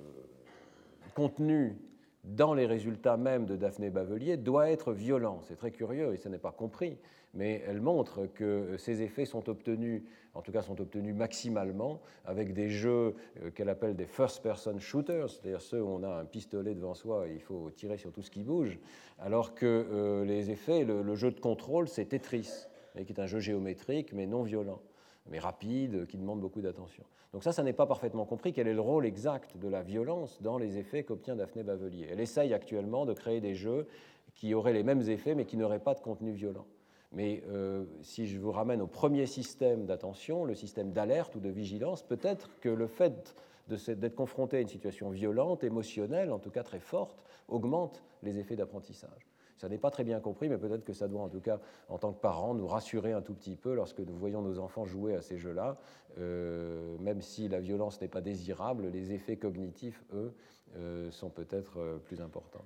contenu 1.13 1.75
dans 2.23 2.53
les 2.53 2.65
résultats 2.65 3.17
même 3.17 3.45
de 3.45 3.55
Daphné 3.55 3.89
Bavelier 3.89 4.37
doit 4.37 4.69
être 4.69 4.93
violent. 4.93 5.41
C'est 5.43 5.57
très 5.57 5.71
curieux 5.71 6.13
et 6.13 6.17
ce 6.17 6.29
n'est 6.29 6.37
pas 6.37 6.51
compris, 6.51 6.97
mais 7.33 7.63
elle 7.67 7.81
montre 7.81 8.27
que 8.27 8.75
ces 8.77 9.01
effets 9.01 9.25
sont 9.25 9.49
obtenus, 9.49 10.03
en 10.33 10.41
tout 10.41 10.51
cas 10.51 10.61
sont 10.61 10.79
obtenus 10.79 11.13
maximalement, 11.13 12.01
avec 12.23 12.53
des 12.53 12.69
jeux 12.69 13.15
euh, 13.41 13.51
qu'elle 13.51 13.69
appelle 13.69 13.95
des 13.95 14.05
first-person 14.05 14.79
shooters, 14.79 15.29
c'est-à-dire 15.29 15.61
ceux 15.61 15.81
où 15.81 15.87
on 15.87 16.03
a 16.03 16.21
un 16.21 16.25
pistolet 16.25 16.75
devant 16.75 16.93
soi 16.93 17.27
et 17.27 17.33
il 17.33 17.41
faut 17.41 17.69
tirer 17.71 17.97
sur 17.97 18.11
tout 18.11 18.21
ce 18.21 18.31
qui 18.31 18.43
bouge, 18.43 18.79
alors 19.17 19.53
que 19.53 20.23
les 20.25 20.49
effets, 20.49 20.85
le, 20.85 21.15
jeu 21.15 21.31
de 21.31 21.39
contrôle, 21.41 21.89
c'est 21.89 22.05
Tetris, 22.05 22.67
qui 23.05 23.11
est 23.11 23.19
un 23.19 23.27
jeu 23.27 23.39
géométrique 23.39 24.13
mais 24.13 24.27
non 24.27 24.43
violent 24.43 24.81
mais 25.29 25.39
rapide, 25.39 26.05
qui 26.07 26.17
demande 26.17 26.41
beaucoup 26.41 26.61
d'attention. 26.61 27.03
Donc 27.33 27.43
ça, 27.43 27.51
ça 27.51 27.63
n'est 27.63 27.73
pas 27.73 27.85
parfaitement 27.85 28.25
compris. 28.25 28.53
Quel 28.53 28.67
est 28.67 28.73
le 28.73 28.81
rôle 28.81 29.05
exact 29.05 29.57
de 29.57 29.67
la 29.67 29.83
violence 29.83 30.41
dans 30.41 30.57
les 30.57 30.77
effets 30.77 31.03
qu'obtient 31.03 31.35
Daphné 31.35 31.63
Bavelier 31.63 32.07
Elle 32.09 32.19
essaye 32.19 32.53
actuellement 32.53 33.05
de 33.05 33.13
créer 33.13 33.39
des 33.39 33.55
jeux 33.55 33.87
qui 34.33 34.53
auraient 34.53 34.73
les 34.73 34.83
mêmes 34.83 35.01
effets, 35.01 35.35
mais 35.35 35.45
qui 35.45 35.57
n'auraient 35.57 35.79
pas 35.79 35.93
de 35.93 35.99
contenu 35.99 36.31
violent. 36.31 36.65
Mais 37.11 37.43
euh, 37.49 37.85
si 38.01 38.27
je 38.27 38.39
vous 38.39 38.51
ramène 38.51 38.81
au 38.81 38.87
premier 38.87 39.25
système 39.25 39.85
d'attention, 39.85 40.45
le 40.45 40.55
système 40.55 40.91
d'alerte 40.91 41.35
ou 41.35 41.39
de 41.39 41.49
vigilance, 41.49 42.03
peut-être 42.03 42.49
que 42.59 42.69
le 42.69 42.87
fait 42.87 43.35
d'être 43.67 44.15
confronté 44.15 44.57
à 44.57 44.61
une 44.61 44.67
situation 44.67 45.09
violente, 45.09 45.63
émotionnelle, 45.63 46.31
en 46.31 46.39
tout 46.39 46.49
cas 46.51 46.63
très 46.63 46.79
forte, 46.79 47.23
augmente 47.47 48.03
les 48.23 48.39
effets 48.39 48.55
d'apprentissage. 48.55 49.27
Ça 49.59 49.67
n'est 49.67 49.77
pas 49.77 49.91
très 49.91 50.05
bien 50.05 50.21
compris, 50.21 50.47
mais 50.47 50.57
peut-être 50.57 50.85
que 50.85 50.93
ça 50.93 51.09
doit, 51.09 51.21
en 51.21 51.27
tout 51.27 51.41
cas, 51.41 51.59
en 51.89 51.97
tant 51.97 52.13
que 52.13 52.21
parents, 52.21 52.53
nous 52.53 52.65
rassurer 52.65 53.11
un 53.11 53.21
tout 53.21 53.33
petit 53.33 53.57
peu 53.57 53.73
lorsque 53.75 53.99
nous 53.99 54.15
voyons 54.15 54.41
nos 54.41 54.57
enfants 54.57 54.85
jouer 54.85 55.15
à 55.15 55.21
ces 55.21 55.37
jeux-là. 55.37 55.77
Euh, 56.17 56.97
même 56.99 57.21
si 57.21 57.49
la 57.49 57.59
violence 57.59 57.99
n'est 57.99 58.07
pas 58.07 58.21
désirable, 58.21 58.87
les 58.87 59.11
effets 59.11 59.35
cognitifs, 59.35 60.01
eux, 60.13 60.33
euh, 60.77 61.11
sont 61.11 61.29
peut-être 61.29 61.77
euh, 61.77 61.97
plus 61.97 62.21
importants. 62.21 62.63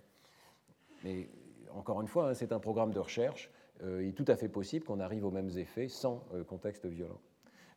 Mais 1.03 1.27
encore 1.73 1.99
une 1.99 2.07
fois, 2.07 2.29
hein, 2.29 2.33
c'est 2.35 2.51
un 2.51 2.59
programme 2.59 2.91
de 2.91 2.99
recherche. 2.99 3.49
il 3.83 4.09
est 4.09 4.15
tout 4.15 4.25
à 4.27 4.35
fait 4.35 4.47
possible 4.47 4.85
qu'on 4.85 4.99
arrive 4.99 5.25
aux 5.25 5.31
mêmes 5.31 5.49
effets 5.57 5.87
sans 5.87 6.23
contexte 6.47 6.85
violent. 6.85 7.19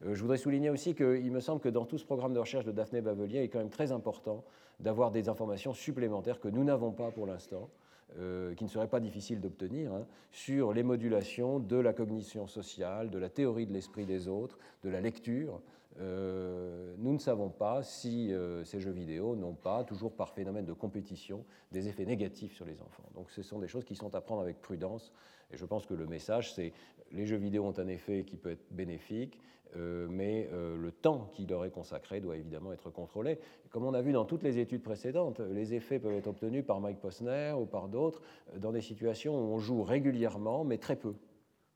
je 0.02 0.20
voudrais 0.20 0.36
souligner 0.36 0.68
aussi 0.68 0.94
qu'il 0.94 1.32
me 1.32 1.40
semble 1.40 1.60
que 1.60 1.70
dans 1.70 1.86
tout 1.86 1.96
ce 1.96 2.04
programme 2.04 2.34
de 2.34 2.38
recherche 2.38 2.66
de 2.66 2.70
Daphné 2.70 3.00
Bavelier, 3.00 3.38
il 3.38 3.44
est 3.44 3.48
quand 3.48 3.58
même 3.58 3.70
très 3.70 3.92
important 3.92 4.44
d'avoir 4.78 5.10
des 5.10 5.30
informations 5.30 5.72
supplémentaires 5.72 6.38
que 6.38 6.48
nous 6.48 6.62
n'avons 6.62 6.92
pas 6.92 7.10
pour 7.10 7.26
l'instant 7.26 7.70
euh, 8.18 8.54
qui 8.54 8.64
ne 8.64 8.68
serait 8.68 8.88
pas 8.88 9.00
difficile 9.00 9.40
d'obtenir, 9.40 9.92
hein, 9.92 10.06
sur 10.30 10.72
les 10.72 10.82
modulations 10.82 11.58
de 11.58 11.76
la 11.76 11.92
cognition 11.92 12.46
sociale, 12.46 13.10
de 13.10 13.18
la 13.18 13.28
théorie 13.28 13.66
de 13.66 13.72
l'esprit 13.72 14.06
des 14.06 14.28
autres, 14.28 14.58
de 14.84 14.88
la 14.88 15.00
lecture. 15.00 15.60
Euh, 16.00 16.94
nous 16.98 17.12
ne 17.12 17.18
savons 17.18 17.48
pas 17.48 17.82
si 17.82 18.32
euh, 18.32 18.64
ces 18.64 18.80
jeux 18.80 18.90
vidéo 18.90 19.36
n'ont 19.36 19.54
pas, 19.54 19.84
toujours 19.84 20.12
par 20.12 20.30
phénomène 20.30 20.66
de 20.66 20.72
compétition, 20.72 21.44
des 21.72 21.88
effets 21.88 22.04
négatifs 22.04 22.54
sur 22.54 22.66
les 22.66 22.80
enfants. 22.82 23.08
Donc 23.14 23.30
ce 23.30 23.42
sont 23.42 23.58
des 23.58 23.68
choses 23.68 23.84
qui 23.84 23.96
sont 23.96 24.14
à 24.14 24.20
prendre 24.20 24.42
avec 24.42 24.60
prudence. 24.60 25.12
Et 25.52 25.56
je 25.56 25.64
pense 25.64 25.86
que 25.86 25.94
le 25.94 26.06
message, 26.06 26.52
c'est 26.54 26.72
les 27.12 27.26
jeux 27.26 27.36
vidéo 27.36 27.64
ont 27.64 27.78
un 27.78 27.88
effet 27.88 28.24
qui 28.24 28.36
peut 28.36 28.50
être 28.50 28.66
bénéfique, 28.70 29.40
euh, 29.76 30.06
mais 30.10 30.48
le 30.52 30.90
temps 30.90 31.30
qui 31.32 31.46
leur 31.46 31.64
est 31.64 31.70
consacré 31.70 32.20
doit 32.20 32.36
évidemment 32.36 32.72
être 32.72 32.90
contrôlé. 32.90 33.38
Comme 33.70 33.84
on 33.84 33.94
a 33.94 34.02
vu 34.02 34.12
dans 34.12 34.24
toutes 34.24 34.42
les 34.42 34.58
études 34.58 34.82
précédentes, 34.82 35.40
les 35.40 35.74
effets 35.74 35.98
peuvent 35.98 36.16
être 36.16 36.26
obtenus 36.26 36.64
par 36.64 36.80
Mike 36.80 37.00
Posner 37.00 37.52
ou 37.58 37.64
par 37.64 37.88
d'autres 37.88 38.22
dans 38.56 38.72
des 38.72 38.80
situations 38.80 39.34
où 39.34 39.54
on 39.54 39.58
joue 39.58 39.82
régulièrement, 39.82 40.64
mais 40.64 40.78
très 40.78 40.96
peu. 40.96 41.14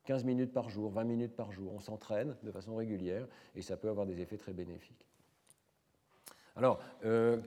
15 0.05 0.24
minutes 0.24 0.53
par 0.53 0.70
jour, 0.70 0.90
20 0.90 1.05
minutes 1.05 1.36
par 1.36 1.53
jour. 1.53 1.72
On 1.74 1.80
s'entraîne 1.80 2.36
de 2.42 2.51
façon 2.51 2.74
régulière 2.74 3.26
et 3.55 3.62
ça 3.62 3.76
peut 3.76 3.88
avoir 3.88 4.07
des 4.07 4.20
effets 4.20 4.38
très 4.38 4.53
bénéfiques. 4.53 5.07
Alors, 6.57 6.80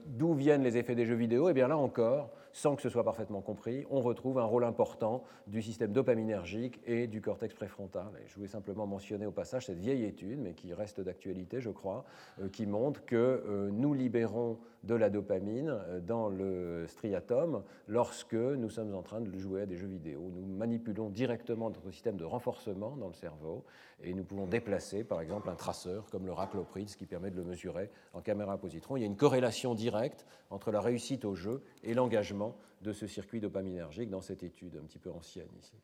d'où 0.06 0.34
viennent 0.34 0.62
les 0.62 0.76
effets 0.76 0.94
des 0.94 1.06
jeux 1.06 1.14
vidéo? 1.14 1.48
Eh 1.48 1.52
bien 1.52 1.68
là 1.68 1.76
encore, 1.76 2.32
sans 2.54 2.76
que 2.76 2.82
ce 2.82 2.88
soit 2.88 3.02
parfaitement 3.02 3.42
compris, 3.42 3.84
on 3.90 4.00
retrouve 4.00 4.38
un 4.38 4.44
rôle 4.44 4.62
important 4.62 5.24
du 5.48 5.60
système 5.60 5.92
dopaminergique 5.92 6.80
et 6.86 7.08
du 7.08 7.20
cortex 7.20 7.52
préfrontal. 7.52 8.06
Je 8.26 8.34
voulais 8.36 8.46
simplement 8.46 8.86
mentionner 8.86 9.26
au 9.26 9.32
passage 9.32 9.66
cette 9.66 9.80
vieille 9.80 10.04
étude, 10.04 10.38
mais 10.38 10.54
qui 10.54 10.72
reste 10.72 11.00
d'actualité, 11.00 11.60
je 11.60 11.70
crois, 11.70 12.04
euh, 12.40 12.48
qui 12.48 12.66
montre 12.66 13.04
que 13.04 13.16
euh, 13.16 13.70
nous 13.72 13.92
libérons 13.92 14.58
de 14.84 14.94
la 14.94 15.10
dopamine 15.10 15.70
euh, 15.70 15.98
dans 15.98 16.28
le 16.28 16.86
striatum 16.86 17.64
lorsque 17.88 18.34
nous 18.34 18.70
sommes 18.70 18.94
en 18.94 19.02
train 19.02 19.20
de 19.20 19.36
jouer 19.36 19.62
à 19.62 19.66
des 19.66 19.76
jeux 19.76 19.88
vidéo. 19.88 20.30
Nous 20.32 20.46
manipulons 20.46 21.10
directement 21.10 21.70
notre 21.70 21.90
système 21.90 22.16
de 22.16 22.24
renforcement 22.24 22.96
dans 22.96 23.08
le 23.08 23.14
cerveau 23.14 23.64
et 24.02 24.14
nous 24.14 24.22
pouvons 24.22 24.46
déplacer, 24.46 25.02
par 25.02 25.20
exemple, 25.20 25.48
un 25.48 25.56
traceur 25.56 26.06
comme 26.10 26.26
le 26.26 26.32
raclopride, 26.32 26.88
ce 26.88 26.96
qui 26.96 27.06
permet 27.06 27.30
de 27.30 27.36
le 27.36 27.44
mesurer 27.44 27.90
en 28.12 28.20
caméra 28.20 28.58
positron. 28.58 28.96
Il 28.96 29.00
y 29.00 29.04
a 29.04 29.06
une 29.06 29.16
corrélation 29.16 29.74
directe 29.74 30.24
entre 30.50 30.70
la 30.70 30.80
réussite 30.80 31.24
au 31.24 31.34
jeu 31.34 31.62
et 31.82 31.94
l'engagement 31.94 32.43
de 32.84 32.92
ce 32.92 33.06
circuit 33.06 33.40
dopaminergique 33.40 34.10
dans 34.10 34.20
cette 34.20 34.42
étude 34.42 34.76
un 34.76 34.86
petit 34.86 34.98
peu 34.98 35.10
ancienne 35.10 35.48
ici. 35.58 35.74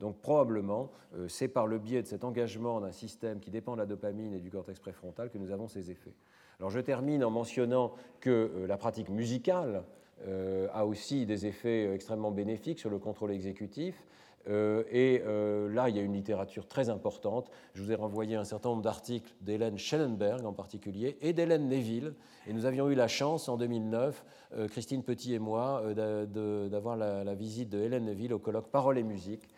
Donc 0.00 0.20
probablement, 0.20 0.90
euh, 1.14 1.26
c'est 1.28 1.48
par 1.48 1.66
le 1.66 1.78
biais 1.78 2.02
de 2.02 2.06
cet 2.06 2.24
engagement 2.24 2.80
d'un 2.80 2.92
système 2.92 3.40
qui 3.40 3.50
dépend 3.50 3.72
de 3.72 3.78
la 3.78 3.86
dopamine 3.86 4.34
et 4.34 4.40
du 4.40 4.50
cortex 4.50 4.78
préfrontal 4.78 5.30
que 5.30 5.38
nous 5.38 5.50
avons 5.50 5.66
ces 5.66 5.90
effets. 5.90 6.14
Alors 6.58 6.70
je 6.70 6.80
termine 6.80 7.24
en 7.24 7.30
mentionnant 7.30 7.94
que 8.20 8.30
euh, 8.30 8.66
la 8.66 8.76
pratique 8.76 9.08
musicale 9.08 9.84
euh, 10.26 10.68
a 10.72 10.84
aussi 10.84 11.26
des 11.26 11.46
effets 11.46 11.92
extrêmement 11.94 12.30
bénéfiques 12.30 12.78
sur 12.78 12.90
le 12.90 12.98
contrôle 12.98 13.32
exécutif. 13.32 14.04
Euh, 14.48 14.84
et 14.90 15.22
euh, 15.26 15.68
là, 15.72 15.88
il 15.88 15.96
y 15.96 15.98
a 15.98 16.02
une 16.02 16.14
littérature 16.14 16.66
très 16.66 16.88
importante. 16.88 17.50
Je 17.74 17.82
vous 17.82 17.92
ai 17.92 17.94
renvoyé 17.94 18.36
un 18.36 18.44
certain 18.44 18.70
nombre 18.70 18.82
d'articles 18.82 19.32
d'Hélène 19.40 19.78
Schellenberg 19.78 20.44
en 20.44 20.52
particulier 20.52 21.18
et 21.20 21.32
d'Hélène 21.32 21.68
Neville. 21.68 22.14
Et 22.46 22.52
nous 22.52 22.64
avions 22.64 22.88
eu 22.88 22.94
la 22.94 23.08
chance 23.08 23.48
en 23.48 23.56
2009, 23.56 24.24
euh, 24.54 24.68
Christine 24.68 25.02
Petit 25.02 25.34
et 25.34 25.38
moi, 25.38 25.82
d'avoir 25.94 26.96
la, 26.96 27.34
visite 27.34 27.68
de 27.68 27.78
Hélène 27.78 28.06
Neville 28.06 28.32
au 28.32 28.38
colloque 28.38 28.70
Parole 28.70 28.98
et 28.98 29.02
musique 29.02 29.48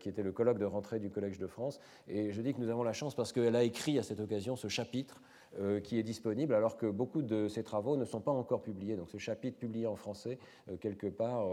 qui 0.00 0.08
était 0.08 0.22
le 0.22 0.32
colloque 0.32 0.58
de 0.58 0.64
rentrée 0.64 0.98
du 0.98 1.10
Collège 1.10 1.38
de 1.38 1.46
France. 1.46 1.80
Et 2.08 2.32
je 2.32 2.40
dis 2.40 2.54
que 2.54 2.60
nous 2.60 2.70
avons 2.70 2.82
la 2.82 2.94
chance 2.94 3.14
parce 3.14 3.30
qu'elle 3.30 3.54
a 3.54 3.62
écrit 3.62 3.98
à 3.98 4.02
cette 4.02 4.18
occasion 4.18 4.56
ce 4.56 4.68
chapitre 4.68 5.20
qui 5.82 5.98
est 5.98 6.02
disponible 6.02 6.54
alors 6.54 6.76
que 6.76 6.86
beaucoup 6.86 7.22
de 7.22 7.48
ses 7.48 7.62
travaux 7.62 7.96
ne 7.96 8.04
sont 8.04 8.20
pas 8.20 8.30
encore 8.30 8.62
publiés. 8.62 8.96
Donc 8.96 9.10
ce 9.10 9.18
chapitre 9.18 9.58
publié 9.58 9.86
en 9.86 9.96
français, 9.96 10.38
euh, 10.68 10.76
quelque 10.76 11.08
part, 11.08 11.48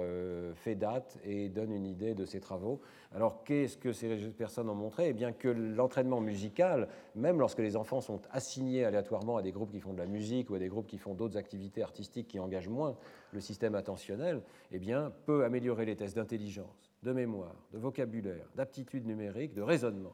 fait 0.56 0.76
date 0.76 1.18
et 1.24 1.50
donne 1.50 1.72
une 1.72 1.86
idée 1.86 2.14
de 2.14 2.26
ses 2.26 2.40
travaux. 2.40 2.80
Alors 3.14 3.44
qu'est-ce 3.44 3.78
que 3.78 3.94
ces 3.94 4.16
personnes 4.30 4.70
ont 4.70 4.76
montré? 4.76 5.10
Eh 5.10 5.14
bien 5.14 5.32
que 5.32 5.48
l'entraînement 5.48 6.22
musical, 6.22 6.88
même 7.16 7.40
lorsque 7.40 7.60
les 7.60 7.76
enfants 7.76 8.02
sont 8.02 8.22
assignés 8.32 8.86
aléatoirement 8.86 9.38
à 9.38 9.42
des 9.42 9.52
groupes 9.52 9.72
qui 9.72 9.80
font 9.80 9.94
de 9.94 10.00
la 10.00 10.06
musique 10.06 10.50
ou 10.50 10.56
à 10.56 10.60
des 10.60 10.68
groupes 10.68 10.88
qui 10.88 10.98
font 10.98 11.14
d'autres 11.14 11.38
activités 11.38 11.82
artistiques 11.82 12.28
qui 12.28 12.40
engagent 12.40 12.70
moins 12.70 12.98
le 13.32 13.40
système 13.40 13.76
attentionnel, 13.76 14.42
eh 14.72 14.80
bien, 14.80 15.12
peut 15.26 15.44
améliorer 15.44 15.86
les 15.86 15.96
tests 15.96 16.16
d'intelligence, 16.16 16.92
de 17.04 17.14
mémoire, 17.14 17.56
de 17.74 17.78
vocabulaire, 17.78 18.48
d'aptitude 18.56 19.06
numérique, 19.06 19.54
de 19.54 19.62
raisonnement. 19.62 20.14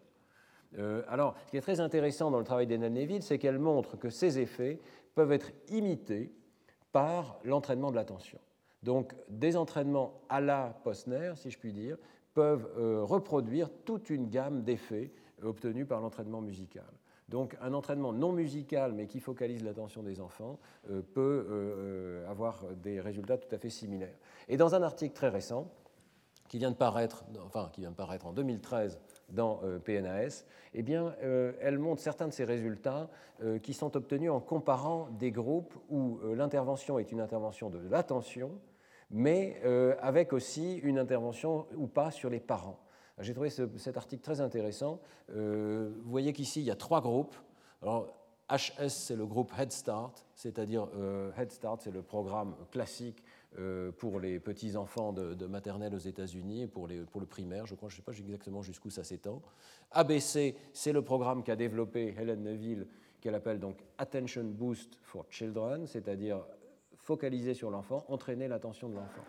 Euh, 0.78 1.03
alors, 1.07 1.36
ce 1.45 1.51
qui 1.51 1.57
est 1.57 1.61
très 1.61 1.80
intéressant 1.80 2.32
dans 2.32 2.39
le 2.39 2.43
travail 2.43 2.67
d'Enna 2.67 2.89
Neville, 2.89 3.24
c'est 3.24 3.38
qu'elle 3.38 3.59
montre 3.59 3.97
que 3.97 4.09
ces 4.09 4.39
effets 4.39 4.80
peuvent 5.15 5.32
être 5.32 5.51
imités 5.69 6.32
par 6.91 7.39
l'entraînement 7.43 7.91
de 7.91 7.95
l'attention. 7.95 8.39
Donc, 8.82 9.13
des 9.30 9.55
entraînements 9.55 10.21
à 10.30 10.41
la 10.41 10.78
Posner, 10.84 11.34
si 11.36 11.49
je 11.51 11.57
puis 11.57 11.74
dire, 11.74 11.97
peuvent 12.34 12.69
euh, 12.78 13.03
reproduire 13.03 13.69
toute 13.86 14.09
une 14.09 14.30
gamme 14.30 14.63
d'effets 14.63 15.11
obtenus 15.41 15.88
par 15.88 16.01
l'entraînement 16.01 16.41
musical. 16.41 16.86
Donc 17.30 17.55
un 17.61 17.74
entraînement 17.74 18.11
non 18.11 18.32
musical 18.32 18.91
mais 18.91 19.07
qui 19.07 19.19
focalise 19.19 19.63
l'attention 19.63 20.03
des 20.03 20.19
enfants 20.19 20.59
euh, 20.89 21.01
peut 21.01 22.24
avoir 22.28 22.65
des 22.76 22.99
résultats 22.99 23.38
tout 23.38 23.53
à 23.53 23.57
fait 23.57 23.69
similaires. 23.69 24.17
Et 24.49 24.57
dans 24.57 24.76
un 24.76 24.84
article 24.84 25.13
très 25.13 25.30
récent, 25.30 25.71
qui 26.53 26.59
vient 26.59 26.69
de 26.69 26.76
paraître, 26.76 27.26
enfin, 27.43 27.69
qui 27.74 27.82
vient 27.82 27.89
de 27.89 27.95
paraître 27.95 28.28
en 28.28 28.32
2013 28.32 28.99
dans 29.30 29.59
euh, 29.63 29.80
PNAS, 29.80 30.45
eh 30.74 30.82
bien, 30.82 31.15
euh, 31.24 31.53
elle 31.61 31.80
montre 31.80 32.01
certains 32.01 32.28
de 32.28 32.34
ces 32.34 32.43
résultats 32.43 33.09
euh, 33.41 33.59
qui 33.59 33.74
sont 33.74 33.95
obtenus 33.95 34.32
en 34.32 34.39
comparant 34.39 35.09
des 35.19 35.32
groupes 35.32 35.74
où 35.89 36.19
l'intervention 36.36 36.99
est 36.99 37.11
une 37.11 37.21
intervention 37.21 37.69
de 37.69 37.80
l'attention, 37.89 38.51
mais 39.11 39.61
avec 40.01 40.34
aussi 40.34 40.78
une 40.78 40.97
intervention 40.97 41.67
ou 41.78 41.86
pas 41.86 42.09
sur 42.09 42.30
les 42.32 42.39
parents. 42.39 42.80
J'ai 43.19 43.34
trouvé 43.34 43.51
cet 43.51 43.95
article 43.95 44.24
très 44.24 44.41
intéressant. 44.41 44.99
vous 45.30 45.91
voyez 46.05 46.34
qu'ici, 46.34 46.61
il 46.61 46.65
y 46.65 46.71
a 46.71 46.76
trois 46.76 46.99
groupes. 46.99 47.36
Alors, 47.84 48.07
HS, 48.49 48.89
c'est 48.89 49.15
le 49.15 49.28
groupe 49.28 49.51
Head 49.57 49.71
Start, 49.71 50.26
c'est-à-dire 50.34 50.88
Head 51.38 51.51
Start, 51.51 51.82
c'est 51.82 51.91
le 51.91 52.01
programme 52.01 52.55
classique 52.71 53.24
pour 53.97 54.20
les 54.20 54.39
petits-enfants 54.39 55.14
de, 55.14 55.45
maternelle 55.45 55.93
aux 55.93 55.99
États-Unis, 55.99 56.68
pour, 56.68 56.88
pour 57.12 57.22
le 57.22 57.28
primaire, 57.28 57.66
je 57.66 57.76
crois, 57.76 57.89
je 57.89 57.95
ne 57.95 57.97
sais 57.97 58.04
pas 58.04 58.18
exactement 58.18 58.62
jusqu'où 58.62 58.89
ça 58.89 59.04
s'étend. 59.04 59.41
ABC, 59.91 60.56
c'est 60.74 60.91
le 60.91 61.01
programme 61.01 61.43
qu'a 61.43 61.56
développé 61.56 62.16
Helen 62.18 62.43
Neville, 62.43 62.88
qu'elle 63.22 63.36
appelle 63.36 63.60
donc 63.60 63.78
Attention 63.97 64.43
Boost 64.43 64.97
for 65.01 65.26
Children, 65.30 65.88
c'est-à-dire 65.88 66.43
focaliser 66.97 67.54
sur 67.54 67.70
l'enfant, 67.70 68.06
entraîner 68.08 68.47
l'attention 68.47 68.89
de 68.89 68.95
l'enfant. 68.95 69.24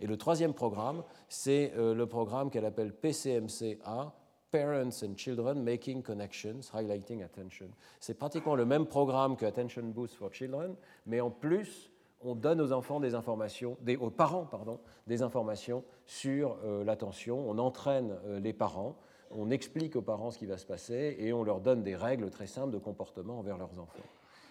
Et 0.00 0.06
le 0.06 0.16
troisième 0.16 0.54
programme, 0.54 1.02
c'est 1.28 1.72
euh, 1.76 1.94
le 1.94 2.06
programme 2.06 2.50
qu'elle 2.50 2.64
appelle 2.64 2.92
PCMCA, 2.92 4.14
Parents 4.50 5.04
and 5.04 5.16
Children 5.16 5.62
Making 5.62 6.02
Connections, 6.02 6.60
Highlighting 6.72 7.22
Attention. 7.22 7.68
C'est 8.00 8.14
pratiquement 8.14 8.56
le 8.56 8.64
même 8.64 8.86
programme 8.86 9.36
que 9.36 9.46
Attention 9.46 9.82
Boost 9.84 10.14
for 10.14 10.32
Children, 10.32 10.74
mais 11.06 11.20
en 11.20 11.30
plus, 11.30 11.89
on 12.22 12.34
donne 12.34 12.60
aux 12.60 12.72
enfants 12.72 13.00
des 13.00 13.14
informations, 13.14 13.76
aux 14.00 14.10
parents 14.10 14.44
pardon, 14.44 14.78
des 15.06 15.22
informations 15.22 15.84
sur 16.06 16.56
euh, 16.64 16.84
l'attention, 16.84 17.48
on 17.48 17.58
entraîne 17.58 18.16
euh, 18.26 18.40
les 18.40 18.52
parents, 18.52 18.96
on 19.30 19.50
explique 19.50 19.96
aux 19.96 20.02
parents 20.02 20.30
ce 20.30 20.38
qui 20.38 20.46
va 20.46 20.58
se 20.58 20.66
passer 20.66 21.16
et 21.18 21.32
on 21.32 21.44
leur 21.44 21.60
donne 21.60 21.82
des 21.82 21.96
règles 21.96 22.30
très 22.30 22.46
simples 22.46 22.72
de 22.72 22.78
comportement 22.78 23.38
envers 23.38 23.58
leurs 23.58 23.78
enfants. 23.78 24.02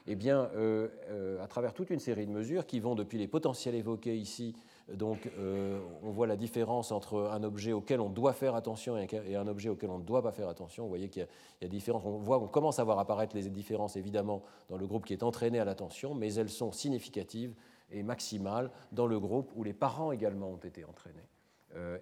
Eh 0.08 0.16
bien, 0.16 0.50
euh, 0.56 1.44
à 1.44 1.48
travers 1.48 1.74
toute 1.74 1.90
une 1.90 2.00
série 2.00 2.26
de 2.26 2.32
mesures 2.32 2.66
qui 2.66 2.80
vont 2.80 2.96
depuis 2.96 3.18
les 3.18 3.28
potentiels 3.28 3.76
évoqués 3.76 4.16
ici, 4.16 4.56
donc 4.96 5.30
euh, 5.38 5.80
on 6.04 6.10
voit 6.10 6.28
la 6.28 6.36
différence 6.36 6.92
entre 6.92 7.30
un 7.32 7.44
objet 7.44 7.72
auquel 7.72 8.00
on 8.00 8.10
doit 8.10 8.34
faire 8.34 8.56
attention 8.56 8.98
et 8.98 9.36
un 9.36 9.48
objet 9.48 9.70
auquel 9.70 9.90
on 9.90 10.00
ne 10.00 10.04
doit 10.04 10.22
pas 10.22 10.32
faire 10.32 10.50
attention. 10.50 10.84
Vous 10.84 10.90
voyez 10.90 11.10
qu'il 11.10 11.28
y, 11.62 11.66
a 11.66 11.68
différence. 11.68 12.04
On 12.06 12.18
voit, 12.18 12.40
on 12.40 12.48
commence 12.48 12.80
à 12.80 12.84
voir 12.84 13.00
apparaître 13.00 13.36
les 13.36 13.50
différences 13.50 13.96
évidemment 13.96 14.42
dans 14.70 14.78
le 14.78 14.88
groupe 14.88 15.06
qui 15.06 15.14
est 15.14 15.24
entraîné 15.24 15.60
à 15.60 15.66
l'attention, 15.66 16.16
mais 16.16 16.34
elles 16.34 16.50
sont 16.50 16.72
significatives 16.72 17.54
et 17.92 18.04
maximales 18.04 18.72
dans 18.92 19.08
le 19.08 19.20
groupe 19.20 19.52
où 19.56 19.64
les 19.64 19.74
parents 19.74 20.12
également 20.12 20.50
ont 20.50 20.58
été 20.58 20.86
entraînés. 20.86 21.28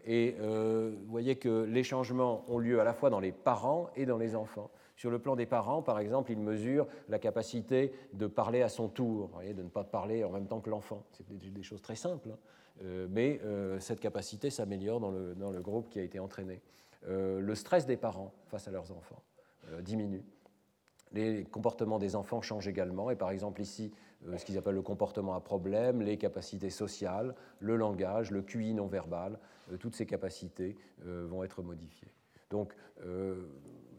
et 0.06 0.36
vous 0.40 1.12
voyez 1.12 1.38
que 1.38 1.64
les 1.64 1.84
changements 1.84 2.44
ont 2.50 2.58
lieu 2.58 2.82
à 2.82 2.84
la 2.84 2.94
fois 2.94 3.10
dans 3.10 3.22
les 3.22 3.32
parents 3.32 3.90
et 3.96 4.06
dans 4.06 4.18
les 4.18 4.36
enfants 4.36 4.70
Sur 4.98 5.12
le 5.12 5.20
plan 5.20 5.38
des 5.38 5.46
parents, 5.46 5.82
par 5.82 6.00
exemple, 6.00 6.32
ils 6.32 6.40
mesurent 6.40 6.88
la 7.08 7.20
capacité 7.20 7.94
de 8.14 8.28
parler 8.28 8.62
à 8.62 8.70
son 8.70 8.90
tour, 8.90 9.32
de 9.46 9.64
ne 9.64 9.70
pas 9.70 9.86
parler 9.86 10.26
en 10.26 10.32
même 10.32 10.48
temps 10.48 10.60
que 10.60 10.70
l'enfant. 10.70 11.04
C'est 11.14 11.26
des, 11.30 11.64
choses 11.64 11.82
très 11.82 11.96
simples, 11.96 12.32
hein. 12.34 12.38
Euh, 12.84 13.08
mais 13.10 13.40
euh, 13.44 13.80
cette 13.80 14.00
capacité 14.00 14.50
s'améliore 14.50 15.00
dans 15.00 15.12
le, 15.12 15.36
dans 15.36 15.52
le, 15.52 15.62
groupe 15.62 15.90
qui 15.90 16.00
a 16.00 16.04
été 16.04 16.20
entraîné. 16.20 16.62
Euh, 17.08 17.40
le 17.40 17.56
stress 17.56 17.86
des 17.86 17.98
parents 17.98 18.34
face 18.48 18.68
à 18.68 18.72
leurs 18.72 18.92
enfants 18.92 19.22
diminue. 19.82 20.24
Les 21.12 21.44
comportements 21.44 22.00
des 22.00 22.16
enfants 22.16 22.42
changent 22.42 22.70
également, 22.70 23.12
et 23.12 23.18
par 23.18 23.32
exemple 23.32 23.60
ici, 23.60 23.92
ce 24.38 24.46
qu'ils 24.46 24.58
appellent 24.58 24.76
le 24.76 24.82
comportement 24.82 25.36
à 25.36 25.42
problème, 25.42 26.02
les 26.02 26.18
capacités 26.18 26.70
sociales, 26.70 27.36
le 27.60 27.76
langage, 27.76 28.32
le 28.32 28.42
QI 28.42 28.74
non 28.74 28.88
verbal, 28.88 29.38
toutes 29.82 29.94
ces 29.94 30.06
capacités 30.06 30.78
vont 31.04 31.44
être 31.44 31.64
modifiées. 31.64 32.08
Donc, 32.50 32.74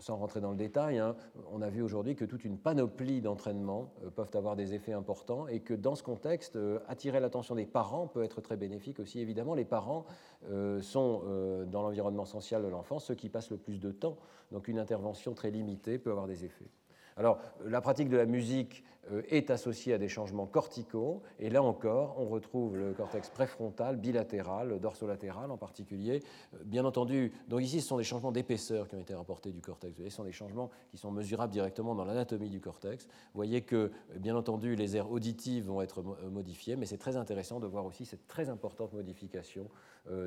sans 0.01 0.17
rentrer 0.17 0.41
dans 0.41 0.51
le 0.51 0.57
détail, 0.57 0.99
hein, 0.99 1.17
on 1.53 1.63
a 1.63 1.71
vu 1.71 1.83
aujourd'hui 1.83 2.15
que 2.15 2.25
toute 2.25 2.45
une 2.45 2.59
panoplie 2.59 3.21
d'entraînements 3.21 3.93
euh, 4.05 4.11
peuvent 4.11 4.31
avoir 4.35 4.57
des 4.57 4.75
effets 4.75 4.93
importants 4.93 5.47
et 5.49 5.61
que 5.61 5.75
dans 5.75 5.95
ce 5.95 6.03
contexte, 6.03 6.57
euh, 6.57 6.79
attirer 6.89 7.21
l'attention 7.21 7.55
des 7.55 7.67
parents 7.67 8.07
peut 8.07 8.23
être 8.23 8.41
très 8.41 8.57
bénéfique 8.57 9.01
aussi. 9.01 9.21
Évidemment, 9.21 9.55
les 9.55 9.65
parents 9.65 10.05
euh, 10.51 10.81
sont 10.81 11.23
dans 11.67 11.83
l'environnement 11.83 12.25
social 12.25 12.63
de 12.63 12.69
l'enfant 12.69 12.99
ceux 12.99 13.15
qui 13.15 13.29
passent 13.29 13.51
le 13.51 13.57
plus 13.57 13.81
de 13.81 13.91
temps, 13.91 14.17
donc 14.53 14.69
une 14.69 14.79
intervention 14.79 15.35
très 15.35 15.51
limitée 15.51 15.99
peut 15.99 16.11
avoir 16.11 16.27
des 16.27 16.45
effets. 16.45 16.71
Alors, 17.19 17.41
la 17.65 17.81
pratique 17.81 18.09
de 18.09 18.17
la 18.17 18.27
musique 18.27 18.85
euh, 19.11 19.23
est 19.29 19.51
associée 19.51 19.93
à 19.93 19.99
des 19.99 20.09
changements 20.09 20.47
corticaux, 20.47 21.23
et 21.41 21.51
là 21.51 21.65
encore, 21.65 22.15
on 22.19 22.29
retrouve 22.29 22.77
le 22.77 22.93
cortex 22.93 23.29
préfrontal, 23.29 23.97
bilatéral, 23.97 24.79
dorsolatéral 24.79 25.51
en 25.51 25.57
particulier. 25.57 26.23
Euh, 26.55 26.59
bien 26.65 26.85
entendu, 26.85 27.33
donc 27.49 27.63
ici, 27.63 27.81
ce 27.81 27.89
sont 27.89 27.97
des 27.97 28.05
changements 28.05 28.31
d'épaisseur 28.31 28.87
qui 28.87 28.95
ont 28.95 29.01
été 29.01 29.15
rapportés 29.15 29.51
du 29.51 29.61
cortex. 29.61 29.99
ce 29.99 30.09
sont 30.11 30.23
des 30.23 30.33
changements 30.33 30.71
qui 30.93 30.97
sont 30.97 31.11
mesurables 31.11 31.53
directement 31.53 31.97
dans 31.97 32.05
l'anatomie 32.05 32.51
du 32.51 32.61
cortex. 32.61 33.07
Vous 33.07 33.11
voyez 33.35 33.63
que, 33.63 33.77
euh, 33.77 33.91
bien 34.19 34.37
entendu, 34.37 34.77
les 34.77 34.97
aires 34.97 35.11
auditives 35.11 35.67
vont 35.67 35.83
être 35.83 36.05
modifiées, 36.31 36.77
mais 36.77 36.87
c'est 36.87 36.99
très 36.99 37.17
intéressant 37.17 37.59
de 37.59 37.67
voir 37.67 37.85
aussi 37.85 38.05
cette 38.05 38.29
très 38.29 38.49
importante 38.49 38.93
modification 38.93 39.69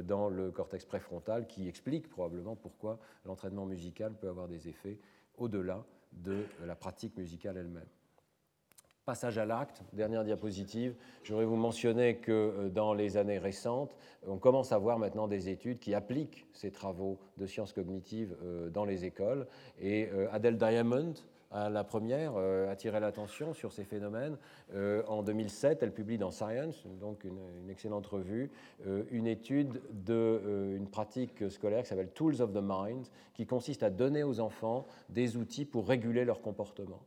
dans 0.03 0.29
le 0.29 0.51
cortex 0.51 0.85
préfrontal 0.85 1.47
qui 1.47 1.67
explique 1.67 2.07
probablement 2.07 2.55
pourquoi 2.55 2.99
l'entraînement 3.25 3.65
musical 3.65 4.13
peut 4.13 4.29
avoir 4.29 4.47
des 4.47 4.67
effets 4.67 4.99
au-delà 5.37 5.83
de 6.11 6.45
la 6.65 6.75
pratique 6.75 7.17
musicale 7.17 7.57
elle-même. 7.57 7.87
Passage 9.05 9.39
à 9.39 9.45
l'acte, 9.45 9.81
dernière 9.93 10.23
diapositive. 10.23 10.95
Je 11.23 11.33
voudrais 11.33 11.45
vous 11.45 11.55
mentionner 11.55 12.17
que 12.17 12.31
euh, 12.31 12.69
dans 12.69 12.93
les 12.93 13.17
années 13.17 13.39
récentes, 13.39 13.95
on 14.27 14.37
commence 14.37 14.71
à 14.71 14.77
voir 14.77 14.99
maintenant 14.99 15.27
des 15.27 15.49
études 15.49 15.79
qui 15.79 15.95
appliquent 15.95 16.45
ces 16.53 16.71
travaux 16.71 17.19
de 17.37 17.47
sciences 17.47 17.73
cognitives 17.73 18.35
euh, 18.43 18.69
dans 18.69 18.85
les 18.85 19.03
écoles. 19.03 19.47
Et 19.79 20.07
euh, 20.13 20.27
Adele 20.31 20.57
Diamond, 20.57 21.15
la 21.51 21.83
première, 21.83 22.37
a 22.37 22.69
attiré 22.69 22.99
l'attention 22.99 23.53
sur 23.53 23.71
ces 23.71 23.83
phénomènes. 23.83 24.37
en 24.73 25.23
2007, 25.23 25.83
elle 25.83 25.93
publie 25.93 26.17
dans 26.17 26.31
Science, 26.31 26.85
donc 26.99 27.23
une, 27.23 27.69
excellente 27.69 28.07
revue, 28.07 28.49
une 29.11 29.27
étude 29.27 29.81
d'une 29.91 30.87
pratique 30.89 31.49
scolaire 31.51 31.83
qui 31.83 31.89
s'appelle 31.89 32.11
Tools 32.11 32.41
of 32.41 32.53
the 32.53 32.61
Mind, 32.61 33.07
qui 33.33 33.45
consiste 33.45 33.83
à 33.83 33.89
donner 33.89 34.23
aux 34.23 34.39
enfants 34.39 34.85
des 35.09 35.35
outils 35.37 35.65
pour 35.65 35.87
réguler 35.87 36.23
leur 36.25 36.41
comportement. 36.41 37.01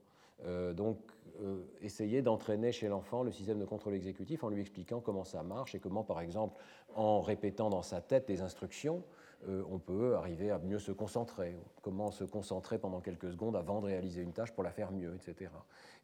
donc, 0.74 0.98
euh, 1.42 1.64
essayer 1.82 2.22
d'entraîner 2.22 2.70
chez 2.70 2.86
l'enfant 2.86 3.24
le 3.24 3.32
système 3.32 3.58
de 3.58 3.64
contrôle 3.64 3.94
exécutif 3.94 4.44
en 4.44 4.50
lui 4.50 4.60
expliquant 4.60 5.00
comment 5.00 5.24
ça 5.24 5.42
marche 5.42 5.74
et 5.74 5.80
comment, 5.80 6.04
par 6.04 6.20
exemple, 6.20 6.60
en 6.94 7.22
répétant 7.22 7.70
dans 7.70 7.82
sa 7.82 8.00
tête 8.00 8.28
des 8.28 8.40
instructions, 8.40 9.02
euh, 9.02 9.23
on 9.68 9.78
peut 9.78 10.14
arriver 10.16 10.50
à 10.50 10.58
mieux 10.58 10.78
se 10.78 10.92
concentrer, 10.92 11.56
comment 11.82 12.10
se 12.10 12.24
concentrer 12.24 12.78
pendant 12.78 13.00
quelques 13.00 13.30
secondes 13.30 13.56
avant 13.56 13.80
de 13.80 13.86
réaliser 13.86 14.22
une 14.22 14.32
tâche 14.32 14.52
pour 14.52 14.62
la 14.62 14.70
faire 14.70 14.90
mieux, 14.90 15.14
etc. 15.14 15.50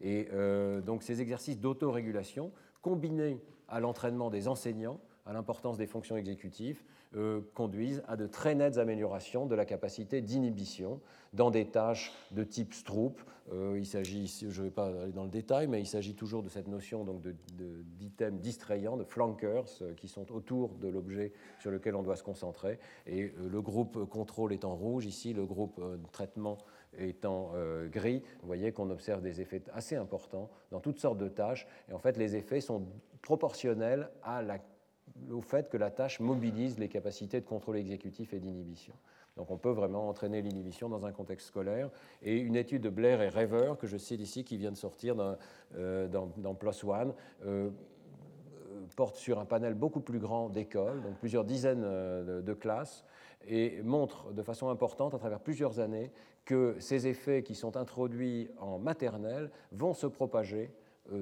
Et 0.01 0.29
euh, 0.33 0.81
donc 0.81 1.03
ces 1.03 1.21
exercices 1.21 1.59
d'autorégulation, 1.59 2.53
combinés 2.83 3.41
à 3.69 3.81
l'entraînement 3.81 4.31
des 4.31 4.49
enseignants, 4.49 5.01
à 5.27 5.33
l'importance 5.33 5.77
des 5.77 5.87
fonctions 5.87 6.17
exécutives, 6.17 6.83
euh, 7.17 7.41
conduisent 7.55 8.05
à 8.07 8.17
de 8.17 8.29
très 8.29 8.55
nettes 8.55 8.79
améliorations 8.79 9.45
de 9.45 9.57
la 9.57 9.65
capacité 9.65 10.21
d'inhibition 10.21 11.01
dans 11.33 11.51
des 11.51 11.67
tâches 11.67 12.13
de 12.31 12.45
type 12.45 12.73
Stroop. 12.73 13.21
Euh, 13.53 13.77
il 13.77 13.85
s'agit, 13.85 14.29
je 14.29 14.47
ne 14.47 14.67
vais 14.67 14.71
pas 14.71 14.87
aller 14.87 15.11
dans 15.11 15.25
le 15.25 15.29
détail, 15.29 15.67
mais 15.67 15.81
il 15.81 15.87
s'agit 15.87 16.15
toujours 16.15 16.45
de 16.45 16.49
cette 16.49 16.69
notion 16.69 17.03
donc, 17.03 17.21
d'items 17.99 18.41
distrayants, 18.41 18.97
de 18.97 19.03
flankers, 19.03 19.65
euh, 19.83 19.93
qui 19.95 20.07
sont 20.07 20.31
autour 20.31 20.77
de 20.77 20.87
l'objet 20.87 21.33
sur 21.59 21.73
lequel 21.73 21.97
on 21.97 22.05
doit 22.05 22.15
se 22.15 22.23
concentrer. 22.23 22.79
Et 23.09 23.33
le 23.37 23.61
groupe 23.61 24.09
contrôle 24.09 24.53
est 24.53 24.65
en 24.65 24.77
rouge, 24.77 25.05
ici 25.05 25.33
le 25.33 25.47
groupe 25.47 25.83
traitement 26.13 26.59
est 26.97 27.25
en 27.25 27.55
gris. 27.91 28.23
Vous 28.41 28.47
voyez 28.47 28.71
qu'on 28.71 28.89
observe 28.91 29.21
des 29.21 29.41
effets 29.41 29.63
assez 29.73 29.97
importants 29.97 30.49
dans 30.71 30.79
toutes 30.79 31.01
sortes 31.01 31.19
de 31.19 31.29
tâches. 31.29 31.67
Et 31.89 31.93
en 31.93 31.99
fait, 31.99 32.17
les 32.17 32.37
effets 32.37 32.61
sont 32.61 32.87
proportionnels 33.21 34.11
à 34.23 34.43
la 34.43 34.61
au 35.31 35.41
fait 35.41 35.69
que 35.69 35.77
la 35.77 35.91
tâche 35.91 36.21
mobilise 36.21 36.79
les 36.79 36.89
capacités 36.89 37.41
de 37.41 37.47
contrôle 37.47 37.77
exécutif 37.77 38.33
et 38.33 38.41
d'inhibition. 38.41 38.95
Donc 39.37 39.51
on 39.51 39.57
peut 39.57 39.71
vraiment 39.71 40.09
entraîner 40.09 40.43
l'inhibition 40.43 40.89
dans 40.89 41.07
un 41.07 41.13
contexte 41.13 41.47
scolaire. 41.47 41.91
Et 42.23 42.39
une 42.39 42.57
étude 42.57 42.83
de 42.83 42.91
Blair 42.91 43.23
et 43.23 43.29
Rever, 43.29 43.75
que 43.79 43.87
je 43.87 43.97
cite 43.97 44.21
ici, 44.21 44.45
qui 44.45 44.57
vient 44.57 44.73
de 44.73 44.77
sortir 44.77 45.15
dans, 45.15 45.37
euh, 45.77 46.09
dans, 46.09 46.55
PLOS 46.55 46.85
ONE, 46.85 47.15
euh, 47.47 47.71
porte 48.97 49.17
sur 49.17 49.39
un 49.39 49.45
panel 49.45 49.75
beaucoup 49.75 50.01
plus 50.01 50.19
grand 50.19 50.49
d'écoles, 50.49 51.03
donc 51.03 51.17
plusieurs 51.19 51.45
dizaines 51.45 51.85
euh, 51.85 52.43
de, 52.43 52.55
classes, 52.55 53.05
et 53.47 53.83
montre 53.83 54.33
de 54.33 54.43
façon 54.43 54.69
importante, 54.69 55.15
à 55.15 55.19
travers 55.19 55.41
plusieurs 55.41 55.81
années, 55.81 56.11
que 56.45 56.77
ces 56.79 57.07
effets 57.07 57.43
qui 57.43 57.55
sont 57.55 57.77
introduits 57.77 58.51
en 58.59 58.79
maternelle 58.79 59.51
vont 59.73 59.95
se 59.95 60.07
propager 60.07 60.71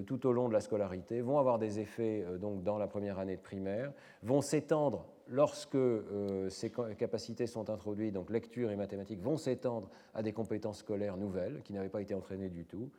tout 0.07 0.27
au 0.27 0.33
long 0.33 0.49
de 0.49 0.53
la 0.53 0.61
scolarité, 0.61 1.21
vont 1.21 1.39
avoir 1.39 1.59
des 1.59 1.81
effets 1.81 2.25
euh, 2.27 2.39
donc, 2.39 2.63
dans 2.63 2.79
la 2.79 2.87
première 2.87 3.19
année 3.19 3.37
de 3.37 3.43
primaire, 3.43 3.93
vont 4.23 4.41
s'étendre 4.41 5.07
lorsque 5.29 5.75
euh, 5.75 6.49
ces 6.49 6.71
capacités 6.71 7.47
sont 7.47 7.71
introduites, 7.71 8.15
donc 8.15 8.31
lecture 8.31 8.71
et 8.71 8.77
mathématiques, 8.77 9.21
vont 9.21 9.37
s'étendre 9.37 9.89
à 10.15 10.23
des 10.23 10.33
compétences 10.33 10.79
scolaires 10.79 11.17
nouvelles 11.17 11.63
qui 11.63 11.73
n'avaient 11.73 11.89
pas 11.89 12.03
été 12.03 12.15
entraînées 12.15 12.49
du 12.49 12.65
tout, 12.65 12.91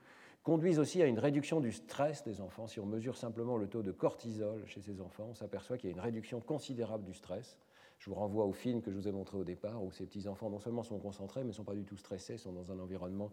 conduisent 0.44 0.80
aussi 0.80 1.02
à 1.02 1.06
une 1.06 1.20
réduction 1.20 1.60
du 1.60 1.72
stress 1.72 2.24
des 2.24 2.42
enfants. 2.42 2.68
Si 2.68 2.80
on 2.80 2.86
mesure 2.86 3.18
simplement 3.18 3.58
le 3.58 3.68
taux 3.68 3.84
de 3.84 3.92
cortisol 3.92 4.66
chez 4.66 4.82
ces 4.82 5.02
enfants, 5.02 5.28
on 5.32 5.36
s'aperçoit 5.36 5.78
qu'il 5.78 5.90
y 5.90 5.94
a 5.94 5.96
une 5.96 6.02
réduction 6.02 6.40
considérable 6.40 7.04
du 7.04 7.14
stress. 7.14 7.58
Je 8.00 8.10
vous 8.10 8.16
renvoie 8.16 8.46
au 8.46 8.54
film 8.54 8.82
que 8.82 8.92
je 8.92 8.96
vous 8.96 9.10
ai 9.10 9.12
montré 9.12 9.38
au 9.38 9.44
départ, 9.44 9.84
où 9.84 9.92
ces 9.92 10.06
petits-enfants 10.06 10.50
non 10.50 10.60
seulement 10.60 10.84
sont 10.84 11.00
concentrés, 11.00 11.42
mais 11.42 11.50
ne 11.50 11.54
sont 11.54 11.66
pas 11.66 11.76
du 11.76 11.84
tout 11.84 11.98
stressés, 11.98 12.38
sont 12.38 12.54
dans 12.54 12.72
un 12.72 12.80
environnement 12.80 13.30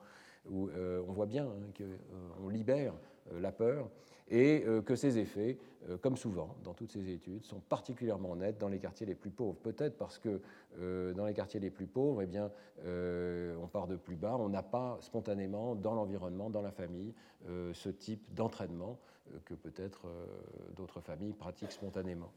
où 0.50 0.68
on 0.70 1.12
voit 1.12 1.26
bien 1.26 1.46
hein, 1.46 1.72
qu'on 1.76 2.48
libère 2.48 2.92
euh, 2.92 3.15
la 3.32 3.52
peur, 3.52 3.88
et 4.28 4.64
euh, 4.66 4.82
que 4.82 4.96
ces 4.96 5.18
effets, 5.18 5.58
euh, 5.88 5.96
comme 5.98 6.16
souvent 6.16 6.56
dans 6.64 6.74
toutes 6.74 6.92
ces 6.92 7.10
études, 7.10 7.44
sont 7.44 7.60
particulièrement 7.60 8.34
nets 8.36 8.58
dans 8.58 8.68
les 8.68 8.78
quartiers 8.78 9.06
les 9.06 9.14
plus 9.14 9.30
pauvres. 9.30 9.56
Peut-être 9.56 9.96
parce 9.96 10.18
que 10.18 10.40
dans 11.14 11.24
les 11.24 11.32
quartiers 11.32 11.60
les 11.60 11.70
plus 11.70 11.86
pauvres, 11.86 12.20
eh 12.22 12.26
bien, 12.26 12.50
on 12.84 13.66
part 13.66 13.86
de 13.86 13.96
plus 13.96 14.16
bas, 14.16 14.36
on 14.38 14.50
n'a 14.50 14.62
pas 14.62 14.98
spontanément 15.00 15.74
dans 15.74 15.94
l'environnement, 15.94 16.50
dans 16.50 16.60
la 16.60 16.70
famille, 16.70 17.14
ce 17.72 17.88
type 17.88 18.34
d'entraînement 18.34 18.98
que 19.46 19.54
peut-être 19.54 20.06
d'autres 20.76 21.00
familles 21.00 21.32
pratiquent 21.32 21.72
spontanément. 21.72 22.30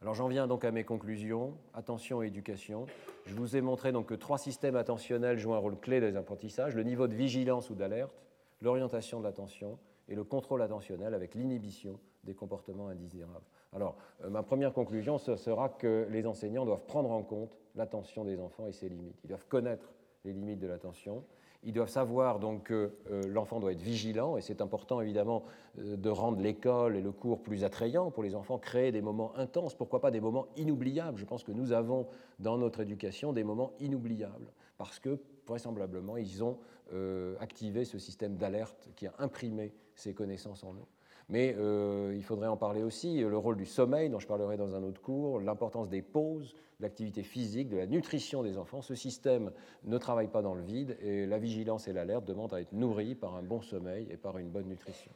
Alors 0.00 0.14
j'en 0.14 0.28
viens 0.28 0.46
donc 0.46 0.64
à 0.64 0.70
mes 0.70 0.84
conclusions. 0.84 1.58
Attention 1.74 2.22
et 2.22 2.28
éducation. 2.28 2.86
Je 3.26 3.34
vous 3.34 3.56
ai 3.56 3.60
montré 3.60 3.92
donc 3.92 4.06
que 4.06 4.14
trois 4.14 4.38
systèmes 4.38 4.76
attentionnels 4.76 5.38
jouent 5.38 5.54
un 5.54 5.58
rôle 5.58 5.78
clé 5.78 6.00
dans 6.00 6.06
les 6.06 6.16
apprentissages 6.16 6.74
le 6.74 6.82
niveau 6.82 7.08
de 7.08 7.14
vigilance 7.14 7.70
ou 7.70 7.74
d'alerte, 7.74 8.25
l'orientation 8.60 9.18
de 9.18 9.24
l'attention 9.24 9.78
et 10.08 10.14
le 10.14 10.24
contrôle 10.24 10.62
attentionnel 10.62 11.14
avec 11.14 11.34
l'inhibition 11.34 11.98
des 12.24 12.34
comportements 12.34 12.88
indésirables. 12.88 13.44
Alors, 13.72 13.96
euh, 14.24 14.30
ma 14.30 14.42
première 14.42 14.72
conclusion 14.72 15.18
sera 15.18 15.68
que 15.68 16.06
les 16.10 16.26
enseignants 16.26 16.64
doivent 16.64 16.86
prendre 16.86 17.10
en 17.10 17.22
compte 17.22 17.56
l'attention 17.74 18.24
des 18.24 18.40
enfants 18.40 18.66
et 18.66 18.72
ses 18.72 18.88
limites. 18.88 19.18
Ils 19.24 19.28
doivent 19.28 19.46
connaître 19.48 19.92
les 20.24 20.32
limites 20.32 20.58
de 20.58 20.66
l'attention. 20.66 21.24
Ils 21.62 21.72
doivent 21.72 21.88
savoir 21.88 22.38
donc 22.38 22.64
que 22.64 22.92
euh, 23.10 23.22
l'enfant 23.28 23.58
doit 23.58 23.72
être 23.72 23.80
vigilant, 23.80 24.36
et 24.36 24.40
c'est 24.40 24.60
important 24.60 25.00
évidemment 25.00 25.44
euh, 25.78 25.96
de 25.96 26.10
rendre 26.10 26.40
l'école 26.40 26.96
et 26.96 27.02
le 27.02 27.12
cours 27.12 27.42
plus 27.42 27.64
attrayants 27.64 28.10
pour 28.10 28.22
les 28.22 28.34
enfants, 28.34 28.58
créer 28.58 28.92
des 28.92 29.02
moments 29.02 29.36
intenses, 29.36 29.74
pourquoi 29.74 30.00
pas 30.00 30.10
des 30.10 30.20
moments 30.20 30.46
inoubliables. 30.56 31.18
Je 31.18 31.24
pense 31.24 31.42
que 31.42 31.52
nous 31.52 31.72
avons 31.72 32.06
dans 32.38 32.56
notre 32.58 32.80
éducation 32.80 33.32
des 33.32 33.44
moments 33.44 33.72
inoubliables, 33.80 34.52
parce 34.78 35.00
que 35.00 35.18
vraisemblablement, 35.46 36.16
ils 36.16 36.42
ont 36.44 36.58
euh, 36.92 37.36
activé 37.40 37.84
ce 37.84 37.98
système 37.98 38.36
d'alerte 38.36 38.88
qui 38.96 39.06
a 39.06 39.14
imprimé 39.18 39.72
ces 39.94 40.14
connaissances 40.14 40.64
en 40.64 40.72
nous. 40.72 40.86
Mais 41.28 41.56
euh, 41.58 42.14
il 42.14 42.22
faudrait 42.22 42.46
en 42.46 42.56
parler 42.56 42.82
aussi, 42.82 43.18
le 43.18 43.36
rôle 43.36 43.56
du 43.56 43.66
sommeil, 43.66 44.08
dont 44.10 44.20
je 44.20 44.28
parlerai 44.28 44.56
dans 44.56 44.74
un 44.74 44.82
autre 44.84 45.00
cours, 45.00 45.40
l'importance 45.40 45.88
des 45.88 46.02
pauses, 46.02 46.54
de 46.78 46.84
l'activité 46.84 47.22
physique, 47.22 47.68
de 47.68 47.76
la 47.76 47.86
nutrition 47.86 48.42
des 48.42 48.58
enfants. 48.58 48.82
Ce 48.82 48.94
système 48.94 49.50
ne 49.84 49.98
travaille 49.98 50.28
pas 50.28 50.42
dans 50.42 50.54
le 50.54 50.62
vide 50.62 50.96
et 51.00 51.26
la 51.26 51.38
vigilance 51.38 51.88
et 51.88 51.92
l'alerte 51.92 52.24
demandent 52.24 52.54
à 52.54 52.60
être 52.60 52.72
nourris 52.72 53.14
par 53.14 53.34
un 53.34 53.42
bon 53.42 53.60
sommeil 53.60 54.06
et 54.10 54.16
par 54.16 54.38
une 54.38 54.50
bonne 54.50 54.68
nutrition. 54.68 55.10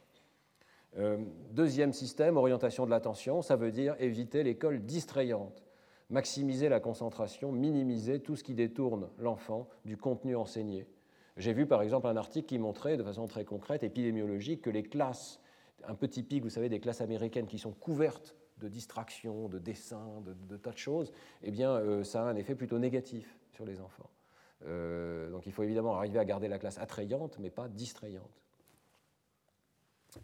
Euh, 0.98 1.18
deuxième 1.52 1.92
système, 1.92 2.36
orientation 2.36 2.84
de 2.84 2.90
l'attention, 2.90 3.42
ça 3.42 3.54
veut 3.54 3.70
dire 3.70 3.94
éviter 4.00 4.42
l'école 4.42 4.80
distrayante 4.80 5.62
maximiser 6.10 6.68
la 6.68 6.80
concentration, 6.80 7.52
minimiser 7.52 8.20
tout 8.20 8.36
ce 8.36 8.44
qui 8.44 8.54
détourne 8.54 9.08
l'enfant 9.18 9.68
du 9.84 9.96
contenu 9.96 10.36
enseigné. 10.36 10.86
J'ai 11.36 11.52
vu 11.52 11.66
par 11.66 11.82
exemple 11.82 12.06
un 12.06 12.16
article 12.16 12.48
qui 12.48 12.58
montrait 12.58 12.96
de 12.96 13.02
façon 13.02 13.26
très 13.26 13.44
concrète, 13.44 13.82
épidémiologique, 13.82 14.62
que 14.62 14.70
les 14.70 14.82
classes, 14.82 15.40
un 15.84 15.94
peu 15.94 16.08
typiques, 16.08 16.42
vous 16.42 16.50
savez, 16.50 16.68
des 16.68 16.80
classes 16.80 17.00
américaines 17.00 17.46
qui 17.46 17.58
sont 17.58 17.72
couvertes 17.72 18.36
de 18.58 18.68
distractions, 18.68 19.48
de 19.48 19.58
dessins, 19.58 20.22
de, 20.26 20.56
tas 20.56 20.72
de 20.72 20.78
choses, 20.78 21.12
eh 21.42 21.50
bien, 21.50 21.70
euh, 21.70 22.04
ça 22.04 22.22
a 22.22 22.24
un 22.24 22.36
effet 22.36 22.54
plutôt 22.54 22.78
négatif 22.78 23.38
sur 23.52 23.64
les 23.64 23.80
enfants. 23.80 24.10
Euh, 24.66 25.30
donc 25.30 25.46
il 25.46 25.52
faut 25.52 25.62
évidemment 25.62 25.94
arriver 25.94 26.18
à 26.18 26.24
garder 26.26 26.48
la 26.48 26.58
classe 26.58 26.78
attrayante, 26.78 27.38
mais 27.38 27.48
pas 27.48 27.68
distrayante. 27.68 28.39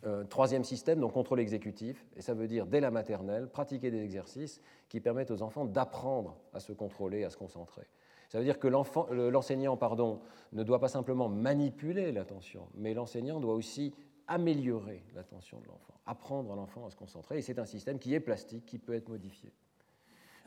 Euh, 0.04 0.24
troisième 0.24 0.64
système, 0.64 1.00
donc 1.00 1.12
contrôle 1.12 1.40
exécutif, 1.40 2.04
et 2.16 2.22
ça 2.22 2.34
veut 2.34 2.48
dire 2.48 2.66
dès 2.66 2.80
la 2.80 2.90
maternelle, 2.90 3.48
pratiquer 3.48 3.90
des 3.90 4.02
exercices 4.02 4.60
qui 4.88 5.00
permettent 5.00 5.30
aux 5.30 5.42
enfants 5.42 5.64
d'apprendre 5.64 6.36
à 6.52 6.60
se 6.60 6.72
contrôler, 6.72 7.24
à 7.24 7.30
se 7.30 7.36
concentrer. 7.36 7.86
Ça 8.28 8.38
veut 8.38 8.44
dire 8.44 8.58
que 8.58 8.66
l'enseignant 8.66 9.76
pardon, 9.76 10.20
ne 10.52 10.64
doit 10.64 10.80
pas 10.80 10.88
simplement 10.88 11.28
manipuler 11.28 12.10
l'attention, 12.10 12.68
mais 12.74 12.94
l'enseignant 12.94 13.38
doit 13.38 13.54
aussi 13.54 13.94
améliorer 14.26 15.04
l'attention 15.14 15.60
de 15.60 15.66
l'enfant, 15.68 15.94
apprendre 16.04 16.52
à 16.52 16.56
l'enfant 16.56 16.86
à 16.86 16.90
se 16.90 16.96
concentrer, 16.96 17.38
et 17.38 17.42
c'est 17.42 17.60
un 17.60 17.64
système 17.64 18.00
qui 18.00 18.14
est 18.14 18.20
plastique, 18.20 18.66
qui 18.66 18.78
peut 18.78 18.94
être 18.94 19.08
modifié. 19.08 19.52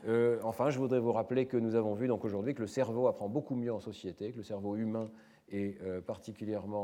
Euh, 0.06 0.38
enfin, 0.44 0.70
je 0.70 0.78
voudrais 0.78 1.00
vous 1.00 1.12
rappeler 1.12 1.46
que 1.46 1.56
nous 1.56 1.74
avons 1.74 1.94
vu 1.94 2.10
aujourd'hui 2.10 2.54
que 2.54 2.60
le 2.60 2.66
cerveau 2.66 3.06
apprend 3.06 3.28
beaucoup 3.28 3.54
mieux 3.54 3.72
en 3.72 3.80
société, 3.80 4.32
que 4.32 4.38
le 4.38 4.42
cerveau 4.42 4.76
humain 4.76 5.10
et 5.50 5.76
euh, 5.82 6.00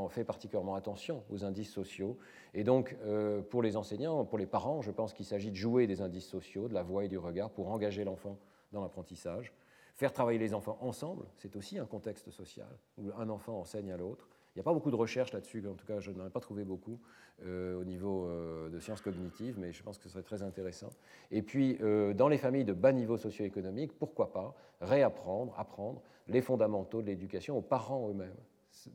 fait 0.08 0.24
particulièrement 0.24 0.74
attention 0.74 1.22
aux 1.30 1.44
indices 1.44 1.72
sociaux. 1.72 2.18
Et 2.54 2.64
donc, 2.64 2.96
euh, 3.04 3.42
pour 3.42 3.62
les 3.62 3.76
enseignants, 3.76 4.24
pour 4.24 4.38
les 4.38 4.46
parents, 4.46 4.82
je 4.82 4.90
pense 4.90 5.12
qu'il 5.12 5.24
s'agit 5.24 5.50
de 5.50 5.56
jouer 5.56 5.86
des 5.86 6.00
indices 6.00 6.26
sociaux, 6.26 6.68
de 6.68 6.74
la 6.74 6.82
voix 6.82 7.04
et 7.04 7.08
du 7.08 7.18
regard 7.18 7.50
pour 7.50 7.68
engager 7.68 8.04
l'enfant 8.04 8.38
dans 8.72 8.82
l'apprentissage. 8.82 9.52
Faire 9.94 10.12
travailler 10.12 10.38
les 10.38 10.52
enfants 10.52 10.78
ensemble, 10.80 11.24
c'est 11.38 11.56
aussi 11.56 11.78
un 11.78 11.86
contexte 11.86 12.30
social 12.30 12.68
où 12.98 13.10
un 13.16 13.28
enfant 13.28 13.60
enseigne 13.60 13.92
à 13.92 13.96
l'autre. 13.96 14.28
Il 14.54 14.58
n'y 14.58 14.60
a 14.60 14.64
pas 14.64 14.72
beaucoup 14.72 14.90
de 14.90 14.96
recherches 14.96 15.32
là-dessus, 15.32 15.66
en 15.66 15.74
tout 15.74 15.86
cas 15.86 16.00
je 16.00 16.10
n'en 16.10 16.26
ai 16.26 16.30
pas 16.30 16.40
trouvé 16.40 16.64
beaucoup 16.64 16.98
euh, 17.44 17.78
au 17.78 17.84
niveau 17.84 18.28
de 18.70 18.78
sciences 18.78 19.00
cognitives, 19.00 19.58
mais 19.58 19.72
je 19.72 19.82
pense 19.82 19.98
que 19.98 20.04
ce 20.04 20.10
serait 20.10 20.22
très 20.22 20.42
intéressant. 20.42 20.90
Et 21.30 21.42
puis, 21.42 21.78
dans 22.14 22.28
les 22.28 22.38
familles 22.38 22.64
de 22.64 22.72
bas 22.72 22.92
niveau 22.92 23.16
socio-économique, 23.16 23.98
pourquoi 23.98 24.32
pas 24.32 24.54
réapprendre, 24.80 25.54
apprendre 25.58 26.02
les 26.28 26.42
fondamentaux 26.42 27.02
de 27.02 27.06
l'éducation 27.06 27.56
aux 27.56 27.62
parents 27.62 28.08
eux-mêmes 28.10 28.36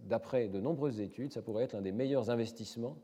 d'après 0.04 0.48
de 0.48 0.60
nombreuses 0.60 1.00
études, 1.00 1.34
ça 1.34 1.42
pourrait 1.42 1.66
être 1.66 1.74
l'un 1.74 1.82
des 1.82 1.92
meilleurs 1.92 2.30
investissements. 2.30 2.98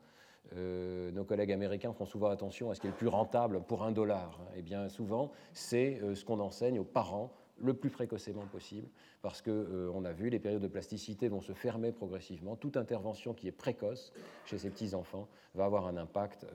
Euh, 0.55 1.11
nos 1.11 1.25
collègues 1.25 1.51
américains 1.51 1.93
font 1.93 2.05
souvent 2.05 2.29
attention 2.29 2.71
à 2.71 2.75
ce 2.75 2.79
qui 2.79 2.87
est 2.87 2.91
le 2.91 2.95
plus 2.95 3.07
rentable 3.07 3.61
pour 3.61 3.83
un 3.83 3.91
dollar. 3.91 4.39
Et 4.55 4.59
eh 4.59 4.61
bien 4.61 4.87
souvent, 4.89 5.31
c'est 5.53 5.99
euh, 6.01 6.15
ce 6.15 6.23
qu'on 6.23 6.39
enseigne 6.39 6.79
aux 6.79 6.85
parents 6.85 7.31
le 7.59 7.73
plus 7.73 7.89
précocement 7.89 8.45
possible, 8.45 8.87
parce 9.23 9.41
qu'on 9.41 9.49
euh, 9.51 10.05
a 10.05 10.13
vu 10.13 10.29
les 10.29 10.39
périodes 10.39 10.61
de 10.61 10.67
plasticité 10.67 11.27
vont 11.27 11.41
se 11.41 11.53
fermer 11.53 11.91
progressivement. 11.91 12.55
Toute 12.55 12.77
intervention 12.77 13.33
qui 13.33 13.47
est 13.47 13.51
précoce 13.51 14.13
chez 14.45 14.59
ces 14.59 14.69
petits-enfants 14.69 15.27
va 15.55 15.65
avoir 15.65 15.87
un 15.87 15.97
impact 15.97 16.45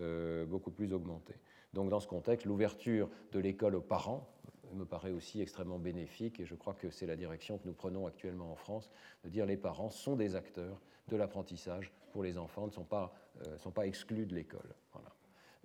beaucoup 0.48 0.70
plus 0.70 0.92
augmenté. 0.92 1.34
Donc 1.72 1.88
dans 1.88 1.98
ce 1.98 2.06
contexte, 2.06 2.46
l'ouverture 2.46 3.08
de 3.32 3.40
l'école 3.40 3.74
aux 3.74 3.80
parents, 3.80 4.28
me 4.74 4.84
paraît 4.84 5.10
aussi 5.10 5.40
extrêmement 5.40 5.78
bénéfique 5.78 6.40
et 6.40 6.46
je 6.46 6.54
crois 6.54 6.74
que 6.74 6.90
c'est 6.90 7.06
la 7.06 7.16
direction 7.16 7.58
que 7.58 7.66
nous 7.66 7.74
prenons 7.74 8.06
actuellement 8.06 8.52
en 8.52 8.56
France, 8.56 8.90
de 9.24 9.28
dire 9.28 9.46
les 9.46 9.56
parents 9.56 9.90
sont 9.90 10.16
des 10.16 10.36
acteurs 10.36 10.80
de 11.08 11.16
l'apprentissage 11.16 11.92
pour 12.12 12.22
les 12.22 12.38
enfants, 12.38 12.66
ne 12.66 12.72
sont 12.72 12.84
pas, 12.84 13.14
euh, 13.46 13.58
sont 13.58 13.70
pas 13.70 13.86
exclus 13.86 14.26
de 14.26 14.34
l'école. 14.34 14.74
Voilà. 14.92 15.08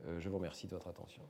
Euh, 0.06 0.20
je 0.20 0.30
vous 0.30 0.38
remercie 0.38 0.68
de 0.68 0.72
votre 0.72 0.88
attention. 0.88 1.24